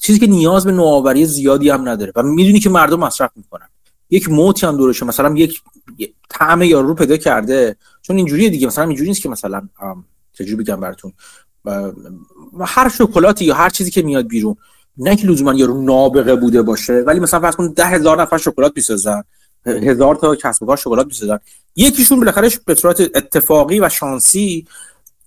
چیزی 0.00 0.18
که 0.18 0.26
نیاز 0.26 0.64
به 0.64 0.72
نوآوری 0.72 1.26
زیادی 1.26 1.70
هم 1.70 1.88
نداره 1.88 2.12
و 2.16 2.22
می‌دونی 2.22 2.60
که 2.60 2.70
مردم 2.70 3.00
مصرف 3.00 3.30
می‌کنن. 3.36 3.68
یک 4.10 4.28
موتی 4.28 4.66
هم 4.66 4.76
دورشه 4.76 5.06
مثلا 5.06 5.34
یک 5.36 5.62
طعم 6.30 6.62
یارو 6.62 6.88
رو 6.88 6.94
پیدا 6.94 7.16
کرده. 7.16 7.76
چون 8.02 8.16
اینجوریه 8.16 8.50
دیگه. 8.50 8.66
مثلا 8.66 8.84
اینجوری 8.84 9.08
نیست 9.08 9.22
که 9.22 9.28
مثلا 9.28 9.68
چجوری 10.32 10.54
بگم 10.54 10.80
براتون؟ 10.80 11.12
هر 12.60 12.88
شکلاتی 12.88 13.44
یا 13.44 13.54
هر 13.54 13.70
چیزی 13.70 13.90
که 13.90 14.02
میاد 14.02 14.28
بیرون. 14.28 14.56
نه 14.98 15.16
که 15.16 15.26
لزوما 15.26 15.54
یارو 15.54 15.82
نابغه 15.82 16.34
بوده 16.34 16.62
باشه 16.62 16.92
ولی 16.92 17.20
مثلا 17.20 17.40
فرض 17.40 17.56
کن 17.56 17.72
ده 17.72 17.86
هزار 17.86 18.22
نفر 18.22 18.38
شکلات 18.38 18.72
می‌سازن. 18.76 19.24
هزار 19.66 20.14
تا 20.16 20.34
کسب 20.34 20.62
و 20.62 20.66
کار 20.66 20.76
شکلات 20.76 21.06
می‌سازن. 21.06 21.38
یکیشون 21.76 22.20
بالاخره 22.20 22.50
به 22.64 22.74
صورت 22.74 23.00
اتفاقی 23.00 23.80
و 23.80 23.88
شانسی 23.88 24.66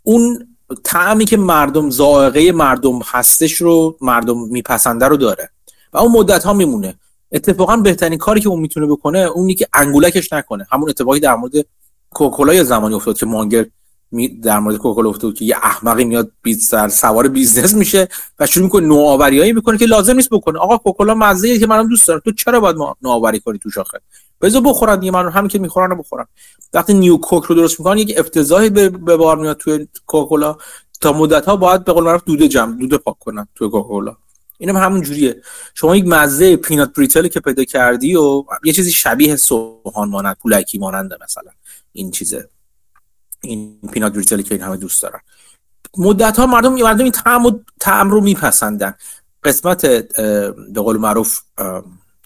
اون 0.04 0.48
طعمی 0.84 1.26
که 1.26 1.38
مردم 1.38 1.90
ذائقه 1.90 2.52
مردم 2.52 3.00
هستش 3.06 3.54
رو 3.54 3.98
مردم 4.02 4.48
میپسنده 4.48 5.08
رو 5.08 5.18
داره. 5.18 5.50
و 5.94 5.98
اون 5.98 6.12
مدت 6.12 6.44
ها 6.44 6.54
میمونه. 6.54 6.96
اتفاقا 7.32 7.78
بهترین 7.78 8.18
کاری 8.18 8.42
که 8.42 8.50
اون 8.50 8.60
می‌تونه 8.60 8.88
بکنه 8.88 9.20
اونی 9.20 9.56
که 9.56 9.68
انگولکش 9.74 10.34
نکنه. 10.34 10.68
همون 10.72 10.90
اتفاقی 10.90 11.20
در 11.20 11.36
مورد 11.36 11.54
Coca-Cola 12.10 12.64
زمانی 12.64 12.96
افتاد 12.96 13.18
که 13.18 13.26
مانگر 13.26 13.66
در 14.44 14.60
مورد 14.60 14.78
Coca-Cola 14.78 15.10
افتاد 15.10 15.34
که 15.34 15.46
یه 15.46 15.56
احمقی 15.64 16.06
میاد 16.06 16.32
سر 16.62 16.88
سوار 16.88 17.28
business 17.28 17.74
میشه 17.74 18.08
و 18.40 18.46
شروع 18.46 18.64
می‌کنه 18.64 18.88
نوآوریایی 18.88 19.54
می‌کنه 19.54 19.78
که 19.78 19.86
لازم 19.86 20.16
نیست 20.16 20.30
بکنه. 20.30 20.60
آقا 20.60 20.78
Coca-Cola 20.78 21.14
مزه 21.14 21.60
که 21.60 21.68
منم 21.68 21.88
دوست 21.88 22.08
دارم 22.08 22.22
تو 22.26 22.32
چرا 22.32 22.60
باید 22.60 22.76
نوآوری 23.02 23.40
کنی 23.40 23.58
توش 23.58 23.70
آخه؟ 23.70 24.00
بذار 24.42 24.62
بخورن 24.62 25.00
دیگه 25.00 25.12
من 25.12 25.30
همین 25.30 25.48
که 25.48 25.60
می‌خورن 25.60 25.98
بخورن. 25.98 26.26
وقتی 26.74 26.94
New 26.94 27.18
Coke 27.18 27.44
رو 27.44 27.56
درست 27.56 27.80
می‌کنن 27.80 27.98
یک 27.98 28.14
افتضاحی 28.18 28.70
به 28.70 29.18
بار 29.18 29.38
میاد 29.38 29.58
توی 29.58 29.88
Coca-Cola 30.06 30.58
تا 31.02 31.14
مدت 31.14 31.46
ها 31.46 31.56
باید 31.56 31.84
به 31.84 31.94
قول 31.94 32.04
معروف 32.04 32.24
دوده 32.26 32.48
جمع 32.48 32.76
دوده 32.76 32.98
پاک 32.98 33.20
کنن 33.20 33.48
توی 33.56 33.70
Coca-Cola 33.70 34.16
اینم 34.62 34.78
همون 34.78 35.02
جوریه. 35.02 35.42
شما 35.74 35.96
یک 35.96 36.08
مزه 36.08 36.56
peanut 36.56 36.94
brittle 36.94 37.28
که 37.28 37.40
پیدا 37.40 37.64
کردی 37.64 38.16
و 38.16 38.44
یه 38.64 38.74
چیزی 38.74 38.92
شبیه 38.92 39.36
سوهان 39.36 40.10
مانند 40.10 40.36
پولکی 40.36 40.78
ماننده 40.78 41.18
مثلا. 41.24 41.52
این 41.94 42.12
چیزه. 42.12 42.50
این 43.42 43.80
peanut 43.94 44.14
brittle 44.14 44.42
که 44.42 44.56
این 44.56 44.64
همه 44.64 44.78
دوست 44.78 45.02
دارن. 45.02 45.20
مدت 45.98 46.40
ها 46.40 46.46
مردم 46.46 46.74
مردم 46.74 47.04
این 47.04 47.12
طعم 47.12 47.46
و 47.46 47.52
طعم 47.80 48.12
رو 48.12 48.22
میپسندن. 48.22 48.94
قسمت 49.44 49.86
به 49.86 50.82
قول 50.82 50.98
معروف 50.98 51.40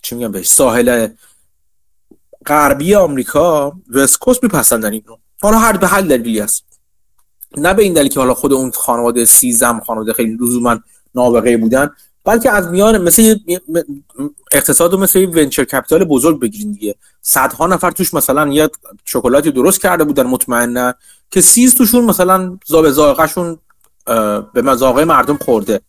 چی 0.01 0.15
میگم 0.15 0.31
بهش؟ 0.31 0.47
ساحل 0.47 1.07
غربی 2.45 2.95
آمریکا 2.95 3.73
West 3.89 4.43
میپسندن 4.43 4.93
این 4.93 5.03
رو. 5.05 5.19
حالا 5.41 5.59
به 5.59 5.68
هر 5.68 5.77
حال 5.77 6.07
دلیلی 6.07 6.39
است 6.39 6.63
نه 7.57 7.73
به 7.73 7.83
این 7.83 7.93
دلیل 7.93 8.07
که 8.07 8.19
حالا 8.19 8.33
خود 8.33 8.53
اون 8.53 8.71
خانواده 8.71 9.25
سیزم 9.25 9.79
خانواده 9.87 10.13
خیلی 10.13 10.37
لزوما 10.41 10.79
نابغه 11.15 11.57
بودن. 11.57 11.89
بلکه 12.25 12.51
از 12.51 12.67
میان 12.67 12.97
مثل 12.97 13.35
اقتصاد 14.51 14.93
و 14.93 14.97
مثل 14.97 15.25
venture 15.25 15.63
capital 15.63 16.03
بزرگ 16.03 16.39
بگیرین 16.39 16.71
دیگه. 16.71 16.95
صدها 17.21 17.67
نفر 17.67 17.91
توش 17.91 18.13
مثلا 18.13 18.47
یه 18.47 18.69
شکلاتی 19.05 19.51
درست 19.51 19.81
کرده 19.81 20.03
بودن 20.03 20.23
مطمئنا 20.23 20.93
که 21.31 21.41
سیز 21.41 21.75
توشون 21.75 22.05
مثلا 22.05 22.59
ذا 22.65 22.89
ذائقه‌شون 22.89 23.57
به 24.53 24.61
مذاق 24.61 25.05
مردم 25.05 25.37
خورده. 25.37 25.81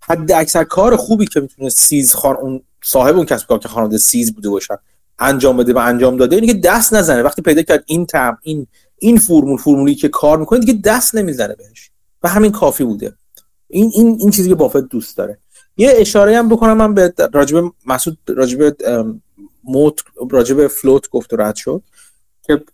حد 0.00 0.32
اکثر 0.32 0.64
کار 0.64 0.96
خوبی 0.96 1.26
که 1.26 1.40
می‌تونه 1.40 1.68
سیز 1.68 2.14
خان 2.14 2.36
اون 2.36 2.62
صاحب 2.84 3.16
اون 3.16 3.26
کسب 3.26 3.44
و 3.44 3.48
کار 3.48 3.58
که 3.58 3.68
خانواده 3.68 3.98
سیز 3.98 4.34
بوده 4.34 4.48
باشن 4.48 4.76
انجام 5.18 5.56
بده 5.56 5.74
و 5.74 5.78
انجام 5.78 6.16
داده 6.16 6.36
اینه 6.36 6.46
که 6.46 6.54
دست 6.54 6.94
نزنه. 6.94 7.22
وقتی 7.22 7.42
پیدا 7.42 7.62
کرد 7.62 7.84
این 7.86 8.06
طعم 8.06 8.38
این 8.42 8.66
این 8.98 9.18
فرمول 9.18 9.58
فرمولی 9.58 9.94
که 9.94 10.08
کار 10.08 10.38
می‌کنه 10.38 10.58
دیگه 10.58 10.80
دست 10.84 11.14
نمی‌زنه 11.14 11.54
بهش. 11.54 11.90
و 12.22 12.28
همین 12.28 12.52
کافی 12.52 12.84
بوده. 12.84 13.14
این 13.68 13.90
این 13.94 14.16
این 14.20 14.30
چیزی 14.30 14.48
که 14.48 14.54
بافت 14.54 14.76
دوست 14.76 15.16
داره. 15.16 15.38
یه 15.76 15.92
اشاره 15.96 16.38
هم 16.38 16.48
بکنم 16.48 16.76
من 16.76 16.94
به 16.94 17.14
راجب 17.32 17.72
مسعود 17.86 18.18
راجب 18.28 18.76
moat 19.64 20.00
راجب 20.30 20.66
float 20.66 21.08
گفت 21.10 21.32
و 21.32 21.36
رد 21.36 21.56
شد 21.56 21.82
که 22.42 22.64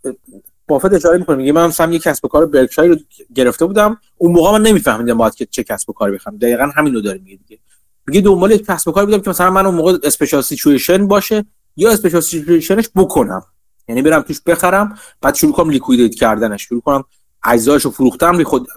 بافت 0.68 0.92
اشاره 0.92 1.18
می‌کنه. 1.18 1.36
میگه 1.36 1.52
من 1.52 1.66
مثلا 1.66 1.92
یه 1.92 1.98
کسب 1.98 2.24
و 2.24 2.28
کار 2.28 2.46
برکشای 2.46 2.88
رو 2.88 2.96
گرفته 3.34 3.66
بودم 3.66 3.98
اون 4.16 4.32
موقع 4.32 4.52
من 4.52 4.62
نمیفهمیدم 4.62 5.18
باید 5.18 5.34
که 5.34 5.46
چه 5.46 5.64
کسب 5.64 5.90
و 5.90 5.92
کاری 5.92 6.14
بخوام. 6.14 6.36
دقیقا 6.36 6.70
همین 6.76 6.94
رو 6.94 7.00
داره 7.00 7.18
میگه 7.18 7.36
دیگه. 7.46 7.60
میگه 8.06 8.20
دنبال 8.20 8.50
یک 8.50 8.66
کسب 8.66 8.88
و 8.88 8.92
کاری 8.92 9.06
بودم 9.06 9.20
که 9.20 9.30
مثلا 9.30 9.50
من 9.50 9.66
اون 9.66 9.74
موقع 9.74 9.98
special 10.02 10.42
situation 10.42 11.06
باشه 11.06 11.44
یا 11.76 11.90
special 11.90 12.20
situation 12.20 12.76
ش 12.76 12.88
بکنم. 12.96 13.42
یعنی 13.88 14.02
برم 14.02 14.22
توش 14.22 14.40
بخرم 14.40 14.98
بعد 15.20 15.34
شروع 15.34 15.52
کنم 15.52 15.70
liquidate 15.70 16.14
کردنش. 16.14 16.62
شروع 16.62 16.80
کنم 16.80 17.04
اجزایشو 17.44 17.90
فروختم 17.90 18.42
خود 18.42 18.68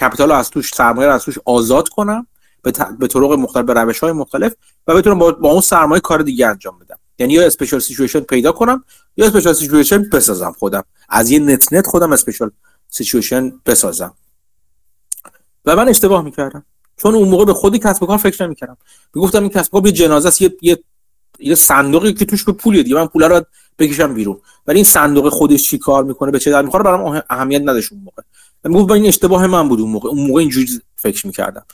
capital 0.00 0.32
از 0.32 0.50
توش 0.50 0.74
سرمایه 0.74 1.10
از 1.10 1.24
توش 1.24 1.38
آزاد 1.44 1.88
کنم. 1.88 2.26
به, 2.62 2.72
ت... 2.72 2.82
به 2.98 3.06
طرق 3.06 3.32
مختلف 3.32 3.64
به 3.64 3.72
روش 3.72 3.98
های 3.98 4.12
مختلف 4.12 4.54
و 4.86 4.94
بتونم 4.94 5.18
با, 5.18 5.32
با 5.32 5.50
اون 5.52 5.60
سرمایه 5.60 6.00
کار 6.00 6.22
دیگه 6.22 6.46
انجام 6.46 6.78
بدم. 6.78 6.98
یعنی 7.18 7.32
یا 7.32 7.46
special 7.46 7.80
situation 7.80 8.20
پیدا 8.20 8.52
کنم 8.52 8.84
یا 9.16 9.26
special 9.26 9.52
situation 9.52 10.02
بسازم 10.02 10.54
خودم. 10.58 10.84
از 11.08 11.30
یه 11.30 11.38
net-net 11.38 11.86
خودم 11.86 12.12
special 12.12 12.50
situation 12.88 13.52
بسازم. 13.66 14.14
و 15.64 15.76
من 15.76 15.88
اشتباه 15.88 16.24
می‌کردم. 16.24 16.64
چون 16.96 17.14
اون 17.14 17.28
موقع 17.28 17.44
به 17.44 17.52
خودی 17.54 17.78
کسب 17.78 18.00
و 18.00 18.06
کار 18.06 18.18
فکر 18.18 18.46
نمی‌کردم. 18.46 18.76
می‌گفتم 19.14 19.40
این 19.42 19.50
کسب 19.50 19.74
و 19.74 19.80
کار 19.80 19.86
یه 19.86 19.92
جنازه 19.92 20.28
است 20.28 20.42
یه 20.42 20.56
یه 20.62 20.78
یه 21.38 21.54
صندوقی 21.54 22.12
که 22.12 22.24
توش 22.24 22.44
یه 22.44 22.52
پولیه 22.52 22.82
دیگه. 22.82 22.96
من 22.96 23.06
پول 23.06 23.22
رو 23.22 23.42
بکشم 23.78 24.14
بیرون. 24.14 24.40
ولی 24.66 24.76
این 24.76 24.84
صندوق 24.84 25.28
خودش 25.28 25.62
چی 25.70 25.78
کار 25.78 26.04
می‌کنه 26.04 26.30
به 26.30 26.38
چه 26.38 26.50
درد 26.50 26.62
می‌خوره 26.62 26.84
برام 26.84 27.22
اهمیت 27.30 27.62
نداشت 27.62 27.92
اون 27.92 28.02
موقع. 28.02 28.22
می‌گفت 28.64 28.90
این 28.90 29.06
اشتباه 29.06 29.46
من 29.46 29.68
بود 29.68 29.80
اون 29.80 29.90
موقع. 29.90 30.08
اون 30.08 30.26
موقع 30.26 30.40
اینجوری 30.40 30.80
فکر 30.96 31.26
می‌کردم. 31.26 31.66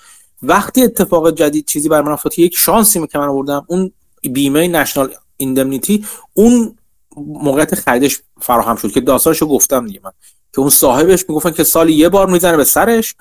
وقتی 0.43 0.83
اتفاق 0.83 1.31
جدید 1.31 1.67
چیزی 1.67 1.89
بر 1.89 2.03
من 2.03 2.13
افتاد 2.13 2.39
یک 2.39 2.57
شانسی 2.57 3.07
که 3.07 3.19
من 3.19 3.29
آوردم 3.29 3.65
اون 3.69 3.93
بیمه 4.33 4.69
نشنال 4.69 5.15
ایندمنیتی 5.37 6.07
اون 6.35 6.77
موقعیت 7.17 7.75
خریدش 7.75 8.21
فراهم 8.41 8.77
شد 8.77 8.93
که 8.93 9.01
داستانشو 9.01 9.47
گفتم 9.47 9.87
دیگه 9.87 10.01
من. 10.05 10.13
که 10.55 10.61
اون 10.61 10.71
صاحبش 10.71 11.25
می‌گفتن 11.29 11.51
که 11.51 11.65
سالی 11.65 11.93
یه 11.93 12.09
بار 12.09 12.27
می‌زنه 12.27 12.57
به 12.57 12.65
سرش 12.65 13.15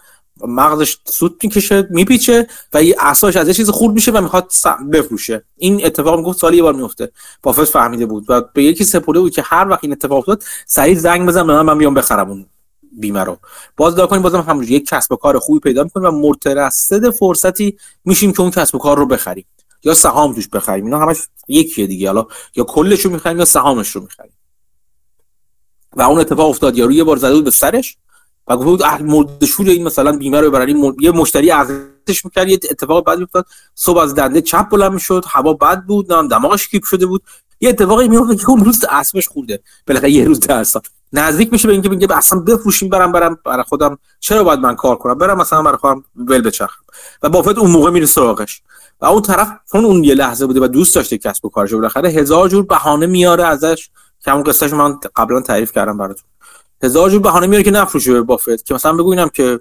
مغزش 0.47 0.97
سود 1.05 1.39
می‌کشه 1.43 1.88
میپیچه 1.89 2.47
و 2.74 2.84
یه 2.84 2.95
اساش 2.99 3.36
از 3.36 3.47
یه 3.47 3.53
چیز 3.53 3.70
خورد 3.70 3.93
میشه 3.93 4.11
و 4.11 4.22
می‌خواد 4.22 4.51
بفروشه. 4.93 5.43
این 5.57 5.86
اتفاق 5.86 6.18
می‌گفت 6.20 6.39
سالی 6.39 6.57
یه 6.57 6.64
بار 6.64 6.74
میفته 6.74 7.11
بافت 7.43 7.64
فهمیده 7.64 8.05
بود. 8.05 8.26
و 8.30 8.41
به 8.53 8.64
یکی 8.64 8.84
سپرده 8.84 9.20
بود 9.20 9.32
که 9.32 9.41
هر 9.41 9.70
وقت 9.70 9.84
این 9.84 9.91
اتفاق 9.91 10.18
افتاد 10.18 10.43
سریع 10.66 10.95
زنگ 10.95 11.28
بزن 11.28 11.47
به 11.47 11.53
من 11.53 11.61
من 11.61 11.78
بیام 11.78 11.93
بخرم 11.93 12.30
اون 12.30 12.45
بیمه 13.00 13.24
رو. 13.24 13.38
باز 13.78 13.95
دا 13.95 14.07
کنیم 14.07 14.22
بازم 14.22 14.41
همونجوری. 14.41 14.76
یک 14.76 14.88
کسب 14.88 15.11
و 15.11 15.15
کار 15.15 15.40
خوبی 15.40 15.60
پیدا 15.60 15.84
می‌کنیم 15.84 16.06
و 16.07 16.30
مترصد 16.30 17.10
فرصتی 17.10 17.78
میشیم 18.06 18.32
که 18.34 18.41
اون 18.41 18.52
کسب 18.52 18.76
و 18.76 18.80
کار 18.80 18.98
رو 18.98 19.06
بخریم. 19.06 19.45
یا 19.84 19.94
سهام 19.94 20.34
توش 20.34 20.48
بخریم. 20.48 20.86
اینا 20.86 20.99
همش 20.99 21.18
یکیه 21.48 21.88
دیگه. 21.88 22.07
حالا 22.07 22.26
یا 22.56 22.64
کلش 22.64 23.02
رو 23.02 23.11
می‌خریم 23.11 23.40
یا 23.40 23.45
سهامش 23.45 23.90
رو 23.90 24.02
می‌خریم. 24.02 24.34
و 25.95 26.02
اون 26.02 26.20
اتفاق 26.20 26.49
افتاد. 26.49 26.78
یا 26.78 26.86
روی 26.86 26.95
یه 26.95 27.03
بار 27.03 27.18
زده 27.18 27.41
به 27.41 27.52
سرش 27.52 27.98
و 28.48 28.57
گفت 28.57 28.65
بود 28.65 28.84
مردشور 28.86 29.70
این 29.70 29.84
مثلا 29.84 30.18
بیمه 30.18 30.41
رو 30.41 30.49
ببرن. 30.49 30.94
یه 30.99 31.11
مشتری 31.11 31.52
ازش 31.52 32.26
می‌کرد. 32.26 32.49
یه 32.49 32.60
اتفاق 32.72 33.06
بعد 33.06 33.22
افتاد. 33.22 33.45
صبح 33.76 33.98
از 33.98 34.15
دنده 34.15 34.41
چپ 34.41 34.70
بلند 34.70 34.91
می‌شد. 34.94 35.26
هوا 35.28 35.53
بد 35.53 35.84
بود. 35.84 36.14
نه 36.14 36.28
دماغش 36.28 36.68
کیپ 36.68 36.84
شده 36.84 37.06
بود. 37.06 37.24
یه 37.60 37.70
اتفاقی 37.70 38.07
میفته 38.07 38.36
که 38.36 38.49
اون 38.49 38.65
روز 38.65 38.86
اسبش 38.90 39.28
خورده. 39.28 39.60
بالاخره 39.88 40.11
یه 40.11 40.26
روز 40.26 40.40
درس 40.40 40.76
نزدیک 41.14 41.52
میشه 41.52 41.68
به 41.68 41.73
اینکه 41.73 41.90
میگه 41.90 42.18
اصلا 42.18 42.40
بفروشیم 42.40 42.90
برم 42.90 43.11
برم 43.11 43.38
برای 43.45 43.64
خودم. 43.64 43.98
چرا 44.19 44.44
باید 44.44 44.60
من 44.60 44.76
کار 44.76 44.95
کنم؟ 44.95 45.18
برم 45.18 45.38
مثلا 45.38 45.61
برای 45.61 45.77
خودم 45.77 46.03
ول 46.15 46.41
بچرخم. 46.41 46.81
و 47.22 47.30
بافت 47.30 47.57
اون 47.57 47.72
موقع 47.72 47.90
میره 47.90 48.06
سراغش. 48.06 48.61
و 49.02 49.06
اون 49.06 49.22
طرف 49.22 49.52
چون 49.72 49.85
اون 49.85 50.03
یه 50.03 50.15
لحظه 50.15 50.45
بوده 50.45 50.60
و 50.60 50.68
دوست 50.68 50.95
داشته 50.95 51.18
کسب 51.18 51.45
و 51.45 51.49
کارش 51.49 51.73
بالاخره 51.73 52.10
هزار 52.10 52.49
جور 52.49 52.65
بهانه 52.65 53.06
میاره 53.06 53.45
ازش. 53.45 53.90
که 54.19 54.31
همون 54.31 54.44
قصهش 54.44 54.73
من 54.73 54.99
قبلا 55.15 55.41
تعریف 55.41 55.72
کردم 55.72 55.98
براتون. 55.98 56.26
هزار 56.84 57.10
جور 57.10 57.22
بهانه 57.22 57.48
میاره 57.48 57.64
که 57.64 57.72
نفروشه 57.72 58.14
به 58.14 58.22
بافت. 58.22 58.65
که 58.65 58.73
مثلا 58.73 58.94
بگو 58.94 59.27
که 59.27 59.60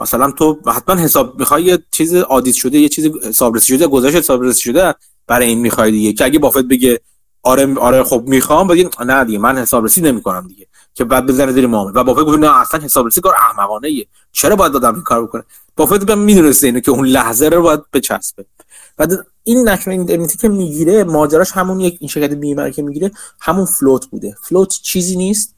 مثلا 0.00 0.30
تو 0.30 0.58
حتما 0.66 0.96
حساب 0.96 1.38
می‌خوای 1.38 1.64
یه 1.64 1.78
چیز 1.90 2.14
عادی 2.14 2.52
شده 2.52 2.78
یه 2.78 2.88
چیز 2.88 3.06
حسابرسی 3.06 3.76
شده 3.76 3.86
گذشته 3.86 4.18
حسابرسی 4.18 4.60
شده 4.62 4.94
برای 5.26 5.46
این 5.46 5.58
می‌خوای 5.58 5.90
دیگه. 5.90 6.12
که 6.12 6.24
اگه 6.24 6.38
بافت 6.38 6.64
بگه 6.64 7.00
آره 7.42 7.78
آره 7.78 8.02
خب 8.02 8.24
می‌خوام 8.26 8.68
بگین 8.68 8.90
نه 9.06 9.24
دیگه 9.24 9.38
من 9.38 9.58
حسابرسی 9.58 10.00
نمی‌کنم 10.00 10.48
دیگه. 10.48 10.66
که 10.94 11.04
بعد 11.04 11.26
بزنه 11.26 11.52
زیر 11.52 11.66
معامله 11.66 12.00
و 12.00 12.04
بافت 12.04 12.20
گفت 12.20 12.38
نه 12.38 12.60
اصلا 12.60 12.80
حسابرسی 12.80 13.20
کار 13.20 13.34
احمقانه 13.34 13.88
ایه 13.88 14.06
چرا 14.32 14.56
باید 14.56 14.72
دادم 14.72 14.94
این 14.94 15.02
کار 15.02 15.22
بکنه 15.22 15.44
بافت 15.76 16.04
به 16.04 16.14
می‌دونسته 16.14 16.66
اینو 16.66 16.80
که 16.80 16.90
اون 16.90 17.06
لحظه 17.06 17.48
رو 17.48 17.62
باید 17.62 17.80
بچسبه. 17.92 18.44
بعد 18.96 19.26
این 19.44 19.68
نشون 19.68 19.92
ایندمنیتی 19.92 20.38
که 20.38 20.48
می‌گیره 20.48 21.04
ماجراش 21.04 21.52
همون 21.52 21.80
یک 21.80 21.96
این 22.00 22.08
شرکت 22.08 22.34
بیمه 22.34 22.70
که 22.70 22.82
می‌گیره 22.82 23.10
همون 23.40 23.64
فلوت 23.64 24.06
بوده. 24.06 24.36
فلوت 24.42 24.68
چیزی 24.68 25.16
نیست 25.16 25.54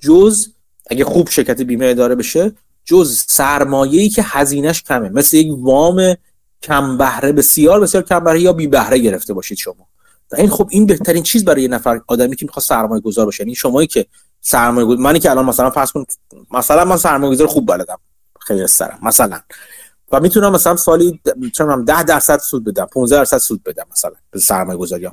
جز 0.00 0.48
اگه 0.90 1.04
خوب 1.04 1.28
شرکت 1.28 1.60
بیمه 1.60 1.94
داره 1.94 2.14
بشه 2.14 2.52
جز 2.84 3.24
سرمایه‌ای 3.28 4.08
که 4.08 4.22
هزینهش 4.26 4.82
کمه. 4.82 5.08
مثل 5.08 5.36
یک 5.36 5.52
وام 5.58 6.14
کم 6.62 6.98
بهره 6.98 7.32
بسیار 7.32 7.80
بسیار 7.80 8.02
کم 8.02 8.24
بهره 8.24 8.40
یا 8.40 8.52
بی 8.52 8.66
بهره 8.66 8.98
گرفته 8.98 9.34
باشید 9.34 9.58
شما. 9.58 9.86
این 10.34 10.50
خب 10.50 10.68
این 10.70 10.86
بهترین 10.86 11.22
چیز 11.22 11.44
برای 11.44 11.62
یه 11.62 11.68
نفر 11.68 12.00
آدمی 12.06 12.36
که 12.36 12.46
می‌خواد 12.46 12.64
سرمایه 12.64 13.00
گذار 13.00 13.24
باشه. 13.24 13.42
یعنی 13.42 13.54
شمایی 13.54 13.86
که 13.86 14.06
سرمایه 14.40 14.86
گذار 14.86 15.00
منی 15.02 15.18
که 15.18 15.30
الان 15.30 15.44
مثلا 15.44 15.70
فرض 15.70 15.92
کن 15.92 16.04
مثلا 16.50 16.84
من 16.84 16.96
سرمایه 16.96 17.32
گذار 17.32 17.46
خوب 17.46 17.66
بلدم. 17.66 17.98
خیلی 18.40 18.66
سرم 18.66 18.98
مثلا. 19.02 19.40
و 20.12 20.20
می‌تونم 20.20 20.52
مثلا 20.52 20.76
سالی 20.76 21.20
چه 21.52 21.64
10 21.64 22.02
درصد 22.02 22.38
سود 22.38 22.64
بدم 22.64 22.84
15 22.84 23.16
درصد 23.16 23.38
سود 23.38 23.62
بدم 23.62 23.84
مثلا 23.92 24.12
به 24.30 24.40
سرمایه 24.40 24.78
گذاری 24.78 25.10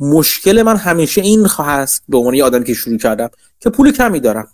مشکل 0.00 0.62
من 0.62 0.76
همیشه 0.76 1.20
این 1.20 1.46
خواهد 1.46 1.90
به 2.08 2.18
عنوان 2.18 2.40
آدمی 2.40 2.64
که 2.64 2.74
شروع 2.74 2.98
کردم 2.98 3.30
که 3.60 3.70
پول 3.70 3.92
کمی 3.92 4.20
دارم. 4.20 4.48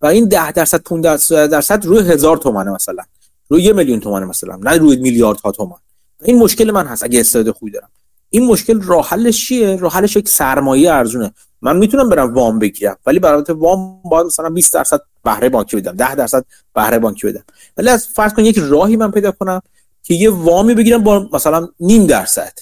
و 0.00 0.06
این 0.06 0.28
10 0.28 0.52
درصد 0.52 0.82
15 0.82 1.46
درصد 1.46 1.86
روی 1.86 1.98
هزار 1.98 2.36
تومنه 2.36 2.70
مثلا. 2.70 3.02
روی 3.48 3.62
یه 3.62 3.72
میلیون 3.72 4.00
تومنه 4.00 4.26
مثلا 4.26 4.56
نه 4.56 4.76
روی 4.76 4.96
میلیاردها 4.96 5.52
تومان 5.52 5.78
این 6.22 6.38
مشکل 6.38 6.70
من 6.70 6.86
هست 6.86 7.04
اگه 7.04 7.20
استعداد 7.20 7.54
خوبی 7.54 7.70
دارم. 7.70 7.88
این 8.34 8.46
مشکل 8.46 8.80
راه 8.80 9.08
حلش 9.08 9.46
چیه؟ 9.46 9.76
راه 9.76 9.92
حلش 9.92 10.16
یک 10.16 10.28
سرمایه 10.28 10.92
ارزونه. 10.92 11.34
من 11.62 11.76
می‌تونم 11.76 12.08
برم 12.08 12.34
وام 12.34 12.58
بگیرم 12.58 12.96
ولی 13.06 13.18
برای 13.18 13.44
وام 13.48 14.02
باید 14.02 14.26
مثلا 14.26 14.50
20 14.50 14.74
درصد 14.74 15.00
بهره 15.24 15.48
بانکی 15.48 15.76
بدم 15.76 15.92
10 15.92 16.14
درصد 16.14 16.44
بهره 16.74 16.98
بانکی 16.98 17.26
بدم. 17.26 17.44
ولی 17.76 17.88
از 17.88 18.06
فرض 18.06 18.34
کن 18.34 18.44
یک 18.44 18.58
راهی 18.58 18.96
من 18.96 19.10
پیدا 19.10 19.32
کنم 19.32 19.60
که 20.02 20.14
یه 20.14 20.30
وامی 20.30 20.74
بگیرم 20.74 21.02
با 21.02 21.28
مثلا 21.32 21.68
نیم 21.80 22.06
درصد. 22.06 22.52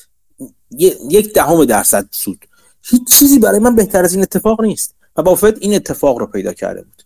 یک 1.10 1.32
دهم 1.34 1.64
درصد 1.64 2.06
سود. 2.10 2.44
هیچ 2.82 3.02
چیزی 3.18 3.38
برای 3.38 3.58
من 3.58 3.74
بهتر 3.74 4.04
از 4.04 4.12
این 4.12 4.22
اتفاق 4.22 4.60
نیست. 4.60 4.94
و 5.16 5.22
بافت 5.22 5.58
این 5.58 5.74
اتفاق 5.74 6.18
رو 6.18 6.26
پیدا 6.26 6.52
کرده 6.52 6.82
بود. 6.82 7.02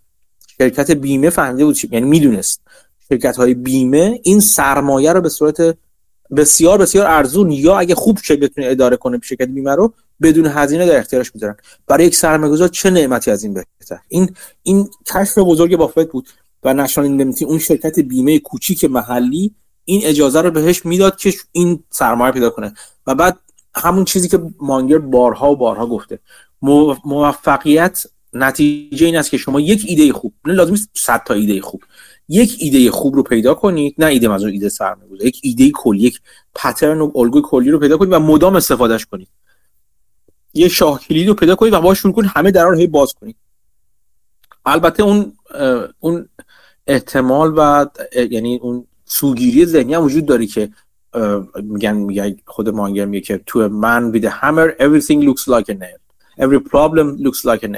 شرکت 0.59 0.91
بیمه 0.91 1.31
فهمیده 1.31 1.65
بود 1.65 1.79
یعنی 1.93 2.07
می‌دونست. 2.07 2.61
شرکت 3.09 3.37
های 3.37 3.55
بیمه 3.55 4.21
این 4.23 4.41
سرمایه 4.41 5.13
رو 5.13 5.21
به 5.21 5.29
صورت 5.29 5.77
بسیار 6.37 6.79
بسیار 6.79 7.07
ارزون 7.07 7.51
یا 7.51 7.79
اگه 7.79 7.95
خوب 7.95 8.19
شه 8.23 8.37
بتونه 8.37 8.67
اداره 8.67 8.97
کنه 8.97 9.21
شرکت 9.23 9.49
بیمه 9.49 9.75
رو 9.75 9.93
بدون 10.23 10.47
هزینه 10.47 10.87
در 10.87 10.99
اختیارش 10.99 11.35
می‌ذارن. 11.35 11.57
برای 11.87 12.07
یک 12.07 12.17
سرمایه‌گذار 12.17 12.69
چه 12.69 12.91
نعمتی 12.91 13.31
از 13.31 13.45
این 13.45 13.55
بهتر؟ 13.55 13.99
این 14.09 14.35
این 14.63 14.89
کشف 15.15 15.39
بزرگ 15.39 15.77
بافت 15.77 16.09
بود 16.09 16.29
و 16.63 16.75
نشان 16.75 17.05
ایندمنتی 17.05 17.45
اون 17.45 17.59
شرکت 17.59 18.01
بیمه 18.01 18.39
کوچیک 18.39 18.85
محلی 18.85 19.55
این 19.85 20.01
اجازه 20.05 20.41
رو 20.41 20.51
بهش 20.51 20.87
می‌داد 20.87 21.17
که 21.17 21.35
این 21.53 21.85
سرمایه 21.91 22.33
پیدا 22.33 22.51
کنه. 22.51 22.75
و 23.07 23.15
بعد 23.15 23.39
همون 23.75 24.05
چیزی 24.05 24.29
که 24.29 24.41
مانگر 24.61 24.99
بارها 24.99 25.53
و 25.53 25.57
بارها 25.57 25.87
گفته. 25.87 26.19
موفقیت 27.05 28.07
نتیجه 28.33 29.07
این 29.07 29.17
است 29.17 29.31
که 29.31 29.37
شما 29.37 29.61
یک 29.61 29.85
ایده 29.89 30.13
خوب 30.13 30.33
نه 30.45 30.53
لازم 30.53 30.71
نیست 30.71 30.89
100 30.95 31.23
تا 31.27 31.35
ایده 31.35 31.61
خوب. 31.61 31.83
یک 32.29 32.57
ایده 32.59 32.91
خوب 32.91 33.15
رو 33.15 33.23
پیدا 33.23 33.55
کنید 33.55 33.95
نه 33.99 34.07
ایده 34.07 34.29
منظور 34.29 34.51
ایده 34.51 34.69
سرمایه‌گذاری 34.69 35.29
یک 35.29 35.41
ایده 35.43 35.71
کلی 35.75 36.03
یک 36.03 36.21
پترن 36.55 37.01
و 37.01 37.13
الگوی 37.15 37.43
کلی 37.45 37.71
رو 37.71 37.79
پیدا 37.79 37.97
کنید 37.97 38.13
و 38.13 38.19
مدام 38.19 38.57
استفادهش 38.57 39.07
کنید. 39.07 39.29
یه 40.55 40.69
شاه 40.69 41.01
کلید 41.01 41.29
رو 41.29 41.35
پیدا 41.35 41.55
کنید 41.55 41.75
و 41.75 41.95
شروع 41.95 42.15
کنید 42.15 42.31
همه 42.35 42.51
درا 42.51 42.71
رو 42.71 42.87
باز 42.87 43.15
کنید. 43.15 43.37
البته 44.67 45.03
اون 45.03 45.33
اون 46.01 46.29
احتمال 46.87 47.55
و 47.57 47.87
یعنی 48.31 48.59
اون 48.63 48.87
سوگیری 49.05 49.67
ذهنی 49.67 49.95
هم 49.95 50.05
وجود 50.05 50.27
داره 50.27 50.47
که 50.47 50.71
میگن 51.55 51.93
میگه 51.93 52.37
خود 52.47 52.69
مانگر 52.69 53.05
میگه 53.05 53.27
که 53.27 53.43
تو 53.47 53.69
من 53.69 54.13
with 54.13 54.25
a 54.25 54.31
hammer 54.31 54.83
everything 54.83 55.23
looks 55.23 55.49
like 55.49 55.69
a 55.69 55.75
nail. 55.75 55.99
Every 56.39 56.61
problem 56.61 57.17
looks 57.17 57.45
like 57.45 57.63
a 57.63 57.69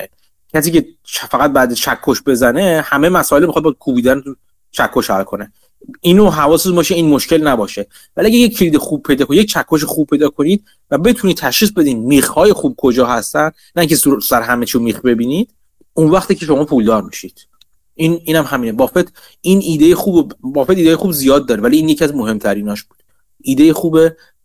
کسی 0.54 0.70
که 0.70 0.86
فقط 1.04 1.52
بعد 1.52 1.72
چکش 1.72 2.22
بزنه 2.26 2.82
همه 2.84 3.08
مسائل 3.08 3.46
می‌خواد 3.46 3.64
با 3.64 3.72
کوبیدن 3.72 4.20
تو 4.20 4.34
چکش 4.70 5.10
حل 5.10 5.22
کنه. 5.22 5.52
اینو 6.00 6.30
حواستون 6.30 6.74
باشه 6.74 6.94
این 6.94 7.08
مشکل 7.08 7.46
نباشه. 7.48 7.86
ولی 8.16 8.26
اگه 8.26 8.36
یک 8.36 8.58
کلید 8.58 8.76
خوب 8.76 9.02
پیدا 9.02 9.24
کنید 9.24 9.40
یک 9.40 9.50
چکش 9.50 9.84
خوب 9.84 10.06
پیدا 10.06 10.28
کنید 10.28 10.64
و 10.90 10.98
بتونید 10.98 11.36
تشخیص 11.36 11.70
بدین 11.70 11.98
میخ 11.98 12.28
های 12.28 12.52
خوب 12.52 12.74
کجا 12.76 13.06
هستن 13.06 13.50
نه 13.76 13.86
که 13.86 13.96
سر 14.22 14.42
همه 14.42 14.66
چیو 14.66 14.80
میخ 14.80 15.00
ببینید 15.00 15.50
اون 15.94 16.10
وقتی 16.10 16.34
که 16.34 16.46
شما 16.46 16.64
پولدار 16.64 17.02
میشید. 17.02 17.46
این 17.94 18.20
اینم 18.24 18.44
همینه. 18.44 18.72
بافت 18.72 19.12
این 19.40 19.60
ایده 19.62 19.94
خوب 19.94 20.32
بافت 20.40 20.70
ایده 20.70 20.96
خوب 20.96 21.12
زیاد 21.12 21.46
داره 21.46 21.60
ولی 21.60 21.76
این 21.76 21.88
یکی 21.88 22.04
از 22.04 22.14
مهمتریناش 22.14 22.82
بود. 22.82 23.02
ایده 23.42 23.72
خوب 23.72 23.98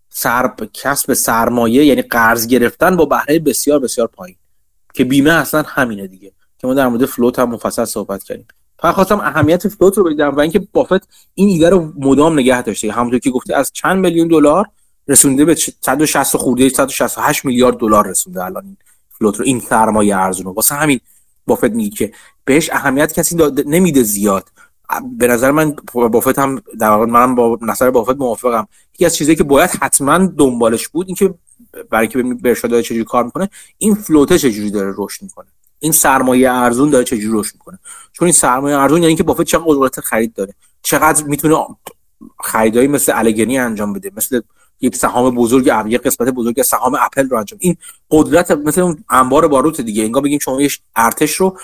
سرب 0.09 0.69
کسب 0.73 1.13
سرمایه 1.13 1.85
یعنی 1.85 2.01
قرض 2.01 2.47
گرفتن 2.47 2.95
با 2.95 3.05
بهره 3.05 3.39
بسیار 3.39 3.79
بسیار 3.79 4.07
پایین. 4.07 4.37
که 4.93 5.03
بیمه 5.03 5.31
اصلا 5.31 5.63
همینه 5.67 6.07
دیگه. 6.07 6.31
که 6.57 6.67
ما 6.67 6.73
در 6.73 6.87
مورد 6.87 7.05
فلوت 7.05 7.39
هم 7.39 7.49
مفصل 7.49 7.85
صحبت 7.85 8.23
کردیم. 8.23 8.47
فقط 8.79 8.95
خواستم 8.95 9.19
اهمیت 9.19 9.67
فلوت 9.67 9.97
رو 9.97 10.03
بگم 10.03 10.35
و 10.35 10.39
اینکه 10.39 10.67
بافت 10.73 11.09
این 11.33 11.49
ایده 11.49 11.69
رو 11.69 11.93
مدام 11.97 12.39
نگه 12.39 12.61
داشته. 12.61 12.91
همونطور 12.91 13.19
که 13.19 13.29
گفته 13.29 13.55
از 13.55 13.71
چند 13.73 13.99
میلیون 13.99 14.27
دلار 14.27 14.65
رسونده 15.07 15.45
به 15.45 15.55
160 15.55 16.37
خورده 16.37 16.69
168 16.69 17.45
میلیارد 17.45 17.77
دلار 17.77 18.07
رسونده 18.07 18.45
الان 18.45 18.65
این 18.65 18.77
فلوت 19.09 19.37
رو 19.39 19.45
این 19.45 19.59
سرمایه 19.59 20.17
ارزونه 20.17 20.49
واسه 20.49 20.75
همین 20.75 20.99
بافت 21.47 21.63
میگه 21.63 21.89
که 21.89 22.11
بهش 22.45 22.69
اهمیت 22.69 23.13
کسی 23.13 23.37
نمیده 23.65 24.03
زیاد. 24.03 24.49
به 25.17 25.27
نظر 25.27 25.51
من 25.51 25.75
بافت 25.93 26.39
هم 26.39 26.61
در 26.79 26.89
واقع 26.89 27.05
من 27.05 27.35
با 27.35 27.59
نظر 27.61 27.91
بافت 27.91 28.17
موافقم. 28.17 28.67
یکی 28.93 29.05
از 29.05 29.15
چیزایی 29.15 29.35
که 29.35 29.43
باید 29.43 29.69
حتما 29.69 30.17
دنبالش 30.17 30.87
بود 30.87 31.07
اینکه 31.07 31.33
برای 31.89 32.07
که 32.07 32.23
برشاد 32.23 32.71
داره 32.71 32.83
چجوری 32.83 33.03
کار 33.03 33.23
می‌کنه 33.23 33.49
این 33.77 33.95
فلوته 33.95 34.37
چجوری 34.39 34.71
داره 34.71 34.93
رشد 34.97 35.23
می‌کنه؟ 35.23 35.47
این 35.79 35.91
سرمایه 35.91 36.51
ارزون 36.51 36.89
داره 36.89 37.03
چجوری 37.03 37.39
رشد 37.39 37.53
می‌کنه؟ 37.53 37.79
چون 38.11 38.25
این 38.25 38.33
سرمایه 38.33 38.77
ارزون 38.77 39.03
یعنی 39.03 39.15
که 39.15 39.23
بافت 39.23 39.41
چقدر 39.41 39.63
قدرت 39.67 39.99
خرید 39.99 40.33
داره 40.33 40.53
چقدر 40.81 41.23
می‌تونه 41.23 41.65
خریدایی 42.43 42.87
مثل 42.87 43.11
الگنی 43.15 43.57
انجام 43.57 43.93
بده 43.93 44.11
مثل 44.17 44.41
یک 44.81 44.95
سهام 44.95 45.35
بزرگ 45.35 45.71
یک 45.87 46.01
قسمت 46.01 46.29
بزرگ 46.29 46.61
سهام 46.61 46.97
اپل 46.99 47.29
رو 47.29 47.37
انجام. 47.37 47.59
این 47.61 47.77
قدرت 48.09 48.51
مثل 48.51 48.81
اون 48.81 49.03
انبار 49.09 49.47
باروت 49.47 49.81
دیگه. 49.81 50.03
انگار 50.03 50.23
بگیم 50.23 50.39
شما 50.39 50.61
یه 50.61 50.69
ارتش 50.95 51.35
رو 51.35 51.57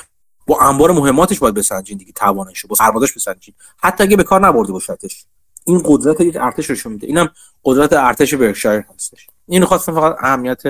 با 0.47 0.59
انبار 0.59 0.91
مهماتش 0.91 1.39
باید 1.39 1.55
بسنجین 1.55 1.97
دیگه 1.97 2.11
توانش 2.11 2.65
با 2.65 2.75
سربازاش 2.75 3.13
بسنجین. 3.13 3.53
حتی 3.77 4.03
اگه 4.03 4.17
به 4.17 4.23
کار 4.23 4.47
نبرده 4.47 4.71
باشتش 4.71 5.25
این 5.65 5.81
قدرت 5.85 6.21
یک 6.21 6.37
ارتش 6.39 6.69
رو 6.69 6.91
میده. 6.91 7.07
اینم 7.07 7.29
قدرت 7.63 7.93
ارتش 7.93 8.33
برکشایر 8.33 8.83
هستش. 8.95 9.27
اینو 9.49 9.65
خواستم 9.65 9.93
فقط 9.93 10.15
اهمیت 10.19 10.61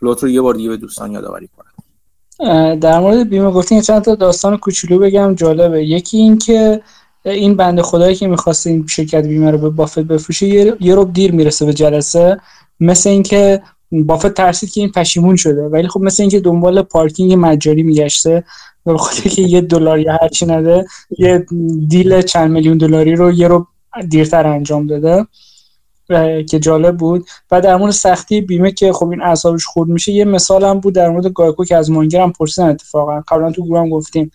فلوت 0.00 0.22
رو 0.22 0.28
یه 0.28 0.40
بار 0.40 0.54
دیگه 0.54 0.68
به 0.68 0.76
دوستان 0.76 1.12
یادآوری 1.12 1.48
کنم. 1.56 1.64
در 2.74 3.00
مورد 3.00 3.28
بیمه 3.28 3.50
گفتین 3.50 3.80
چند 3.80 4.02
تا 4.02 4.14
داستان 4.14 4.56
کوچولو 4.56 4.98
بگم 4.98 5.34
جالبه. 5.34 5.84
یکی 5.84 6.16
این 6.16 6.38
که 6.38 6.80
این 7.24 7.56
بنده 7.56 7.82
خدایی 7.82 8.14
که 8.14 8.26
می‌خواست 8.26 8.66
این 8.66 8.86
شرکت 8.86 9.26
بیمه 9.26 9.50
رو 9.50 9.58
به 9.58 9.70
بافت 9.70 9.98
بفروشه 9.98 10.46
یه 10.80 10.94
رو 10.94 11.04
دیر 11.04 11.32
می‌رسه 11.32 11.66
به 11.66 11.72
جلسه. 11.72 12.40
مثل 12.80 13.10
اینکه 13.10 13.62
بافت 13.92 14.34
ترسید 14.34 14.70
که 14.70 14.80
این 14.80 14.92
پشیمون 14.92 15.36
شده. 15.36 15.62
ولی 15.62 15.88
خب 15.88 16.00
مثل 16.00 16.22
اینکه 16.22 16.40
دنبال 16.40 16.82
پارکینگ 16.82 17.34
مجاری 17.38 17.82
میگشته 17.82 18.44
به 18.86 18.98
خاطر 18.98 19.30
که 19.30 19.42
یه 19.42 19.60
دلار 19.60 19.98
یا 19.98 20.18
هرچی 20.22 20.46
نده 20.46 20.86
یه 21.18 21.46
deal 21.88 22.22
چند 22.22 22.50
میلیون 22.50 22.78
دلاری 22.78 23.16
رو 23.16 23.32
یه 23.32 23.48
رو 23.48 23.66
دیرتر 24.08 24.46
انجام 24.46 24.86
داده. 24.86 25.26
که 26.48 26.58
جالب 26.58 26.96
بود. 26.96 27.26
و 27.50 27.60
در 27.60 27.76
مورد 27.76 27.92
سختی 27.92 28.40
بیمه 28.40 28.72
که 28.72 28.92
خب 28.92 29.08
این 29.08 29.22
اعصابش 29.22 29.64
خورد 29.64 29.88
میشه 29.88 30.12
یه 30.12 30.24
مثال 30.24 30.64
هم 30.64 30.80
بود 30.80 30.94
در 30.94 31.08
مورد 31.08 31.26
GEICO 31.26 31.64
که 31.64 31.76
از 31.76 31.90
مانگر 31.90 32.20
هم 32.20 32.32
پرسیدن 32.32 32.68
اتفاقا. 32.68 33.20
قبلا 33.28 33.52
تو 33.52 33.64
گروه 33.64 33.80
هم 33.80 33.88
گفتیم. 33.88 34.30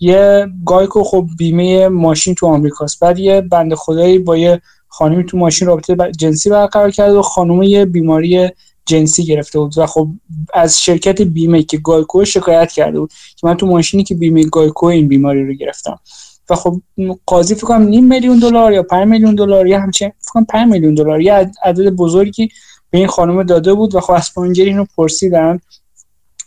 یه 0.00 0.46
GEICO 0.66 1.04
خب 1.04 1.26
بیمه 1.38 1.88
ماشین 1.88 2.34
تو 2.34 2.46
آمریکاست. 2.46 3.00
بعد 3.00 3.18
یه 3.18 3.40
بنده 3.40 3.76
خدایی 3.76 4.18
با 4.18 4.36
یه 4.36 4.60
خانمی 4.88 5.24
تو 5.24 5.36
ماشین 5.36 5.68
رابطه 5.68 6.12
جنسی 6.12 6.50
برقرار 6.50 6.90
کرد 6.90 7.14
و 7.14 7.22
خانم 7.22 7.62
یه 7.62 7.84
بیماری 7.84 8.50
جنسی 8.86 9.24
گرفته 9.24 9.58
بود. 9.58 9.78
و 9.78 9.86
خب 9.86 10.08
از 10.54 10.80
شرکت 10.80 11.22
بیمه 11.22 11.62
که 11.62 11.76
GEICO 11.76 12.24
شکایت 12.24 12.72
کرده 12.72 13.00
بود 13.00 13.12
که 13.36 13.46
من 13.46 13.56
تو 13.56 13.66
ماشینی 13.66 14.04
که 14.04 14.14
بیمه 14.14 14.44
GEICO 14.44 14.86
این 14.86 15.08
بیماری 15.08 15.46
رو 15.46 15.52
گرفتم. 15.52 15.98
و 16.52 16.54
خب 16.54 16.80
قاضی 17.26 17.54
فکر 17.54 17.66
کنم 17.66 17.82
نیم 17.82 18.04
میلیون 18.04 18.38
دلار 18.38 18.72
یا 18.72 18.82
5 18.82 19.08
میلیون 19.08 19.34
دلار 19.34 19.66
یا 19.66 19.80
همچین 19.80 20.08
فکر 20.08 20.32
کنم 20.32 20.44
5 20.44 20.70
میلیون 20.70 20.94
دلار. 20.94 21.20
یا 21.20 21.50
عدد 21.62 21.90
بزرگی 21.90 22.48
به 22.90 22.98
این 22.98 23.06
خانم 23.06 23.42
داده 23.42 23.74
بود 23.74 23.94
و 23.94 24.00
خب 24.00 24.12
از 24.12 24.30
مانگر 24.36 24.64
اینو 24.64 24.84
پرسیدن 24.96 25.60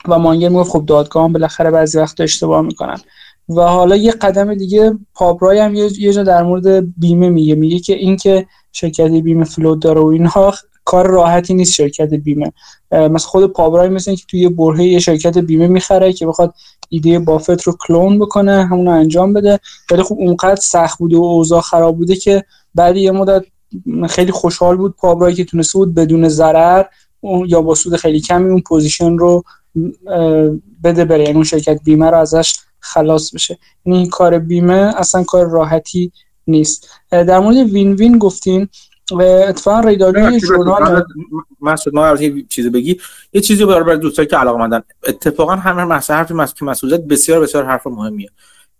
و 0.07 0.19
مانگر 0.19 0.49
می‌گفت 0.49 0.71
خب 0.71 0.85
دادگاه 0.85 1.29
بالاخره 1.29 1.71
بعضی 1.71 1.97
وقت 1.97 2.21
اشتباه 2.21 2.61
می‌کنن. 2.61 2.97
و 3.49 3.61
حالا 3.61 3.95
یه 3.95 4.11
قدم 4.11 4.53
دیگه 4.53 4.93
پابرای 5.13 5.59
هم 5.59 5.75
یه 5.75 6.13
جا 6.13 6.23
در 6.23 6.43
مورد 6.43 6.99
بیمه 6.99 7.29
میگه. 7.29 7.55
میگه 7.55 7.79
که 7.79 7.93
اینکه 7.93 8.45
شرکت 8.71 9.11
بیمه 9.11 9.43
فلوت 9.43 9.81
داره 9.81 10.01
و 10.01 10.05
اینها 10.05 10.53
کار 10.85 11.07
راحتی 11.07 11.53
نیست 11.53 11.73
شرکت 11.73 12.13
بیمه. 12.13 12.53
مثلا 12.91 13.17
خود 13.17 13.45
پابرای 13.53 13.89
مثل 13.89 14.15
که 14.15 14.23
توی 14.27 14.49
برهه 14.49 14.83
یه 14.83 14.99
شرکت 14.99 15.37
بیمه 15.37 15.67
می‌خره 15.67 16.13
که 16.13 16.27
بخواد 16.27 16.53
ایده 16.89 17.19
بافت 17.19 17.63
رو 17.63 17.77
کلون 17.87 18.19
بکنه 18.19 18.65
همون 18.65 18.87
انجام 18.87 19.33
بده. 19.33 19.59
ولی 19.91 20.03
خب 20.03 20.15
اونقدر 20.19 20.55
سخت 20.55 20.99
بوده 20.99 21.17
و 21.17 21.23
اوضاع 21.23 21.61
خراب 21.61 21.97
بوده 21.97 22.15
که 22.15 22.45
بعد 22.75 22.97
یه 22.97 23.11
مدت 23.11 23.43
خیلی 24.09 24.31
خوشحال 24.31 24.77
بود 24.77 24.95
پابرای 24.95 25.33
که 25.33 25.45
تونسته 25.45 25.79
بود 25.79 25.93
بدون 25.93 26.29
ضرر 26.29 26.85
یا 27.47 27.61
با 27.61 27.75
سود 27.75 27.95
خیلی 27.95 28.21
کمی 28.21 28.49
اون 28.49 28.61
position 28.61 29.17
رو 29.17 29.43
بده 30.83 31.05
بره. 31.05 31.23
یعنی 31.23 31.35
اون 31.35 31.43
شرکت 31.43 31.79
بیمه 31.83 32.09
رو 32.09 32.17
ازش 32.17 32.55
خلاص 32.79 33.33
بشه. 33.33 33.57
یعنی 33.85 33.99
این 33.99 34.09
کار 34.09 34.39
بیمه 34.39 34.93
اصلا 34.97 35.23
کار 35.23 35.49
راحتی 35.49 36.11
نیست. 36.47 36.89
در 37.11 37.39
مورد 37.39 37.57
win-win 37.57 38.17
گفتین 38.17 38.67
اتفاقا 39.11 39.79
Daily 39.79 40.39
Journal 40.39 41.03
مسعود 41.61 41.95
ما 41.95 42.15
یه 42.15 42.45
چیزی 42.49 42.69
بگی. 42.69 42.99
یه 43.33 43.41
چیزی 43.41 43.65
برای 43.65 43.97
دوستایی 43.97 44.27
که 44.27 44.37
علاقه 44.37 44.59
مندن. 44.59 44.81
اتفاقا 45.07 45.55
همه 45.55 45.85
مسئله 45.85 46.17
حرفی 46.17 46.33
که 46.59 46.65
مسئولیت 46.65 47.01
بسیار 47.01 47.39
بسیار 47.39 47.65
حرف 47.65 47.87
مهمیه. 47.87 48.29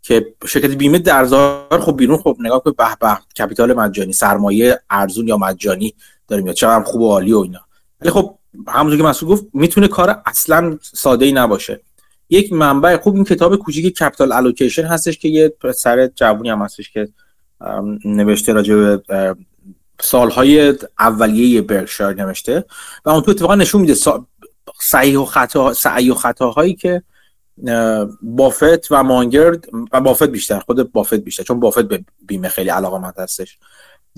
که 0.01 0.33
شرکت 0.47 0.69
بیمه 0.69 0.99
در 0.99 1.25
ظاهر 1.25 1.79
خب 1.79 1.97
بیرون 1.97 2.17
خب 2.17 2.37
نگاه 2.39 2.61
که 2.63 2.71
به 2.71 2.85
به 2.99 3.17
کپیتال 3.39 3.73
مجانی 3.73 4.13
سرمایه 4.13 4.79
ارزون 4.89 5.27
یا 5.27 5.37
مجانی 5.37 5.93
داریم 6.27 6.47
یا 6.47 6.53
چقدر 6.53 6.83
خوب 6.83 7.01
و 7.01 7.09
عالی 7.09 7.33
و 7.33 7.37
اینا. 7.37 7.59
ولی 8.01 8.11
خب 8.11 8.35
همونطور 8.67 8.97
که 8.97 9.03
مسعود 9.03 9.31
گفت 9.31 9.45
می‌تونه 9.53 9.87
کار 9.87 10.21
اصلا 10.25 10.77
ساده 10.81 11.25
ای 11.25 11.31
نباشه. 11.31 11.81
یک 12.29 12.53
منبع 12.53 12.97
خوب 12.97 13.15
این 13.15 13.23
کتاب 13.23 13.55
کوچیک 13.55 13.95
کپیتال 13.95 14.31
الوکیشن 14.31 14.83
هستش 14.83 15.17
که 15.17 15.27
یه 15.27 15.53
سر 15.75 16.07
جوونی 16.07 16.49
هم 16.49 16.61
هستش 16.61 16.91
که 16.91 17.07
نوشته 18.05 18.53
راجع 18.53 18.75
به 18.75 19.35
سالهای 20.01 20.73
اولیه 20.99 21.61
برکشایر 21.61 22.25
نوشته 22.25 22.65
و 23.05 23.09
اون 23.09 23.21
تو 23.21 23.31
اتفاقا 23.31 23.55
نشون 23.55 23.81
میده 23.81 23.95
صحیح 24.81 25.17
و 25.17 25.25
خطا 25.25 25.73
سعی 25.73 26.09
و 26.09 26.15
خطاهایی 26.15 26.73
که 26.73 27.03
بافت 28.21 28.91
و 28.91 29.03
مانگرد 29.03 29.65
و 29.91 30.01
بافت 30.01 30.23
بیشتر 30.23 30.59
خود 30.59 30.91
بافت 30.91 31.13
بیشتر 31.13 31.43
چون 31.43 31.59
بافت 31.59 31.81
به 31.81 32.03
بیمه 32.27 32.49
خیلی 32.49 32.69
علاقه 32.69 32.97
مند 32.97 33.13
هستش 33.17 33.57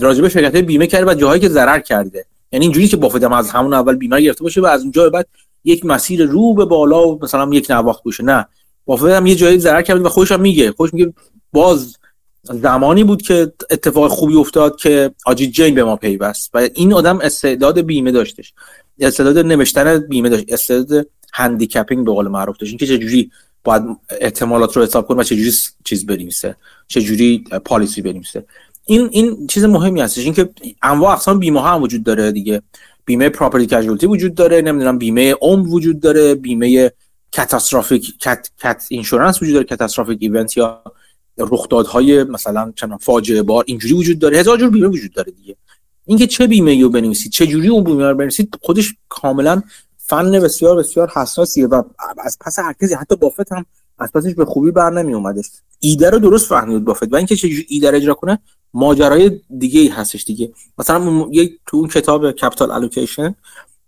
راجبه 0.01 0.29
شرکت 0.29 0.55
بیمه 0.55 0.87
کرده 0.87 1.11
و 1.11 1.13
جاهایی 1.13 1.41
که 1.41 1.49
ضرر 1.49 1.79
کرده. 1.79 2.25
یعنی 2.51 2.65
اینجوری 2.65 2.87
که 2.87 2.97
بافت 2.97 3.23
هم 3.23 3.33
از 3.33 3.49
همون 3.51 3.73
اول 3.73 3.95
بیمه 3.95 4.21
گرفته 4.21 4.43
باشه 4.43 4.61
و 4.61 4.65
از 4.65 4.81
اونجا 4.81 5.09
بعد 5.09 5.27
یک 5.63 5.85
مسیر 5.85 6.25
رو 6.25 6.53
به 6.53 6.65
بالا 6.65 7.07
و 7.07 7.19
مثلا 7.21 7.49
یک 7.51 7.71
نواخت 7.71 8.03
باشه. 8.03 8.23
نه. 8.23 8.47
بافت 8.85 9.03
هم 9.03 9.25
یه 9.25 9.35
جایی 9.35 9.59
ضرر 9.59 9.81
کرده 9.81 10.01
و 10.01 10.09
خودش 10.09 10.31
هم 10.31 10.41
میگه. 10.41 10.71
خودش 10.71 10.93
میگه 10.93 11.13
باز 11.53 11.97
زمانی 12.53 13.03
بود 13.03 13.21
که 13.21 13.53
اتفاق 13.69 14.07
خوبی 14.07 14.35
افتاد 14.35 14.75
که 14.79 15.11
آجی 15.25 15.47
جین 15.47 15.75
به 15.75 15.83
ما 15.83 15.95
پیوست 15.95 16.49
و 16.53 16.69
این 16.75 16.93
آدم 16.93 17.19
استعداد 17.19 17.81
بیمه 17.81 18.11
داشتش. 18.11 18.53
استعداد 18.99 19.37
نوشتن 19.37 19.97
بیمه 19.99 20.29
داشت. 20.29 20.45
استعداد 20.47 21.07
هندیکپینگ 21.33 22.05
به 22.05 22.11
قول 22.11 22.27
معروف 22.27 22.57
داشت. 22.57 22.69
اینکه 22.69 22.87
چجوری 22.87 23.31
باید 23.63 23.83
احتمالات 24.21 24.77
رو 24.77 24.83
حساب 24.83 25.07
کنه 25.07 25.17
و 25.17 25.23
چجوری 25.23 25.51
چیز 25.83 26.05
بنویسه 26.05 26.55
چجوری 26.87 27.43
پالیسی 27.65 28.01
بنویسه. 28.01 28.45
این 28.85 29.09
این 29.11 29.47
چیز 29.47 29.63
مهمی 29.63 30.01
هستش. 30.01 30.23
اینکه 30.23 30.49
انواع 30.83 31.13
اقسام 31.13 31.39
بیمه 31.39 31.61
ها 31.61 31.73
هم 31.73 31.81
وجود 31.81 32.03
داره 32.03 32.31
دیگه. 32.31 32.61
بیمه 33.05 33.29
پراپرتی 33.29 33.65
کژوالتی 33.65 34.05
وجود 34.05 34.35
داره 34.35 34.61
نمی‌دونم 34.61 34.97
بیمه 34.97 35.35
عمر 35.41 35.67
وجود 35.67 35.99
داره 35.99 36.35
بیمه 36.35 36.91
catastrophic 37.35 38.13
cat 38.23 38.51
cat 38.61 38.83
insurance 38.89 39.41
وجود 39.41 39.53
داره 39.53 39.65
catastrophic 39.65 40.17
event 40.21 40.57
یا 40.57 40.83
رخدادهای 41.37 42.23
مثلا 42.23 42.73
چند 42.75 42.99
فاجعه 43.01 43.41
بار 43.41 43.63
اینجوری 43.67 43.93
وجود 43.93 44.19
داره. 44.19 44.37
هزار 44.37 44.57
جور 44.57 44.69
بیمه 44.69 44.87
وجود 44.87 45.11
داره 45.13 45.31
دیگه. 45.31 45.55
اینکه 46.05 46.27
چه 46.27 46.47
بیمه 46.47 46.81
رو 46.81 46.89
بنویسید 46.89 47.31
چه 47.31 47.47
جوری 47.47 47.67
اون 47.67 47.83
بیمه 47.83 48.09
رو 48.09 48.15
بنویسید 48.15 48.55
خودش 48.61 48.95
کاملا 49.09 49.61
فن 49.97 50.31
بسیار 50.31 50.77
بسیار 50.77 51.09
حساسیه 51.09 51.67
و 51.67 51.83
از 52.23 52.37
پس 52.41 52.59
هر 52.59 52.73
کسی 52.81 52.93
حتی 52.93 53.15
بافت 53.15 53.51
هم 53.51 53.65
از 53.99 54.11
پسش 54.11 54.33
به 54.33 54.45
خوبی 54.45 54.71
بر 54.71 54.89
نمی 54.89 55.13
اومدش 55.13 55.45
ایده 55.79 56.09
رو 56.09 56.19
درست 56.19 56.47
فهمید 56.47 56.85
بافت. 56.85 57.13
و 57.13 57.15
اینکه 57.15 57.35
چجوری 57.35 57.65
ایده 57.69 57.91
رو 57.91 57.97
اجرا 57.97 58.13
کنه 58.13 58.39
ماجرای 58.73 59.41
دیگه 59.57 59.79
ای 59.79 59.87
هستش 59.87 60.23
دیگه. 60.23 60.51
مثلا 60.77 61.27
یک 61.31 61.59
تو 61.65 61.77
اون 61.77 61.87
کتاب 61.87 62.31
Capital 62.31 62.71
Allocation 62.71 63.35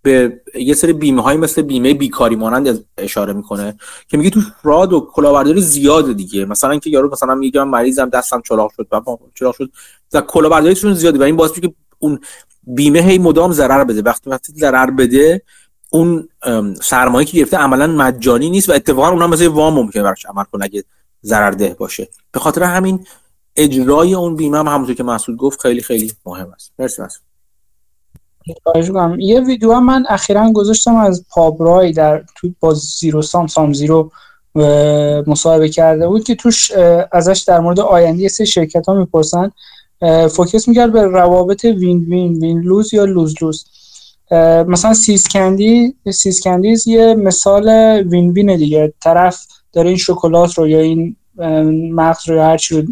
به 0.01 0.41
یه 0.55 0.73
سری 0.73 0.93
بیمه 0.93 1.21
های 1.21 1.37
مثل 1.37 1.61
بیمه 1.61 1.93
بیکاری 1.93 2.35
مانند 2.35 2.85
اشاره 2.97 3.33
می‌کنه 3.33 3.77
که 4.07 4.17
میگه 4.17 4.29
تو 4.29 4.41
فراد 4.63 4.93
و 4.93 4.99
کلاهبرداری 5.13 5.61
زیاد 5.61 6.13
دیگه. 6.13 6.45
مثلا 6.45 6.71
اینکه 6.71 6.89
یارو 6.89 7.11
مثلا 7.11 7.35
میگم 7.35 7.67
مریضم 7.67 8.09
دستم 8.09 8.41
چلاق 8.49 8.71
شد 8.77 8.87
و 8.91 9.01
چلاق 9.35 9.55
شد. 9.55 9.71
و 10.13 10.21
کلاهبرداریشون 10.21 10.93
زیاده 10.93 11.19
و 11.19 11.21
این 11.21 11.35
باعث 11.35 11.51
که 11.51 11.73
اون 11.99 12.19
بیمه 12.63 12.99
هی 12.99 13.17
مدام 13.17 13.51
ضرر 13.51 13.83
بده. 13.83 14.01
وقتی 14.01 14.29
وقتی 14.29 14.53
ضرر 14.53 14.91
بده 14.91 15.41
اون 15.89 16.29
سرمایه 16.81 17.25
که 17.25 17.37
گرفته 17.37 17.57
عملا 17.57 17.87
مجانی 17.87 18.49
نیست 18.49 18.69
و 18.69 18.73
اتفاقا 18.73 19.09
اونها 19.09 19.27
مثل 19.27 19.47
وام 19.47 19.73
ممکنه 19.73 20.03
براش 20.03 20.25
عمل 20.25 20.43
کنه 20.43 20.65
اگه 20.65 20.83
ضرر 21.23 21.51
ده 21.51 21.75
باشه. 21.79 22.09
به 22.31 22.39
خاطر 22.39 22.63
همین 22.63 23.05
اجرای 23.55 24.13
اون 24.13 24.35
بیمه 24.35 24.57
هم 24.57 24.67
همونطور 24.67 24.95
که 24.95 25.03
مسعود 25.03 25.37
گفت 25.37 25.61
خیلی 25.61 25.81
خیلی 25.81 26.13
مهم 26.25 26.51
است. 26.51 26.71
مرسی 26.79 27.01
مسعود. 27.01 27.28
یه 29.19 29.41
ویدیو 29.41 29.73
هم 29.73 29.85
من 29.85 30.05
اخیرا 30.09 30.51
گذاشتم 30.51 30.95
از 30.95 31.25
پابرای 31.29 31.91
در 31.91 32.23
تو 32.35 32.49
با 32.59 32.73
Zero 32.73 33.21
Sum 33.21 33.47
SumZero 33.47 34.11
مصاحبه 35.27 35.69
کرده 35.69 36.07
بود 36.07 36.23
که 36.23 36.35
توش 36.35 36.71
ازش 37.11 37.43
در 37.47 37.59
مورد 37.59 37.79
آینده 37.79 38.27
سه 38.27 38.45
شرکت 38.45 38.85
ها 38.85 38.93
می‌پرسن 38.93 39.51
focus 40.29 40.67
می‌کرد 40.67 40.91
به 40.91 41.01
روابط 41.01 41.65
win 41.65 41.99
win 41.99 42.39
win 42.39 42.61
lose 42.61 42.93
یا 42.93 43.05
lose 43.05 43.35
lose. 43.41 43.65
مثلا 44.67 44.93
See's 44.93 45.44
Candy 45.44 45.95
See's 46.13 46.44
Candies 46.44 46.87
یه 46.87 47.15
مثال 47.15 47.69
win 48.01 48.31
win 48.31 48.55
دیگه. 48.55 48.93
طرف 49.03 49.47
داره 49.73 49.87
این 49.87 49.97
شکلات 49.97 50.57
رو 50.57 50.67
یا 50.67 50.79
این 50.79 51.15
مغز 51.93 52.29
رو 52.29 52.35
یا 52.35 52.43
هر 52.43 52.57
چی 52.57 52.75
رو 52.75 52.87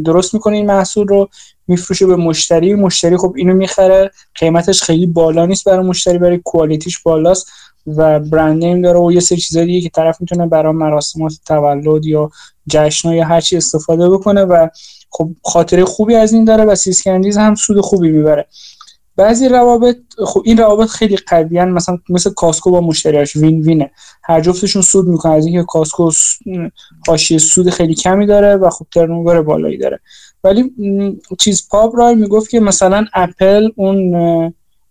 درست 0.00 0.34
می‌کنه 0.34 0.56
این 0.56 0.66
محصول 0.66 1.06
رو. 1.06 1.28
میفروشه 1.68 2.06
به 2.06 2.16
مشتری 2.16 2.74
مشتری 2.74 3.16
خب 3.16 3.34
اینو 3.36 3.54
می‌خره 3.54 4.10
قیمتش 4.34 4.82
خیلی 4.82 5.06
بالا 5.06 5.46
نیست 5.46 5.64
برای 5.64 5.86
مشتری 5.86 6.18
برای 6.18 6.40
quality 6.44 6.86
ش 6.86 6.98
بالاست 6.98 7.50
و 7.86 8.20
brand 8.20 8.64
name 8.64 8.82
داره 8.82 8.98
و 8.98 9.12
یه 9.12 9.20
سری 9.20 9.38
چیزای 9.38 9.66
دیگه 9.66 9.80
که 9.80 9.88
طرف 9.88 10.20
می‌تونه 10.20 10.46
برای 10.46 10.72
مراسمات 10.72 11.32
تولد 11.46 12.06
یا 12.06 12.30
جشن 12.68 13.12
یا 13.12 13.24
هر 13.24 13.40
چی 13.40 13.56
استفاده 13.56 14.10
بکنه 14.10 14.44
و 14.44 14.68
خب 15.10 15.30
خاطره 15.44 15.84
خوبی 15.84 16.14
از 16.14 16.32
این 16.32 16.44
داره 16.44 16.64
و 16.64 16.74
See's 16.74 17.00
Candies 17.00 17.36
هم 17.36 17.54
سود 17.54 17.80
خوبی 17.80 18.10
می‌بره. 18.10 18.46
بعضی 19.16 19.48
روابط 19.48 19.96
خب 20.26 20.42
این 20.44 20.58
روابط 20.58 20.88
خیلی 20.88 21.16
قویان 21.16 21.70
مثلا 21.70 21.98
مثل 22.08 22.30
Costco 22.30 22.70
با 22.70 22.80
مشتریاش 22.80 23.36
win 23.36 23.60
win 23.60 23.78
ه. 23.78 23.90
هر 24.22 24.40
جفتشون 24.40 24.82
سود 24.82 25.06
می‌کنه 25.06 25.32
از 25.32 25.46
اینکه 25.46 25.64
Costco 25.68 26.10
حاشیه 27.06 27.38
سود 27.38 27.70
خیلی 27.70 27.94
کمی 27.94 28.26
داره 28.26 28.56
و 28.56 28.70
خب 28.70 28.86
turnover 28.94 29.42
بالایی 29.42 29.78
داره. 29.78 30.00
ولی 30.44 30.72
چیز 31.38 31.68
پابرای 31.68 32.14
می‌گفت 32.14 32.50
که 32.50 32.60
مثلا 32.60 33.06
اپل 33.14 33.68
اون 33.76 34.14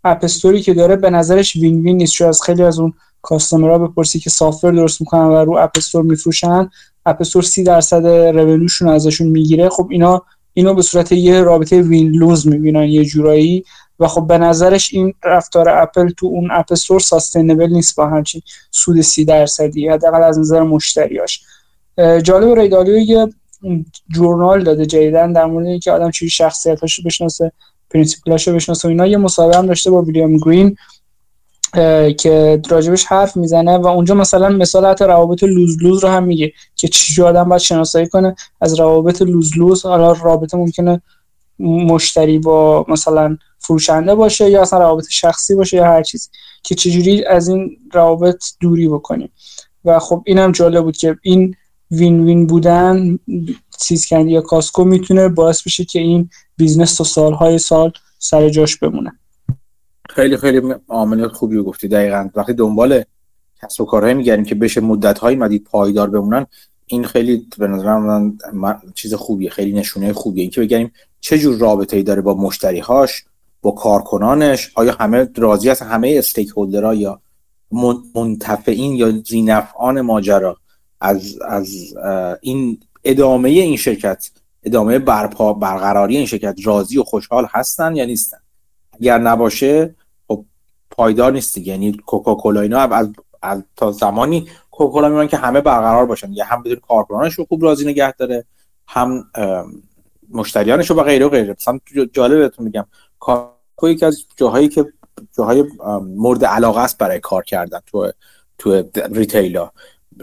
App 0.04 0.24
Store 0.24 0.55
ی 0.55 0.62
که 0.61 0.74
داره 0.74 0.95
به 0.95 1.10
نظرش 1.10 1.56
win 1.56 1.82
win 1.82 1.98
نیست 1.98 2.22
از 2.22 2.41
خیلی 2.41 2.64
از 2.64 2.80
اون 2.80 2.94
customer 3.22 3.71
ها 3.71 3.78
بپرسی 3.78 4.19
که 4.19 4.30
software 4.30 4.72
درست 4.72 5.02
می‌کنن 5.02 5.26
و 5.26 5.36
رو 5.36 5.57
App 5.58 5.72
Store 5.76 6.04
میفروشن 6.03 6.69
App 7.06 7.18
Store 7.22 7.44
30 7.44 7.64
درصد 7.64 8.07
رونوشون 8.07 8.88
ازشون 8.88 9.28
می‌گیره. 9.28 9.69
خب 9.69 9.88
اینا 9.91 10.22
اینو 10.53 10.74
به 10.74 10.82
صورت 10.82 11.11
یه 11.11 11.41
رابطه 11.41 11.82
win 11.82 12.12
lose 12.12 12.48
می‌بینن 12.48 12.84
یه 12.84 13.06
جورایی. 13.06 13.64
و 13.99 14.07
خب 14.07 14.28
به 14.28 14.38
نظرش 14.38 14.94
این 14.94 15.14
رفتار 15.24 15.69
اپل 15.69 16.10
تو 16.10 16.26
اون 16.26 16.52
App 16.52 16.72
Store 16.72 16.99
sustainable 16.99 17.68
نیست 17.68 17.95
با 17.95 18.07
همچین 18.07 18.41
سود 18.72 19.02
سی 19.02 19.26
درصدی 19.26 19.88
حداقل 19.88 20.24
از 20.24 20.40
نظر 20.40 20.64
مشتریاش. 20.64 21.41
جالب 22.24 22.60
ری 22.60 22.72
دالیو 22.72 22.98
یه 22.98 23.28
journal 24.16 24.64
داده 24.64 24.86
جدیدن 24.86 25.34
در 25.34 25.46
مورد 25.46 25.66
اینکه 25.66 25.92
آدم 25.92 26.12
چی 26.12 26.30
شخصیتاشو 26.30 27.04
بشناسه 27.04 27.52
principle 27.90 28.38
اشو 28.38 28.54
بشناسه 28.54 28.88
و 28.88 28.92
اینا. 28.92 29.08
یه 29.08 29.18
مصاحبه 29.18 29.58
هم 29.58 29.66
داشته 29.66 29.92
با 29.92 30.02
ویلیام 30.02 30.38
گرین 30.38 30.78
که 32.18 32.62
راجبش 32.70 33.06
حرف 33.06 33.38
می‌زنه 33.38 33.78
و 33.78 33.88
اونجا 33.88 34.16
مثلا 34.16 34.50
مثال 34.50 34.86
حتی 34.86 35.06
روابط 35.06 35.44
lose 35.44 35.84
lose 35.84 36.04
رو 36.04 36.10
هم 36.10 36.24
میگه 36.24 36.52
که 36.76 36.88
چی 36.88 37.22
آدم 37.22 37.50
باید 37.50 37.62
شناسایی 37.62 38.08
کنه. 38.08 38.36
از 38.62 38.80
روابط 38.80 39.22
lose 39.22 39.58
lose 39.58 39.86
حالا 39.86 40.12
رابطه 40.12 40.58
ممکنه 40.58 41.02
مشتری 41.60 42.40
با 42.40 42.86
مثلا 42.88 43.38
فروشنده 43.60 44.16
باشه 44.16 44.50
یا 44.50 44.62
اصلا 44.62 44.80
روابط 44.80 45.06
شخصی 45.10 45.56
باشه 45.56 45.78
یا 45.78 45.86
هر 45.86 46.04
چیزی 46.04 46.30
که 46.64 46.76
چجوری 46.76 47.26
از 47.26 47.48
این 47.48 47.78
روابط 47.94 48.44
دوری 48.60 48.88
بکنیم. 48.88 49.30
و 49.86 50.00
خب 50.00 50.24
اینم 50.26 50.52
جالب 50.52 50.84
بود 50.84 50.98
که 50.98 51.18
این 51.22 51.56
win 51.91 52.26
win 52.26 52.48
بودن 52.48 53.20
See's 53.78 54.05
Candy 54.05 54.32
یا 54.32 54.42
Costco 54.41 54.84
می‌تونه 54.84 55.30
باعث 55.30 55.64
بشه 55.64 55.86
که 55.86 56.00
این 56.00 56.30
بیزنس 56.58 56.96
تا 56.96 57.04
سالهای 57.04 57.58
سال 57.58 57.92
سر 58.20 58.50
جاش 58.50 58.78
بمونه. 58.78 59.12
خیلی 60.10 60.38
خیلی 60.38 60.62
عامل 60.88 61.28
خوبی 61.28 61.58
گفتی 61.58 61.88
دقیقا. 61.88 62.30
وقتی 62.36 62.54
دنبال 62.54 63.04
کسب 63.62 63.82
و 63.82 63.86
کارهایی 63.86 64.16
میگردیم 64.16 64.46
که 64.46 64.56
بشه 64.56 64.82
مدت 64.82 65.20
هایی 65.20 65.38
مدید 65.38 65.64
پایدار 65.64 66.10
بمونن 66.10 66.46
این 66.86 67.04
خیلی 67.04 67.48
به 67.58 67.68
نظر 67.68 67.98
من 68.54 68.80
چیز 68.96 69.14
خوبیه 69.14 69.50
خیلی 69.50 69.72
نشونه 69.72 70.14
خوبیه. 70.14 70.42
اینکه 70.42 70.62
بگیم 70.62 70.92
چه 71.20 71.38
جور 71.38 71.58
رابطه 71.58 71.98
ای 71.98 72.04
داره 72.04 72.22
با 72.22 72.34
مشتریهاش 72.34 73.26
با 73.62 73.72
کارکنانش 73.72 74.72
آیا 74.76 74.96
همه 75.00 75.30
راضی 75.36 75.70
هستن؟ 75.70 75.88
همه 75.88 76.16
استیک 76.18 76.50
هولدرها 76.50 76.96
یا 76.96 77.22
منتفعین 78.16 78.96
یا 78.96 79.12
زینفعان 79.26 80.02
ماجرا؟ 80.02 80.58
از 81.02 81.40
از 81.41 81.95
این 82.41 82.80
ادامه 83.03 83.49
این 83.49 83.78
شرکت 83.78 84.30
ادامه 84.64 84.99
برپا 84.99 85.53
برقراری 85.53 86.18
این 86.18 86.26
شرکت 86.26 86.56
راضی 86.64 86.98
و 86.98 87.03
خوشحال 87.03 87.48
هستن 87.52 87.95
یا 87.95 88.06
نیستن؟ 88.06 88.38
اگر 88.99 89.18
نباشه 89.18 89.95
خب 90.28 90.45
پایدار 90.91 91.32
نیست 91.32 91.57
یعنی 91.57 91.94
کوکاکولا 91.94 92.61
اینا 92.61 92.80
از, 92.80 93.07
از 93.41 93.64
تا 93.76 93.91
زمانی 93.91 94.48
کوکاکولا 94.72 95.10
میمونن 95.10 95.28
که 95.28 95.38
همه 95.38 95.61
برقرار 95.61 96.06
باشن. 96.06 96.34
یا 96.34 96.45
هم 96.45 96.64
بدون 96.64 96.76
کارکنانش 96.88 97.34
رو 97.34 97.45
خوب 97.45 97.64
راضی 97.64 97.86
نگه 97.86 98.11
داره 98.11 98.45
هم 98.88 99.32
مشتریانش 100.30 100.90
رو 100.90 100.95
و 100.95 101.03
غیره 101.03 101.26
و 101.26 101.30
غیره. 101.30 101.56
مثلا 101.60 101.80
جالب 102.14 102.40
بهتون 102.40 102.65
میگم. 102.65 102.86
یکی 103.84 104.06
از 104.06 104.24
جاهایی 104.36 104.68
که 104.68 104.86
جاهای 105.38 105.64
مورد 106.02 106.45
علاقه 106.45 106.80
است 106.80 106.98
برای 106.98 107.19
کار 107.19 107.44
کردن 107.44 107.80
تو 107.86 108.11
تو 108.57 108.84
ریتیلا. 109.11 109.72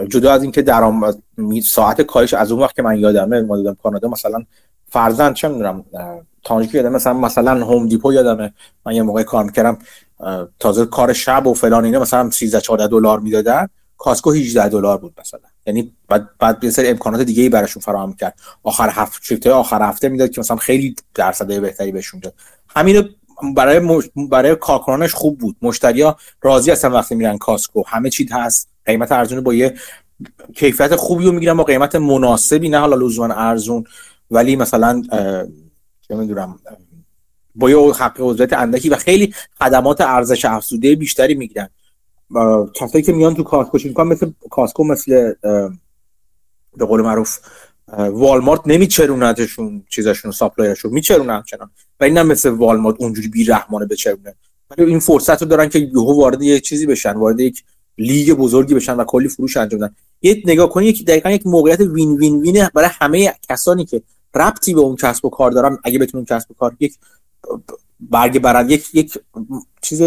جدا 0.09 0.33
از 0.33 0.43
اینکه 0.43 0.63
درآمد 0.63 1.19
ساعت 1.65 2.03
کارش 2.03 2.35
از 2.35 2.53
اون 2.53 2.63
وقت 2.63 2.77
که 2.77 2.83
من 2.83 2.99
یادمه 2.99 3.43
ما 3.43 3.57
دیدم 3.57 3.77
کانادا 3.83 4.09
مثلا 4.09 4.45
فرزند 4.89 5.35
چه 5.35 5.49
می‌دونم 5.49 5.85
تانجیک 6.45 6.75
یادم 6.75 6.93
مثلا 6.93 7.13
مثلا 7.13 7.67
هوم 7.67 7.89
دیپو 7.89 8.13
یادمه. 8.13 8.53
من 8.87 8.95
یه 8.95 9.03
موقع 9.03 9.23
کار 9.23 9.45
می‌کردم 9.45 9.79
تازه 10.59 10.87
کار 10.87 11.13
شب 11.13 11.47
و 11.47 11.55
فلان 11.55 11.85
اینا 11.85 12.01
مثلا 12.01 12.31
13 12.31 12.61
14 12.61 12.87
دلار 12.87 13.21
می‌دادن. 13.21 13.69
کاسکو 13.99 14.31
18 14.31 14.69
دلار 14.69 14.99
بود 14.99 15.15
مثلا. 15.21 15.41
یعنی 15.67 15.93
بعد 16.09 16.29
بعد 16.39 16.65
یه 16.65 16.71
سری 16.71 16.89
امکانات 16.89 17.21
دیگه 17.21 17.43
ای 17.43 17.49
براشون 17.49 17.83
فراهم 17.83 18.13
کرد. 18.13 18.39
آخر 18.63 18.89
هفته 18.91 19.19
شیفت 19.23 19.47
آخر 19.47 19.83
هفته 19.83 20.09
می‌داد 20.09 20.31
که 20.31 20.41
مثلا 20.41 20.57
خیلی 20.57 20.97
درصد 21.15 21.61
بهتری 21.61 21.93
بهشون 21.93 22.21
داد. 22.21 22.35
همین 22.69 23.09
برای 23.57 23.79
مش... 23.79 24.05
برای 24.31 24.57
کارکنانش 24.57 25.15
خوب 25.15 25.39
بود. 25.39 25.57
مشتریا 25.63 26.17
راضی 26.43 26.71
هستن 26.71 26.93
وقتی 26.93 27.15
میرن 27.15 27.39
کاسکو. 27.39 27.83
همه 27.87 28.11
چی 28.11 28.29
هست. 28.33 28.74
قیمت 28.87 29.13
ارزون 29.13 29.41
با 29.41 29.55
یه 29.55 29.75
کیفیت 30.55 30.97
خوبی 30.97 31.25
رو 31.25 31.33
می‌گیرن 31.33 31.57
با 31.57 31.65
قیمت 31.65 31.95
مناسبی 31.95 32.69
نه 32.69 32.79
حالا 32.79 32.97
لزوما 32.97 33.35
ارزون. 33.35 33.85
ولی 34.31 34.57
مثلا 34.57 35.03
چه 36.09 36.15
می‌دونم 36.15 36.59
با 37.55 37.71
یه 37.71 37.93
حق 37.93 38.17
عضویت 38.19 38.53
اندکی 38.53 38.89
و 38.89 38.97
خیلی 38.97 39.35
خدمات 39.59 40.01
ارزش 40.01 40.45
افزوده 40.45 40.97
بیشتری 40.97 41.35
می‌گیرن. 41.35 41.69
کسایی 42.75 43.05
که 43.05 43.13
میان 43.13 43.35
تو 43.35 43.43
Costco 43.43 43.79
می‌کنن 43.85 44.09
مثل 44.09 44.31
Costco 44.51 44.85
مثل 44.85 45.35
به 46.77 46.87
قول 46.87 47.01
معروف 47.01 47.39
والمارت 47.99 48.61
نمیچرونتشون 48.67 49.85
چیزاشون 49.89 50.31
supplier 50.31 50.72
شون 50.72 50.93
میچرونن 50.93 51.43
چنان. 51.43 51.71
و 52.01 52.05
اینم 52.05 52.27
مثل 52.27 52.49
والمارت 52.49 52.97
اونجوری 52.99 53.29
بیرحمانه 53.29 53.87
بچرونه. 53.87 54.35
ولی 54.71 54.91
این 54.91 54.99
فرصت 54.99 55.43
رو 55.43 55.49
دارن 55.49 55.69
که 55.69 55.79
یهو 55.79 56.21
وارد 56.21 56.43
یه 56.43 56.61
چیزی 56.61 56.87
بشن 56.87 57.13
وارد 57.13 57.41
یک 57.41 57.65
لیگ 57.99 58.33
بزرگی 58.33 58.75
بشن 58.75 58.97
و 58.97 59.05
کلی 59.05 59.29
فروش 59.29 59.57
انجام 59.57 59.81
بدن. 59.81 59.95
یه 60.23 60.43
نگاه 60.47 60.69
کنی 60.69 60.87
یک 60.87 61.05
دقیقا 61.05 61.31
یک 61.31 61.47
موقعیت 61.47 61.81
win 61.81 62.17
win 62.17 62.41
win 62.41 62.63
ه 62.63 62.71
برای 62.75 62.91
همه 63.01 63.35
کسانی 63.49 63.85
که 63.85 64.03
ربطی 64.35 64.75
به 64.75 64.81
اون 64.81 64.97
کسب 64.97 65.25
و 65.25 65.31
کار 65.31 65.51
دارن. 65.51 65.79
اگه 65.85 65.99
بتونن 65.99 66.25
کسب 66.25 66.51
و 66.51 66.55
کار 66.55 66.77
یک 66.81 66.95
برگ 68.01 68.39
برنده 68.39 68.71
یک 68.71 68.95
یک 68.95 69.19
چیز 69.83 70.03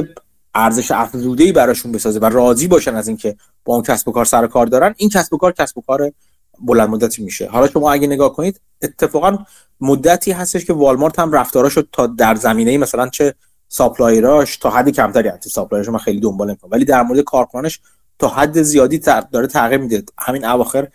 ارزش 0.56 0.92
افزوده 0.92 1.44
ای 1.44 1.52
براشون 1.52 1.92
بسازه 1.92 2.20
و 2.20 2.26
راضی 2.26 2.68
باشن 2.68 2.96
از 2.96 3.08
اینکه 3.08 3.36
با 3.66 3.74
اون 3.74 3.84
کسب 3.84 4.08
و 4.08 4.12
کار 4.12 4.26
سر 4.26 4.48
کار 4.48 4.66
دارن 4.66 4.96
این 4.98 5.10
کسب 5.10 5.34
و 5.34 5.38
کار 5.38 5.52
کسب 5.52 5.78
و 5.78 5.82
کار 5.82 6.12
بلند 6.60 6.90
مدتی 6.90 7.24
میشه. 7.24 7.48
حالا 7.48 7.68
شما 7.68 7.92
اگه 7.92 8.08
نگاه 8.08 8.34
کنید 8.34 8.62
اتفاقا 8.82 9.38
مدتی 9.82 10.32
هستش 10.32 10.66
که 10.66 10.74
والمارت 10.74 11.20
هم 11.20 11.32
رفتاراشو 11.32 11.82
تا 11.92 12.08
در 12.08 12.36
زمینه 12.36 12.78
مثلا 12.78 13.10
چه 13.10 13.36
supplier 13.68 14.40
اش 14.40 14.58
تا 14.58 14.70
حد 14.70 14.90
کمتری 14.90 15.30
حتی 15.30 15.50
supplier 15.50 15.82
ش 15.82 15.90
من 15.90 15.98
خیلی 15.98 16.20
دنبال 16.20 16.48
نمی‌کنم. 16.48 16.72
ولی 16.72 16.86
در 16.86 17.04
مورد 17.04 17.22
کارکنانش 17.22 17.80
تا 18.20 18.28
حد 18.28 18.62
زیادی 18.62 19.00
داره 19.32 19.48
تغییر 19.48 19.82
میده. 19.82 20.04
همین 20.18 20.46
اواخر 20.46 20.88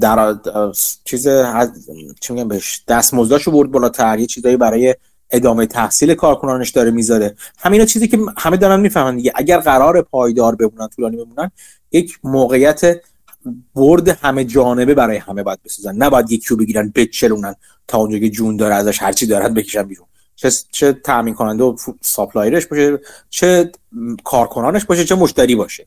در 0.00 0.34
چیز 1.04 1.28
چی 2.20 2.32
میگم 2.32 2.48
بهش؟ 2.48 2.84
دستمزداشو 2.88 3.50
برد 3.50 3.70
بالاتر. 3.70 4.18
یه 4.18 4.26
چیزایی 4.26 4.56
برای 4.56 4.94
ادامه 5.30 5.66
تحصیل 5.66 6.14
کارکنانش 6.14 6.70
داره 6.70 6.90
می‌ذاره. 6.90 7.34
همینا 7.58 7.84
چیزی 7.84 8.08
که 8.08 8.18
همه 8.38 8.56
دارن 8.56 8.80
می‌فهمن 8.80 9.16
دیگه. 9.16 9.32
اگر 9.34 9.58
قرار 9.58 10.02
پایدار 10.02 10.54
بمونن 10.54 10.88
طولانی 10.88 11.16
بمونن 11.16 11.50
یک 11.92 12.18
موقعیت 12.24 13.00
برد 13.74 14.08
همه 14.08 14.44
جانبه 14.44 14.94
برای 14.94 15.16
همه 15.16 15.42
باید 15.42 15.58
بسازن 15.64 15.96
نباید 15.96 16.30
یکی 16.30 16.46
رو 16.48 16.56
بگیرن 16.56 16.92
بچلونن 16.94 17.54
تا 17.88 17.98
اونجا 17.98 18.18
که 18.18 18.30
جون 18.30 18.56
داره 18.56 18.74
ازش 18.74 19.02
هرچی 19.02 19.26
دارد 19.26 19.54
بکشن 19.54 19.82
بیرون. 19.82 20.06
چه 20.40 20.50
چه 20.70 20.92
تامین 20.92 21.34
کننده 21.34 21.64
و 21.64 21.76
ساپلایرش 22.00 22.66
باشه 22.66 22.98
چه 23.30 23.72
کارکنانش 24.24 24.84
باشه 24.84 25.04
چه 25.04 25.14
مشتری 25.14 25.54
باشه. 25.54 25.86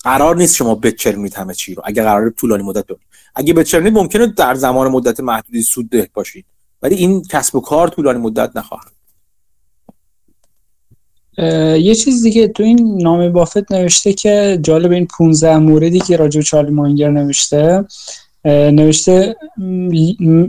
قرار 0.00 0.36
نیست 0.36 0.56
شما 0.56 0.74
بچرونید 0.74 1.34
همه 1.34 1.54
چی 1.54 1.74
رو. 1.74 1.82
اگه 1.86 2.02
قرار 2.02 2.30
طولانی 2.30 2.62
مدت 2.62 2.86
بمونید. 2.86 3.06
اگه 3.34 3.52
بچرونید 3.52 3.92
ممکنه 3.92 4.26
در 4.26 4.54
زمان 4.54 4.88
مدت 4.88 5.20
محدودی 5.20 5.62
سود 5.62 5.90
ده 5.90 6.08
باشید. 6.14 6.44
ولی 6.82 6.94
این 6.94 7.22
کسب 7.22 7.56
و 7.56 7.60
کار 7.60 7.88
طولانی 7.88 8.18
مدت 8.18 8.50
نخواهد. 8.56 8.94
یه 11.78 11.94
چیز 11.94 12.22
دیگه 12.22 12.48
تو 12.48 12.62
این 12.62 13.02
نامه 13.02 13.32
بافت 13.32 13.72
نوشته 13.72 14.12
که 14.12 14.58
جالب 14.62 14.92
این 14.92 15.06
15 15.06 15.58
موردی 15.58 16.00
که 16.00 16.16
راجع 16.16 16.40
به 16.40 16.44
چارلی 16.44 16.70
مانگر 16.70 17.10
نوشته 17.10 17.84
نوشته 18.44 19.36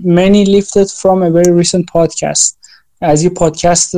many 0.06 0.46
lifted 0.46 0.90
from 0.90 1.24
a 1.24 1.30
very 1.32 1.52
recent 1.64 1.86
podcast. 1.96 2.65
از 3.06 3.24
یه 3.24 3.30
پادکست 3.30 3.96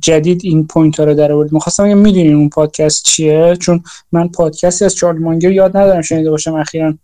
جدید 0.00 0.40
این 0.44 0.66
point 0.66 1.00
ها 1.00 1.04
رو 1.04 1.14
در 1.14 1.32
آورد 1.32 1.52
می‌خواستم 1.52 1.84
بگم 1.84 1.98
می‌دونین 1.98 2.34
اون 2.34 2.48
پادکست 2.48 3.04
چیه؟ 3.04 3.56
چون 3.60 3.82
من 4.12 4.28
پادکستی 4.28 4.84
از 4.84 4.94
چارلی 4.94 5.18
مانگر 5.18 5.50
یاد 5.50 5.76
ندارم 5.76 6.02
شنیده 6.02 6.30
باشم 6.30 6.54
اخیرا. 6.54 6.94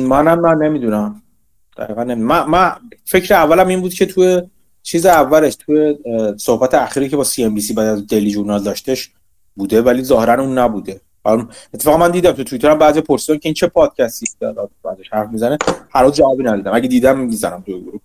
منم 0.00 0.40
من 0.40 0.66
نمی‌دونم. 0.66 1.22
دقیقا 1.76 2.04
من, 2.04 2.44
من 2.44 2.72
فکر 3.04 3.34
اولم 3.34 3.68
این 3.68 3.80
بود 3.80 3.94
که 3.94 4.06
توی 4.06 4.42
چیز 4.82 5.06
اولش 5.06 5.56
توی 5.56 5.96
صحبت 6.36 6.74
اخیری 6.74 7.08
که 7.08 7.16
با 7.16 7.24
سی 7.24 7.44
ام 7.44 7.54
بی 7.54 7.60
سی 7.60 7.74
بعد 7.74 7.86
از 7.86 8.06
دلی 8.06 8.30
جورنال 8.30 8.62
داشتش 8.62 9.10
بوده 9.56 9.82
ولی 9.82 10.02
ظاهرا 10.02 10.42
اون 10.42 10.58
نبوده. 10.58 11.00
اتفاقا 11.74 11.96
من 11.96 12.10
دیدم 12.10 12.32
تو 12.32 12.44
توییتر 12.44 12.70
هم 12.70 12.78
بعضی 12.78 13.00
پرسیدن 13.00 13.38
که 13.38 13.48
این 13.48 13.54
چه 13.54 13.66
پادکستی 13.66 14.26
داره 14.40 14.68
بعدش 14.84 15.08
حرف 15.12 15.30
می‌زنه. 15.30 15.58
هر 15.90 16.10
جوابی 16.10 16.44
ندیدم 16.44 16.74
اگه 16.74 16.88
دیدم 16.88 17.18
می‌زنم 17.18 17.62
تو 17.66 17.80
گروه. 17.80 18.00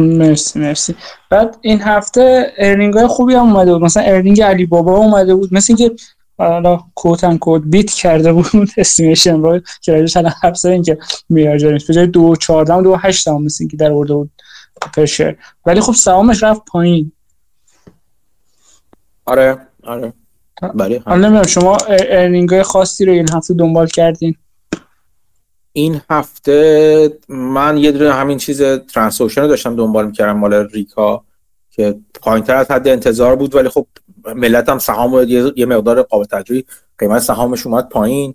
مرسی 0.00 0.58
مرسی. 0.58 0.94
بعد 1.30 1.56
این 1.60 1.80
هفته 1.80 2.52
earning 2.58 2.94
های 2.94 3.06
خوبی 3.06 3.34
هم 3.34 3.42
اومده 3.42 3.72
بود. 3.72 3.82
مثلا 3.82 4.02
earning 4.02 4.42
علی 4.42 4.66
بابا 4.66 4.96
اومده 4.96 5.34
بود. 5.34 5.54
مثل 5.54 5.74
اینکه 5.78 5.96
حالا 6.38 6.80
quote 6.94 7.24
unquote 7.24 7.62
beat 7.66 7.90
کرده 7.90 8.32
بود 8.32 8.46
estimation 8.76 9.42
رو. 9.42 9.60
که 9.82 9.92
راجعش 9.92 10.16
الان 10.16 10.32
حرف 10.42 10.56
زدیم 10.56 10.82
که 10.82 10.98
میلیارد 11.28 11.86
به 11.88 11.94
جای 11.94 12.06
2 12.06 12.36
14 12.36 12.74
و 12.74 12.82
2 12.82 12.96
8 13.00 13.28
مثل 13.28 13.56
اینکه 13.64 13.76
در 13.76 13.92
آورده 13.92 14.14
بود 14.14 14.30
per 14.94 15.10
share 15.10 15.36
ولی 15.66 15.80
خب 15.80 15.92
سهامش 15.92 16.42
رفت 16.42 16.62
پایین. 16.64 17.12
آره 19.24 19.58
آره. 19.84 20.12
بله 20.74 21.02
حالا 21.06 21.42
شما 21.46 21.76
earning 21.88 22.50
های 22.50 22.62
خاصی 22.62 23.04
رو 23.04 23.12
این 23.12 23.30
هفته 23.32 23.54
دنبال 23.54 23.86
کردین؟ 23.86 24.36
این 25.72 26.00
هفته 26.10 27.18
من 27.28 27.76
یه 27.76 27.92
دونه 27.92 28.12
همین 28.12 28.38
چیز 28.38 28.62
Transocean 28.62 29.42
رو 29.42 29.48
داشتم 29.48 29.76
دنبال 29.76 30.06
می‌کردم 30.06 30.36
مال 30.36 30.54
ریگ 30.54 31.06
ها 31.06 31.24
که 31.70 31.98
پایینتر 32.22 32.56
از 32.56 32.70
حد 32.70 32.88
انتظار 32.88 33.36
بود 33.36 33.54
ولی 33.54 33.68
خب 33.68 33.86
ملت 34.24 34.68
هم 34.68 34.78
سهام 34.78 35.24
یه 35.56 35.66
مقدار 35.66 36.02
قابل 36.02 36.24
توجهی 36.24 36.64
قیمت 36.98 37.22
سهامش 37.22 37.66
اومد 37.66 37.88
پایین. 37.88 38.34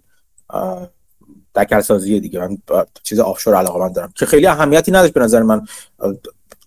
دکر 1.55 1.81
سازی 1.81 2.19
دیگه. 2.19 2.39
من 2.39 2.57
چیز 3.03 3.19
offshore 3.19 3.55
علاقه 3.55 3.79
من 3.79 3.91
دارم 3.91 4.13
که 4.15 4.25
خیلی 4.25 4.47
اهمیتی 4.47 4.91
نداشت 4.91 5.13
به 5.13 5.19
نظر 5.19 5.41
من. 5.41 5.65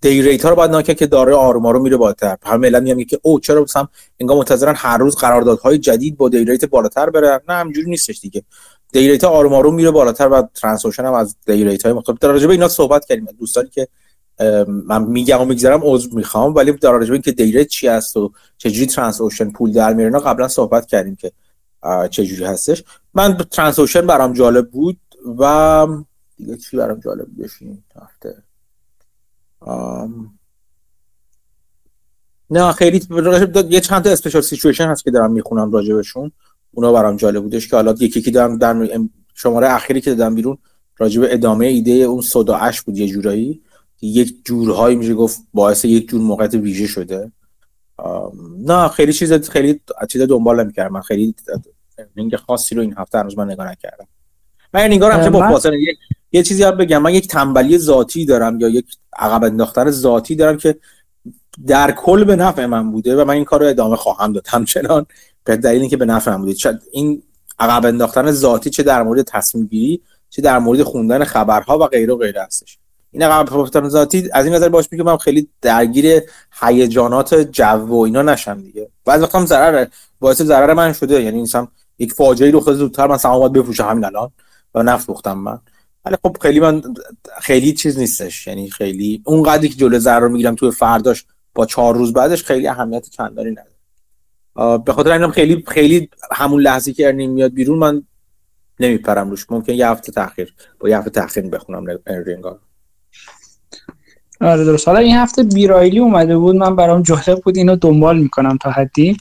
day 0.00 0.22
rate 0.22 0.44
ها 0.44 0.50
رو 0.50 0.56
باید 0.56 0.70
ناکن 0.70 0.94
که 0.94 1.06
داره 1.06 1.34
آروم 1.34 1.66
آروم 1.66 1.82
میره 1.82 1.96
بالاتر. 1.96 2.36
هم 2.42 2.60
ملت 2.60 2.82
میگن 2.82 3.04
که 3.04 3.18
او 3.22 3.40
چرا 3.40 3.62
مثلا 3.62 3.88
انگار 4.20 4.36
منتظرن 4.36 4.74
هر 4.76 4.98
روز 4.98 5.16
قراردادهای 5.16 5.78
جدید 5.78 6.16
با 6.16 6.28
day 6.28 6.44
rate 6.44 6.64
بالاتر 6.64 7.10
بره؟ 7.10 7.40
نه 7.48 7.54
همینجوری 7.54 7.90
نیستش 7.90 8.20
دیگه. 8.20 8.42
day 8.92 9.08
rate 9.08 9.24
آروم 9.24 9.52
آروم 9.52 9.74
میره 9.74 9.90
بالاتر 9.90 10.28
و 10.28 10.48
Transocean 10.54 11.04
هم 11.04 11.12
از 11.12 11.36
day 11.46 11.64
rate 11.64 11.82
های 11.82 11.92
مختلف 11.92 12.18
در 12.18 12.28
رابطه 12.28 12.48
اینا 12.48 12.68
صحبت 12.68 13.06
کردیم. 13.06 13.24
دوستانی 13.38 13.68
که 13.68 13.88
من 14.66 15.02
میگم 15.02 15.40
و 15.40 15.44
می‌گذارم 15.44 15.80
عذر 15.82 16.16
می‌خوام 16.16 16.54
ولی 16.54 16.72
در 16.72 16.92
رابطه 16.92 17.12
اینکه 17.12 17.32
day 17.32 17.52
rate 17.52 17.68
چی 17.68 17.88
هست 17.88 18.16
و 18.16 18.32
چجوری 18.58 18.86
Transocean 18.86 19.50
پول 19.50 19.72
در 19.72 19.92
میره 19.92 20.06
اینا 20.06 20.18
قبلا 20.18 20.48
صحبت 20.48 20.86
کردیم 20.86 21.16
که 21.16 21.32
چجوری 22.10 22.44
هستش. 22.44 22.84
من 23.14 23.36
Transocean 23.36 24.06
برام 24.06 24.32
جالب 24.32 24.70
بود 24.70 25.00
و 25.38 25.86
دیگه 26.36 26.56
چی 26.56 26.76
برام 26.76 27.00
جالب 27.00 27.26
بودش 27.26 27.50
این 27.60 27.82
هفته 27.96 28.42
نه 32.50 32.72
خیلی 32.72 33.06
یه 33.70 33.80
چند 33.80 34.04
تا 34.04 34.10
special 34.10 34.42
situation 34.42 34.88
هست 34.88 35.04
که 35.04 35.10
دارم 35.10 35.32
می‌خونم 35.32 35.72
راجبشون 35.72 36.32
اونا 36.76 36.92
برام 36.92 37.16
جالب 37.16 37.42
بودش 37.42 37.68
که 37.68 37.76
حالا 37.76 37.94
یکی 38.00 38.20
یکی 38.20 38.30
دارم 38.30 38.58
در 38.58 38.88
شماره 39.34 39.72
اخیری 39.74 40.00
که 40.00 40.14
دادم 40.14 40.34
بیرون 40.34 40.58
راجب 40.98 41.22
ادامه 41.24 41.66
ایده 41.66 41.92
اون 41.92 42.20
سودا 42.20 42.56
اش 42.56 42.82
بود 42.82 42.98
یه 42.98 43.08
جورایی. 43.08 43.60
یک 44.02 44.34
جورهایی 44.44 44.96
میشه 44.96 45.14
گفت 45.14 45.40
باعث 45.54 45.84
یک 45.84 46.08
جور 46.08 46.20
موقعیت 46.20 46.54
ویژه 46.54 46.86
شده. 46.86 47.32
نه 48.58 48.88
خیلی 48.88 49.12
چیز 49.12 49.32
خیلی 49.50 49.80
چیز 50.08 50.22
دنبال 50.22 50.64
نمی‌کردم. 50.64 50.92
من 50.92 51.00
خیلی 51.00 51.34
رنگ 52.16 52.36
خاصی 52.36 52.74
رو 52.74 52.82
این 52.82 52.94
هفته 52.98 53.18
هنوز 53.18 53.38
من 53.38 53.50
نگاه 53.50 53.70
نکردم. 53.70 54.06
من 54.74 54.80
این 54.80 54.92
نگاه 54.92 55.30
با 55.30 55.48
فاصله 55.48 55.80
یک 55.80 55.98
یه 56.32 56.42
چیزی 56.42 56.62
هم 56.62 56.70
بگم. 56.70 57.02
من 57.02 57.14
یک 57.14 57.28
تنبلی 57.28 57.78
ذاتی 57.78 58.24
دارم 58.24 58.60
یا 58.60 58.68
یک 58.68 58.86
عقب 59.18 59.44
انداختن 59.44 59.90
ذاتی 59.90 60.34
دارم 60.34 60.56
که 60.56 60.76
در 61.66 61.92
کل 61.92 62.24
به 62.24 62.36
نفع 62.36 62.66
من 62.66 62.92
بوده 62.92 63.16
و 63.16 63.24
من 63.24 63.34
این 63.34 63.44
کار 63.44 63.60
رو 63.60 63.66
ادامه 63.66 63.96
خواهم 63.96 64.32
داد. 64.32 64.46
همچنان 64.48 65.06
به 65.46 65.56
دلیل 65.56 65.80
اینکه 65.80 65.96
به 65.96 66.04
نفع 66.04 66.30
من 66.30 66.36
بوده 66.36 66.80
این 66.92 67.22
عقب 67.58 67.86
انداختن 67.86 68.30
ذاتی 68.30 68.70
چه 68.70 68.82
در 68.82 69.02
مورد 69.02 69.22
تصمیم 69.22 69.66
گیری 69.66 70.02
چه 70.30 70.42
در 70.42 70.58
مورد 70.58 70.82
خوندن 70.82 71.24
خبرها 71.24 71.78
و 71.78 71.86
غیره 71.86 72.14
و 72.14 72.16
غیره 72.16 72.42
هستش. 72.42 72.78
این 73.12 73.28
قبل 73.28 73.50
پروفیتر 73.50 73.88
ذاتی 73.88 74.28
از 74.32 74.44
این 74.44 74.54
نظر 74.54 74.68
باش 74.68 74.88
میگم 74.92 75.04
من 75.04 75.16
خیلی 75.16 75.48
درگیر 75.62 76.22
هیجانات 76.60 77.34
جو 77.34 77.64
و 77.64 77.94
اینا 77.94 78.22
نشم 78.22 78.60
دیگه. 78.60 78.88
بعضی 79.04 79.22
وقتا 79.22 79.38
هم 79.38 79.46
ضرر 79.46 79.86
باعث 80.20 80.42
ضرر 80.42 80.72
من 80.72 80.92
شده. 80.92 81.22
یعنی 81.22 81.42
مثلا 81.42 81.68
یک 81.98 82.12
فاجعه 82.12 82.50
رو 82.50 82.60
خود 82.60 82.74
زودتر 82.74 83.06
من 83.06 83.18
سهامات 83.18 83.52
بفروشم 83.52 83.84
همین 83.84 84.04
الان 84.04 84.30
و 84.74 84.82
نفت 84.82 85.06
بختم 85.06 85.38
من. 85.38 85.58
ولی 86.04 86.16
خب 86.22 86.36
خیلی 86.42 86.60
من 86.60 86.82
خیلی 87.40 87.72
چیز 87.72 87.98
نیستش. 87.98 88.46
یعنی 88.46 88.70
خیلی 88.70 89.22
اون 89.24 89.42
قدری 89.42 89.68
که 89.68 89.74
جلو 89.74 89.98
ضرر 89.98 90.20
رو 90.20 90.28
می‌گیرم 90.28 90.54
توی 90.54 90.70
فرداش 90.70 91.24
با 91.54 91.66
چهار 91.66 91.96
روز 91.96 92.12
بعدش 92.12 92.44
خیلی 92.44 92.68
اهمیت 92.68 93.08
چندانی 93.08 93.50
نداره. 93.50 93.75
به 94.56 94.92
خاطر 94.92 95.12
اینم 95.12 95.30
خیلی 95.30 95.64
خیلی 95.68 96.10
همون 96.32 96.62
لحظه 96.62 96.92
که 96.92 97.06
earning 97.06 97.34
میاد 97.34 97.52
بیرون 97.52 97.78
من 97.78 98.02
نمیپرم 98.80 99.30
روش. 99.30 99.46
ممکن 99.50 99.72
یه 99.72 99.88
هفته 99.88 100.12
تاخیر 100.12 100.54
با 100.80 100.88
یه 100.88 100.98
هفته 100.98 101.10
تاخیر 101.10 101.46
بخونم 101.46 101.84
earning 102.06 102.52
ا 102.52 102.58
آره 104.40 104.64
درست. 104.64 104.88
حالا 104.88 105.00
این 105.00 105.16
هفته 105.16 105.42
B. 105.42 105.58
Riley 105.58 105.98
اومده 105.98 106.38
بود. 106.38 106.56
من 106.56 106.76
برام 106.76 107.02
جالب 107.02 107.40
بود. 107.44 107.56
اینو 107.56 107.76
دنبال 107.76 108.18
می‌کنم 108.18 108.58
تا 108.62 108.70
حدی. 108.70 109.16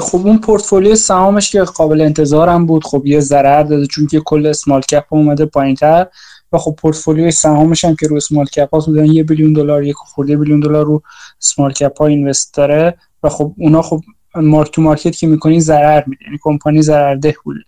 خب 0.00 0.26
اون 0.26 0.38
پورتفولیو 0.38 0.94
سهامش 0.94 1.50
که 1.50 1.62
قابل 1.62 2.00
انتظارم 2.00 2.66
بود. 2.66 2.84
خب 2.84 3.06
یه 3.06 3.20
ضرر 3.20 3.62
داده 3.62 3.86
چون 3.86 4.06
که 4.06 4.20
کل 4.20 4.46
small 4.46 4.80
cap 4.80 5.04
اومده 5.08 5.46
پایینتر. 5.46 6.06
و 6.52 6.58
خب 6.58 6.74
پورتفولیوی 6.78 7.30
سهامش 7.30 7.84
هم 7.84 7.96
که 7.96 8.06
رو 8.06 8.16
small 8.16 8.46
cap 8.46 8.74
ها 8.74 8.78
بودن 8.78 9.06
یه 9.06 9.22
billion 9.22 9.52
دلار 9.52 9.84
یک 9.84 9.96
خورده 9.96 10.36
billion 10.36 10.60
دلار 10.60 10.86
رو 10.86 11.02
small 11.42 11.72
cap 11.72 11.98
ها 11.98 12.06
invest 12.06 12.54
داره 12.54 12.98
و 13.22 13.28
خب 13.28 13.54
اونا 13.58 13.82
خب 13.82 14.00
mark 14.34 14.70
to 14.70 14.82
market 14.82 15.16
که 15.16 15.26
می‌کنی 15.26 15.60
ضرر 15.60 16.02
میده 16.06 16.24
یعنی 16.24 16.38
کمپانی 16.42 16.82
ضررده 16.82 17.34
بوده 17.44 17.60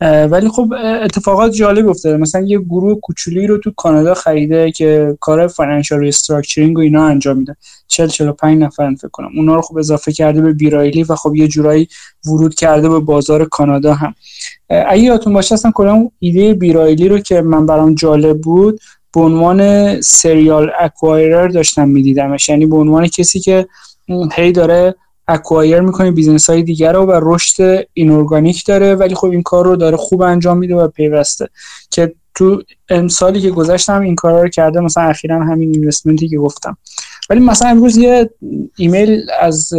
ولی 0.00 0.48
خب 0.48 0.74
اتفاقات 1.02 1.52
جالب 1.52 1.88
افتاده. 1.88 2.16
مثلا 2.16 2.40
یه 2.40 2.58
گروه 2.58 3.00
کوچولی 3.00 3.46
رو 3.46 3.58
تو 3.58 3.72
کانادا 3.76 4.14
خریده 4.14 4.70
که 4.72 5.16
کار 5.20 5.46
financial 5.46 5.98
restructuring 5.98 6.78
و 6.78 6.80
اینا 6.80 7.06
انجام 7.06 7.38
میده. 7.38 7.56
40 7.86 8.08
45 8.08 8.62
نفر 8.62 8.94
فکر 8.94 9.08
کنم. 9.08 9.30
اونا 9.36 9.54
رو 9.54 9.62
خب 9.62 9.78
اضافه 9.78 10.12
کرده 10.12 10.40
به 10.40 10.52
B. 10.52 10.66
Riley 10.66 11.02
و 11.02 11.14
خب 11.14 11.34
یه 11.34 11.48
جورایی 11.48 11.88
ورود 12.26 12.54
کرده 12.54 12.88
به 12.88 13.00
بازار 13.00 13.44
کانادا 13.44 13.94
هم. 13.94 14.14
اگه 14.70 15.02
یادتون 15.02 15.32
باشه 15.32 15.54
اصلا 15.54 15.70
کلا 15.70 16.08
ایده 16.18 16.54
B. 16.54 16.69
Riley 16.69 17.08
رو 17.08 17.18
که 17.18 17.40
من 17.40 17.66
برام 17.66 17.94
جالب 17.94 18.40
بود 18.40 18.80
به 19.14 19.20
عنوان 19.20 20.00
serial 20.00 20.70
acquirer 20.80 21.48
داشتم 21.48 21.88
میدیدمش. 21.88 22.48
یعنی 22.48 22.66
به 22.66 22.76
عنوان 22.76 23.08
کسی 23.08 23.40
که 23.40 23.66
هی 24.32 24.52
داره 24.52 24.94
acquire 25.28 25.80
می‌کنه 25.80 26.10
business 26.10 26.50
های 26.50 26.62
دیگر 26.62 26.92
رو 26.92 27.06
و 27.06 27.20
رشد 27.22 27.86
inorganic 27.92 28.66
داره 28.66 28.94
ولی 28.94 29.14
خب 29.14 29.26
این 29.26 29.42
کار 29.42 29.64
رو 29.64 29.76
داره 29.76 29.96
خوب 29.96 30.22
انجام 30.22 30.58
میده 30.58 30.74
و 30.74 30.88
پیوسته. 30.88 31.48
که 31.90 32.14
تو 32.34 32.62
امسالی 32.88 33.40
که 33.40 33.50
گذشت 33.50 33.88
هم 33.88 34.00
این 34.00 34.14
کار 34.14 34.42
رو 34.42 34.48
کرده 34.48 34.80
مثلا 34.80 35.02
اخیرا 35.02 35.44
همین 35.44 35.74
investment 35.74 36.23
ی 36.23 36.28
که 36.28 36.38
گفتم. 36.38 36.76
ولی 37.30 37.40
مثلا 37.40 37.68
امروز 37.68 37.96
یه 37.96 38.30
ایمیل 38.76 39.22
از 39.40 39.72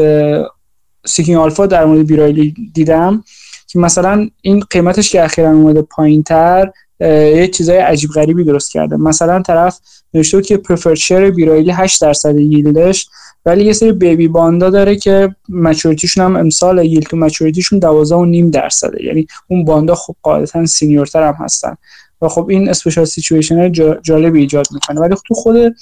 Seeking 1.06 1.38
Alpha 1.38 1.66
در 1.66 1.86
مورد 1.86 2.08
B. 2.08 2.21
Riley 2.21 2.54
دیدم. 2.74 3.24
که 3.68 3.80
مثلا 3.80 4.30
این 4.42 4.60
قیمتش 4.70 5.12
که 5.12 5.24
اخیرا 5.24 5.52
اومده 5.52 5.82
پایین 5.82 6.24
تر 6.24 6.72
یه 7.00 7.48
چیزای 7.48 7.78
عجیب 7.78 8.10
غریبی 8.10 8.44
درست 8.44 8.72
کرده. 8.72 8.98
مثلا 8.98 9.42
طرف 9.42 9.80
نوشته 10.14 10.42
که 10.42 10.58
preferred 10.58 10.96
share 10.96 11.32
B. 11.32 11.43
Riley 11.43 11.72
8 11.72 12.02
درصد 12.02 12.38
yield 12.38 12.89
ش 12.89 13.10
ولی 13.46 13.66
یه 13.66 13.74
سری 13.74 13.92
baby 13.92 14.28
bond 14.28 14.61
ا 14.61 14.70
داره 14.70 14.96
که 14.96 15.36
maturity 15.50 15.99
شون 15.99 16.24
هم 16.26 16.36
امسال 16.36 16.86
yield 16.86 17.04
to 17.04 17.18
maturity 17.18 17.59
شون 17.59 17.80
12 17.80 18.16
و 18.16 18.26
نیم 18.26 18.50
درصده. 18.50 19.04
یعنی 19.04 19.28
اون 19.48 19.66
bond 19.66 19.90
ا 19.90 19.96
خب 19.96 20.16
قاعدتا 20.22 20.66
senior 20.66 21.12
تر 21.12 21.28
هم 21.28 21.36
هستن. 21.40 21.76
و 22.22 22.28
خب 22.28 22.50
این 22.50 22.70
special 22.70 23.06
situation 23.06 23.72
جالبی 24.02 24.40
ایجاد 24.40 24.68
می‌کنه. 24.72 25.02
ولی 25.02 25.16
تو 25.28 25.34
خود 25.34 25.76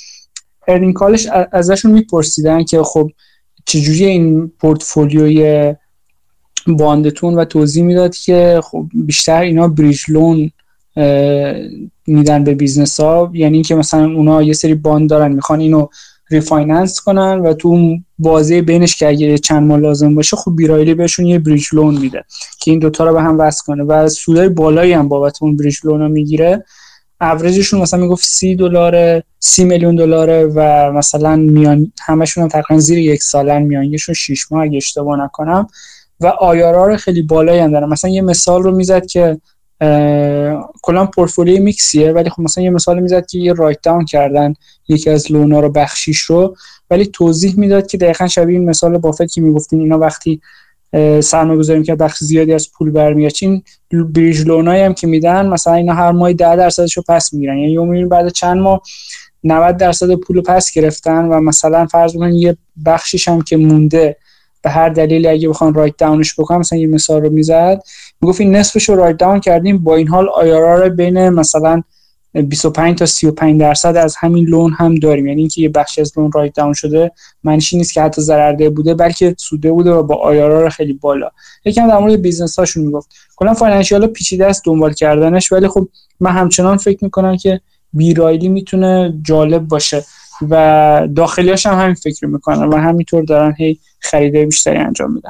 earning 0.68 0.94
call 0.94 1.16
ش 1.16 1.28
ازشون 1.52 1.91
میپرسیدن 1.91 2.64
که 2.64 2.84
خب 2.84 3.12
چجوری 3.66 4.06
این 4.06 4.52
پورتفولیوی 4.60 5.76
bond 6.68 7.06
تون 7.06 7.36
و 7.36 7.46
توضیح 7.46 7.84
می‌داد 7.84 8.16
که 8.16 8.62
خب 8.64 8.86
بیشتر 8.94 9.42
اینا 9.42 9.68
bridge 9.68 10.02
loan 10.08 10.52
میدن 12.08 12.44
به 12.44 12.54
business 12.56 13.00
ها 13.00 13.32
یعنی 13.34 13.64
که 13.64 13.76
مثلا 13.76 14.06
اونا 14.06 14.44
یه 14.44 14.54
سری 14.54 14.74
bond 14.74 15.10
دارن 15.10 15.32
می‌خوان 15.32 15.60
اینو 15.60 15.88
refinance 16.30 17.02
کنن 17.02 17.40
و 17.40 17.54
تو 17.54 17.98
بازه 18.20 18.62
بینش 18.62 18.98
که 18.98 19.08
اگه 19.08 19.38
چند 19.38 19.68
ماه 19.68 19.80
لازم 19.80 20.16
باشه 20.16 20.38
خب 20.38 20.56
B. 20.56 20.66
Riley 20.66 20.94
بهشون 20.94 21.26
یه 21.26 21.40
bridge 21.40 21.66
loan 21.74 21.98
میده 21.98 22.24
که 22.60 22.72
این 22.72 22.80
دوتا 22.80 23.06
رو 23.06 23.14
به 23.14 23.22
هم 23.22 23.40
وصل 23.40 23.64
کنه. 23.66 23.84
و 23.84 24.10
سودای 24.10 24.50
بالایی 24.50 24.94
هم 24.94 25.08
بابت 25.08 25.38
اون 25.42 25.58
bridge 25.58 25.78
loan 25.84 26.00
رو 26.00 26.10
می‌گیره. 26.10 26.64
اوریجشون 27.22 27.82
مثلا 27.82 28.00
می‌گفت 28.00 28.26
سی 28.26 28.56
دلار 28.56 29.24
سی 29.40 29.64
میلیون 29.64 29.96
دلاره 29.96 30.46
و 30.56 30.92
مثلا 30.92 31.36
میان 31.36 31.92
همشون 32.02 32.42
هم 32.42 32.50
تقریبا 32.50 32.80
زیر 32.80 32.98
یک 32.98 33.24
سالن 33.24 33.62
میانگینشون 33.62 34.16
6 34.16 34.52
ماه 34.52 34.64
اگه 34.64 34.78
اشتباه 34.78 35.20
نکنم. 35.24 35.68
و 36.20 36.28
آیارار 36.28 36.98
خیلی 36.98 37.22
بالایی 37.22 37.60
هم 37.60 37.72
داره 37.72 37.86
مثلا 37.86 38.12
یه 38.12 38.22
مثال 38.22 38.64
رو 38.64 38.76
می‌زد 38.76 39.06
که 39.06 39.38
کلا 40.82 41.06
پورتفولیو 41.06 41.64
میکسیه 41.64 42.12
ولی 42.12 42.30
خب 42.30 42.42
مثلا 42.42 42.64
یه 42.64 42.70
مثال 42.70 43.00
می‌زد 43.00 43.26
که 43.26 43.40
یه 43.40 43.54
رایت 43.54 43.82
داون 43.84 44.06
کردن 44.06 44.54
یکی 44.88 45.10
از 45.10 45.32
لونا 45.32 45.60
رو 45.60 45.70
بخشیش 45.70 46.20
رو. 46.20 46.56
ولی 46.90 47.06
توضیح 47.06 47.60
می‌داد 47.60 47.88
که 47.88 47.98
دقیقا 47.98 48.28
شبیه 48.28 48.60
این 48.60 48.70
مثال 48.70 48.98
بافت 48.98 49.34
که 49.34 49.42
می‌گفتین. 49.42 49.80
اینا 49.82 50.00
وقتی 50.00 50.42
سرمایه 51.22 51.60
گذاری 51.60 51.84
که 51.84 51.96
بخش 51.96 52.18
زیادی 52.24 52.54
از 52.54 52.72
پول 52.72 52.92
برمیاد 52.92 53.32
این 53.42 53.64
بریج 53.92 54.42
لونایی 54.42 54.84
هم 54.84 54.94
که 54.94 55.08
میدن 55.08 55.48
مثلا 55.48 55.74
اینا 55.74 55.94
هر 55.94 56.12
ماه 56.12 56.34
10 56.34 56.56
درصدش 56.56 56.98
رو 56.98 57.04
پس 57.08 57.34
می‌گیرن. 57.34 57.58
یعنی 57.58 57.72
یوم 57.72 58.10
بعد 58.10 58.30
چند 58.30 58.58
ماه 58.58 58.82
90 59.44 59.78
درصد 59.78 60.16
پول 60.16 60.42
پس 60.42 60.72
گرفتن 60.74 61.26
و 61.26 61.40
مثلا 61.40 61.86
فرض 61.86 62.16
کنید 62.16 62.36
یه 62.36 62.58
بخشیش 62.86 63.28
هم 63.28 63.42
که 63.42 63.58
مونده 63.58 64.18
به 64.66 64.72
هر 64.72 64.90
دلیلی 64.90 65.28
اگه 65.28 65.50
بخوان 65.50 65.74
write 65.74 65.98
down 65.98 66.26
ش 66.26 66.40
بکنم 66.40 66.60
مثلا 66.60 66.80
یه 66.80 66.88
مثال 66.88 67.22
رو 67.22 67.30
می‌زد. 67.30 67.82
می‌گفت 68.22 68.42
این 68.42 68.56
نصفش 68.56 68.90
رو 68.90 68.96
write 68.96 69.18
down 69.18 69.40
کردیم 69.40 69.78
با 69.78 69.96
این 69.96 70.08
حال 70.08 70.30
IRR 70.30 70.90
بین 70.90 71.30
مثلا 71.30 71.82
25 72.34 72.98
تا 72.98 73.06
35 73.06 73.60
درصد 73.60 73.96
از 73.96 74.16
همین 74.20 74.46
loan 74.46 74.74
هم 74.74 74.96
داریم. 74.96 75.28
یعنی 75.28 75.42
اینکه 75.42 75.62
یه 75.62 75.70
بخشی 75.70 76.02
از 76.02 76.12
loan 76.18 76.32
write 76.32 76.54
down 76.54 76.74
شده 76.74 77.12
معنیش 77.44 77.74
نیست 77.74 77.94
که 77.94 78.02
حتی 78.02 78.22
ضررده 78.22 78.70
بوده 78.70 78.94
بلکه 78.94 79.36
سوده 79.38 79.72
بوده 79.72 79.92
و 79.92 80.04
با 80.04 80.16
IRR 80.16 80.70
خیلی 80.70 80.94
بالا. 80.94 81.30
یکم 81.66 81.88
در 81.88 81.98
مورد 81.98 82.22
business 82.22 82.60
هاشون 82.60 82.84
می‌گفت. 82.84 83.10
کلا 83.36 83.54
financial 83.54 84.08
پیچیده 84.08 84.46
است 84.46 84.62
دنبال 84.66 84.94
کردنش 84.94 85.52
ولی 85.52 85.68
خب 85.68 85.88
من 86.20 86.32
همچنان 86.32 86.78
فکر 86.78 87.04
می‌کنم 87.04 87.38
که 87.38 87.62
بیرایلی 87.94 88.50
می‌تونه 88.50 89.14
جالب 89.24 89.68
باشه. 89.68 90.04
و 90.49 91.07
داخلیاش 91.16 91.66
هم 91.66 91.80
همین 91.80 91.95
فکر 91.95 92.26
می‌کنن 92.26 92.64
و 92.64 92.78
همینطور 92.78 93.24
دارن 93.24 93.56
هی 93.57 93.80
خریده 93.99 94.45
بیشتری 94.45 94.78
انجام 94.78 95.14
میدن. 95.14 95.30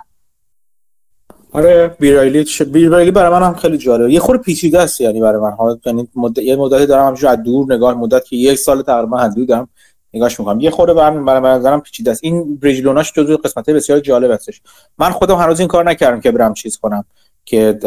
آره 1.52 1.96
بیرایلی 2.00 2.46
بیرایلی 2.72 3.12
برای 3.12 3.32
من 3.32 3.44
هم 3.48 3.54
خیلی 3.54 3.78
جالبه. 3.78 4.14
یه 4.14 4.20
خورده 4.20 4.44
پیچیده 4.44 4.80
است 4.80 5.02
یعنی 5.02 5.22
برای 5.22 5.42
من. 5.42 5.52
ها 5.52 5.80
یعنی 5.86 6.08
مدت 6.16 6.38
یه 6.38 6.56
مدتی 6.56 6.86
دارم 6.86 7.04
همینجوری 7.04 7.34
از 7.34 7.44
دور 7.44 7.74
نگاه 7.74 7.94
مدت 7.94 8.26
که 8.26 8.36
یک 8.36 8.56
سال 8.56 8.82
تقریبا 8.82 9.18
حدودم 9.18 9.68
نگاهش 10.14 10.40
می‌کنم. 10.40 10.60
یه 10.60 10.70
خورده 10.70 10.94
برای 10.94 11.18
من 11.20 11.50
نظرم 11.50 11.82
پیچیده 11.82 12.12
است. 12.12 12.20
این 12.24 12.56
بریج 12.56 12.82
لوناش 12.84 13.14
جزو 13.14 13.38
قسمت 13.38 13.70
بسیار 13.70 14.00
جالب 14.00 14.32
هستش. 14.32 14.62
من 14.98 15.10
خودم 15.10 15.36
هنوز 15.36 15.60
این 15.60 15.68
کار 15.68 15.90
نکردم 15.90 16.22
که 16.22 16.32
برم 16.32 16.54
چیز 16.54 16.78
کنم 16.78 17.06
که 17.46 17.80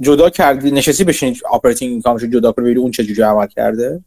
جدا 0.00 0.30
کردی 0.30 0.70
نشستی 0.70 1.04
بشین 1.04 1.36
operating 1.54 1.90
income 1.90 2.14
ش 2.14 2.22
جدا 2.22 2.52
کنی 2.52 2.74
اون 2.74 2.90
چه 2.90 3.04
جوری 3.04 3.22
عمل 3.22 3.46
کرده. 3.46 4.00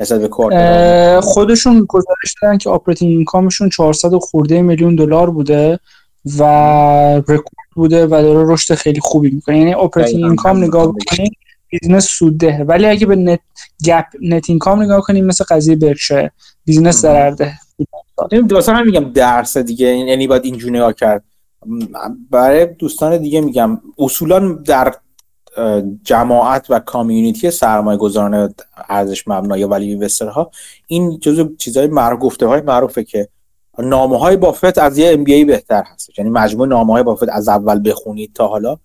نسبت 0.00 0.20
به 0.20 1.20
خودشون 1.22 1.86
گزارش 1.88 2.34
دادن 2.42 2.58
که 2.58 2.70
operating 2.70 3.10
income 3.10 3.45
شون 3.45 3.68
400 3.68 4.14
خورده 4.14 4.62
میلیون 4.62 4.94
دلار 4.94 5.30
بوده 5.30 5.78
و 6.38 6.42
رکورد 7.28 7.68
بوده 7.74 8.06
و 8.06 8.08
داره 8.08 8.52
رشد 8.52 8.74
خیلی 8.74 9.00
خوبی 9.00 9.30
می‌کنه. 9.30 9.58
یعنی 9.58 9.74
operating 9.74 10.24
income 10.24 10.64
نگاه 10.64 10.92
بکنید 10.92 11.36
business 11.68 12.06
سوده 12.06 12.64
ولی 12.64 12.86
اگه 12.86 13.06
به 13.06 13.16
net 13.16 13.40
GAAP 13.84 14.04
net 14.22 14.50
income 14.50 14.82
نگاه 14.82 15.00
کنیم 15.00 15.24
مثل 15.24 15.44
قضیه 15.48 15.76
Berkshire 15.76 16.30
business 16.64 17.00
ضررده 17.00 17.54
دوستان 18.48 18.76
هم 18.76 18.86
میگم 18.86 19.12
درس 19.12 19.56
دیگه. 19.56 19.86
یعنی 19.86 20.26
باید 20.26 20.44
اینجوری 20.44 20.72
نگاه 20.72 20.92
کرد. 20.92 21.24
برای 22.30 22.66
دوستان 22.66 23.16
دیگه 23.16 23.40
میگم. 23.40 23.80
اصولا 23.98 24.52
در 24.52 24.94
جماعت 26.04 26.66
و 26.70 26.78
کامیونیتی 26.78 27.50
سرمایه 27.50 27.98
گذاران 27.98 28.54
ارزش 28.88 29.28
مبنا 29.28 29.58
یا 29.58 29.68
ولی 29.68 30.08
ها 30.20 30.50
این 30.86 31.18
جزو 31.18 31.56
چیزهای 31.56 31.86
معروف 31.86 32.20
گفته 32.22 32.46
های 32.46 32.60
معروفه 32.60 33.04
که 33.04 33.28
نامه 33.78 34.18
های 34.18 34.36
بافت 34.36 34.78
از 34.78 34.98
یه 34.98 35.12
ام 35.12 35.24
بهتر 35.24 35.82
هست. 35.86 36.18
یعنی 36.18 36.30
مجموع 36.30 36.66
نامه 36.66 36.92
های 36.92 37.02
بافت 37.02 37.28
از 37.28 37.48
اول 37.48 37.90
بخونید 37.90 38.32
تا 38.34 38.46
حالا. 38.46 38.76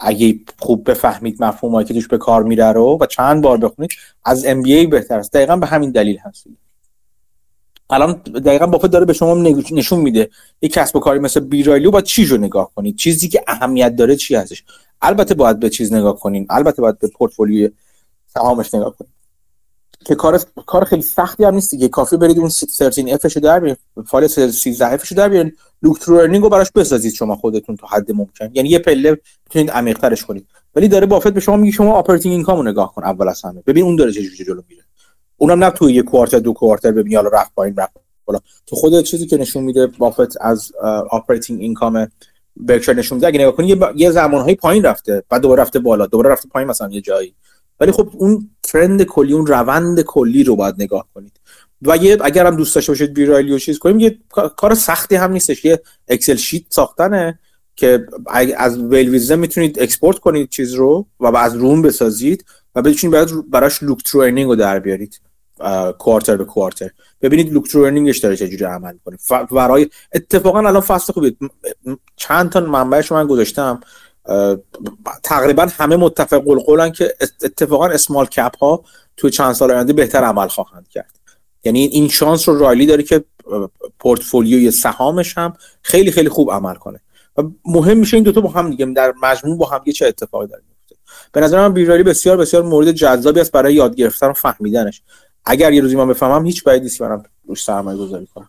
اگه 0.00 0.40
خوب 0.58 0.90
بفهمید 0.90 1.42
مفهومایی 1.42 1.86
که 1.86 1.94
توش 1.94 2.08
به 2.08 2.18
کار 2.18 2.42
میره 2.42 2.72
رو 2.72 2.98
و 3.00 3.06
چند 3.06 3.42
بار 3.42 3.58
بخونید 3.58 3.90
از 4.24 4.46
ام 4.46 4.62
بهتر 4.62 5.18
است 5.18 5.32
دقیقا 5.32 5.56
به 5.56 5.66
همین 5.66 5.90
دلیل 5.90 6.18
هست. 6.18 6.46
الان 7.90 8.12
دقیقا 8.44 8.66
بافت 8.66 8.86
داره 8.86 9.04
به 9.04 9.12
شما 9.12 9.34
نشون 9.72 10.00
میده. 10.00 10.30
یک 10.62 10.72
کسب 10.72 10.96
و 10.96 11.00
کاری 11.00 11.18
مثل 11.18 11.40
B. 11.40 11.53
Riley 11.53 11.84
و 11.84 11.90
با 11.90 12.00
چی 12.00 12.26
رو 12.26 12.36
نگاه 12.36 12.70
کنید. 12.74 12.96
چیزی 12.96 13.28
که 13.28 13.44
اهمیت 13.46 13.96
داره 13.96 14.16
چی 14.16 14.34
هستش 14.34 14.64
البته 15.02 15.34
باید 15.34 15.60
به 15.60 15.70
چیز 15.70 15.92
نگاه 15.92 16.18
کنیم 16.18 16.46
البته 16.50 16.82
باید 16.82 16.98
به 16.98 17.08
پورتفولیوی 17.08 17.70
سهامش 18.26 18.74
نگاه 18.74 18.96
کنیم 18.96 19.12
که 20.04 20.14
کار 20.14 20.40
کار 20.66 20.84
خیلی 20.84 21.02
سختی 21.02 21.44
هم 21.44 21.54
نیست 21.54 21.70
دیگه. 21.70 21.88
کافی 21.88 22.16
برید 22.16 22.38
اون 22.38 22.48
13 22.48 23.14
F 23.14 23.34
رو 23.34 23.40
در 23.40 23.60
بیارین. 23.60 23.76
فایل 24.06 24.26
13 24.26 24.86
F 24.86 25.08
رو 25.08 25.16
در 25.16 25.28
بیارین. 25.28 25.52
look-through 25.82 26.16
earning 26.16 26.44
رو 26.44 26.50
براش 26.50 26.70
بسازید 26.72 27.12
شما 27.12 27.36
خودتون 27.36 27.76
تا 27.76 27.86
حد 27.86 28.12
ممکن. 28.12 28.50
یعنی 28.52 28.68
یه 28.68 28.78
پله 28.78 29.20
می‌تونید 29.44 29.70
عمیق 29.70 29.98
ترش 29.98 30.24
کنید. 30.24 30.46
ولی 30.74 30.88
داره 30.88 31.06
بافت 31.06 31.28
به 31.28 31.40
شما 31.40 31.56
میگه 31.56 31.72
شما 31.72 31.92
operating 31.92 32.32
income 32.32 32.56
رو 32.56 32.62
نگاه 32.62 32.94
کن 32.94 33.04
اول 33.04 33.28
از 33.28 33.44
همه. 33.44 33.62
ببین 33.66 33.84
اون 33.84 33.96
داره 33.96 34.12
چه 34.12 34.22
جوری 34.22 34.44
جلو 34.44 34.62
میره. 34.68 34.82
اونم 35.36 35.64
نه 35.64 35.70
توی 35.70 35.92
یه 35.92 36.02
quarter 36.02 36.38
دو 36.38 36.52
quarter 36.52 36.92
ببین 36.92 37.16
حالا 37.16 37.28
رفت 37.28 37.54
پایین 37.54 37.76
رفت 37.76 37.92
بالا. 38.24 38.40
تو 38.66 38.76
خود 38.76 39.02
چیزی 39.02 39.26
که 39.26 39.36
نشون 39.36 39.64
میده 39.64 39.86
بافت 39.86 40.40
از 40.40 40.72
operating 41.10 41.60
income 41.60 42.08
Berkshire 42.60 42.98
نشون 42.98 43.16
میده. 43.16 43.26
اگه 43.26 43.40
نگاه 43.40 43.56
کنی 43.56 43.68
یه, 43.68 43.78
یه 43.94 44.10
زمانهایی 44.10 44.54
پایین 44.54 44.84
رفته. 44.84 45.22
بعد 45.28 45.42
دوباره 45.42 45.62
رفته 45.62 45.78
بالا. 45.78 46.06
دوباره 46.06 46.30
رفته 46.30 46.48
پایین 46.48 46.68
مثلا 46.68 46.88
یه 46.90 47.00
جایی. 47.00 47.34
ولی 47.80 47.92
خب 47.92 48.10
اون 48.12 48.50
trend 48.62 49.02
کلی 49.02 49.32
اون 49.32 49.46
روند 49.46 50.00
کلی 50.00 50.44
رو 50.44 50.56
باید 50.56 50.74
نگاه 50.78 51.08
کنید. 51.14 51.40
و 51.82 51.96
یه 51.96 52.18
اگر 52.20 52.46
هم 52.46 52.56
دوست 52.56 52.74
داشته 52.74 52.92
باشید 52.92 53.14
B. 53.14 53.25
Riley 53.25 53.52
و 53.52 53.58
چیز 53.58 53.78
کنیم 53.78 53.98
یه 53.98 54.18
کار 54.56 54.74
سختی 54.74 55.16
هم 55.16 55.32
نیستش. 55.32 55.64
یه 55.64 55.82
Excel 56.08 56.36
sheet 56.36 56.62
ساختنه 56.68 57.38
که 57.76 58.06
از 58.56 58.78
ویل 58.78 59.36
می‌تونید 59.36 59.82
export 59.82 60.18
کنید 60.18 60.48
چیز 60.48 60.74
رو 60.74 61.06
و 61.20 61.36
از 61.36 61.56
روم 61.56 61.82
بسازید 61.82 62.44
و 62.74 62.82
بتونید 62.82 63.50
براش 63.50 63.82
look-through 63.82 64.02
earning 64.02 64.48
رو 64.48 64.56
در 64.56 64.78
بیارید. 64.78 65.20
quarter 65.98 66.36
به 66.36 66.44
quarter 66.44 66.90
ببینید 67.22 67.52
look-through 67.52 67.72
earning 67.72 68.08
ش 68.08 68.18
داره 68.18 68.36
چجوری 68.36 68.64
عمل 68.64 68.94
کنه 69.04 69.16
برای 69.50 69.88
اتفاقا 70.14 70.58
الان 70.58 70.80
فصل 70.80 71.12
خوبی 71.12 71.36
چند 72.16 72.50
تا 72.50 72.60
منبعش 72.60 73.12
من 73.12 73.26
گذاشتم. 73.26 73.80
تقریبا 75.22 75.68
همه 75.78 75.96
متفق 75.96 76.36
قولن 76.44 76.92
که 76.92 77.14
اتفاقا 77.20 77.86
small 77.86 78.26
cap 78.26 78.56
ها 78.56 78.84
توی 79.16 79.30
چند 79.30 79.52
سال 79.52 79.70
آینده 79.70 79.92
بهتر 79.92 80.24
عمل 80.24 80.48
خواهند 80.48 80.88
کرد. 80.88 81.18
یعنی 81.64 81.84
این 81.84 82.08
شانس 82.08 82.48
رو 82.48 82.58
Riley 82.58 82.86
داره 82.86 83.02
که 83.02 83.24
پورتفولیوی 83.98 84.70
سهامش 84.70 85.38
هم 85.38 85.52
خیلی 85.82 86.10
خیلی 86.10 86.28
خوب 86.28 86.50
عمل 86.50 86.74
کنه. 86.74 87.00
و 87.36 87.42
مهم 87.64 87.96
میشه 87.96 88.16
این 88.16 88.24
دوتا 88.24 88.40
با 88.40 88.48
هم 88.48 88.70
دیگه. 88.70 88.86
در 88.86 89.14
مجموع 89.22 89.58
با 89.58 89.66
هم 89.66 89.92
چه 89.94 90.06
اتفاقی 90.06 90.46
داره 90.46 90.62
به 91.32 91.40
نظر 91.40 91.68
من 91.68 91.74
B. 91.74 91.82
Riley 91.82 92.02
بسیار 92.02 92.36
بسیار 92.36 92.62
مورد 92.62 92.92
جذابی 92.92 93.40
است 93.40 93.52
برای 93.52 93.74
یاد 93.74 93.96
گرفتن 93.96 94.28
و 94.28 94.32
فهمیدنش. 94.32 95.02
اگر 95.50 95.72
یه 95.72 95.80
روزی 95.80 95.96
من 95.96 96.08
بفهمم 96.08 96.46
هیچ 96.46 96.64
بعید 96.64 96.82
نیست 96.82 96.98
برام 96.98 97.22
روش 97.46 97.64
سرمایه 97.64 97.98
گذاری 97.98 98.26
کنم. 98.34 98.48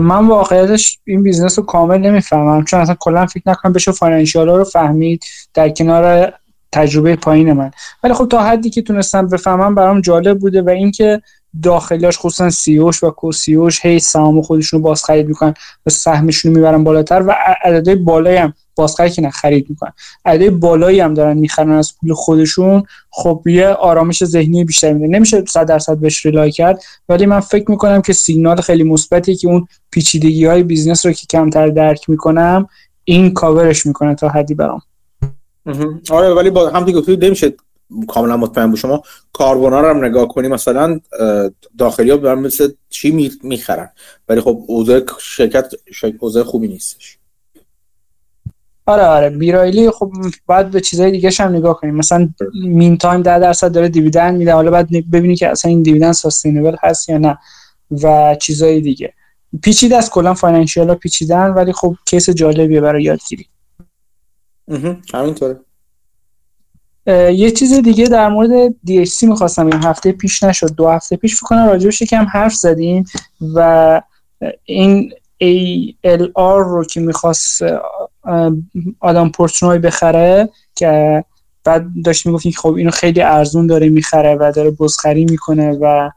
من 0.00 0.26
واقعیتش 0.26 0.98
این 1.04 1.22
business 1.22 1.58
رو 1.58 1.64
کامل 1.64 1.98
نمی‌فهمم 1.98 2.64
چون 2.64 2.80
اصلا 2.80 2.96
کلا 3.00 3.26
فکر 3.26 3.42
نکنم 3.46 3.72
بشه 3.72 3.92
financial 3.92 4.48
رو 4.48 4.64
فهمید 4.64 5.24
در 5.54 5.68
کنار 5.68 6.32
تجربه 6.72 7.16
پایین 7.16 7.52
من. 7.52 7.70
ولی 8.02 8.14
خب 8.14 8.28
تا 8.28 8.42
حدی 8.42 8.70
که 8.70 8.82
تونستم 8.82 9.28
بفهمم 9.28 9.74
برام 9.74 10.00
جالب 10.00 10.38
بوده 10.38 10.62
و 10.62 10.68
اینکه 10.68 11.22
داخلیاش 11.62 12.18
خصوصا 12.18 12.50
CEO 12.50 12.82
ش 12.82 13.04
و 13.04 13.10
co-CEO 13.10 13.67
ش 13.67 13.86
هی 13.86 13.98
سهام 13.98 14.42
خودشون 14.42 14.80
رو 14.80 14.84
باز 14.84 15.04
خرید 15.04 15.28
می‌کنن 15.28 15.54
و 15.86 15.90
سهمشون 15.90 16.50
رو 16.50 16.56
می‌برن 16.56 16.84
بالاتر 16.84 17.22
و 17.26 17.36
عددهای 17.64 17.96
بالایی 17.96 18.36
هم 18.36 18.54
بازخرید 18.76 19.12
که 19.12 19.30
خرید 19.30 19.70
می‌کنن. 19.70 19.92
عددهای 20.24 20.50
بالایی 20.50 21.00
هم 21.00 21.14
دارن 21.14 21.38
می‌خرن 21.38 21.70
از 21.70 21.92
پول 22.00 22.14
خودشون. 22.14 22.82
خب 23.10 23.42
یه 23.46 23.68
آرامش 23.68 24.24
ذهنی 24.24 24.64
بیشتر 24.64 24.92
میده. 24.92 25.06
نمیشه 25.06 25.44
100 25.48 25.66
درصد 25.66 25.98
بهش 25.98 26.26
rely 26.26 26.52
کرد 26.52 26.82
ولی 27.08 27.26
من 27.26 27.40
فکر 27.40 27.70
می‌کنم 27.70 28.02
که 28.02 28.12
سیگنال 28.12 28.60
خیلی 28.60 28.82
مثبتی 28.82 29.36
که 29.36 29.48
اون 29.48 29.68
پیچیدگی 29.90 30.46
های 30.46 30.62
business 30.62 31.06
رو 31.06 31.12
که 31.12 31.26
کمتر 31.30 31.68
درک 31.68 32.10
می‌کنم 32.10 32.66
این 33.04 33.34
کاورش 33.34 33.86
می‌کنه 33.86 34.14
تا 34.14 34.28
حدی 34.28 34.54
برام. 34.54 34.82
آره 36.10 36.34
ولی 36.34 36.50
با 36.50 36.70
هم 36.70 36.84
دیگه 36.84 37.26
نمیشه 37.26 37.52
کاملا 38.08 38.36
مطمئن 38.36 38.66
بود 38.66 38.78
شما 38.78 39.02
کاربونا 39.32 39.80
رو 39.80 39.88
هم 39.88 40.04
نگاه 40.04 40.28
کنی 40.28 40.48
مثلا 40.48 41.00
داخلی 41.78 42.10
ها 42.10 42.34
مثل 42.34 42.72
چی 42.90 43.30
می‌خرن؟ 43.42 43.88
ولی 44.28 44.40
خب 44.40 44.64
اوضاع 44.66 45.00
شرکت 45.20 45.72
اوضاع 46.18 46.42
خوبی 46.42 46.68
نیستش. 46.68 47.18
آره 48.86 49.02
آره. 49.02 49.30
B. 49.30 49.47
Riley 49.47 49.90
خب 49.90 50.12
باید 50.46 50.70
به 50.70 50.80
چیزای 50.80 51.10
دیگه 51.10 51.30
هم 51.38 51.56
نگاه 51.56 51.80
کنیم. 51.80 51.94
مثلا 51.94 52.28
meantime 52.64 53.22
10 53.22 53.38
درصد 53.38 53.72
داره 53.72 53.88
dividend 53.88 54.36
میده. 54.36 54.52
حالا 54.52 54.70
بعد 54.70 54.88
ببینی 55.12 55.36
که 55.36 55.48
اصلا 55.48 55.68
این 55.68 55.82
dividend 55.82 56.12
sustainable 56.12 56.76
هست 56.82 57.08
یا 57.08 57.18
نه 57.18 57.38
و 58.02 58.36
چیزای 58.40 58.80
دیگه. 58.80 59.12
پیچیده 59.62 59.96
از 59.96 60.10
کلا 60.10 60.34
financial 60.34 60.88
ها 60.88 60.94
پیچیدن 60.94 61.50
ولی 61.50 61.72
خب 61.72 61.94
case 62.06 62.30
جالبیه 62.30 62.80
برای 62.80 63.02
یادگیری. 63.02 63.46
همینطوره. 65.14 65.60
یه 67.32 67.50
چیز 67.50 67.72
دیگه 67.72 68.04
در 68.04 68.28
مورد 68.28 68.70
DHC 68.70 69.22
می‌خواستم. 69.22 69.66
این 69.66 69.84
هفته 69.84 70.12
پیش 70.12 70.42
نشد. 70.42 70.74
دو 70.74 70.88
هفته 70.88 71.16
پیش 71.16 71.36
فکر 71.36 71.46
کنم 71.46 71.66
راجبش 71.66 72.02
یکم 72.02 72.26
حرف 72.32 72.54
زدیم 72.54 73.04
و 73.54 74.02
این 74.64 75.12
ALR 75.44 76.58
رو 76.58 76.84
که 76.84 77.00
می‌خواست 77.00 77.62
آدم 79.00 79.28
پورتنوی 79.28 79.78
بخره 79.78 80.48
که 80.74 81.24
بعد 81.64 81.86
داشت 82.04 82.26
می‌گفتیم 82.26 82.52
که 82.52 82.58
خب 82.58 82.74
اینو 82.74 82.90
خیلی 82.90 83.20
ارزون 83.20 83.66
داره 83.66 83.88
می‌خره 83.88 84.36
و 84.40 84.52
داره 84.56 84.70
بزخری 84.70 85.24
می‌کنه 85.24 85.78
و 85.80 86.10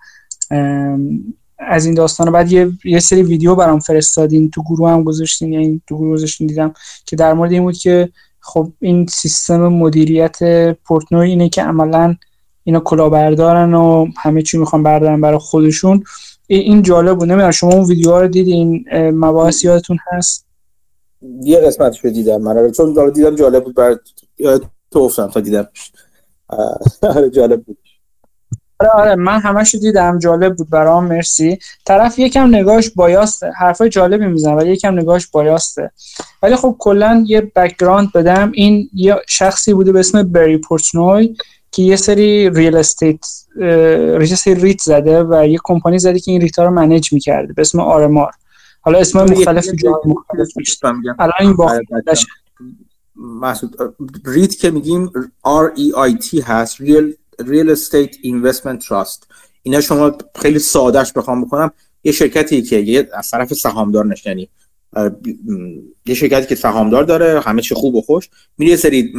از 1.60 1.86
این 1.86 1.94
داستان. 1.94 2.32
بعد 2.32 2.52
یه, 2.52 2.72
یه 2.84 3.00
سری 3.00 3.24
ویدیو 3.24 3.56
برام 3.56 3.80
فرستادین 3.80 4.52
تو 4.52 4.64
گروه 4.64 4.90
هم 4.90 5.04
گذاشتین 5.04 5.54
یعنی 5.54 5.82
تو 5.88 5.98
گروه 5.98 6.12
گذاشتین 6.12 6.48
دیدم 6.48 6.74
که 7.06 7.16
در 7.16 7.34
مورد 7.34 7.52
این 7.52 7.64
بود 7.64 7.78
که 7.78 8.10
خب 8.40 8.72
این 8.80 9.06
سیستم 9.06 9.68
مدیریت 9.68 10.38
پورتنوی 10.74 11.30
اینه 11.30 11.50
که 11.50 11.64
عملا 11.64 12.16
اینا 12.64 12.80
کلاهبردارن 12.80 13.74
و 13.74 14.08
همه 14.18 14.42
چی 14.42 14.58
می‌خوان 14.58 14.84
بردارن 14.84 15.22
برای 15.22 15.40
خودشون. 15.40 16.04
این 16.48 16.82
جالب 16.82 17.18
بود. 17.18 17.30
نمی‌دونم 17.30 17.52
شما 17.52 17.72
اون 17.72 17.86
ویدیوها 17.86 18.22
رو 18.22 18.28
دیدین؟ 18.28 18.86
مباحث 18.94 19.64
یادتون 19.64 19.98
هست؟ 20.12 20.49
یه 21.22 21.60
قسمتش 21.60 22.06
رو 22.06 22.12
دیدم 22.12 22.42
من. 22.42 22.72
چون 22.72 22.94
داره 22.94 23.12
دیدم 23.12 23.36
جالب 23.36 23.64
بود 23.64 23.76
برای 23.76 23.98
تو 24.92 25.00
افتم 25.00 25.28
تا 25.28 25.40
دیدم. 25.40 25.68
آره، 27.04 27.30
جالب 27.30 27.64
بود. 27.64 27.78
آره 28.80 28.92
آره 28.92 29.16
من 29.16 29.40
همش 29.40 29.76
دیدم 29.76 30.20
جالب 30.20 30.56
بود 30.56 30.70
برام 30.70 31.06
مرسی. 31.06 31.60
طرف 31.86 32.20
یکم 32.20 32.56
نگاهش 32.56 32.90
biased 32.90 33.36
ه. 33.36 33.52
حرفای 33.52 33.90
جالبی 33.90 34.26
می‌زنه 34.28 34.56
ولی 34.56 34.72
یکم 34.72 35.00
نگاهش 35.00 35.28
biased 35.28 35.76
ه. 35.76 35.92
ولی 36.44 36.56
خب 36.56 36.76
کلا 36.80 37.24
یه 37.28 37.42
background 37.42 38.12
بدم. 38.16 38.52
این 38.54 38.90
یه 38.94 39.16
شخصی 39.28 39.74
بوده 39.74 39.92
به 39.92 40.00
اسم 40.00 40.24
بری 40.24 40.58
پورتنوی 40.58 41.36
که 41.72 41.84
یه 41.84 41.96
سری 41.96 42.50
real 42.50 42.78
estate 42.78 43.26
real 44.20 44.62
REIT 44.62 44.82
زده 44.82 45.24
و 45.24 45.48
یه 45.48 45.60
کمپانی 45.64 46.00
زده 46.00 46.20
که 46.20 46.32
این 46.32 46.42
REIT 46.42 46.59
ا 46.59 46.64
رو 46.64 46.72
manage 46.72 47.14
می‌کرده 47.14 47.54
به 47.54 47.62
اسم 47.62 47.80
RMR 47.80 48.32
حالا 48.82 49.00
اسم 49.00 49.20
مختلف 49.20 49.66
جای 49.66 49.94
مختلف 50.06 50.48
الان 51.20 51.34
این 51.40 51.54
با 51.54 51.72
آره، 51.72 51.86
مقصود 53.16 53.96
REIT 54.26 54.56
که 54.56 54.72
میگیم 54.72 55.12
R 55.46 55.78
E 55.78 56.10
I 56.10 56.26
T 56.26 56.44
هست 56.44 56.78
Real 56.78 57.14
Real 57.42 57.76
Estate 57.76 58.14
Investment 58.14 58.86
Trust. 58.88 59.26
اینا 59.64 59.82
شما 59.82 60.18
خیلی 60.36 60.60
سادهش 60.60 61.12
بخوام 61.12 61.46
بکنم. 61.46 61.72
یه 62.04 62.12
شرکتی 62.12 62.62
که 62.62 62.78
یه 62.78 63.10
از 63.14 63.32
طرف 63.32 63.54
سهامدار 63.54 64.06
نشنی 64.06 64.50
یه 66.06 66.14
شرکتی 66.16 66.48
که 66.48 66.56
سهامدار 66.56 67.04
داره 67.04 67.40
همه 67.40 67.62
چی 67.62 67.76
خوب 67.76 67.96
و 67.96 68.02
خوش 68.02 68.30
میره 68.58 68.76
سری 68.76 69.14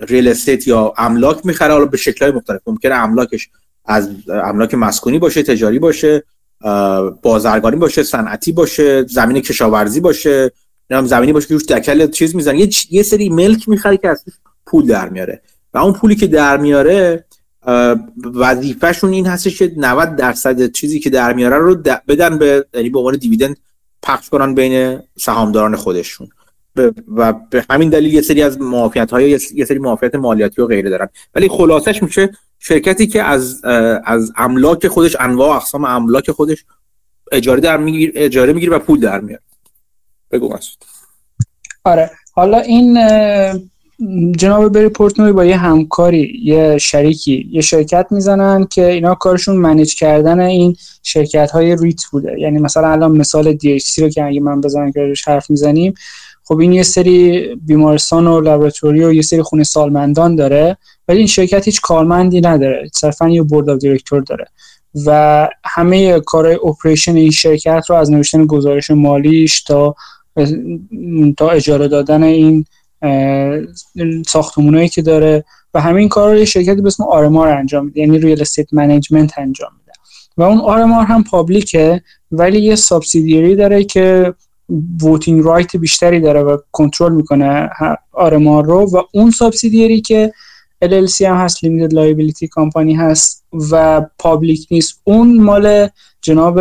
ریل 0.00 0.28
استیت 0.28 0.68
یا 0.68 0.94
املاک 0.96 1.46
می‌خره 1.46 1.72
حالا 1.72 1.86
به 1.86 1.96
شکلهای 1.96 2.32
مختلف. 2.32 2.60
ممکنه 2.66 2.94
املاکش 2.94 3.48
از 3.84 4.10
املاک 4.28 4.74
مسکونی 4.74 5.18
باشه 5.18 5.42
تجاری 5.42 5.78
باشه 5.78 6.24
بازرگانی 7.22 7.76
باشه 7.76 8.02
صنعتی 8.02 8.52
باشه 8.52 9.06
زمین 9.06 9.40
کشاورزی 9.42 10.00
باشه 10.00 10.52
نام 10.90 11.06
زمینی 11.06 11.32
باشه 11.32 11.46
که 11.48 11.54
روش 11.54 11.64
دکل 11.64 12.10
چیز 12.10 12.36
می‌زنه 12.36 12.58
یه, 12.60 12.68
یه 12.90 13.02
سری 13.02 13.28
ملک 13.28 13.68
می‌خره 13.68 13.96
که 13.96 14.08
از 14.08 14.24
پول 14.66 14.86
در 14.86 15.08
میاره. 15.08 15.42
و 15.74 15.78
اون 15.78 15.92
پولی 15.92 16.14
که 16.14 16.26
در 16.26 16.56
میاره 16.56 17.24
وظیفهشون 18.34 19.12
این 19.12 19.26
هستش 19.26 19.58
که 19.58 19.72
90 19.76 20.16
درصد 20.16 20.72
چیزی 20.72 21.00
که 21.00 21.10
در 21.10 21.32
میاره 21.32 21.56
رو 21.56 21.74
بدن 22.08 22.38
به 22.38 22.66
یعنی 22.74 22.90
به 22.90 22.98
عنوان 22.98 23.16
دیویدند 23.16 23.56
پخش 24.02 24.28
کنن 24.28 24.54
بین 24.54 25.00
سهامداران 25.16 25.76
خودشون. 25.76 26.28
و 27.16 27.32
به 27.50 27.64
همین 27.70 27.90
دلیل 27.90 28.14
یه 28.14 28.22
سری 28.22 28.42
از 28.42 28.60
معافیت 28.60 29.10
های 29.10 29.38
یه 29.54 29.64
سری 29.64 29.78
معافیت 29.78 30.14
مالیاتی 30.14 30.62
و 30.62 30.66
غیره 30.66 30.90
دارن. 30.90 31.08
ولی 31.34 31.48
خلاصش 31.48 32.02
میشه 32.02 32.30
شرکتی 32.58 33.06
که 33.06 33.22
از 33.22 33.64
از 34.04 34.32
املاک 34.36 34.88
خودش 34.88 35.16
انواع 35.20 35.56
اقسام 35.56 35.84
املاک 35.84 36.30
خودش 36.30 36.64
اجاره 37.32 37.60
در 37.60 37.76
میگیر 37.76 38.12
اجاره 38.14 38.52
می‌گیره 38.52 38.72
و 38.72 38.78
پول 38.78 39.00
در 39.00 39.20
میاره. 39.20 39.42
بگو 40.30 40.46
مسعود. 40.46 40.84
آره. 41.84 42.10
حالا 42.32 42.58
این 42.58 42.98
جناب 44.32 44.72
بری 44.72 44.88
پورتنوی 44.88 45.32
با 45.32 45.44
یه 45.44 45.56
همکاری 45.56 46.40
یه 46.42 46.78
شریکی 46.78 47.48
یه 47.52 47.60
شرکت 47.60 48.06
می‌زنن 48.10 48.66
که 48.66 48.86
اینا 48.86 49.14
کارشون 49.14 49.56
منیج 49.56 49.94
کردن 49.94 50.40
این 50.40 50.76
شرکت 51.02 51.50
های 51.50 51.76
REIT 51.76 52.04
بوده. 52.12 52.40
یعنی 52.40 52.58
مثلا 52.58 52.92
الان 52.92 53.16
مثال 53.16 53.56
DHC 53.56 53.98
رو 53.98 54.08
که 54.08 54.24
اگه 54.24 54.40
من 54.40 54.60
بزنم 54.60 54.92
که 54.92 55.14
حرف 55.26 55.50
می‌زنیم 55.50 55.94
خب 56.48 56.58
این 56.58 56.72
یه 56.72 56.82
سری 56.82 57.48
بیمارستان 57.66 58.26
و 58.26 58.40
laboratory 58.40 59.04
و 59.04 59.12
یه 59.12 59.22
سری 59.22 59.42
خونه 59.42 59.64
سالمندان 59.64 60.36
داره 60.36 60.76
ولی 61.08 61.18
این 61.18 61.26
شرکت 61.26 61.64
هیچ 61.64 61.80
کارمندی 61.80 62.40
نداره. 62.40 62.90
صرفا 62.92 63.28
یه 63.28 63.42
board 63.42 63.70
of 63.70 63.78
director 63.78 64.22
داره. 64.22 64.46
و 65.06 65.48
همه 65.64 66.20
کارهای 66.20 66.58
operation 66.64 67.16
این 67.16 67.30
شرکت 67.30 67.84
رو 67.88 67.96
از 67.96 68.10
نوشتن 68.10 68.46
گزارش 68.46 68.90
مالیش 68.90 69.62
تا 69.62 69.94
تا 71.36 71.50
اجاره 71.50 71.88
دادن 71.88 72.22
این 72.22 72.64
ساختمونایی 74.26 74.88
که 74.88 75.02
داره 75.02 75.44
و 75.74 75.80
همین 75.80 76.08
کار 76.08 76.30
رو 76.30 76.38
یه 76.38 76.44
شرکتی 76.44 76.80
به 76.80 76.86
اسم 76.86 77.04
RMR 77.04 77.48
انجام 77.48 77.84
میده 77.84 78.00
یعنی 78.00 78.18
real 78.18 78.40
estate 78.40 78.74
management 78.74 79.38
انجام 79.38 79.70
میده. 79.78 79.92
و 80.36 80.42
اون 80.42 80.58
RMR 80.58 81.04
هم 81.04 81.24
public 81.24 81.91
ه 81.91 82.02
ولی 82.32 82.60
یه 82.60 82.76
subsidiary 82.76 83.56
داره 83.56 83.84
که 83.84 84.34
voting 85.02 85.44
right 85.44 85.76
بیشتری 85.76 86.20
داره 86.20 86.42
و 86.42 86.56
کنترل 86.72 87.12
می‌کنه 87.12 87.70
RMR 88.12 88.64
رو 88.64 88.90
و 88.92 89.02
اون 89.12 89.30
subsidiary 89.30 90.00
که 90.00 90.32
LLC 90.84 91.20
هم 91.20 91.36
هست 91.36 91.64
limited 91.64 91.94
liability 91.94 92.48
company 92.48 92.94
هست 92.94 93.44
و 93.70 94.02
public 94.18 94.66
نیست 94.70 95.00
اون 95.04 95.40
مال 95.40 95.88
جناب 96.22 96.60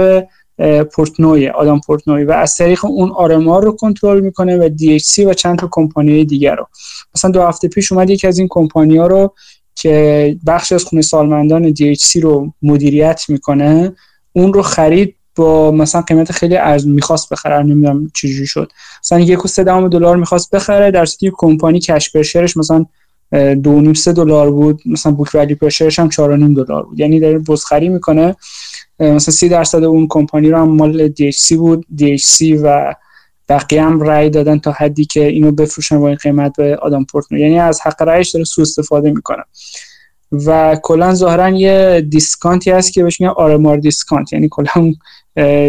پورتنوی 0.94 1.48
آدم 1.48 1.80
پورتنوی 1.80 2.24
و 2.24 2.32
از 2.32 2.56
طریق 2.56 2.86
اون 2.86 3.12
RMR 3.12 3.64
رو 3.64 3.72
کنترل 3.72 4.20
می‌کنه 4.20 4.58
و 4.58 4.70
DHC 4.70 5.20
و 5.20 5.34
چند 5.34 5.60
تا 5.60 5.68
کمپانی 5.72 6.26
دیگر 6.26 6.56
رو. 6.56 6.68
مثلا 7.16 7.32
دو 7.32 7.42
هفته 7.42 7.68
پیش 7.68 7.92
اومد 7.92 8.10
یکی 8.10 8.28
از 8.28 8.38
این 8.38 8.48
کمپانی 8.50 8.98
ها 8.98 9.08
رو 9.08 9.34
که 9.76 10.38
بخش 10.48 10.72
از 10.72 10.84
خونه 10.84 11.02
سالمندان 11.02 11.74
DHC 11.74 12.16
رو 12.22 12.54
مدیریت 12.62 13.26
می‌کنه 13.30 13.96
اون 14.34 14.54
رو 14.54 14.62
خرید 14.62 15.16
با 15.38 15.72
مثلا 15.72 16.02
قیمت 16.02 16.32
خیلی 16.32 16.58
ارز 16.58 16.88
می‌خواست 16.88 17.34
بخره 17.34 17.64
نمی‌دونم 17.64 18.12
چجوری 18.14 18.48
شد. 18.48 18.72
مثلا 19.04 19.20
یک 19.20 19.46
و 19.46 19.48
سه 19.48 19.64
دلار 19.64 20.18
می‌خواست 20.18 20.56
بخره 20.56 20.92
در 20.92 21.06
صورتی 21.06 21.32
کمپانی 21.38 21.80
کش 21.80 22.12
پرشرش 22.12 22.58
مثلا 22.58 22.86
دو 23.64 23.82
نیم 23.82 23.94
سه 23.94 24.14
دلار 24.14 24.52
بود 24.52 24.82
مثلا 24.86 25.12
بوک 25.12 25.30
ولی 25.34 25.56
پرشرش 25.56 26.00
هم 26.00 26.10
چهار 26.10 26.38
نیم 26.38 26.54
دلار 26.54 26.84
بود. 26.84 27.00
یعنی 27.00 27.20
داره 27.20 27.40
بزخری 27.40 27.90
می‌کنه. 27.90 28.36
مثلا 29.00 29.34
سی 29.34 29.50
درصد 29.50 29.84
اون 29.84 30.08
کمپانی 30.10 30.50
رو 30.50 30.58
هم 30.58 30.70
مال 30.70 31.10
DHC 31.10 31.52
بود. 31.52 31.86
DHC 31.98 32.42
و 32.64 32.96
بقیه 33.50 33.84
هم 33.84 34.02
رأی 34.02 34.30
دادن 34.30 34.60
تا 34.60 34.72
حدی 34.72 35.06
که 35.06 35.26
اینو 35.28 35.52
بفروشن 35.52 36.00
با 36.00 36.08
این 36.08 36.18
قیمت 36.18 36.56
به 36.58 36.76
آدم 36.76 37.04
پورتنو. 37.04 37.38
یعنی 37.38 37.60
از 37.60 37.82
حق 37.82 38.02
رأیش 38.02 38.30
داره 38.30 38.46
سوء 38.46 38.62
استفاده 38.62 39.12
می‌کنه. 39.12 39.44
و 40.32 40.80
کلا 40.84 41.14
ظاهرا 41.14 41.50
یه 41.50 42.06
discount 42.10 42.65
ی 42.65 42.72
هست 42.72 42.94
که 42.94 43.04
بهش 43.04 43.22
میگن 43.22 43.34
RMR 43.38 43.78
discount 43.78 44.34
یعنی 44.34 44.48
کلا 44.52 44.94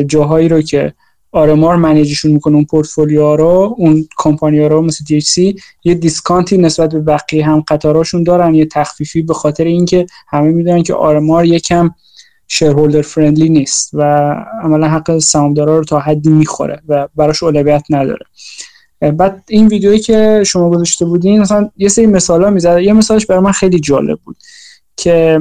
جاهایی 0.07 0.49
رو 0.49 0.63
که 0.63 0.93
RMR 1.33 1.77
manage 1.77 2.10
شون 2.10 2.33
می‌کنه 2.33 2.55
اون 2.55 2.65
پورتفولیو 2.65 3.37
رو 3.37 3.75
اون 3.79 4.09
کمپانی 4.19 4.61
رو 4.61 4.83
مثل 4.83 5.05
DHC 5.05 5.61
یه 5.85 5.95
discount 5.95 6.52
ی 6.52 6.59
نسبت 6.59 6.93
به 6.93 7.01
بقیه 7.01 7.47
هم 7.47 7.65
قطاراشون 7.69 8.23
دارن. 8.23 8.55
یه 8.55 8.67
تخفیفی 8.67 9.23
به 9.23 9.35
خاطر 9.35 9.65
اینکه 9.65 10.07
همه 10.29 10.49
می‌دونن 10.53 10.83
که 10.83 10.95
RMR 10.95 11.45
یکم 11.45 11.91
shareholder 12.49 13.03
friendly 13.03 13.49
نیست 13.49 13.91
و 13.93 14.03
عملا 14.63 14.89
حق 14.89 15.19
سهامدارا 15.19 15.79
رو 15.79 15.85
تا 15.85 15.99
حدی 15.99 16.31
می‌خوره 16.31 16.83
و 16.89 17.09
براش 17.17 17.43
اولویت 17.43 17.85
نداره. 17.91 18.27
بعد 19.01 19.45
این 19.49 19.67
ویدیویی 19.67 19.99
که 19.99 20.43
شما 20.47 20.71
گذاشته 20.71 21.05
بودین 21.05 21.41
مثلا 21.41 21.71
یه 21.77 21.89
سری 21.89 22.07
مثالا 22.07 22.51
می‌زد. 22.51 22.79
یه 22.79 22.93
مثالش 22.93 23.27
برای 23.27 23.43
من 23.43 23.53
خیلی 23.53 23.81
جالب 23.81 24.19
بود 24.25 24.37
که 24.97 25.41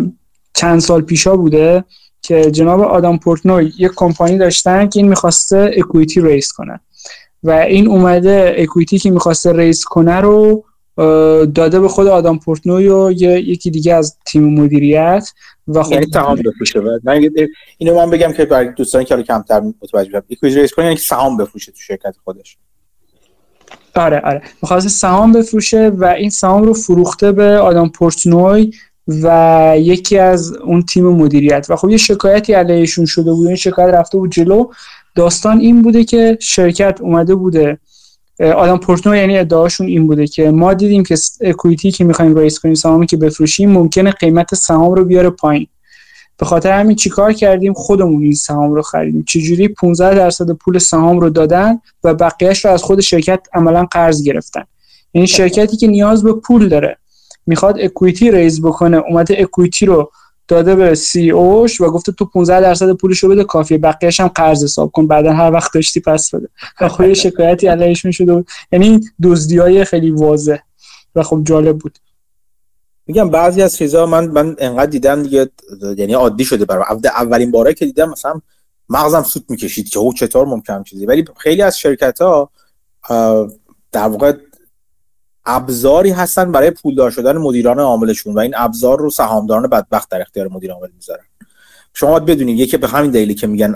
چند 0.53 0.79
سال 0.79 1.01
پیشا 1.01 1.37
بوده. 1.37 1.83
که 2.21 2.51
جناب 2.51 2.81
آدم 2.81 3.17
پورتنوی 3.17 3.73
یک 3.77 3.91
کمپانی 3.95 4.37
داشتن 4.37 4.89
که 4.89 4.99
این 4.99 5.09
می‌خواسته 5.09 5.71
equity 5.77 6.21
raise 6.21 6.51
کنه. 6.51 6.79
و 7.43 7.51
این 7.51 7.87
اومده 7.87 8.55
equity 8.57 8.99
که 8.99 9.11
می‌خواسته 9.11 9.53
raise 9.53 9.83
کنه 9.83 10.15
رو 10.15 10.63
داده 11.55 11.79
به 11.79 11.87
خود 11.87 12.07
آدم 12.07 12.37
پورتنوی 12.37 12.87
و 12.87 13.11
یکی 13.11 13.71
دیگه 13.71 13.93
از 13.93 14.17
تیم 14.25 14.61
مدیریت 14.61 15.29
و 15.67 15.83
خب 15.83 15.91
یعنی 15.91 16.05
سهام 16.13 16.35
بفروشه. 16.35 16.81
من 17.03 17.29
اینو 17.77 17.95
من 17.95 18.09
بگم 18.09 18.33
که 18.33 18.45
برای 18.45 18.73
دوستانی 18.73 19.05
که 19.05 19.23
کمتر 19.23 19.59
متوجه 19.59 20.09
بشن 20.09 20.21
equity 20.29 20.61
raise 20.61 20.73
کنه 20.73 20.85
یعنی 20.85 20.97
سهام 20.97 21.37
بفروشه 21.37 21.71
تو 21.71 21.77
شرکت 21.77 22.15
خودش. 22.23 22.57
آره 23.95 24.19
آره. 24.19 24.41
می‌خواسته 24.61 24.89
سهام 24.89 25.31
بفروشه 25.31 25.91
و 25.97 26.05
این 26.05 26.29
سهام 26.29 26.63
رو 26.63 26.73
فروخته 26.73 27.31
به 27.31 27.57
آدم 27.57 27.89
پورتنوی 27.89 28.73
و 29.07 29.73
یکی 29.77 30.17
از 30.17 30.53
اون 30.53 30.81
تیم 30.81 31.07
مدیریت. 31.07 31.65
و 31.69 31.75
خب 31.75 31.89
یه 31.89 31.97
شکایتی 31.97 32.53
علیهشون 32.53 33.05
شده 33.05 33.33
بود 33.33 33.47
این 33.47 33.55
شکایت 33.55 33.93
رفته 33.93 34.17
بود 34.17 34.31
جلو. 34.31 34.67
داستان 35.15 35.59
این 35.59 35.81
بوده 35.81 36.03
که 36.03 36.37
شرکت 36.41 37.01
اومده 37.01 37.35
بوده. 37.35 37.77
آدم 38.39 38.77
پورتنو 38.77 39.15
یعنی 39.15 39.37
ادعاشون 39.37 39.87
این 39.87 40.07
بوده 40.07 40.27
که 40.27 40.51
ما 40.51 40.73
دیدیم 40.73 41.03
که 41.03 41.15
اکویتی 41.41 41.91
که 41.91 42.03
می‌خوایم 42.03 42.37
ریس 42.37 42.59
کنیم 42.59 42.75
سهامی 42.75 43.05
که 43.07 43.17
بفروشیم 43.17 43.71
ممکنه 43.71 44.11
قیمت 44.11 44.55
سهام 44.55 44.93
رو 44.93 45.05
بیاره 45.05 45.29
پایین. 45.29 45.67
به 46.37 46.45
خاطر 46.45 46.71
همین 46.71 46.95
چیکار 46.95 47.33
کردیم؟ 47.33 47.73
خودمون 47.73 48.23
این 48.23 48.33
سهام 48.33 48.73
رو 48.73 48.81
خریدیم. 48.81 49.23
چجوری؟ 49.23 49.67
15 49.67 50.15
درصد 50.15 50.51
پول 50.51 50.77
سهام 50.77 51.19
رو 51.19 51.29
دادن 51.29 51.79
و 52.03 52.13
بقیهش 52.13 52.65
رو 52.65 52.71
از 52.71 52.83
خود 52.83 53.01
شرکت 53.01 53.39
عملا 53.53 53.87
قرض 53.91 54.23
گرفتن. 54.23 54.63
یعنی 55.13 55.27
شرکتی 55.27 55.77
که 55.77 55.87
نیاز 55.87 56.23
به 56.23 56.33
پول 56.33 56.69
داره. 56.69 56.97
می‌خواد 57.47 57.79
اکویتی 57.79 58.31
ریز 58.31 58.61
بکنه. 58.61 58.97
اومده 58.97 59.35
اکویتی 59.39 59.85
رو 59.85 60.11
داده 60.47 60.75
به 60.75 60.95
سی 60.95 61.31
اوش 61.31 61.81
و 61.81 61.91
گفته 61.91 62.11
تو 62.11 62.25
15 62.25 62.61
درصد 62.61 62.93
پولش 62.93 63.19
رو 63.19 63.29
بده 63.29 63.43
کافیه. 63.43 63.77
بقیه‌اش 63.77 64.19
هم 64.19 64.27
قرض 64.27 64.63
حساب 64.63 64.91
کن. 64.91 65.07
بعدا 65.07 65.33
هر 65.33 65.51
وقت 65.51 65.73
داشتی 65.73 65.99
پس 65.99 66.35
بده. 66.35 66.49
و 66.81 66.87
خب 66.87 67.13
شکایتی 67.13 67.67
علیهش 67.67 68.05
می‌شد. 68.05 68.25
بود 68.25 68.47
یعنی 68.71 69.01
دزدیای 69.23 69.85
خیلی 69.85 70.11
واضح 70.11 70.57
و 71.15 71.23
خب 71.23 71.41
جالب 71.43 71.77
بود. 71.77 71.97
میگم 73.07 73.29
بعضی 73.29 73.61
از 73.61 73.77
چیزا 73.77 74.05
من 74.05 74.27
من 74.27 74.55
انقدر 74.59 74.85
دیدم 74.85 75.23
دیگه 75.23 75.49
یعنی 75.97 76.13
عادی 76.13 76.45
شده 76.45 76.65
برام. 76.65 77.01
اولین 77.03 77.51
باره 77.51 77.73
که 77.73 77.85
دیدم 77.85 78.09
مثلا 78.09 78.41
مغزم 78.89 79.23
سوت 79.23 79.43
می‌کشید 79.49 79.89
که 79.89 79.99
او 79.99 80.13
چطور 80.13 80.47
ممکن 80.47 80.83
چیزی. 80.83 81.05
ولی 81.05 81.25
خیلی 81.37 81.61
از 81.61 81.79
شرکت 81.79 82.21
ها 82.21 82.49
در 83.91 84.07
واقع 84.07 84.33
ابزاری 85.47 86.09
هستن 86.09 86.51
برای 86.51 86.71
پولدار 86.71 87.11
شدن 87.11 87.37
مدیران 87.37 87.79
عاملشون 87.79 88.33
و 88.33 88.39
این 88.39 88.53
ابزار 88.57 88.99
رو 88.99 89.09
سهامداران 89.09 89.67
بدبخت 89.67 90.11
در 90.11 90.21
اختیار 90.21 90.47
مدیر 90.47 90.71
عامل 90.71 90.89
می‌ذارن. 90.95 91.23
شما 91.93 92.09
باید 92.11 92.25
بدونید 92.25 92.59
یکی 92.59 92.77
به 92.77 92.87
همین 92.87 93.11
دلیلی 93.11 93.33
که 93.33 93.47
میگن 93.47 93.75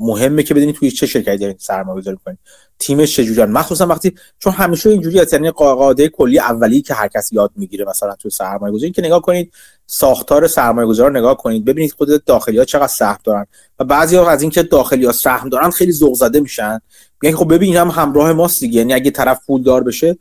مهمه 0.00 0.42
که 0.42 0.54
بدونید 0.54 0.74
توی 0.74 0.90
چه 0.90 1.06
شرکتی 1.06 1.38
دارین 1.38 1.56
سرمایه 1.58 2.00
گذاری 2.00 2.16
کنید 2.24 2.38
تیمش 2.78 3.16
چجوریان 3.16 3.50
مخصوصا 3.50 3.86
وقتی 3.86 4.14
چون 4.38 4.52
همیشه 4.52 4.90
اینجوری 4.90 5.18
هست 5.18 5.32
یعنی 5.32 5.50
قاعده 5.50 6.08
کلی 6.08 6.38
اولی 6.38 6.82
که 6.82 6.94
هر 6.94 7.08
کس 7.08 7.32
یاد 7.32 7.50
می‌گیره 7.56 7.84
مثلا 7.84 8.14
توی 8.14 8.30
سرمایه 8.30 8.74
گذاری 8.74 8.92
که 8.92 9.02
نگاه 9.02 9.22
کنید 9.22 9.52
ساختار 9.86 10.46
سرمایه 10.46 10.88
گذار 10.88 11.18
نگاه 11.18 11.36
کنید 11.36 11.64
ببینید 11.64 11.92
خود 11.92 12.24
داخلی 12.24 12.58
ها 12.58 12.64
چقدر 12.64 12.86
سهم 12.86 13.18
دارن. 13.24 13.46
و 13.78 13.84
بعضی 13.84 14.16
ها 14.16 14.30
از 14.30 14.42
اینکه 14.42 14.62
داخلی 14.62 15.04
ها 15.04 15.12
سهم 15.12 15.48
دارن 15.48 15.70
خیلی 15.70 15.92
ذوق 15.92 16.14
زده 16.14 16.40
میشن. 16.40 16.80
میگن 17.22 17.36
خب 17.36 17.54
ببین 17.54 17.76
هم 17.76 17.88
همراه 17.88 18.32
ماست 18.32 18.60
دیگه. 18.60 18.78
یعنی 18.78 18.94
اگه 18.94 19.10
طرف 19.10 19.40
پولدار 19.46 19.82
بشه 19.82 20.18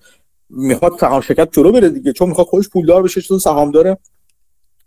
می‌خواد 0.50 1.00
سهام 1.00 1.22
شرکت 1.22 1.50
جلو 1.52 1.72
بره 1.72 1.90
دیگه. 1.90 2.14
چون 2.14 2.30
می‌خواد 2.30 2.48
خودش 2.48 2.70
پولدار 2.70 3.04
بشه 3.04 3.22
چون 3.22 3.40
سهام 3.40 3.72
داره. 3.72 3.98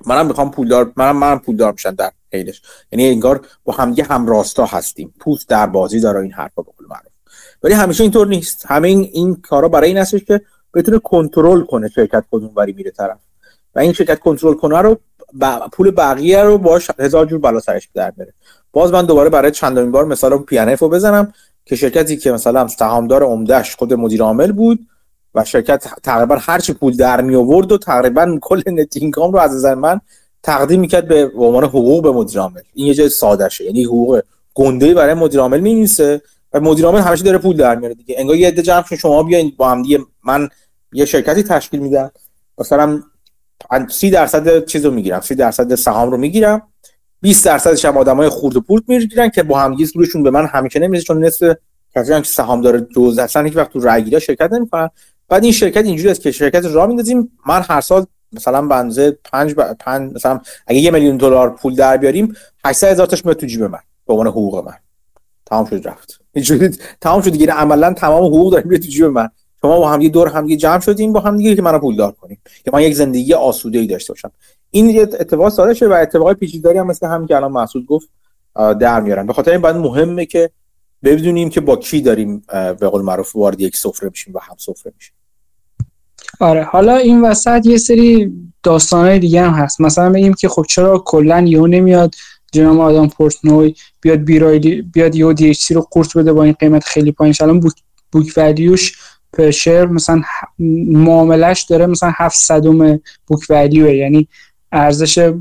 منم 0.07 0.27
می‌خوام 0.27 0.51
پولدار 0.51 0.93
منم 0.97 1.17
منم 1.17 1.39
پولدار 1.39 1.73
میشن 1.73 1.95
در 1.95 2.13
حیلش. 2.33 2.63
یعنی 2.93 3.09
انگار 3.09 3.47
با 3.65 3.73
هم 3.73 3.95
یه 3.97 4.05
هم 4.05 4.27
راستا 4.27 4.67
هستیم. 4.67 5.15
پوست 5.21 5.49
در 5.49 5.67
بازی 5.67 6.01
داره 6.01 6.21
این 6.21 6.33
حرفا 6.33 6.63
به 6.63 6.73
قول 6.79 6.87
معروف. 6.89 7.13
ولی 7.63 7.75
همیشه 7.75 8.03
اینطور 8.03 8.27
نیست. 8.27 8.67
همه 8.67 8.89
این, 8.89 9.37
کارا 9.37 9.69
برای 9.69 9.89
این 9.89 9.99
هستش 9.99 10.25
که 10.25 10.41
بتونه 10.75 10.99
کنترل 10.99 11.61
کنه 11.61 11.89
شرکت 11.89 12.25
خودمون 12.31 12.53
وری 12.57 12.73
میره 12.73 12.91
طرف. 12.91 13.19
و 13.75 13.81
این 13.81 13.93
شرکت 13.93 14.19
کنترل 14.19 14.55
کنه 14.55 14.79
رو 14.79 15.01
پول 15.73 15.91
بقیه 15.91 16.43
رو 16.43 16.59
باش 16.59 16.91
هزار 16.99 17.27
جور 17.27 17.39
بالا 17.39 17.61
سرش 17.61 17.89
در 17.95 18.11
بره 18.11 18.35
باز 18.73 18.93
من 18.93 19.07
دوباره 19.07 19.31
برای 19.31 19.51
چندمین 19.51 19.91
بار 19.91 20.05
مثلا 20.05 20.39
پی 20.39 20.59
ان 20.59 20.69
رو 20.69 20.89
بزنم 20.89 21.33
که 21.65 21.77
شرکتی 21.77 22.17
که 22.17 22.33
مثلا 22.33 22.69
سهامدار 22.69 23.23
عمدهش 23.23 23.77
خود 23.77 23.95
مدیر 23.95 24.23
عامل 24.23 24.53
بود 24.53 24.87
و 25.35 25.45
شرکت 25.45 25.87
تقریبا 26.03 26.37
هر 26.41 26.59
چی 26.59 26.73
پول 26.73 26.97
در 26.97 27.21
می 27.21 27.35
آورد 27.35 27.73
و 27.73 27.79
تقریبا 27.79 28.39
کل 28.41 28.63
نت 28.67 28.97
اینکام 28.97 29.33
رو 29.33 29.39
از 29.39 29.55
نظر 29.55 29.75
من 29.75 30.01
تقدیم 30.43 30.81
می‌کرد 30.81 31.09
به 31.09 31.31
عنوان 31.37 31.65
حقوق 31.65 32.03
به 32.03 32.13
مدیر 32.13 32.41
عامل. 32.41 32.61
این 32.75 32.87
یه 32.87 32.95
جای 32.95 33.09
ساده 33.09 33.49
شه 33.49 33.65
یعنی 33.65 33.85
حقوق 33.85 34.23
گنده 34.55 34.95
برای 34.95 35.15
مدیر 35.15 35.41
عامل 35.41 35.61
می‌نویسه 35.61 36.23
و 36.53 36.61
مدیر 36.61 36.87
عامل 36.87 37.01
همیشه 37.01 37.25
داره 37.25 37.39
پول 37.39 37.57
در 37.57 37.75
میاره 37.75 37.95
دیگه. 37.95 38.15
انگار 38.19 38.37
یه 38.37 38.49
عده 38.49 38.63
جمع 38.63 38.85
شما 38.99 39.23
بیاین 39.23 39.53
با 39.57 39.71
هم 39.71 39.83
دیگه 39.83 39.99
من 40.25 40.49
یه 40.93 41.05
شرکتی 41.05 41.43
تشکیل 41.43 41.81
میدم. 41.81 42.11
مثلا 42.59 43.03
30 43.89 44.11
درصد 44.11 44.65
چیزو 44.65 44.91
می‌گیرم. 44.91 45.21
30 45.21 45.35
درصد 45.35 45.75
سهام 45.75 46.11
رو 46.11 46.17
می‌گیرم. 46.17 46.63
20 47.21 47.45
درصدش 47.45 47.85
هم 47.85 47.97
آدمای 47.97 48.29
خورد 48.29 48.57
و 48.57 48.61
پورت 48.61 48.83
می‌گیرن 48.89 49.31
که 49.31 49.43
با 49.43 49.59
هم 49.59 49.77
دیگه 49.77 50.23
به 50.23 50.31
من 50.31 50.47
همیشه 50.47 50.79
نمیشه 50.79 51.05
چون 51.05 51.25
نصف 51.25 51.57
کسایی 51.95 52.23
که 52.23 52.29
سهام 52.29 52.61
داره 52.61 52.87
جزء 52.97 53.23
هستن 53.23 53.45
هیچ 53.45 53.57
وقت 53.57 53.73
تو 53.73 53.81
رأی 53.81 54.21
شرکت 54.21 54.53
نمی‌کنن. 54.53 54.91
بعد 55.33 55.45
این 55.45 55.53
شرکت 55.53 55.85
اینجوری 55.85 56.11
است 56.11 56.21
که 56.21 56.31
شرکت 56.31 56.65
را 56.65 56.87
میندازیم. 56.87 57.33
من 57.47 57.63
هر 57.69 57.81
سال 57.81 58.07
مثلا 58.33 58.63
بنزه 58.63 59.19
5 59.25 59.55
ب... 59.55 59.61
مثلا 59.89 60.41
اگه 60.67 60.81
یه 60.81 60.91
میلیون 60.91 61.17
دلار 61.17 61.51
پول 61.51 61.75
در 61.75 61.97
بیاریم 61.97 62.35
800 62.65 62.89
هزار 62.89 63.07
تاش 63.07 63.25
میاد 63.25 63.37
تو 63.37 63.47
جیب 63.47 63.63
من 63.63 63.79
به 64.07 64.13
عنوان 64.13 64.27
حقوق 64.27 64.65
من. 64.67 64.75
تمام 65.47 65.65
شد 65.65 65.89
رفت. 65.89 66.21
اینجوری 66.33 66.69
تمام 67.01 67.23
شد 67.23 67.31
دیگه. 67.31 67.53
عملا 67.53 67.93
تمام 67.93 68.25
حقوق 68.25 68.53
داریم 68.53 68.71
تو 68.71 68.89
جیب 68.89 69.05
من. 69.05 69.29
شما 69.61 69.79
با 69.79 69.89
هم 69.89 69.99
دیگه 69.99 70.11
دور 70.11 70.29
هم 70.29 70.47
دیگه 70.47 70.57
جمع 70.57 70.81
شدیم 70.81 71.13
با 71.13 71.21
هم 71.21 71.37
دیگه 71.37 71.57
که 71.57 71.63
منو 71.63 71.79
پولدار 71.79 72.13
کنیم. 72.13 72.41
که 72.65 72.71
من 72.75 72.83
یک 72.83 72.95
زندگی 72.95 73.35
آسوده 73.35 73.79
ای 73.79 73.87
داشته 73.87 74.13
باشم. 74.13 74.31
این 74.71 74.91
یه 74.91 75.03
اتفاق 75.03 75.49
ساده 75.49 75.75
شده 75.75 75.89
و 75.89 75.93
اتفاقای 75.93 76.35
پیچیده‌ای 76.35 76.79
هم 76.79 76.87
مثل 76.87 77.07
همین 77.07 77.29
که 77.29 77.37
الان 77.37 77.53
محسود 77.53 77.87
گفت 77.87 78.09
در 78.81 79.01
میارن. 79.01 79.27
به 79.27 79.33
خاطر 79.33 79.51
این 79.51 79.61
بعد 79.61 79.77
مهمه 79.77 80.27
که 80.27 80.51
بدونیم 81.05 81.51
که 81.51 81.61
با 81.61 81.77
کی 81.77 82.01
داریم 82.01 82.43
به 82.53 82.89
قول 82.89 83.03
معروف 83.03 83.37
وارد 83.37 83.61
یک 83.61 83.77
سفره 83.77 84.09
میشیم 84.09 84.35
و 84.35 84.39
هم 84.39 84.57
سفره 84.59 84.93
میشیم. 84.97 85.15
آره. 86.41 86.65
حالا 86.65 86.97
این 86.97 87.21
وسط 87.21 87.67
یه 87.67 87.77
سری 87.79 88.33
داستانهای 88.63 89.19
دیگه 89.19 89.43
هم 89.43 89.53
هست. 89.53 89.81
مثلا 89.81 90.11
بگیم 90.11 90.35
که 90.35 90.49
خب 90.49 90.65
چرا 90.69 91.03
کلا 91.07 91.41
یهو 91.41 91.67
نمیاد 91.67 92.15
جناب 92.53 92.81
آدم 92.81 93.09
پورتنوی 93.09 93.75
بیاد 94.01 94.19
بیرایلی 94.19 94.83
بیاد 94.83 95.15
یهو 95.15 95.33
دی 95.33 95.55
رو 95.71 95.81
قورت 95.91 96.17
بده 96.17 96.33
با 96.33 96.45
این 96.45 96.53
قیمت 96.53 96.85
خیلی 96.85 97.13
پایین. 97.13 97.35
الان 97.41 97.61
بوک 97.61 97.73
بوک 98.13 98.33
ولیوش 98.37 98.99
پر 99.33 99.87
مثلا 99.87 100.23
معاملش 100.89 101.63
داره 101.63 101.87
مثلا 101.87 102.13
700 102.17 102.65
بوک 103.27 103.41
ولیو 103.51 103.95
یعنی 103.95 104.29
ارزش 104.73 105.33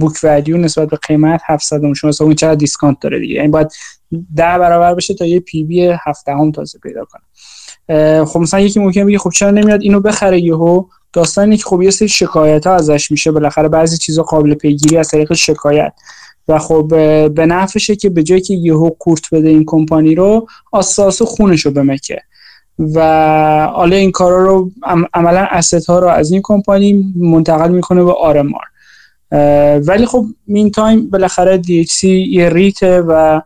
بوک 0.00 0.12
ولیو 0.22 0.56
نسبت 0.56 0.88
به 0.88 0.96
قیمت 0.96 1.40
700 1.46 1.92
شما 1.92 2.10
اون 2.20 2.34
چقدر 2.34 2.54
دیسکانت 2.54 2.96
داره 3.00 3.18
دیگه. 3.18 3.34
یعنی 3.34 3.48
باید 3.48 3.72
ده 4.12 4.58
برابر 4.58 4.94
بشه 4.94 5.14
تا 5.14 5.26
یه 5.26 5.40
پی 5.40 5.64
بی 5.64 5.80
7 5.80 6.28
هم 6.28 6.52
تازه 6.52 6.78
پیدا 6.78 7.04
کنه. 7.04 7.22
خب 8.26 8.40
مثلا 8.40 8.60
یکی 8.60 8.80
ممکنه 8.80 9.04
بگه 9.04 9.18
خب 9.18 9.30
چرا 9.30 9.50
نمیاد 9.50 9.82
اینو 9.82 10.00
بخره 10.00 10.40
یهو؟ 10.40 10.84
داستانی 11.12 11.56
که 11.56 11.64
خب 11.64 11.82
یه 11.82 11.90
سری 11.90 12.08
شکایت 12.08 12.66
ها 12.66 12.74
ازش 12.74 13.10
میشه 13.10 13.30
بالاخره 13.30 13.68
بعضی 13.68 13.98
چیزا 13.98 14.22
قابل 14.22 14.54
پیگیری 14.54 14.96
از 14.96 15.08
طریق 15.08 15.32
شکایت. 15.32 15.92
و 16.48 16.58
خب 16.58 16.86
به 17.34 17.46
نفعشه 17.46 17.96
که 17.96 18.10
به 18.10 18.22
جایی 18.22 18.40
که 18.40 18.54
یهو 18.54 18.90
کورت 18.90 19.34
بده 19.34 19.48
این 19.48 19.64
کمپانی 19.66 20.14
رو 20.14 20.46
اساس 20.72 21.22
خونش 21.22 21.66
رو 21.66 21.72
بمکه. 21.72 22.22
و 22.78 23.68
حالا 23.74 23.96
این 23.96 24.10
کارا 24.10 24.44
رو 24.44 24.70
عملا 25.14 25.46
asset 25.50 25.86
ها 25.86 25.98
رو 25.98 26.08
از 26.08 26.32
این 26.32 26.40
کمپانی 26.44 27.14
منتقل 27.16 27.70
می‌کنه 27.70 28.04
به 28.04 28.12
RMR. 28.12 28.64
ولی 29.86 30.06
خب 30.06 30.26
meantime 30.46 31.10
بالاخره 31.10 31.62
DHC 31.62 32.04
یه 32.04 32.48
REIT 32.48 32.90
ه 32.90 33.00
و 33.00 33.40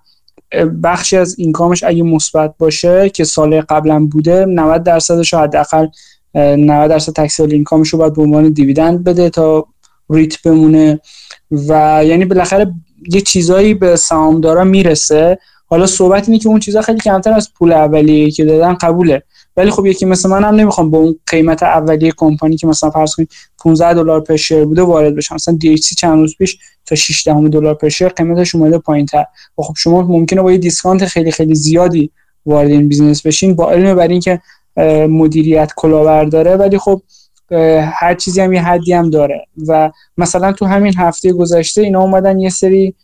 بخشی 0.83 1.17
از 1.17 1.39
income 1.39 1.73
ش 1.73 1.85
اگه 1.85 2.03
مثبت 2.03 2.55
باشه 2.59 3.09
که 3.09 3.25
سال 3.25 3.61
قبلا 3.61 4.07
بوده 4.07 4.45
90 4.45 4.83
درصدش 4.83 5.35
حداقل 5.35 5.87
90 6.35 6.91
درصد 6.91 7.13
taxable 7.13 7.53
income 7.53 7.80
ش 7.80 7.89
رو 7.89 7.99
باید 7.99 8.15
به 8.15 8.23
عنوان 8.23 8.49
dividend 8.51 9.05
بده 9.05 9.31
تا 9.31 9.67
REIT 10.11 10.43
بمونه. 10.43 11.01
و 11.69 12.03
یعنی 12.05 12.25
بالاخره 12.25 12.75
یه 13.13 13.21
چیزایی 13.21 13.75
به 13.75 13.97
سهامدارا 13.97 14.65
می‌رسه. 14.65 15.39
حالا 15.67 15.87
صحبت 15.87 16.29
اینه 16.29 16.39
که 16.39 16.49
اون 16.49 16.61
چیزا 16.61 16.83
خیلی 16.83 16.99
کمتر 16.99 17.33
از 17.33 17.55
پول 17.55 17.73
اولیه 17.73 18.31
که 18.31 18.45
دادن 18.45 18.75
قبوله. 18.75 19.23
ولی 19.61 19.71
خب 19.71 19.87
یکی 19.87 20.07
مثل 20.07 20.29
من 20.29 20.45
هم 20.45 20.55
نمی‌خوام 20.55 20.91
با 20.91 20.99
اون 20.99 21.17
قیمت 21.27 21.63
اولیه 21.63 22.13
کمپانی 22.17 22.57
که 22.57 22.67
مثلا 22.67 22.91
فرض 22.91 23.15
کنید 23.15 23.31
15 23.59 23.95
دلار 23.95 24.21
per 24.21 24.37
share 24.37 24.65
بوده 24.65 24.83
وارد 24.83 25.15
بشم. 25.17 25.35
مثلا 25.35 25.59
DHC 25.65 25.95
چند 25.99 26.19
روز 26.19 26.37
پیش 26.37 26.59
تا 26.87 26.95
6 26.95 27.27
دهم 27.27 27.49
دلار 27.49 27.75
per 27.75 27.89
share 27.89 28.09
قیمتش 28.09 28.55
اومده 28.55 28.79
پایینتر. 28.79 29.25
و 29.59 29.63
خب 29.63 29.75
شما 29.77 30.03
ممکنه 30.03 30.43
با 30.43 30.53
یه 30.53 30.59
discount 30.59 31.05
خیلی 31.05 31.31
خیلی 31.31 31.55
زیادی 31.55 32.11
وارد 32.47 32.71
این 32.71 32.89
business 32.89 33.27
بشین 33.27 33.55
با 33.55 33.71
علم 33.71 33.95
بر 33.95 34.09
اینکه 34.09 34.41
مدیریت 35.09 35.73
کلاهبرداره 35.77 36.57
ولی 36.57 36.79
خب 36.79 37.03
هر 37.93 38.15
چیزی 38.15 38.41
هم 38.41 38.53
یه 38.53 38.63
حدی 38.63 38.93
هم 38.93 39.11
داره. 39.11 39.47
و 39.69 39.91
مثلا 40.19 40.53
تو 40.53 40.67
همین 40.67 40.95
هفته 40.99 41.33
گذشته 41.33 41.83
اینا 41.83 42.01
اومدن 42.03 42.41
یه 42.41 42.51
سری 42.51 42.95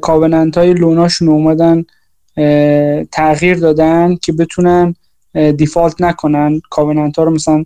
کاوننت 0.00 0.58
های 0.58 0.74
لوناشون 0.74 1.28
اومدن 1.28 1.84
تغییر 3.12 3.58
دادن 3.58 4.16
که 4.16 4.32
بتونن 4.32 4.94
دیفالت 5.56 6.02
نکنن 6.02 6.60
کاوننت 6.70 7.18
ها 7.18 7.24
رو 7.24 7.30
مثلا 7.30 7.64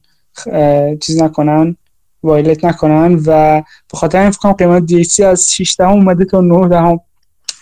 چیز 1.01 1.23
نکنن 1.23 1.77
وایلت 2.23 2.65
نکنن 2.65 3.15
و 3.27 3.63
به 3.93 3.99
خاطر 3.99 4.21
این 4.21 4.31
فکر 4.31 4.53
قیمت 4.53 4.87
دی 4.87 5.25
از 5.25 5.53
6 5.53 5.77
دهم 5.79 5.91
اومده 5.91 6.25
تا 6.25 6.41
9 6.41 6.69
دهم. 6.69 7.01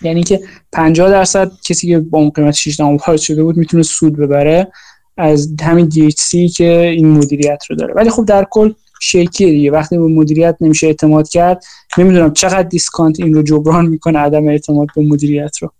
یعنی 0.03 0.23
که 0.23 0.41
50 0.73 1.11
درصد 1.11 1.53
کسی 1.65 1.89
که 1.89 1.99
با 1.99 2.19
اون 2.19 2.31
قیمت 2.31 2.55
6 2.55 2.77
دهم 2.81 2.97
وارد 2.97 3.21
شده 3.21 3.43
بود 3.43 3.57
می‌تونه 3.57 3.83
سود 3.83 4.17
ببره 4.17 4.73
از 5.17 5.55
همین 5.61 5.91
DHC 5.91 6.57
که 6.57 6.79
این 6.97 7.09
مدیریت 7.09 7.63
رو 7.71 7.77
داره. 7.77 7.95
ولی 7.95 8.11
خب 8.11 8.25
در 8.25 8.47
کل 8.51 8.73
shaky 9.01 9.42
ه 9.42 9.51
دیگه. 9.51 9.71
وقتی 9.71 9.99
به 9.99 10.07
مدیریت 10.07 10.57
نمیشه 10.61 10.87
اعتماد 10.87 11.29
کرد 11.29 11.65
نمی‌دونم 11.99 12.33
چقدر 12.33 12.63
discount 12.63 13.21
این 13.21 13.35
رو 13.35 13.43
جبران 13.43 13.87
می‌کنه 13.87 14.19
عدم 14.19 14.49
اعتماد 14.49 14.89
به 14.97 15.03
مدیریت 15.03 15.57
رو. 15.57 15.73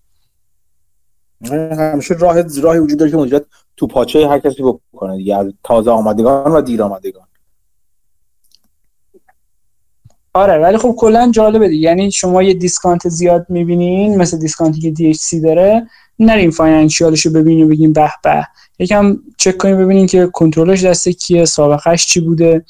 همیشه 1.45 2.15
راه 2.15 2.43
راهی 2.61 2.79
وجود 2.79 2.99
داره 2.99 3.11
که 3.11 3.17
مدیریت 3.17 3.45
تو 3.77 3.87
پاچه 3.87 4.29
هر 4.29 4.39
کسی 4.39 4.63
بکنه 4.63 5.17
دیگه 5.17 5.37
از 5.37 5.53
تازه 5.65 5.91
آمدگان 5.91 6.53
و 6.53 6.61
دیر 6.61 6.83
آمدگان. 6.83 7.27
آره 10.35 10.59
ولی 10.59 10.79
خب 10.79 10.95
کلا 10.99 11.31
جالبه 11.31 11.69
دیگه. 11.69 11.89
یعنی 11.89 12.11
شما 12.11 12.43
یه 12.43 12.55
discount 12.55 13.09
زیاد 13.09 13.47
می‌بینین 13.49 14.17
مثل 14.17 14.39
discount 14.39 14.76
ی 14.76 14.81
که 14.81 15.15
DHC 15.15 15.43
داره 15.43 15.87
نریم 16.19 16.51
financial 16.51 17.13
ش 17.13 17.27
رو 17.27 17.33
ببینیم 17.33 17.67
و 17.67 17.71
بگیم 17.71 17.93
به 17.93 18.11
به. 18.25 18.47
یکم 18.79 19.17
چک 19.39 19.57
کنیم 19.57 19.79
ببینیم 19.79 20.07
که 20.07 20.27
کنترلش 20.27 20.85
دست 20.85 21.09
کیه 21.09 21.45
سابقش 21.45 22.07
چی 22.07 22.21
بوده. 22.21 22.65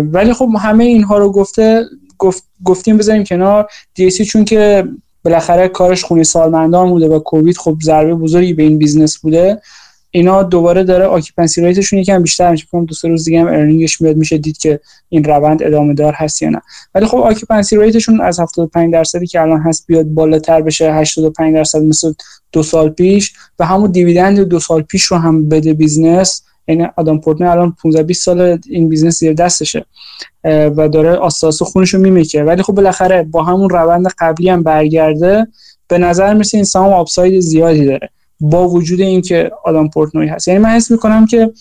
ولی 0.00 0.32
خب 0.32 0.48
همه 0.60 0.84
اینها 0.84 1.18
رو 1.18 1.32
گفته 1.32 1.84
گفت 2.18 2.44
گفتیم 2.64 2.96
بذاریم 2.96 3.24
کنار. 3.24 3.68
DHC 3.98 4.22
چون 4.22 4.44
که 4.44 4.88
بالاخره 5.24 5.68
کارش 5.68 6.04
خونی 6.04 6.24
سالمندان 6.24 6.90
بوده 6.90 7.08
و 7.08 7.18
کووید. 7.18 7.58
خب 7.58 7.76
ضربه 7.82 8.14
بزرگی 8.14 8.52
به 8.52 8.62
این 8.62 8.78
business 8.78 9.18
بوده. 9.18 9.60
اینا 10.14 10.42
دوباره 10.42 10.84
داره 10.84 11.04
occupancy 11.04 11.60
rate 11.60 11.79
شون 11.79 11.98
یکم 11.98 12.22
بیشتر 12.22 12.50
میشه. 12.50 12.66
فکر 12.66 12.82
دو 12.82 12.94
سه 12.94 13.08
روز 13.08 13.24
دیگه 13.24 13.40
هم 13.40 13.46
earning 13.46 13.88
ش 13.88 14.00
میاد. 14.00 14.16
میشه 14.16 14.38
دید 14.38 14.58
که 14.58 14.80
این 15.08 15.24
روند 15.24 15.62
ادامه 15.62 15.94
دار 15.94 16.12
هست 16.12 16.42
یا 16.42 16.50
نه. 16.50 16.62
ولی 16.94 17.06
خب 17.06 17.16
occupancy 17.16 17.76
rate 17.76 17.98
شون 17.98 18.20
از 18.20 18.40
75 18.40 18.92
درصدی 18.92 19.26
که 19.26 19.40
الان 19.40 19.60
هست 19.60 19.86
بیاد 19.86 20.06
بالاتر 20.06 20.62
بشه. 20.62 20.94
85 20.94 21.54
درصد 21.54 21.82
مثل 21.82 22.12
دو 22.52 22.62
سال 22.62 22.88
پیش. 22.88 23.32
و 23.58 23.66
همون 23.66 23.90
dividend 23.90 24.40
دو 24.40 24.60
سال 24.60 24.82
پیش 24.82 25.04
رو 25.04 25.16
هم 25.16 25.48
بده 25.48 25.74
business. 25.74 26.42
یعنی 26.68 26.86
آدم 26.96 27.18
پورتنوی 27.18 27.46
الان 27.46 27.76
15 27.82 28.02
20 28.02 28.24
سال 28.24 28.58
این 28.68 28.88
business 28.88 29.18
زیر 29.18 29.32
دستشه 29.32 29.84
و 30.44 30.88
داره 30.88 31.24
اساس 31.24 31.62
خونش 31.62 31.94
رو 31.94 32.00
میمکه. 32.00 32.42
ولی 32.42 32.62
خب 32.62 32.72
بالاخره 32.72 33.22
با 33.22 33.42
همون 33.42 33.70
روند 33.70 34.06
قبلی 34.18 34.48
هم 34.48 34.62
برگرده 34.62 35.46
به 35.88 35.98
نظر 35.98 36.34
میسه 36.34 36.58
این 36.58 36.64
سهام 36.64 36.92
upside 36.92 37.40
زیادی 37.40 37.84
داره. 37.84 38.10
با 38.40 38.68
وجود 38.68 39.00
اینکه 39.00 39.50
آدم 39.64 39.88
پورتنوی 39.88 40.28
هست. 40.28 40.48
یعنی 40.48 40.60
من 40.60 40.68
حس 40.70 40.90
می‌کنم 40.90 41.26
که 41.26 41.52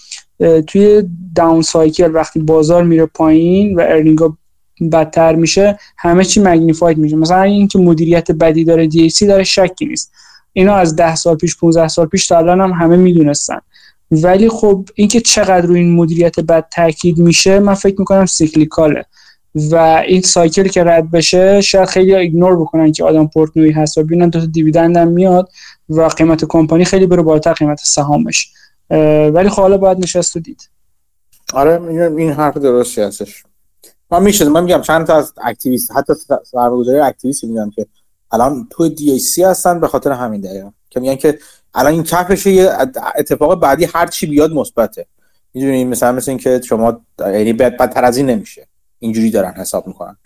توی 0.68 1.03
down 1.36 1.61
cycle 1.61 2.15
وقتی 2.15 2.40
بازار 2.40 2.84
میره 2.84 3.06
پایین 3.06 3.76
و 3.76 3.82
earning 3.82 4.19
بدتر 4.91 5.36
میشه 5.36 5.80
همه 5.98 6.23
چی 6.23 6.41
magnified 6.41 6.98
میشه. 6.98 7.15
مثلا 7.15 7.41
اینکه 7.41 7.80
مدیریت 7.80 8.32
بدی 8.32 8.64
داره 8.64 8.88
دی 8.88 9.11
داره 9.22 9.44
شکی 9.44 9.86
نیست. 9.86 10.11
اینا 10.53 10.76
از 10.76 10.95
10 10.95 11.15
سال 11.15 11.36
پیش 11.36 11.57
15 11.57 11.88
سال 11.88 12.06
پیش 12.06 12.28
تا 12.28 12.38
الان 12.38 12.61
هم 12.61 12.72
همه 12.72 12.95
می‌دونستن. 12.95 13.60
ولی 14.12 14.50
خب 14.50 14.90
اینکه 14.96 15.22
چقدر 15.22 15.62
روی 15.62 15.80
این 15.80 15.96
مدیریت 15.96 16.40
بد 16.40 16.68
تاکید 16.72 17.18
میشه 17.18 17.60
من 17.60 17.74
فکر 17.74 17.96
می‌کنم 18.00 18.26
cyclical 18.26 18.90
ه. 18.90 19.06
و 19.56 19.76
این 20.08 20.22
cycle 20.22 20.68
که 20.68 20.84
رد 20.84 21.12
بشه 21.12 21.62
شاید 21.62 21.90
خیلی 21.90 22.16
ignore 22.15 22.61
بکنن 22.62 22.92
که 22.92 23.04
آدم 23.04 23.28
پورتنوی 23.28 23.72
هست 23.72 23.98
و 23.98 24.04
ببینن 24.04 24.30
دو 24.30 24.46
dividend 24.45 24.98
هم 24.98 25.08
میاد 25.08 25.50
و 25.90 26.02
قیمت 26.02 26.46
کمپانی 26.46 26.86
خیلی 26.86 27.06
بره 27.06 27.22
بالاتر 27.22 27.54
قیمت 27.54 27.80
سهامش. 27.84 28.52
ولی 29.34 29.50
خب 29.50 29.62
حالا 29.62 29.78
باید 29.78 30.00
نشست 30.00 30.36
و 30.36 30.40
دید. 30.40 30.70
آره 31.54 31.82
این 32.18 32.32
حرف 32.32 32.58
درستی 32.58 33.02
هستش. 33.02 33.44
من 34.12 34.24
میشه 34.24 34.50
من 34.50 34.64
میگم 34.64 34.82
چند 34.82 35.08
تا 35.08 35.16
از 35.16 35.34
activist 35.44 35.91
حتی 35.92 36.14
سرمایه‌گذاری 36.44 37.00
اکتیویستی 37.00 37.48
میگم 37.48 37.70
که 37.70 37.86
الان 38.32 38.68
تو 38.70 38.90
دی 38.90 39.20
سی 39.20 39.44
هستن 39.44 39.80
به 39.80 39.88
خاطر 39.88 40.12
همین 40.12 40.42
دقیقا. 40.42 40.72
که 40.90 41.00
میگن 41.00 41.16
که 41.16 41.40
الان 41.73 41.93
این 41.93 42.03
کفش 42.03 42.45
یه 42.45 42.69
اتفاق 43.15 43.60
بعدی 43.60 43.85
هر 43.85 44.07
چی 44.07 44.27
بیاد 44.27 44.52
مثبته. 44.52 45.06
می‌دونی 45.53 45.85
مثلا 45.85 46.11
مثل 46.11 46.31
اینکه 46.31 46.61
شما 46.65 47.02
یعنی 47.19 47.53
بدتر 47.53 48.06
از 48.06 48.18
این 48.18 48.26
نمیشه. 48.26 48.68
اینجوری 48.99 49.31
دارن 49.31 49.52
حساب 49.52 49.88
می‌کنن. 49.88 50.18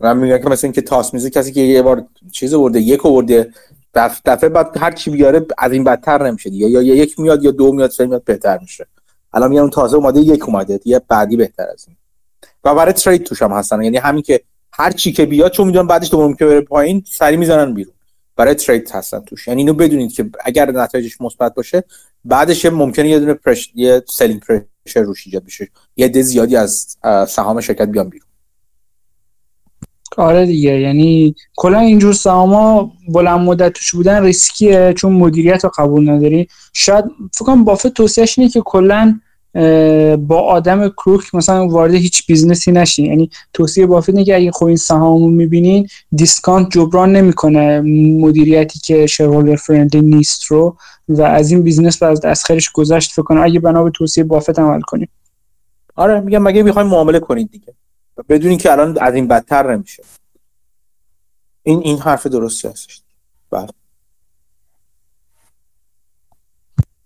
من 0.00 0.16
میگم 0.16 0.38
که 0.38 0.48
مثلا 0.48 0.68
اینکه 0.68 0.80
تاس 0.80 1.14
میزه 1.14 1.30
کسی 1.30 1.52
که 1.52 1.60
یه 1.60 1.82
بار 1.82 2.04
چیز 2.32 2.54
ورده 2.54 2.80
یک 2.80 3.04
ورده 3.04 3.52
دفعه 3.94 4.48
بعد 4.48 4.76
هر 4.78 4.90
چی 4.90 5.10
بیاره 5.10 5.46
از 5.58 5.72
این 5.72 5.84
بدتر 5.84 6.26
نمیشه 6.26 6.50
دیگه. 6.50 6.68
یا 6.68 6.82
یک 6.82 7.20
میاد 7.20 7.44
یا 7.44 7.50
دو 7.50 7.72
میاد 7.72 7.90
سه 7.90 8.06
میاد 8.06 8.24
بهتر 8.24 8.58
میشه. 8.58 8.86
الان 9.32 9.50
میگم 9.50 9.60
اون 9.60 9.70
تازه 9.70 9.96
اومده 9.96 10.20
یک 10.20 10.48
اومده. 10.48 10.80
یه 10.84 11.00
بعدی 11.08 11.36
بهتر 11.36 11.66
از 11.72 11.84
این. 11.88 11.96
و 12.64 12.74
برای 12.74 12.92
trade 12.92 13.24
توش 13.24 13.42
هم 13.42 13.52
هستن. 13.52 13.82
یعنی 13.82 13.96
همین 13.96 14.22
که 14.22 14.40
هر 14.72 14.90
چی 14.90 15.12
که 15.12 15.26
بیاد 15.26 15.50
چون 15.50 15.66
می‌دونن 15.66 15.86
بعدش 15.86 16.10
دوباره 16.10 16.34
که 16.34 16.46
بره 16.46 16.60
پایین 16.60 17.04
سری 17.06 17.36
می‌زنن 17.36 17.74
بیرون. 17.74 17.94
برای 18.40 18.54
trade 18.54 18.90
هستن 18.90 19.20
توش. 19.20 19.48
یعنی 19.48 19.60
اینو 19.60 19.74
بدونید 19.74 20.12
که 20.12 20.30
اگر 20.44 20.70
نتایجش 20.70 21.20
مثبت 21.20 21.54
باشه 21.54 21.84
بعدش 22.24 22.66
ممکنه 22.66 23.08
یه 23.08 23.18
دونه 23.18 23.34
پرش... 23.34 23.72
یه 23.74 24.02
selling 24.08 24.40
pressure 24.40 25.00
روش 25.00 25.26
ایجاد 25.26 25.44
بشه. 25.44 25.68
یه 25.96 26.08
عده 26.08 26.22
زیادی 26.22 26.56
از 26.56 26.96
سهام 27.28 27.60
شرکت 27.60 27.88
بیان 27.88 28.08
بیرون. 28.08 28.28
آره 30.16 30.46
دیگه. 30.46 30.80
یعنی 30.80 31.34
کلا 31.56 31.78
اینجور 31.78 32.12
سهاما 32.12 32.92
بلند 33.08 33.40
مدت 33.40 33.72
توش 33.72 33.94
بودن 33.94 34.22
ریسکیه 34.22 34.94
چون 34.96 35.12
مدیریت 35.12 35.64
رو 35.64 35.70
قبول 35.78 36.10
نداری. 36.10 36.48
شاید 36.72 37.04
فکر 37.34 37.44
کنم 37.44 37.64
بافت 37.64 37.86
توصیهش 37.86 38.38
اینه 38.38 38.50
که 38.50 38.60
کلا 38.60 39.20
با 40.16 40.40
آدم 40.40 40.88
crook 40.88 41.34
مثلا 41.34 41.68
وارد 41.68 41.94
هیچ 41.94 42.26
business 42.26 42.67
ی 42.67 42.72
نشین. 42.72 43.04
یعنی 43.04 43.30
توصیه 43.52 43.86
بافت 43.86 44.08
اینه 44.08 44.24
که 44.24 44.36
اگه 44.36 44.50
خب 44.50 44.64
این 44.64 44.76
سهامو 44.76 45.30
می‌بینین 45.30 45.88
discount 46.12 46.70
جبران 46.70 47.12
نمی‌کنه 47.12 47.80
مدیریتی 48.20 48.78
که 48.78 49.06
shareholder 49.06 49.56
friendly 49.56 50.02
نیست 50.02 50.44
رو 50.44 50.76
و 51.08 51.22
از 51.22 51.50
این 51.50 51.62
business 51.62 52.02
از 52.02 52.20
دست 52.20 52.44
خیرش 52.44 52.70
گذشت 52.70 53.12
فکر 53.12 53.22
کنم. 53.22 53.42
اگه 53.42 53.60
بنا 53.60 53.84
به 53.84 53.90
توصیه 53.90 54.24
بافت 54.24 54.58
عمل 54.58 54.80
کنیم 54.80 55.08
آره 55.96 56.20
میگم 56.20 56.42
مگه 56.42 56.62
می‌خوایم 56.62 56.88
معامله 56.88 57.20
کنید 57.20 57.50
دیگه؟ 57.50 57.74
بدونین 58.28 58.58
که 58.58 58.72
الان 58.72 58.98
از 58.98 59.14
این 59.14 59.28
بدتر 59.28 59.76
نمیشه. 59.76 60.02
این 61.62 61.80
این 61.80 61.98
حرف 61.98 62.26
درستی 62.26 62.68
هستش. 62.68 63.02
بله. 63.50 63.68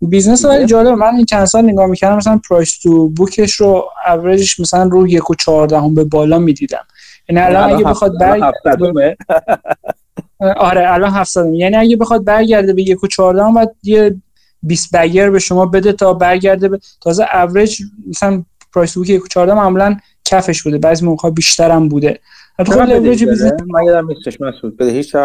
بیزنس 0.01 0.45
ولی 0.45 0.65
جالب 0.65 0.87
من 0.87 1.15
این 1.15 1.25
چند 1.25 1.45
سال 1.45 1.65
نگاه 1.65 1.85
می‌کردم 1.85 2.17
مثلا 2.17 2.41
پرایس 2.49 2.79
تو 2.79 3.09
بوکش 3.09 3.53
رو 3.53 3.85
اوریجش 4.07 4.59
مثلا 4.59 4.83
رو 4.83 5.07
یک 5.07 5.29
و 5.29 5.35
چهارده 5.35 5.81
به 5.95 6.03
بالا 6.03 6.39
می‌دیدم. 6.39 6.85
یعنی 7.29 7.41
الان 7.41 7.73
اگه 7.73 7.83
بخواد 7.83 8.19
برگرده 8.19 9.17
آره 10.57 10.93
الان 10.93 11.11
700 11.11 11.53
یعنی 11.53 11.75
اگه 11.75 11.95
بخواد 11.95 12.23
برگرده 12.23 12.73
به 12.73 12.81
یک 12.81 13.03
و 13.03 13.07
چهارده 13.07 13.53
بعد 13.55 13.75
یه 13.83 14.15
20 14.63 14.95
بگر 14.95 15.29
به 15.29 15.39
شما 15.39 15.65
بده 15.65 15.93
تا 15.93 16.13
برگرده 16.13 16.67
به 16.67 16.79
تازه 17.01 17.27
اوریج 17.33 17.81
مثلا 18.07 18.43
پرایس 18.73 18.93
بوک 18.93 19.09
یک 19.09 19.23
و 19.23 19.27
چهارده 19.27 19.53
معمولا 19.53 19.97
کفش 20.25 20.63
بوده. 20.63 20.77
بعضی 20.77 21.05
موقع 21.05 21.29
بیشتر 21.29 21.71
هم 21.71 21.89
بوده. 21.89 22.19
حتی 22.59 22.71
خب 22.71 22.81
لورج 22.81 23.23
بیزنس 23.23 23.51
من 23.67 24.07
نیستش 24.07 24.41
مسعود 24.41 24.77
بده 24.77 24.91
هیچ 24.91 25.15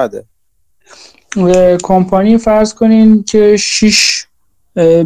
کمپانی 1.83 2.39
فرض 2.39 2.75
کنین 2.75 3.23
که 3.23 3.57
6 3.57 4.27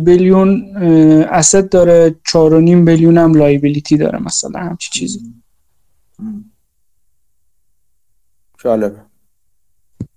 billion 0.04 0.76
asset 1.30 1.68
داره 1.68 2.16
4.5 2.28 2.34
billion 2.70 3.18
هم 3.18 3.34
liability 3.34 3.96
داره 3.96 4.22
مثلا 4.22 4.60
همچی 4.60 4.90
چیزی. 4.90 5.20
جالبه. 8.58 8.96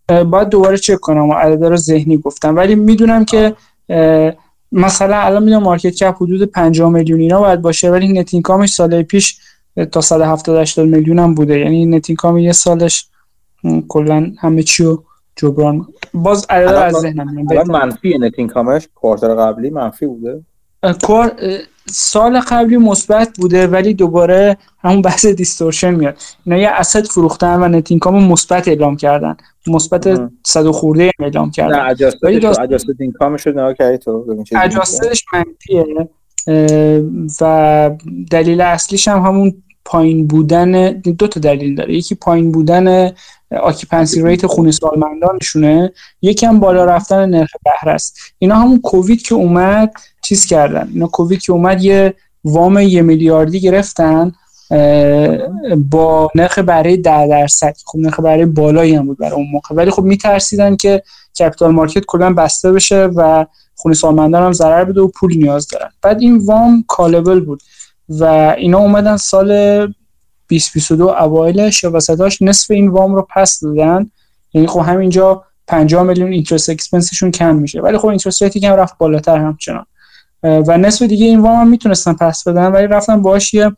باید 0.07 0.49
دوباره 0.49 0.77
چک 0.77 0.99
کنم 0.99 1.31
عدد 1.31 1.63
رو 1.63 1.77
ذهنی 1.77 2.17
گفتم. 2.17 2.55
ولی 2.55 2.75
می‌دونم 2.75 3.25
که 3.25 3.55
مثلا 4.71 5.17
الان 5.17 5.43
می‌دونم 5.43 5.63
market 5.63 5.95
cap 5.95 6.15
حدود 6.15 6.43
50 6.43 6.89
میلیون 6.89 7.19
اینا 7.19 7.39
باید 7.39 7.61
باشه 7.61 7.91
ولی 7.91 8.07
net 8.07 8.33
income 8.33 8.60
ش 8.60 8.69
سال 8.69 9.03
پیش 9.03 9.39
تا 9.91 10.01
170 10.01 10.61
80 10.61 10.87
میلیون 10.87 11.19
هم 11.19 11.33
بوده. 11.33 11.59
یعنی 11.59 11.85
net 11.85 12.09
income 12.09 12.37
یه 12.37 12.51
سالش 12.51 13.07
کلا 13.87 14.31
همه 14.39 14.63
چی 14.63 14.83
رو 14.83 15.03
جبران 15.37 15.87
باز 16.13 16.45
عدد 16.49 16.73
از 16.73 16.93
ذهنم 16.93 17.47
الان 17.51 17.71
منفی 17.71 18.17
net 18.17 18.33
income 18.37 18.75
ش 18.75 18.87
quarter 18.95 19.35
قبلی 19.35 19.69
منفی 19.69 20.05
بوده؟ 20.05 20.41
سال 21.89 22.39
قبلی 22.39 22.77
مثبت 22.77 23.37
بوده 23.37 23.67
ولی 23.67 23.93
دوباره 23.93 24.57
همون 24.79 25.01
بحث 25.01 25.25
distortion 25.25 25.95
میاد. 25.95 26.17
اینا 26.45 26.57
یه 26.57 26.69
asset 26.69 27.05
فروختن 27.05 27.63
و 27.63 27.67
net 27.67 27.91
income 27.91 28.23
مثبت 28.23 28.67
اعلام 28.67 28.97
کردن. 28.97 29.37
مثبت 29.67 30.29
100 30.45 30.71
خورده 30.71 31.11
اعلام 31.19 31.51
کردن. 31.51 31.79
نه 31.79 31.95
adjusted 32.59 32.95
income 32.99 33.35
ش 33.35 33.47
رو 33.47 33.53
نگاه 33.53 33.73
کردی 33.73 33.97
تو؟ 33.97 34.35
adjusted 34.61 35.12
ش 35.12 35.25
منفیه 35.33 36.09
و 37.41 37.91
دلیل 38.31 38.61
اصلیش 38.61 39.07
هم 39.07 39.21
همون 39.21 39.63
پایین 39.87 40.27
بودن 40.27 40.91
دو 40.91 41.27
تا 41.27 41.39
دلیل 41.39 41.75
داره. 41.75 41.93
یکی 41.93 42.15
پایین 42.15 42.51
بودن 42.51 43.11
occupancy 43.61 44.23
rate 44.23 44.45
خونه 44.45 44.71
سالمندانشونه. 44.71 45.91
یکی 46.21 46.45
هم 46.45 46.59
بالا 46.59 46.85
رفتن 46.85 47.29
نرخ 47.29 47.51
بهره 47.65 47.93
است. 47.93 48.17
اینا 48.39 48.55
همون 48.55 48.81
کووید 48.81 49.21
که 49.21 49.35
اومد 49.35 49.93
چیز 50.21 50.45
کردن. 50.45 50.89
اینا 50.93 51.07
کووید 51.07 51.41
که 51.41 51.53
اومد 51.53 51.83
یه 51.83 52.13
وام 52.43 52.77
یه 52.79 53.01
میلیاردی 53.01 53.59
گرفتن 53.59 54.31
با 55.89 56.29
نرخ 56.35 56.59
بهره 56.59 56.97
10 56.97 57.27
درصد. 57.27 57.75
خب 57.85 57.99
نرخ 57.99 58.19
بهره 58.19 58.45
بالایی 58.45 58.95
هم 58.95 59.05
بود 59.05 59.17
برای 59.17 59.33
اون 59.33 59.47
موقع. 59.51 59.75
ولی 59.75 59.91
خب 59.91 60.03
میترسیدن 60.03 60.75
که 60.75 61.03
capital 61.39 61.71
market 61.71 62.05
کلا 62.05 62.33
بسته 62.33 62.71
بشه 62.71 63.05
و 63.05 63.45
خونه 63.75 63.93
سالمندان 63.93 64.43
هم 64.43 64.53
ضرر 64.53 64.83
بده 64.83 65.01
و 65.01 65.07
پول 65.07 65.37
نیاز 65.37 65.67
دارن. 65.67 65.89
بعد 66.01 66.21
این 66.21 66.37
وام 66.37 66.83
callable 66.87 67.39
بود. 67.39 67.61
و 68.09 68.23
اینا 68.57 68.77
اومدن 68.77 69.17
سال 69.17 69.47
2022 70.49 71.07
اوایلش 71.07 71.83
یا 71.83 71.91
وسطاش 71.91 72.41
نصف 72.41 72.71
این 72.71 72.87
وام 72.87 73.15
رو 73.15 73.27
پس 73.35 73.59
دادن. 73.59 74.11
یعنی 74.53 74.67
خب 74.67 74.79
همینجا 74.79 75.43
50 75.67 76.03
میلیون 76.03 76.31
interest 76.31 76.69
expense 76.69 77.09
شون 77.09 77.31
کم 77.31 77.55
میشه. 77.55 77.81
ولی 77.81 77.97
خب 77.97 78.07
interest 78.07 78.43
rate 78.43 78.54
یه 78.54 78.59
کم 78.59 78.73
رفت 78.73 78.97
بالاتر 78.97 79.37
همچنان. 79.37 79.85
و 80.43 80.77
نصف 80.77 81.01
دیگه 81.01 81.25
این 81.25 81.39
وام 81.39 81.55
هم 81.55 81.67
می‌تونستن 81.67 82.13
پس 82.13 82.47
بدن 82.47 82.67
ولی 82.71 82.87
رفتن 82.87 83.21
باش 83.21 83.53
یه 83.53 83.71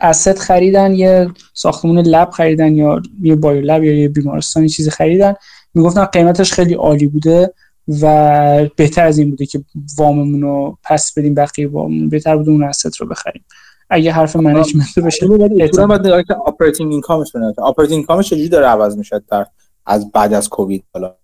asset 0.00 0.38
خریدن 0.38 0.94
یه 0.94 1.30
ساختمون 1.54 1.98
lab 1.98 2.30
خریدن 2.30 2.76
یا 2.76 3.02
یه 3.22 3.36
bio 3.36 3.60
lab 3.60 3.84
یا 3.84 3.94
یه 3.94 4.08
بیمارستانی 4.08 4.68
چیزی 4.68 4.90
خریدن. 4.90 5.34
می‌گفتن 5.74 6.04
قیمتش 6.04 6.52
خیلی 6.52 6.74
عالی 6.74 7.06
بوده. 7.06 7.54
و 7.88 8.68
بهتر 8.76 9.06
از 9.06 9.18
این 9.18 9.30
بوده 9.30 9.46
که 9.46 9.64
واممون 9.98 10.42
رو 10.42 10.78
پس 10.82 11.18
بدیم 11.18 11.34
بقیه 11.34 11.68
واممون 11.68 12.08
بهتر 12.08 12.36
بوده 12.36 12.50
اون 12.50 12.64
asset 12.64 12.92
رو 13.00 13.06
بخریم. 13.06 13.44
اگه 13.90 14.12
حرف 14.12 14.36
management 14.36 14.98
بشه 14.98 15.26
اصولا 15.60 15.86
باید 15.86 16.06
نگاه 16.06 16.22
که 16.22 16.36
operating 16.46 16.92
income 16.92 17.22
ش 17.22 17.32
بنویسه 17.32 17.62
operating 17.62 17.96
income 17.96 18.21
ش 18.21 18.30
چجوری 18.30 18.48
داره 18.48 18.66
عوض 18.66 18.96
میشه 18.96 19.22
در 19.28 19.46
از 19.86 20.10
بعد 20.12 20.32
از 20.34 20.48
کووید 20.48 20.84
حالا. 20.94 21.14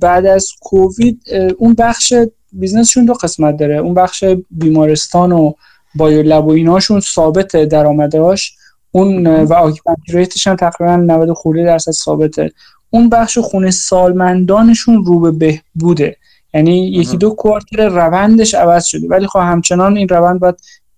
بعد 0.00 0.26
از 0.26 0.48
کووید 0.60 1.22
اون 1.58 1.74
بخش 1.74 2.14
business 2.52 2.87
شون 2.87 3.04
دو 3.04 3.12
قسمت 3.12 3.56
داره. 3.56 3.76
اون 3.76 3.94
بخش 3.94 4.24
بیمارستان 4.50 5.32
و 5.32 5.52
bio 5.94 6.22
lab 6.22 6.46
و 6.46 6.50
ایناشون 6.50 7.00
ثابت 7.00 7.56
درآمداش. 7.56 8.56
اون 8.90 9.26
و 9.26 9.52
occupancy 9.52 10.12
rate 10.12 10.35
ش 10.35 10.46
هم 10.46 10.56
تقریبا 10.56 10.96
90 10.96 11.32
خورده 11.32 11.64
درصد 11.64 11.92
ثابته. 11.92 12.52
اون 12.94 13.08
بخش 13.08 13.38
خونه 13.38 13.70
سالمندانشون 13.70 15.04
رو 15.04 15.20
به 15.20 15.30
بهبوده. 15.30 16.16
یعنی 16.54 16.88
یکی 16.88 17.16
دو 17.16 17.30
quarter 17.30 17.88
روندش 17.88 18.54
عوض 18.54 18.84
شده. 18.84 19.08
ولی 19.08 19.26
خب 19.26 19.38
همچنان 19.38 19.96
این 19.96 20.08
روند 20.08 20.40
باید 20.40 20.54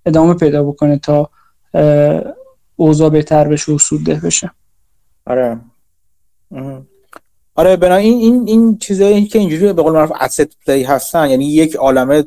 ادامه 0.06 0.34
پیدا 0.34 0.62
بکنه 0.62 0.98
تا 0.98 1.30
اوضاع 2.76 3.10
بهتر 3.10 3.48
بشه 3.48 3.72
و 3.72 3.78
سود 3.78 4.04
ده 4.04 4.14
بشه. 4.14 4.50
آره. 5.26 5.60
آره 7.54 7.76
بنا 7.76 7.96
این 7.96 8.18
این 8.18 8.48
این 8.48 8.78
چیزایی 8.78 9.26
که 9.26 9.38
اینجوری 9.38 9.72
به 9.72 9.82
قول 9.82 9.92
معروف 9.92 10.12
asset 10.12 10.48
play 10.66 10.82
هستن. 10.82 11.30
یعنی 11.30 11.44
یک 11.44 11.76
عالمه 11.76 12.24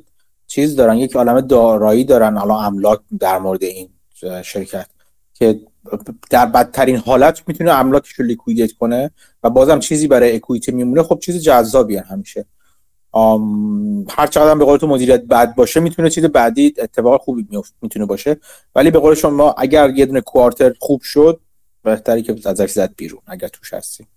چیز 0.47 0.75
دارن 0.75 0.97
یک 0.97 1.15
عالمه 1.15 1.41
دارایی 1.41 2.03
دارن. 2.03 2.37
حالا 2.37 2.59
املاک 2.59 2.99
در 3.19 3.39
مورد 3.39 3.63
این 3.63 3.89
شرکت 4.43 4.87
که 5.33 5.59
در 6.30 6.45
بدترین 6.45 6.95
حالت 6.95 7.43
می‌تونه 7.47 7.72
املاکش 7.72 8.11
رو 8.11 8.26
liquidate 8.26 8.72
کنه 8.72 9.11
و 9.43 9.49
بازم 9.49 9.80
چیزی 9.80 10.07
برای 10.07 10.35
اکویتی 10.35 10.72
میمونه. 10.72 11.03
خب 11.03 11.19
چیز 11.19 11.43
جذابیه 11.43 12.01
همیشه. 12.01 12.45
هر 14.10 14.27
چقدر 14.27 14.56
به 14.56 14.65
قول 14.65 14.77
تو 14.77 14.88
مدیریت 14.88 15.22
بد 15.22 15.56
باشه 15.56 15.80
می‌تونه 15.80 16.10
چیز 16.10 16.26
بعدی 16.26 16.73
اتفاق 16.77 17.22
خوبی 17.22 17.47
می‌تونه 17.81 18.06
باشه. 18.06 18.38
ولی 18.76 18.91
به 18.91 18.99
قول 18.99 19.15
شما 19.15 19.51
اگر 19.51 19.89
یه 19.89 20.06
دونه 20.06 20.22
کوارتر 20.22 20.73
خوب 20.80 21.01
شد 21.01 21.39
بهتری 21.84 22.22
که 22.22 22.35
ازش 22.45 22.72
زد 22.72 22.95
بیرون 22.97 23.22
اگر 23.27 23.47
توش 23.47 23.73
هستی. 23.73 24.07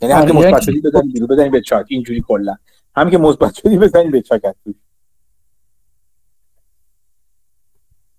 یعنی 0.00 0.14
هم 0.14 0.26
که 0.26 0.32
آره، 0.32 0.48
مثبت 0.48 0.62
شدی 0.62 0.80
بزنید 0.80 1.12
بیرون 1.12 1.28
بزنید 1.28 1.52
به 1.52 1.60
چاک 1.60 1.86
اینجوری 1.88 2.24
کلا. 2.28 2.56
هم 2.96 3.10
که 3.10 3.18
مثبت 3.18 3.54
شدی 3.54 3.78
بزنید 3.78 4.12
به 4.12 4.22
چاک 4.22 4.42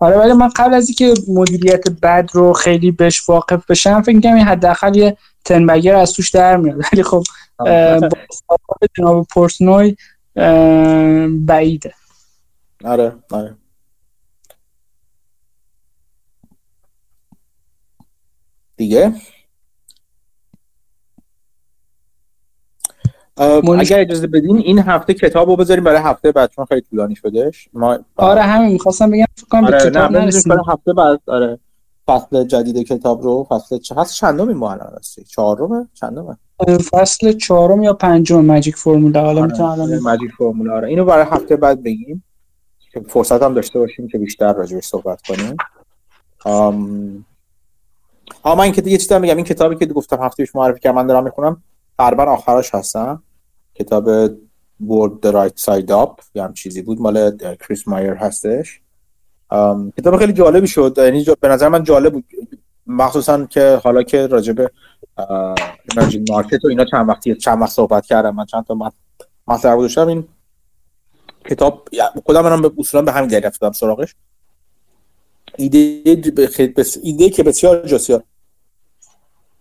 آره 0.01 0.17
ولی 0.17 0.33
من 0.33 0.49
قبل 0.55 0.73
از 0.73 0.87
اینکه 0.89 1.21
مدیریت 1.27 1.89
بد 1.89 2.29
رو 2.33 2.53
خیلی 2.53 2.91
بهش 2.91 3.29
واقف 3.29 3.65
بشم 3.65 4.01
فکر 4.01 4.19
کنم 4.19 4.35
این 4.35 4.45
حداقل 4.45 4.95
یه 4.95 5.17
تنبگر 5.45 5.95
از 5.95 6.13
توش 6.13 6.29
در 6.29 6.57
میاد. 6.57 6.77
ولی 6.93 7.03
خب 7.03 7.23
با 7.57 8.87
جناب 8.97 9.27
پورتنوی 9.33 9.95
بعیده. 11.29 11.93
آره 12.83 13.15
آره. 13.31 13.55
دیگه؟ 18.77 19.13
اگر 23.79 23.99
اجازه 23.99 24.27
بدین 24.27 24.57
این 24.57 24.79
هفته 24.79 25.13
کتاب 25.13 25.49
رو 25.49 25.55
بذاریم 25.55 25.83
برای 25.83 26.01
هفته 26.01 26.31
بعد 26.31 26.49
چون 26.49 26.65
خیلی 26.65 26.81
طولانی 26.81 27.15
شدهش. 27.15 27.69
ما 27.73 27.99
آره 28.15 28.41
همین 28.41 28.71
می‌خواستم 28.71 29.11
بگم 29.11 29.25
فکر 29.35 29.47
کنم 29.47 29.65
آره 29.65 29.89
کتاب 29.89 30.11
نرسیم. 30.11 30.53
هفته 30.67 30.93
بعد 30.93 31.19
آره. 31.27 31.59
فصل 32.07 32.43
جدید 32.43 32.87
کتاب 32.87 33.23
رو 33.23 33.47
فصل 33.49 33.77
چه 33.77 33.95
هست 33.95 34.13
چندم 34.13 34.53
ما 34.53 34.71
الان 34.71 34.93
هستی؟ 34.99 35.23
چهارم 35.23 35.89
چندم 35.93 36.37
فصل 36.91 37.33
چهارم 37.33 37.83
یا 37.83 37.93
پنجم؟ 37.93 38.45
ماجیک 38.45 38.75
فرمولا 38.75 39.21
حالا 39.21 39.41
آره. 39.41 39.51
می‌تونم 39.51 39.69
الان 39.69 39.99
ماجیک 39.99 40.31
فرمولا 40.37 40.73
آره. 40.75 40.87
اینو 40.87 41.05
برای 41.05 41.25
هفته 41.25 41.55
بعد 41.55 41.83
بگیم. 41.83 42.23
که 42.93 43.01
فرصت 43.07 43.43
هم 43.43 43.53
داشته 43.53 43.79
باشیم 43.79 44.07
که 44.07 44.17
بیشتر 44.17 44.53
راجعش 44.53 44.83
صحبت 44.83 45.21
کنیم. 45.21 45.57
ها 48.43 48.55
من 48.55 48.71
که 48.71 48.81
دیگه 48.81 48.97
چیزا 48.97 49.19
میگم؟ 49.19 49.35
این 49.35 49.45
کتابی 49.45 49.75
که 49.75 49.85
گفتم 49.85 50.23
هفته 50.23 50.43
پیش 50.43 50.55
معرفی 50.55 50.79
کردم 50.79 50.95
من 50.95 51.07
دارم 51.07 51.23
می‌خونم. 51.23 51.63
تقریبا 51.97 52.23
آخرش 52.23 52.75
هستم. 52.75 53.23
کتاب 53.75 54.27
World 54.81 55.13
the 55.25 55.31
Right 55.31 55.63
Side 55.65 55.89
Up 55.89 56.23
یا 56.35 56.43
هم 56.43 56.53
چیزی 56.53 56.81
بود 56.81 57.01
مال 57.01 57.37
کریس 57.37 57.87
مایر 57.87 58.13
هستش. 58.13 58.81
کتاب 59.97 60.17
خیلی 60.17 60.33
جالبی 60.33 60.67
شد. 60.67 60.95
یعنی 60.97 61.25
به 61.39 61.47
نظر 61.47 61.69
من 61.69 61.83
جالب 61.83 62.13
بود. 62.13 62.25
مخصوصا 62.87 63.45
که 63.45 63.79
حالا 63.83 64.03
که 64.03 64.27
راجب 64.27 64.71
امرجینگ 65.97 66.31
مارکت 66.31 66.65
و 66.65 66.67
اینا 66.67 66.85
چند 66.85 67.09
وقتی 67.09 67.35
چند 67.35 67.61
وقت 67.61 67.71
صحبت 67.71 68.05
کردم 68.05 68.35
من 68.35 68.45
چند 68.45 68.65
تا 68.65 68.93
مطلب 69.47 69.77
گذاشتم 69.77 70.07
این 70.07 70.27
کتاب 71.49 71.89
خودم 72.25 72.41
منم 72.41 72.61
به 72.61 72.71
اصولا 72.77 73.03
به 73.03 73.11
همین 73.11 73.29
دلیل 73.29 73.45
رفتم 73.45 73.71
سراغش. 73.71 74.15
ایده 75.57 76.31
بس... 76.77 76.97
ایده 77.03 77.29
که 77.29 77.43
بسیار 77.43 77.87
جسیار 77.87 78.23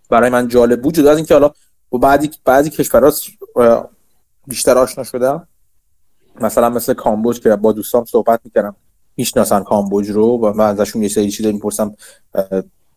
برای 0.09 0.31
من 0.31 0.49
جالب 0.49 0.82
بود 0.82 0.95
جدا 0.95 1.11
از 1.11 1.16
اینکه 1.16 1.35
حالا 1.35 1.51
بعضی 1.93 2.31
بعضی 2.45 2.70
کشورها 2.70 3.12
بیشتر 4.47 4.79
آشنا 4.79 5.05
شدم. 5.05 5.49
مثلا 6.41 6.71
مثل 6.71 6.95
کامبوج 6.95 7.41
که 7.41 7.57
با 7.57 7.73
دوستام 7.73 8.05
صحبت 8.05 8.41
می‌کردم 8.45 8.77
می‌شناسن 9.17 9.62
کامبوج 9.62 10.11
رو 10.11 10.27
و 10.27 10.53
من 10.53 10.65
ازشون 10.65 11.03
یه 11.03 11.09
سری 11.09 11.31
چیزا 11.31 11.53
می‌پرسم 11.53 11.95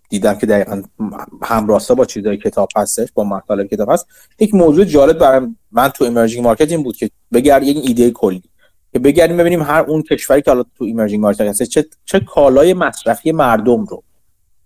دیدم 0.09 0.33
که 0.33 0.45
دقیقا 0.45 0.81
همراستا 1.43 1.95
با 1.95 2.05
چیزای 2.05 2.37
کتاب 2.37 2.69
هستش 2.75 3.11
با 3.13 3.23
مطالب 3.23 3.67
کتاب 3.67 3.91
هست. 3.91 4.07
یک 4.39 4.53
موضوع 4.53 4.85
جالب 4.85 5.17
برای 5.17 5.47
من 5.71 5.89
تو 5.89 6.03
emerging 6.03 6.43
market 6.43 6.71
این 6.71 6.83
بود 6.83 6.97
که 6.97 7.09
بگرد 7.33 7.63
یک 7.63 7.77
ایده 7.87 8.11
کلی. 8.11 8.43
که 8.93 8.99
بگردیم 8.99 9.37
ببینیم 9.37 9.61
هر 9.61 9.85
اون 9.87 10.01
کشوری 10.01 10.41
که 10.41 10.51
حالا 10.51 10.63
تو 10.77 10.83
emerging 10.83 11.23
market 11.23 11.41
هست 11.41 11.63
چه 11.63 11.85
چه 12.05 12.19
کالای 12.19 12.73
مصرفی 12.73 13.31
مردم 13.31 13.85
رو 13.85 14.03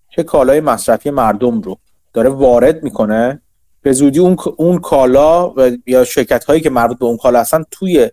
چه 0.09 0.23
کالای 0.23 0.59
مصرفی 0.59 1.09
مردم 1.09 1.61
رو 1.61 1.77
داره 2.13 2.29
وارد 2.29 2.83
می‌کنه. 2.83 3.41
به 3.81 3.93
زودی 3.93 4.19
اون 4.19 4.37
اون 4.57 4.79
کالا 4.79 5.53
یا 5.85 6.03
شرکت 6.03 6.45
هایی 6.45 6.61
که 6.61 6.69
مربوط 6.69 6.99
به 6.99 7.05
اون 7.05 7.17
کالا 7.17 7.39
هستن 7.39 7.63
توی 7.71 8.11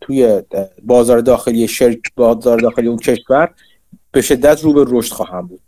توی 0.00 0.42
بازار 0.82 1.20
داخلی 1.20 1.68
شرک 1.68 2.00
بازار 2.16 2.58
داخلی 2.58 2.88
اون 2.88 2.98
کشور 2.98 3.54
به 4.12 4.20
شدت 4.20 4.60
رو 4.64 4.72
به 4.72 4.84
رشد 4.88 5.12
خواهم 5.12 5.46
بود. 5.46 5.60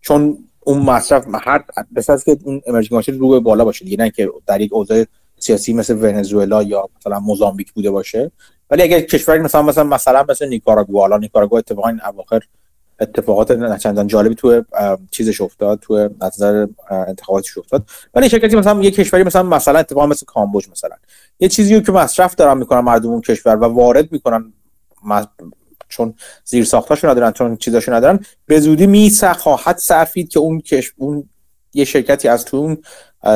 چون 0.00 0.38
اون 0.60 0.78
مصرف 0.78 1.26
هر 1.42 1.64
بس 1.96 2.24
که 2.24 2.38
اون 2.44 2.62
امرجینگ 2.66 3.20
رو 3.20 3.28
به 3.28 3.40
بالا 3.40 3.64
باشه 3.64 3.84
دیگه 3.84 3.96
نه 3.96 4.10
که 4.10 4.30
در 4.46 4.60
یک 4.60 4.72
اوضاع 4.72 5.04
سیاسی 5.38 5.72
مثل 5.72 5.94
ونزوئلا 5.94 6.62
یا 6.62 6.88
مثلا 6.96 7.20
موزامبیک 7.20 7.72
بوده 7.72 7.90
باشه. 7.90 8.30
ولی 8.70 8.82
اگر 8.82 9.00
کشوری 9.00 9.38
مثلا 9.38 9.62
مثلا 9.62 9.84
مثلا 9.84 10.26
مثل 10.28 10.48
نیکاراگوا 10.48 11.04
الان 11.04 11.20
نیکاراگوا 11.20 11.58
اتفاقا 11.58 11.88
این 11.88 12.00
اواخر 12.04 12.40
اتفاقات 13.00 13.50
نچندان 13.50 14.06
جالبی 14.06 14.34
تو 14.34 14.64
چیزش 15.10 15.40
افتاد 15.40 15.78
تو 15.78 16.08
نظر 16.22 16.66
انتخاباتش 16.90 17.58
افتاد. 17.58 17.84
ولی 18.14 18.28
شرکتی 18.28 18.56
مثلا 18.56 18.82
یه 18.82 18.90
کشوری 18.90 19.22
مثلا 19.22 19.42
مثلا 19.42 19.78
اتفاقا 19.78 20.06
مثل 20.06 20.26
کامبوج 20.26 20.68
مثلا. 20.70 20.96
یه 21.40 21.48
چیزی 21.48 21.80
که 21.80 21.92
مصرف 21.92 22.34
دارن 22.34 22.58
می‌کنن 22.58 22.80
مردم 22.80 23.08
اون 23.08 23.20
کشور 23.20 23.56
و 23.56 23.64
وارد 23.64 24.12
می‌کنن 24.12 24.52
چون 25.88 26.14
زیر 26.44 26.64
ساختاشو 26.64 27.08
ندارن 27.08 27.32
چون 27.32 27.56
چیزاشو 27.56 27.92
ندارن 27.92 28.20
به 28.46 28.60
زودی 28.60 28.86
می 28.86 29.12
خواهد 29.38 29.78
صرفید 29.78 30.28
که 30.28 30.40
اون 30.40 30.60
کش 30.60 30.92
اون 30.96 31.28
یه 31.74 31.84
شرکتی 31.84 32.28
از 32.28 32.44
تو 32.44 32.56
اون 32.56 32.82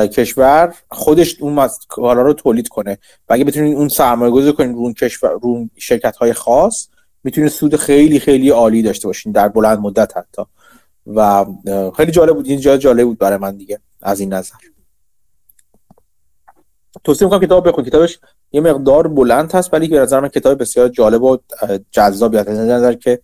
کشور 0.07 0.73
خودش 0.91 1.35
اون 1.39 1.69
کالا 1.87 2.21
رو 2.21 2.33
تولید 2.33 2.67
کنه. 2.67 2.97
و 3.29 3.33
اگه 3.33 3.43
بتونین 3.43 3.75
اون 3.75 3.87
سرمایه 3.87 4.31
گذاری 4.31 4.53
کنین 4.53 4.73
رو 4.73 4.79
اون 4.79 4.93
کشور 4.93 5.29
رو 5.41 5.69
شرکت 5.75 6.15
های 6.15 6.33
خاص 6.33 6.87
می‌تونید 7.25 7.49
سود 7.49 7.75
خیلی 7.75 8.19
خیلی 8.19 8.49
عالی 8.49 8.81
داشته 8.81 9.07
باشین 9.07 9.31
در 9.31 9.47
بلند 9.47 9.79
مدت 9.79 10.17
حتی. 10.17 10.41
و 11.07 11.45
خیلی 11.97 12.11
جالب 12.11 12.35
بود. 12.35 12.47
این 12.47 12.59
جا 12.59 12.77
جالب 12.77 13.05
بود 13.05 13.17
برای 13.17 13.37
من 13.37 13.57
دیگه 13.57 13.79
از 14.01 14.19
این 14.19 14.33
نظر. 14.33 14.55
توصیه 17.03 17.27
می‌کنم 17.27 17.45
کتاب 17.45 17.67
بخون 17.67 17.83
کتابش 17.83 18.19
یه 18.51 18.61
مقدار 18.61 19.07
بلند 19.07 19.51
هست 19.51 19.73
ولی 19.73 19.87
به 19.87 19.99
نظر 19.99 20.19
من 20.19 20.27
کتاب 20.27 20.61
بسیار 20.61 20.89
جالب 20.89 21.23
و 21.23 21.37
جذابی 21.91 22.37
از 22.37 22.47
نظر 22.49 22.93
که 22.93 23.19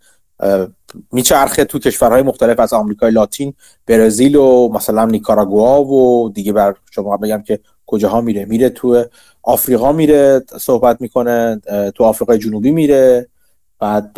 میچرخه 1.11 1.65
تو 1.65 1.79
کشورهای 1.79 2.21
مختلف 2.21 2.59
از 2.59 2.73
آمریکای 2.73 3.11
لاتین 3.11 3.53
برزیل 3.85 4.35
و 4.35 4.69
مثلا 4.73 5.05
نیکاراگوا 5.05 5.83
و 5.83 6.29
دیگه. 6.29 6.53
بر 6.53 6.75
شما 6.91 7.17
بگم 7.17 7.41
که 7.41 7.59
کجاها 7.85 8.21
میره. 8.21 8.45
میره 8.45 8.69
تو 8.69 9.05
آفریقا 9.43 9.91
میره 9.91 10.43
صحبت 10.59 11.01
می‌کنه 11.01 11.61
تو 11.95 12.03
آفریقای 12.03 12.37
جنوبی 12.37 12.71
میره. 12.71 13.27
بعد 13.81 14.13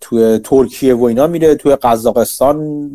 تو 0.00 0.38
ترکیه 0.38 0.94
و 0.94 1.04
اینا 1.04 1.26
میره 1.26 1.54
تو 1.54 1.76
قزاقستان 1.82 2.90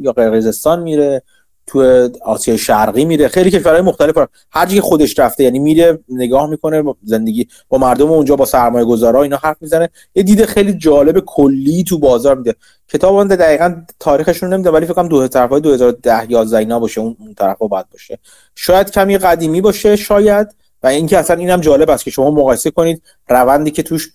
یا 0.00 0.12
قرقیزستان 0.12 0.82
میره 0.82 1.22
تو 1.66 2.08
آسیای 2.24 2.58
شرقی 2.58 3.04
میره. 3.04 3.28
خیلی 3.28 3.50
کشورهای 3.50 3.80
مختلف 3.80 4.28
هر 4.50 4.66
جایی 4.66 4.80
خودش 4.80 5.18
رفته 5.18 5.44
یعنی 5.44 5.58
میره 5.58 5.98
نگاه 6.08 6.50
می‌کنه 6.50 6.82
زندگی 7.04 7.48
با 7.68 7.78
مردم 7.78 8.10
اونجا 8.10 8.36
با 8.36 8.44
سرمایه 8.44 8.84
گذارا 8.84 9.22
اینا 9.22 9.36
حرف 9.36 9.56
می‌زنه. 9.60 9.88
یه 10.14 10.22
دید 10.22 10.44
خیلی 10.44 10.72
جالب 10.72 11.20
کلی 11.26 11.84
تو 11.84 11.98
بازار 11.98 12.36
میده. 12.36 12.54
کتاب 12.88 13.14
اون 13.14 13.26
دقیقا 13.26 13.82
تاریخشون 14.00 14.52
نمیده 14.52 14.70
ولی 14.70 14.86
فکر 14.86 14.94
کنم 14.94 15.08
دو 15.08 15.28
طرف 15.28 15.52
2010 15.52 16.30
11 16.30 16.56
اینا 16.56 16.80
باشه 16.80 17.00
اون 17.00 17.34
طرفا 17.36 17.66
باید 17.66 17.86
باشه. 17.92 18.18
شاید 18.54 18.90
کمی 18.90 19.18
قدیمی 19.18 19.60
باشه 19.60 19.96
شاید. 19.96 20.48
و 20.82 20.86
اینکه 20.86 21.18
اصلا 21.18 21.36
اینم 21.36 21.60
جالب 21.60 21.90
است 21.90 22.04
که 22.04 22.10
شما 22.10 22.30
مقایسه 22.30 22.70
کنید 22.70 23.02
روندی 23.28 23.70
که 23.70 23.82
توش 23.82 24.12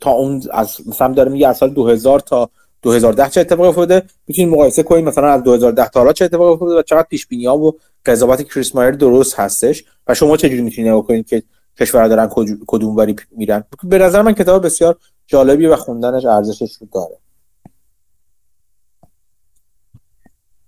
تا 0.00 0.10
اون 0.10 0.42
از 0.52 0.76
مثلا 0.88 1.14
داره 1.14 1.30
میگه 1.30 1.48
از 1.48 1.56
سال 1.56 1.70
2000 1.70 2.20
تا 2.20 2.50
2010 2.82 3.28
چه 3.30 3.40
اتفاقی 3.40 3.68
افتاده؟ 3.68 4.02
می‌تونید 4.26 4.52
مقایسه 4.52 4.82
کنید 4.82 5.04
مثلا 5.04 5.32
از 5.32 5.42
2010 5.42 5.88
تا 5.88 6.00
حالا 6.00 6.12
چه 6.12 6.24
اتفاقی 6.24 6.52
افتاده 6.52 6.78
و 6.78 6.82
چقدر 6.82 7.06
پیش 7.10 7.26
بینی 7.26 7.46
ها 7.46 7.58
و 7.58 7.78
قضاوت 8.06 8.42
کریس 8.42 8.74
مایر 8.74 8.90
درست 8.90 9.40
هستش 9.40 9.84
و 10.06 10.14
شما 10.14 10.36
چه 10.36 10.48
جوری 10.48 10.62
می‌تونید 10.62 10.90
نگاه 10.90 11.06
کنید 11.06 11.28
که 11.28 11.42
کشورها 11.80 12.08
دارن 12.08 12.30
کدوم 12.66 12.96
وری 12.96 13.16
میرن؟ 13.30 13.64
به 13.84 13.98
نظر 13.98 14.22
من 14.22 14.32
کتاب 14.32 14.64
بسیار 14.64 14.96
جالبی 15.26 15.66
و 15.66 15.76
خوندنش 15.76 16.24
ارزشش 16.24 16.72
رو 16.80 16.88
داره. 16.92 17.16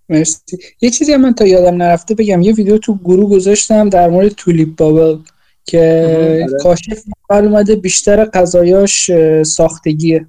مرسی. 0.08 0.58
یه 0.80 0.90
چیزی 0.90 1.16
من 1.16 1.34
تا 1.34 1.46
یادم 1.46 1.76
نرفته 1.76 2.14
بگم. 2.14 2.42
یه 2.42 2.52
ویدیو 2.52 2.78
تو 2.78 2.98
گروه 3.04 3.30
گذاشتم 3.30 3.88
در 3.88 4.08
مورد 4.08 4.28
تولیپ 4.28 4.76
بابل. 4.76 5.18
که 5.68 6.04
آره. 6.18 6.46
کاشف 6.62 7.02
اومده 7.30 7.76
بیشتر 7.76 8.24
قضایاش 8.24 9.10
ساختگیه. 9.42 10.26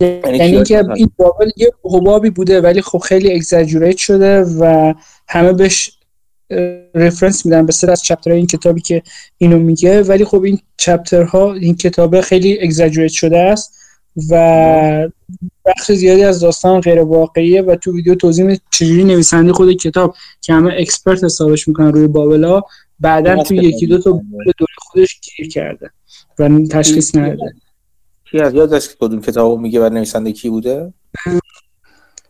یعنی, 0.00 0.38
یعنی 0.38 0.62
که 0.62 0.84
این 0.96 1.10
بابل 1.16 1.50
یه 1.56 1.72
حبابی 1.84 2.30
بوده 2.30 2.60
ولی 2.60 2.82
خب 2.82 2.98
خیلی 2.98 3.32
اگزاجوریت 3.32 3.96
شده 3.96 4.40
و 4.40 4.94
همه 5.28 5.52
بهش 5.52 5.98
رفرنس 6.94 7.46
میدن 7.46 7.66
به 7.66 7.72
سر 7.72 7.90
از 7.90 8.02
چپتر 8.02 8.30
این 8.30 8.46
کتابی 8.46 8.80
که 8.80 9.02
اینو 9.38 9.58
میگه. 9.58 10.02
ولی 10.02 10.24
خب 10.24 10.42
این 10.42 10.58
چپترها 10.76 11.54
این 11.54 11.76
کتابه 11.76 12.22
خیلی 12.22 12.60
اگزاجوریت 12.60 13.12
شده 13.12 13.38
است. 13.38 13.77
و 14.30 15.08
بخش 15.64 15.92
زیادی 15.92 16.24
از 16.24 16.40
داستان 16.40 16.80
غیر 16.80 17.00
واقعیه 17.00 17.62
و 17.62 17.76
تو 17.76 17.92
ویدیو 17.92 18.14
توضیح 18.14 18.44
میده 18.44 18.60
چجوری 18.70 19.04
نویسنده 19.04 19.52
خود 19.52 19.72
کتاب 19.72 20.14
که 20.40 20.52
همه 20.52 20.74
اکسپرت 20.78 21.24
حسابش 21.24 21.68
می‌کنن 21.68 21.92
روی 21.92 22.06
بابلا 22.06 22.62
بعدا 23.00 23.42
تو 23.42 23.54
یکی 23.54 23.86
دو 23.86 23.98
تا 23.98 24.10
دور 24.58 24.68
خودش 24.78 25.20
گیر 25.20 25.48
کرده 25.48 25.90
و 26.38 26.48
تشخیص 26.70 27.16
نداده 27.16 27.54
کی 28.30 28.40
از 28.40 28.54
یاد 28.54 28.80
که 28.80 28.88
کدوم 29.00 29.20
کتابو 29.20 29.56
میگه 29.56 29.80
و 29.80 29.88
نویسنده 29.88 30.32
کی 30.32 30.50
بوده؟ 30.50 30.92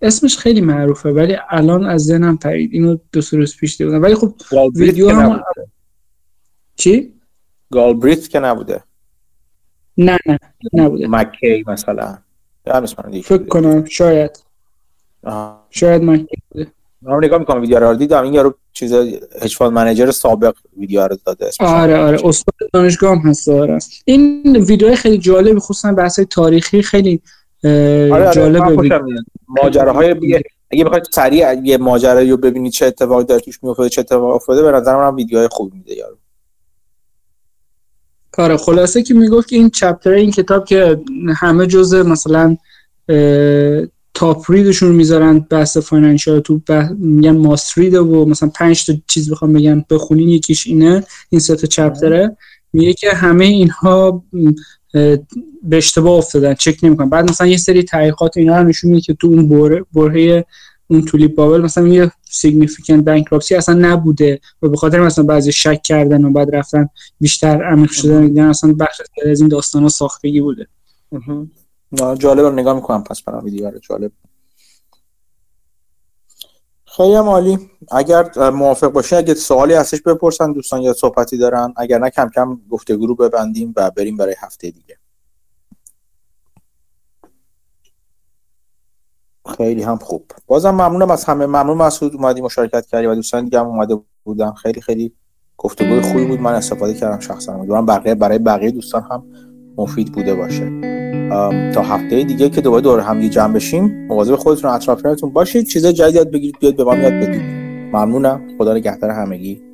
اسمش 0.02 0.38
خیلی 0.38 0.60
معروفه 0.60 1.08
ولی 1.08 1.36
الان 1.50 1.86
از 1.86 2.04
ذهنم 2.04 2.36
پرید 2.36 2.72
اینو 2.72 2.96
دو 3.12 3.20
سه 3.20 3.36
روز 3.36 3.56
پیش 3.56 3.76
دیدم. 3.76 4.02
ولی 4.02 4.14
خب 4.14 4.34
ویدیو 4.74 5.10
هم 5.10 5.42
چی؟ 6.76 7.14
گالبریت 7.72 8.28
که 8.28 8.38
نبوده. 8.38 8.82
نه 9.98 10.18
نه 10.26 10.38
نبوده. 10.72 11.06
مکی 11.08 11.64
مثلا. 11.66 12.18
فکر 13.24 13.38
کنم 13.38 13.84
شاید. 13.84 14.42
آه. 15.24 15.66
شاید 15.70 16.02
مکی 16.02 16.36
بوده. 16.50 16.66
من 17.02 17.16
نگاه 17.24 17.38
می‌کنم 17.38 17.60
ویدیو 17.60 17.78
رو. 17.78 17.94
دیدم 17.94 18.22
این 18.22 18.34
یارو 18.34 18.54
چیز 18.72 18.92
hedge 19.42 19.56
fund 19.56 19.72
manager 19.72 20.10
سابق 20.10 20.54
ویدیو 20.76 21.08
رو 21.08 21.16
داده 21.26 21.50
آره 21.60 21.98
آره. 21.98 22.18
استاد 22.24 22.54
دانشگاه 22.72 23.18
هم 23.18 23.30
هست 23.30 23.48
آره. 23.48 23.78
این 24.04 24.56
ویدیو 24.56 24.94
خیلی 24.94 25.18
جالب 25.18 25.58
خصوصا 25.58 25.92
بحث 25.92 26.20
تاریخی 26.20 26.82
خیلی 26.82 27.22
آره 27.64 28.12
آره. 28.12 28.32
جالب 28.32 28.62
ماجراهای 29.48 30.42
اگه 30.70 30.84
بخواید 30.84 31.04
سریع 31.12 31.54
یه 31.64 31.76
ماجرایی 31.78 32.30
رو 32.30 32.36
ببینید 32.36 32.72
چه 32.72 32.86
اتفاقی 32.86 33.24
داره 33.24 33.40
توش 33.40 33.64
میفته 33.64 33.88
چه 33.88 34.00
اتفاقی 34.00 34.32
افتاده 34.32 34.62
به 34.62 34.72
نظر 34.72 34.96
من 34.96 35.14
ویدیوهای 35.14 35.48
خوبی 35.50 35.76
میده 35.76 35.94
یارو. 35.96 36.16
کار. 38.38 38.56
خلاصه 38.56 39.02
که 39.02 39.14
می‌گفت 39.14 39.48
که 39.48 39.56
این 39.56 39.70
chapter 39.70 40.10
این 40.10 40.30
کتاب 40.30 40.64
که 40.64 41.00
همه 41.36 41.66
جزء 41.66 42.02
مثلا 42.02 42.56
top 44.14 44.50
read 44.50 44.71
شون 44.71 44.92
می‌ذارن 44.92 45.38
بحث 45.38 45.76
financial 45.76 46.40
رو 46.40 46.60
میگن 46.98 47.36
must 47.36 47.78
و 47.78 48.24
مثلا 48.24 48.50
پنج 48.54 48.86
تا 48.86 48.92
چیز 49.06 49.30
بخوام 49.30 49.52
بگن 49.52 49.84
بخونین 49.90 50.28
یکیش 50.28 50.66
اینه 50.66 51.04
این 51.30 51.40
سه 51.40 51.56
تا 51.56 51.66
chapter 51.66 52.28
ه 52.28 52.36
میگه 52.72 52.92
که 52.92 53.10
همه 53.10 53.44
اینها 53.44 54.24
به 55.62 55.76
اشتباه 55.76 56.12
افتادن 56.12 56.54
چک 56.54 56.78
نمی‌کنن. 56.82 57.08
بعد 57.08 57.30
مثلا 57.30 57.46
یه 57.46 57.56
سری 57.56 57.82
تحقیقات 57.82 58.36
اینا 58.36 58.58
رو 58.58 58.68
نشون 58.68 58.90
میده 58.90 59.02
که 59.02 59.14
تو 59.14 59.26
اون 59.26 59.48
بره 59.48 59.84
برهه 59.94 60.44
اون 60.90 61.04
tulip 61.04 61.34
bubble 61.34 61.60
مثلا 61.60 61.88
یه 61.88 62.12
significant 62.30 63.04
bankruptcy 63.04 63.54
اصلا 63.54 63.74
نبوده 63.74 64.40
و 64.62 64.68
به 64.68 64.76
خاطر 64.76 65.00
مثلا 65.00 65.24
بعضی 65.24 65.52
شک 65.52 65.82
کردن 65.82 66.24
و 66.24 66.30
بعد 66.30 66.54
رفتن 66.54 66.88
بیشتر 67.20 67.64
عمیق 67.64 67.90
شدن 67.90 68.26
دیدن 68.26 68.44
اصلا 68.48 68.72
بخش 68.72 69.00
از 69.26 69.40
این 69.40 69.48
داستان 69.48 69.82
ها 69.82 69.88
ساختگی 69.88 70.40
بوده. 70.40 70.68
جالب 72.18 72.40
رو 72.40 72.52
نگاه 72.52 72.74
می‌کنم 72.74 73.04
پس 73.04 73.22
برام 73.22 73.44
ویدیو 73.44 73.70
رو 73.70 73.78
جالب. 73.78 74.12
خیلی 76.84 77.14
هم 77.14 77.28
عالی. 77.28 77.58
اگر 77.90 78.50
موافق 78.50 78.88
باشه 78.88 79.16
اگه 79.16 79.34
سوالی 79.34 79.74
هستش 79.74 80.02
بپرسن 80.02 80.52
دوستان 80.52 80.82
یا 80.82 80.92
صحبتی 80.92 81.38
دارن. 81.38 81.74
اگر 81.76 81.98
نه 81.98 82.10
کم 82.10 82.30
کم 82.34 82.60
گفتگو 82.70 83.06
رو 83.06 83.14
ببندیم 83.14 83.72
و 83.76 83.90
بریم 83.90 84.16
برای 84.16 84.34
هفته 84.38 84.70
دیگه. 84.70 84.97
خیلی 89.56 89.82
هم 89.82 89.96
خوب. 89.96 90.24
بازم 90.46 90.70
ممنونم 90.70 91.10
از 91.10 91.24
همه. 91.24 91.46
ممنون 91.46 91.78
مسعود 91.78 92.14
اومدی 92.14 92.40
مشارکت 92.40 92.86
کردی 92.86 93.06
و 93.06 93.14
دوستان 93.14 93.44
دیگه 93.44 93.60
هم 93.60 93.66
اومده 93.66 93.98
بودن. 94.24 94.52
خیلی 94.52 94.80
خیلی 94.80 95.12
گفتگوی 95.56 96.00
خوبی 96.00 96.24
بود. 96.24 96.40
من 96.40 96.54
استفاده 96.54 96.94
کردم 96.94 97.20
شخصا. 97.20 97.52
امیدوارم 97.54 97.86
بقیه 97.86 98.14
برای 98.14 98.38
بقیه 98.38 98.70
دوستان 98.70 99.02
هم 99.10 99.24
مفید 99.76 100.12
بوده 100.12 100.34
باشه. 100.34 100.80
تا 101.74 101.82
هفته 101.82 102.24
دیگه 102.24 102.48
که 102.48 102.60
دوباره 102.60 102.82
دور 102.82 103.00
هم 103.00 103.28
جمع 103.28 103.54
بشیم 103.54 104.06
مواظب 104.06 104.36
خودتون 104.36 104.70
اطرافیانتون 104.70 105.32
باشید. 105.32 105.66
چیزای 105.66 105.92
جدید 105.92 106.14
یاد 106.14 106.30
بگیرید 106.30 106.58
بیاد 106.60 106.76
به 106.76 106.84
ما 106.84 106.94
یاد 106.96 107.12
بدید. 107.12 107.42
ممنونم. 107.92 108.40
خدا 108.58 108.74
نگهدار 108.74 109.10
همگی. 109.10 109.67